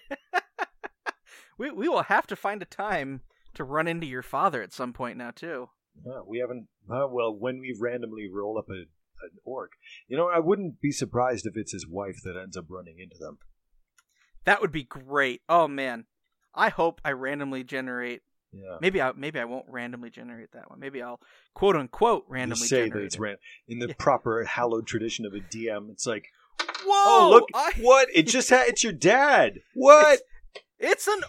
We 1.58 1.70
we 1.70 1.88
will 1.88 2.02
have 2.04 2.26
to 2.28 2.36
find 2.36 2.60
a 2.62 2.66
time 2.66 3.22
to 3.54 3.64
run 3.64 3.88
into 3.88 4.06
your 4.06 4.22
father 4.22 4.62
at 4.62 4.72
some 4.72 4.92
point 4.92 5.16
now 5.16 5.30
too. 5.30 5.68
We 6.26 6.38
haven't. 6.38 6.68
Uh, 6.90 7.06
well, 7.10 7.34
when 7.34 7.58
we 7.60 7.74
randomly 7.80 8.28
roll 8.30 8.58
up 8.58 8.66
a, 8.68 8.74
an 9.24 9.30
orc, 9.44 9.72
you 10.08 10.16
know, 10.16 10.28
I 10.28 10.38
wouldn't 10.40 10.80
be 10.80 10.92
surprised 10.92 11.46
if 11.46 11.56
it's 11.56 11.72
his 11.72 11.86
wife 11.88 12.18
that 12.24 12.36
ends 12.40 12.56
up 12.56 12.66
running 12.68 12.98
into 12.98 13.16
them. 13.18 13.38
That 14.44 14.60
would 14.60 14.72
be 14.72 14.84
great. 14.84 15.42
Oh 15.48 15.66
man. 15.68 16.04
I 16.54 16.68
hope 16.70 17.00
I 17.04 17.12
randomly 17.12 17.64
generate 17.64 18.22
Yeah. 18.52 18.78
maybe 18.80 19.00
I 19.02 19.12
maybe 19.12 19.38
I 19.40 19.44
won't 19.44 19.66
randomly 19.68 20.10
generate 20.10 20.52
that 20.52 20.70
one. 20.70 20.78
Maybe 20.80 21.02
I'll 21.02 21.20
quote 21.54 21.76
unquote 21.76 22.24
You 22.28 22.34
randomly 22.34 22.66
say 22.66 22.82
that 22.82 22.88
generate 22.88 23.06
it's 23.06 23.16
it. 23.18 23.40
in 23.68 23.78
the 23.78 23.88
Yeah. 23.88 23.94
proper 23.98 24.44
hallowed 24.44 24.86
tradition 24.86 25.24
of 25.26 25.34
a 25.34 25.40
DM. 25.40 25.90
It's 25.90 26.06
like, 26.06 26.26
Whoa! 26.60 26.86
oh 26.86 27.30
look, 27.30 27.48
I- 27.54 27.72
what? 27.80 28.08
It 28.14 28.26
just 28.26 28.48
had. 28.50 28.68
It's 28.68 28.84
your 28.84 28.92
dad. 28.92 29.60
What? 29.74 30.20
It's 30.78 31.06
an 31.06 31.20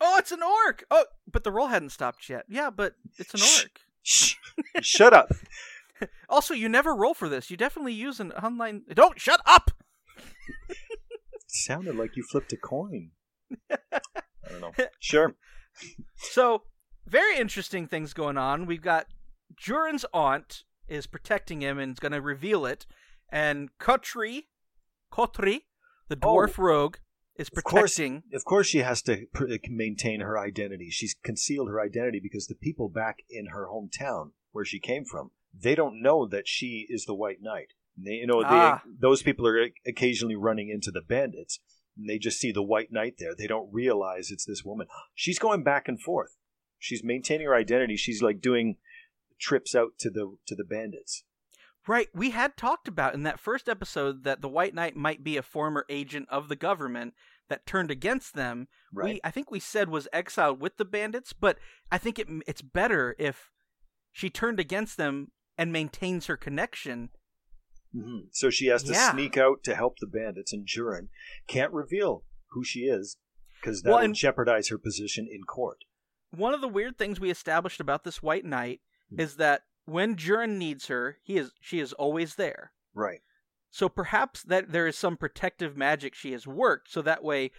Oh, 0.00 0.16
it's 0.18 0.32
an 0.32 0.42
orc. 0.42 0.84
Oh, 0.90 1.04
but 1.30 1.44
the 1.44 1.52
roll 1.52 1.66
hadn't 1.66 1.90
stopped 1.90 2.28
yet. 2.28 2.46
Yeah, 2.48 2.70
but 2.70 2.94
it's 3.18 3.34
an 3.34 3.40
Shh. 3.40 3.62
orc. 3.62 3.80
Shh. 4.02 4.34
Shut 4.80 5.12
up. 5.12 5.30
Also, 6.30 6.54
you 6.54 6.68
never 6.68 6.94
roll 6.94 7.12
for 7.12 7.28
this. 7.28 7.50
You 7.50 7.58
definitely 7.58 7.92
use 7.92 8.20
an 8.20 8.32
online. 8.32 8.82
Don't 8.94 9.20
shut 9.20 9.42
up. 9.44 9.70
sounded 11.46 11.96
like 11.96 12.16
you 12.16 12.22
flipped 12.22 12.52
a 12.54 12.56
coin. 12.56 13.10
I 13.70 14.00
don't 14.48 14.60
know. 14.62 14.72
Sure. 14.98 15.34
So, 16.16 16.62
very 17.06 17.36
interesting 17.36 17.86
things 17.86 18.14
going 18.14 18.38
on. 18.38 18.64
We've 18.64 18.80
got 18.80 19.06
Jurin's 19.54 20.06
aunt 20.14 20.64
is 20.88 21.06
protecting 21.06 21.60
him 21.60 21.78
and 21.78 21.92
is 21.92 21.98
going 21.98 22.12
to 22.12 22.22
reveal 22.22 22.64
it, 22.64 22.86
and 23.28 23.68
Kotri, 23.78 24.44
Kotri, 25.12 25.62
the 26.08 26.16
dwarf 26.16 26.58
oh. 26.58 26.62
rogue, 26.62 26.96
is 27.40 27.50
Oh. 27.54 27.58
Of 27.58 27.64
course. 27.64 27.98
Of 28.34 28.44
course, 28.44 28.66
she 28.66 28.78
has 28.78 29.02
to 29.02 29.26
pr- 29.32 29.46
maintain 29.68 30.20
her 30.20 30.38
identity. 30.38 30.90
She's 30.90 31.14
concealed 31.22 31.68
her 31.68 31.80
identity 31.80 32.20
because 32.20 32.46
the 32.46 32.54
people 32.54 32.88
back 32.88 33.18
in 33.28 33.46
her 33.46 33.66
hometown, 33.66 34.32
where 34.52 34.64
she 34.64 34.78
came 34.78 35.04
from, 35.04 35.30
they 35.52 35.74
don't 35.74 36.00
know 36.02 36.26
that 36.26 36.46
she 36.46 36.86
is 36.88 37.04
the 37.06 37.14
White 37.14 37.42
Knight. 37.42 37.72
They, 37.96 38.12
you 38.12 38.26
know, 38.26 38.42
Ah. 38.44 38.82
they, 38.84 38.90
those 39.00 39.22
people 39.22 39.46
are 39.46 39.68
occasionally 39.86 40.36
running 40.36 40.68
into 40.68 40.90
the 40.90 41.02
bandits, 41.02 41.58
and 41.96 42.08
they 42.08 42.18
just 42.18 42.38
see 42.38 42.52
the 42.52 42.62
White 42.62 42.92
Knight 42.92 43.14
there. 43.18 43.34
They 43.34 43.46
don't 43.46 43.72
realize 43.72 44.30
it's 44.30 44.44
this 44.46 44.64
woman. 44.64 44.86
She's 45.14 45.38
going 45.38 45.62
back 45.64 45.88
and 45.88 46.00
forth. 46.00 46.36
She's 46.78 47.04
maintaining 47.04 47.46
her 47.46 47.54
identity. 47.54 47.96
She's 47.96 48.22
like 48.22 48.40
doing 48.40 48.76
trips 49.38 49.74
out 49.74 49.98
to 49.98 50.10
the 50.10 50.36
to 50.46 50.54
the 50.54 50.64
bandits. 50.64 51.24
Right. 51.86 52.08
We 52.14 52.30
had 52.30 52.56
talked 52.56 52.88
about 52.88 53.14
in 53.14 53.22
that 53.22 53.40
first 53.40 53.68
episode 53.68 54.24
that 54.24 54.42
the 54.42 54.48
White 54.48 54.74
Knight 54.74 54.96
might 54.96 55.24
be 55.24 55.36
a 55.36 55.42
former 55.42 55.86
agent 55.88 56.28
of 56.30 56.48
the 56.48 56.56
government 56.56 57.14
that 57.48 57.66
turned 57.66 57.90
against 57.90 58.34
them. 58.34 58.68
Right. 58.92 59.14
We 59.14 59.20
I 59.24 59.30
think 59.30 59.50
we 59.50 59.60
said 59.60 59.88
was 59.88 60.06
exiled 60.12 60.60
with 60.60 60.76
the 60.76 60.84
bandits, 60.84 61.32
but 61.32 61.58
I 61.90 61.98
think 61.98 62.18
it 62.18 62.28
it's 62.46 62.62
better 62.62 63.16
if 63.18 63.50
she 64.12 64.28
turned 64.30 64.60
against 64.60 64.96
them 64.96 65.32
and 65.56 65.72
maintains 65.72 66.26
her 66.26 66.36
connection. 66.36 67.10
hmm 67.92 68.20
So 68.30 68.50
she 68.50 68.66
has 68.66 68.82
to 68.84 68.92
Yeah. 68.92 69.12
sneak 69.12 69.36
out 69.36 69.64
to 69.64 69.74
help 69.74 69.98
the 70.00 70.06
bandits, 70.06 70.52
and 70.52 70.66
Jurin 70.66 71.08
can't 71.48 71.72
reveal 71.72 72.24
who 72.50 72.62
she 72.62 72.80
is 72.80 73.16
because 73.60 73.82
that 73.82 73.90
Well, 73.90 74.00
would 74.06 74.14
jeopardize 74.14 74.68
her 74.68 74.78
position 74.78 75.26
in 75.30 75.44
court. 75.44 75.84
One 76.30 76.54
of 76.54 76.60
the 76.60 76.68
weird 76.68 76.96
things 76.98 77.18
we 77.18 77.30
established 77.30 77.80
about 77.80 78.04
this 78.04 78.22
White 78.22 78.44
Knight 78.44 78.80
Hmm. 79.10 79.20
is 79.20 79.36
that 79.36 79.62
when 79.90 80.16
Jurin 80.16 80.56
needs 80.58 80.86
her, 80.86 81.18
he 81.22 81.36
is 81.38 81.52
she 81.60 81.80
is 81.80 81.92
always 81.94 82.36
there. 82.36 82.72
Right. 82.94 83.20
So 83.70 83.88
perhaps 83.88 84.42
that 84.44 84.72
there 84.72 84.86
is 84.86 84.96
some 84.96 85.16
protective 85.16 85.76
magic 85.76 86.14
she 86.14 86.32
has 86.32 86.46
worked, 86.46 86.90
so 86.90 87.02
that 87.02 87.22
way, 87.22 87.50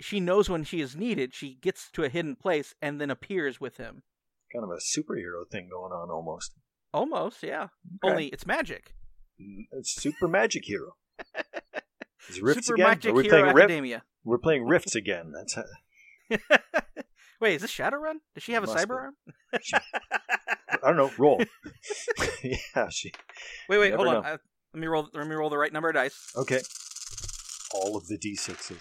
she 0.00 0.20
knows 0.20 0.48
when 0.48 0.62
she 0.64 0.80
is 0.80 0.94
needed, 0.94 1.34
she 1.34 1.54
gets 1.60 1.90
to 1.92 2.04
a 2.04 2.08
hidden 2.08 2.36
place 2.36 2.74
and 2.80 3.00
then 3.00 3.10
appears 3.10 3.60
with 3.60 3.76
him. 3.78 4.02
Kind 4.52 4.64
of 4.64 4.70
a 4.70 4.76
superhero 4.78 5.48
thing 5.50 5.68
going 5.70 5.92
on 5.92 6.10
almost. 6.10 6.52
Almost, 6.92 7.42
yeah. 7.42 7.64
Okay. 8.04 8.12
Only 8.12 8.26
it's 8.28 8.46
magic. 8.46 8.94
Mm, 9.40 9.64
It's 9.72 9.90
super 10.00 10.28
magic 10.28 10.64
hero. 10.66 10.94
It's 12.28 12.40
Rifts 12.40 12.68
Super 12.68 12.76
again. 12.76 12.86
Magic 12.88 13.10
Are 13.10 13.14
we 13.16 13.22
Hero 13.24 13.32
playing 13.32 13.54
Rift? 13.54 13.64
Academia. 13.64 14.02
We're 14.24 14.38
playing 14.38 14.64
Rifts 14.64 14.94
again. 14.94 15.32
That's 15.34 15.54
how, 15.56 15.64
Wait, 17.40 17.54
is 17.56 17.62
this 17.62 17.72
Shadowrun? 17.72 18.14
Does 18.34 18.42
she 18.42 18.52
have 18.52 18.64
a 18.64 18.66
Must 18.66 18.78
cyber 18.86 18.88
be. 18.88 18.92
arm? 18.94 19.14
I 20.82 20.88
don't 20.88 20.96
know. 20.96 21.10
Roll. 21.18 21.42
yeah, 22.42 22.88
she. 22.90 23.12
Wait, 23.68 23.78
wait, 23.78 23.94
hold 23.94 24.06
never 24.06 24.18
on. 24.18 24.24
I, 24.24 24.30
let 24.32 24.80
me 24.80 24.86
roll. 24.86 25.08
Let 25.12 25.26
me 25.26 25.34
roll 25.34 25.50
the 25.50 25.58
right 25.58 25.72
number 25.72 25.88
of 25.88 25.94
dice. 25.94 26.32
Okay. 26.36 26.60
All 27.74 27.96
of 27.96 28.06
the 28.06 28.16
d6s. 28.18 28.76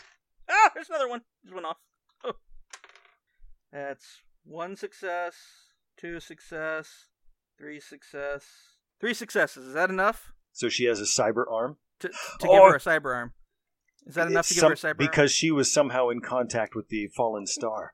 Ah, 0.50 0.72
there's 0.74 0.90
another 0.90 1.08
one. 1.10 1.22
There's 1.44 1.54
one 1.56 1.66
off. 1.66 1.78
Oh. 2.24 2.34
That's 3.72 4.22
one 4.46 4.76
success, 4.76 5.36
two 5.98 6.20
success, 6.20 7.08
three 7.58 7.80
success, 7.80 8.46
three 9.00 9.14
successes. 9.14 9.68
Is 9.68 9.74
that 9.74 9.90
enough 9.90 10.32
So 10.52 10.70
she 10.70 10.86
has 10.86 11.00
a 11.00 11.04
cyber 11.06 11.46
arm. 11.52 11.78
to, 12.02 12.10
to 12.10 12.14
give 12.42 12.50
Oh. 12.52 12.70
her 12.70 12.76
a 12.76 12.80
cyber 12.80 13.16
arm? 13.16 13.34
Is 14.06 14.16
that 14.16 14.28
enough 14.28 14.42
It's 14.42 14.50
to 14.50 14.54
give 14.56 14.60
some- 14.62 14.70
her 14.70 14.74
a 14.74 14.78
cyber 14.78 15.00
arm? 15.02 15.10
Because 15.10 15.32
she 15.32 15.50
was 15.52 15.72
somehow 15.72 16.10
in 16.10 16.20
contact 16.22 16.76
with 16.76 16.90
the 16.90 17.08
fallen 17.08 17.48
star. 17.48 17.94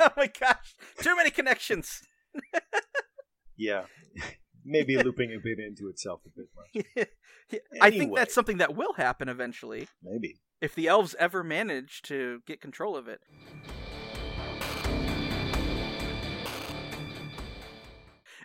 Oh 0.02 0.08
my 0.16 0.28
gosh, 0.28 0.74
too 1.00 1.14
many 1.16 1.30
connections. 1.30 2.02
Yeah. 3.56 3.84
Maybe 4.64 4.96
looping 4.96 5.34
a 5.34 5.38
bit 5.38 5.58
into 5.58 5.88
itself 5.90 6.22
a 6.24 6.30
bit 6.30 6.48
much. 6.56 7.08
I 7.82 7.90
think 7.90 8.14
that's 8.16 8.32
something 8.32 8.56
that 8.56 8.74
will 8.74 8.94
happen 8.94 9.28
eventually 9.28 9.86
Maybe. 10.02 10.36
if 10.62 10.74
the 10.74 10.88
elves 10.88 11.14
ever 11.18 11.44
manage 11.44 12.00
to 12.02 12.40
get 12.46 12.62
control 12.62 12.96
of 12.96 13.06
it. 13.06 13.20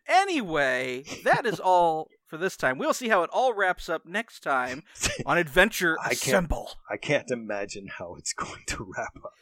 Anyway, 0.08 1.04
that 1.24 1.46
is 1.46 1.60
all 1.60 2.10
for 2.28 2.38
this 2.38 2.56
time. 2.56 2.78
We'll 2.78 2.94
see 2.94 3.08
how 3.10 3.24
it 3.24 3.30
all 3.34 3.54
wraps 3.54 3.90
up 3.90 4.06
next 4.06 4.42
time 4.42 4.84
on 5.26 5.38
Adventure 5.38 5.98
I 6.04 6.14
can't- 6.14 6.52
I 6.90 6.98
can't 6.98 7.32
imagine 7.32 7.88
how 7.88 8.16
it's 8.16 8.34
going 8.34 8.64
to 8.68 8.92
wrap 8.96 9.16
up. 9.24 9.34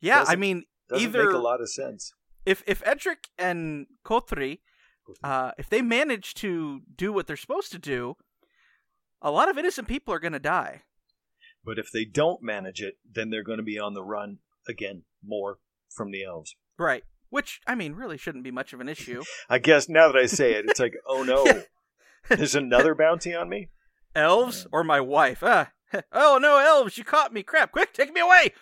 Yeah, 0.00 0.16
I 0.16 0.18
doesn't- 0.20 0.40
mean, 0.40 0.64
Doesn't 0.90 1.08
either 1.08 1.24
make 1.26 1.34
a 1.34 1.38
lot 1.38 1.60
of 1.60 1.70
sense. 1.70 2.12
if 2.44 2.62
if 2.66 2.82
Edric 2.86 3.28
and 3.38 3.86
Kotri, 4.04 4.58
uh, 5.24 5.52
if 5.58 5.68
they 5.70 5.80
manage 5.82 6.34
to 6.34 6.80
do 6.96 7.12
what 7.12 7.26
they're 7.26 7.36
supposed 7.36 7.72
to 7.72 7.78
do, 7.78 8.16
a 9.22 9.30
lot 9.30 9.48
of 9.48 9.56
innocent 9.58 9.88
people 9.88 10.12
are 10.12 10.18
going 10.18 10.32
to 10.32 10.38
die. 10.38 10.82
But 11.64 11.78
if 11.78 11.90
they 11.92 12.04
don't 12.04 12.42
manage 12.42 12.80
it, 12.80 12.94
then 13.10 13.30
they're 13.30 13.42
going 13.44 13.58
to 13.58 13.62
be 13.64 13.78
on 13.78 13.94
the 13.94 14.02
run 14.02 14.38
again 14.68 15.02
more 15.24 15.58
from 15.94 16.10
the 16.10 16.24
elves. 16.24 16.56
Right. 16.78 17.04
Which, 17.28 17.60
I 17.66 17.74
mean, 17.74 17.92
really 17.92 18.16
shouldn't 18.18 18.44
be 18.44 18.50
much 18.50 18.72
of 18.72 18.80
an 18.80 18.88
issue. 18.88 19.22
I 19.50 19.58
guess 19.58 19.88
now 19.88 20.10
that 20.10 20.16
I 20.16 20.26
say 20.26 20.54
it, 20.54 20.64
it's 20.66 20.80
like, 20.80 20.94
oh 21.06 21.22
no, 21.22 21.46
there's 22.34 22.54
another 22.54 22.94
bounty 22.94 23.34
on 23.34 23.48
me. 23.48 23.68
Elves 24.16 24.66
or 24.72 24.82
my 24.84 25.00
wife? 25.00 25.42
Ah. 25.42 25.70
Oh 26.12 26.38
no, 26.40 26.58
elves! 26.58 26.96
You 26.96 27.02
caught 27.02 27.32
me! 27.32 27.42
Crap! 27.42 27.72
Quick, 27.72 27.92
take 27.92 28.14
me 28.14 28.20
away! 28.20 28.52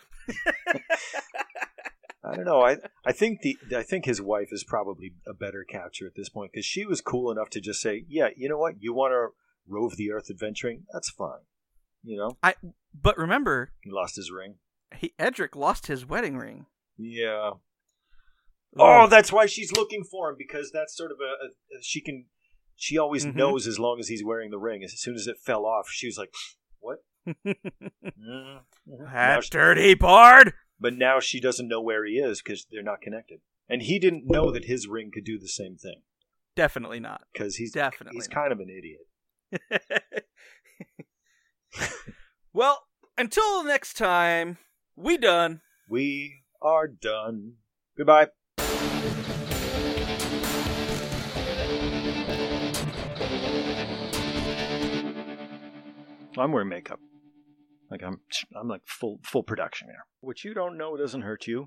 I 2.25 2.35
don't 2.35 2.45
know. 2.45 2.63
I 2.63 2.77
I 3.07 3.13
think 3.13 3.43
the 3.43 3.57
I 3.77 3.83
think 3.83 4.05
his 4.05 4.21
wife 4.21 4.49
is 4.51 4.65
probably 4.65 5.15
a 5.27 5.33
better 5.35 5.65
capture 5.69 6.07
at 6.07 6.15
this 6.17 6.29
point 6.29 6.53
because 6.53 6.67
she 6.67 6.85
was 6.85 7.01
cool 7.01 7.31
enough 7.31 7.49
to 7.51 7.61
just 7.61 7.81
say, 7.81 8.05
yeah, 8.09 8.29
you 8.37 8.49
know 8.49 8.59
what, 8.59 8.75
you 8.81 8.93
want 8.93 9.13
to 9.13 9.29
rove 9.69 9.97
the 9.97 10.11
earth 10.11 10.29
adventuring? 10.31 10.85
That's 10.93 11.11
fine. 11.11 11.41
You 12.03 12.17
know, 12.17 12.37
I 12.43 12.55
But 12.95 13.17
remember, 13.19 13.73
he 13.83 13.91
lost 13.91 14.17
his 14.17 14.31
ring. 14.31 14.57
he, 14.97 15.15
Edric 15.19 15.55
lost 15.57 15.87
his 15.87 16.07
wedding 16.07 16.37
ring. 16.37 16.67
Yeah. 16.97 17.51
Oh, 18.79 19.07
that's 19.07 19.33
why 19.33 19.47
she's 19.47 19.73
looking 19.73 20.05
for 20.05 20.31
him 20.31 20.37
because 20.39 20.71
that's 20.73 20.97
sort 20.97 21.11
of 21.11 21.19
a, 21.21 21.47
a 21.47 21.83
she 21.83 22.01
can. 22.01 22.27
She 22.77 22.99
always 22.99 23.25
Mhm. 23.27 23.35
knows 23.35 23.67
as 23.67 23.79
long 23.79 23.99
as 23.99 24.09
he's 24.09 24.25
wearing 24.25 24.51
the 24.51 24.59
ring. 24.59 24.85
As 24.85 25.01
soon 25.01 25.15
as 25.17 25.27
it 25.27 25.39
fell 25.45 25.65
off, 25.67 25.89
she 25.91 26.07
was 26.07 26.19
like, 26.19 26.33
"What?" 26.81 26.99
Mm. 27.47 28.61
Now 28.87 29.05
that 29.11 29.45
she- 29.45 29.51
dirty 29.51 29.95
bard. 29.95 30.53
But 30.81 30.95
now 30.95 31.21
she 31.21 31.41
doesn't 31.41 31.69
know 31.69 31.81
where 31.81 32.05
he 32.05 32.15
is 32.15 32.41
because 32.43 32.67
they're 32.71 32.83
not 32.83 33.01
connected, 33.01 33.41
and 33.69 33.83
he 33.83 33.99
didn't 33.99 34.27
know 34.27 34.51
that 34.53 34.65
his 34.67 34.87
ring 34.87 35.11
could 35.13 35.25
do 35.25 35.39
the 35.39 35.49
same 35.49 35.77
thing 35.77 36.03
Definitely 36.57 37.01
not. 37.01 37.23
because 37.33 37.57
he's 37.57 37.73
Definitely 37.73 38.17
he's 38.17 38.29
not. 38.29 38.35
kind 38.35 38.53
of 38.53 38.61
an 38.61 38.69
idiot. 38.71 40.25
well, 42.53 42.85
until 43.17 43.65
next 43.65 43.95
time, 43.95 44.59
we 44.97 45.17
done. 45.17 45.61
We 45.89 46.43
are 46.61 46.87
done. 46.89 47.55
Goodbye. 47.97 48.29
I'm 56.37 56.53
wearing 56.53 56.69
makeup. 56.69 57.01
Like 57.91 58.03
I'm 58.03 58.21
I'm 58.55 58.69
like 58.69 58.83
full 58.85 59.21
full 59.23 59.43
production 59.43 59.89
here. 59.89 60.05
What 60.21 60.45
you 60.45 60.55
don't 60.55 60.77
know 60.79 60.97
doesn't 60.97 61.23
hurt 61.23 61.47
you. 61.47 61.67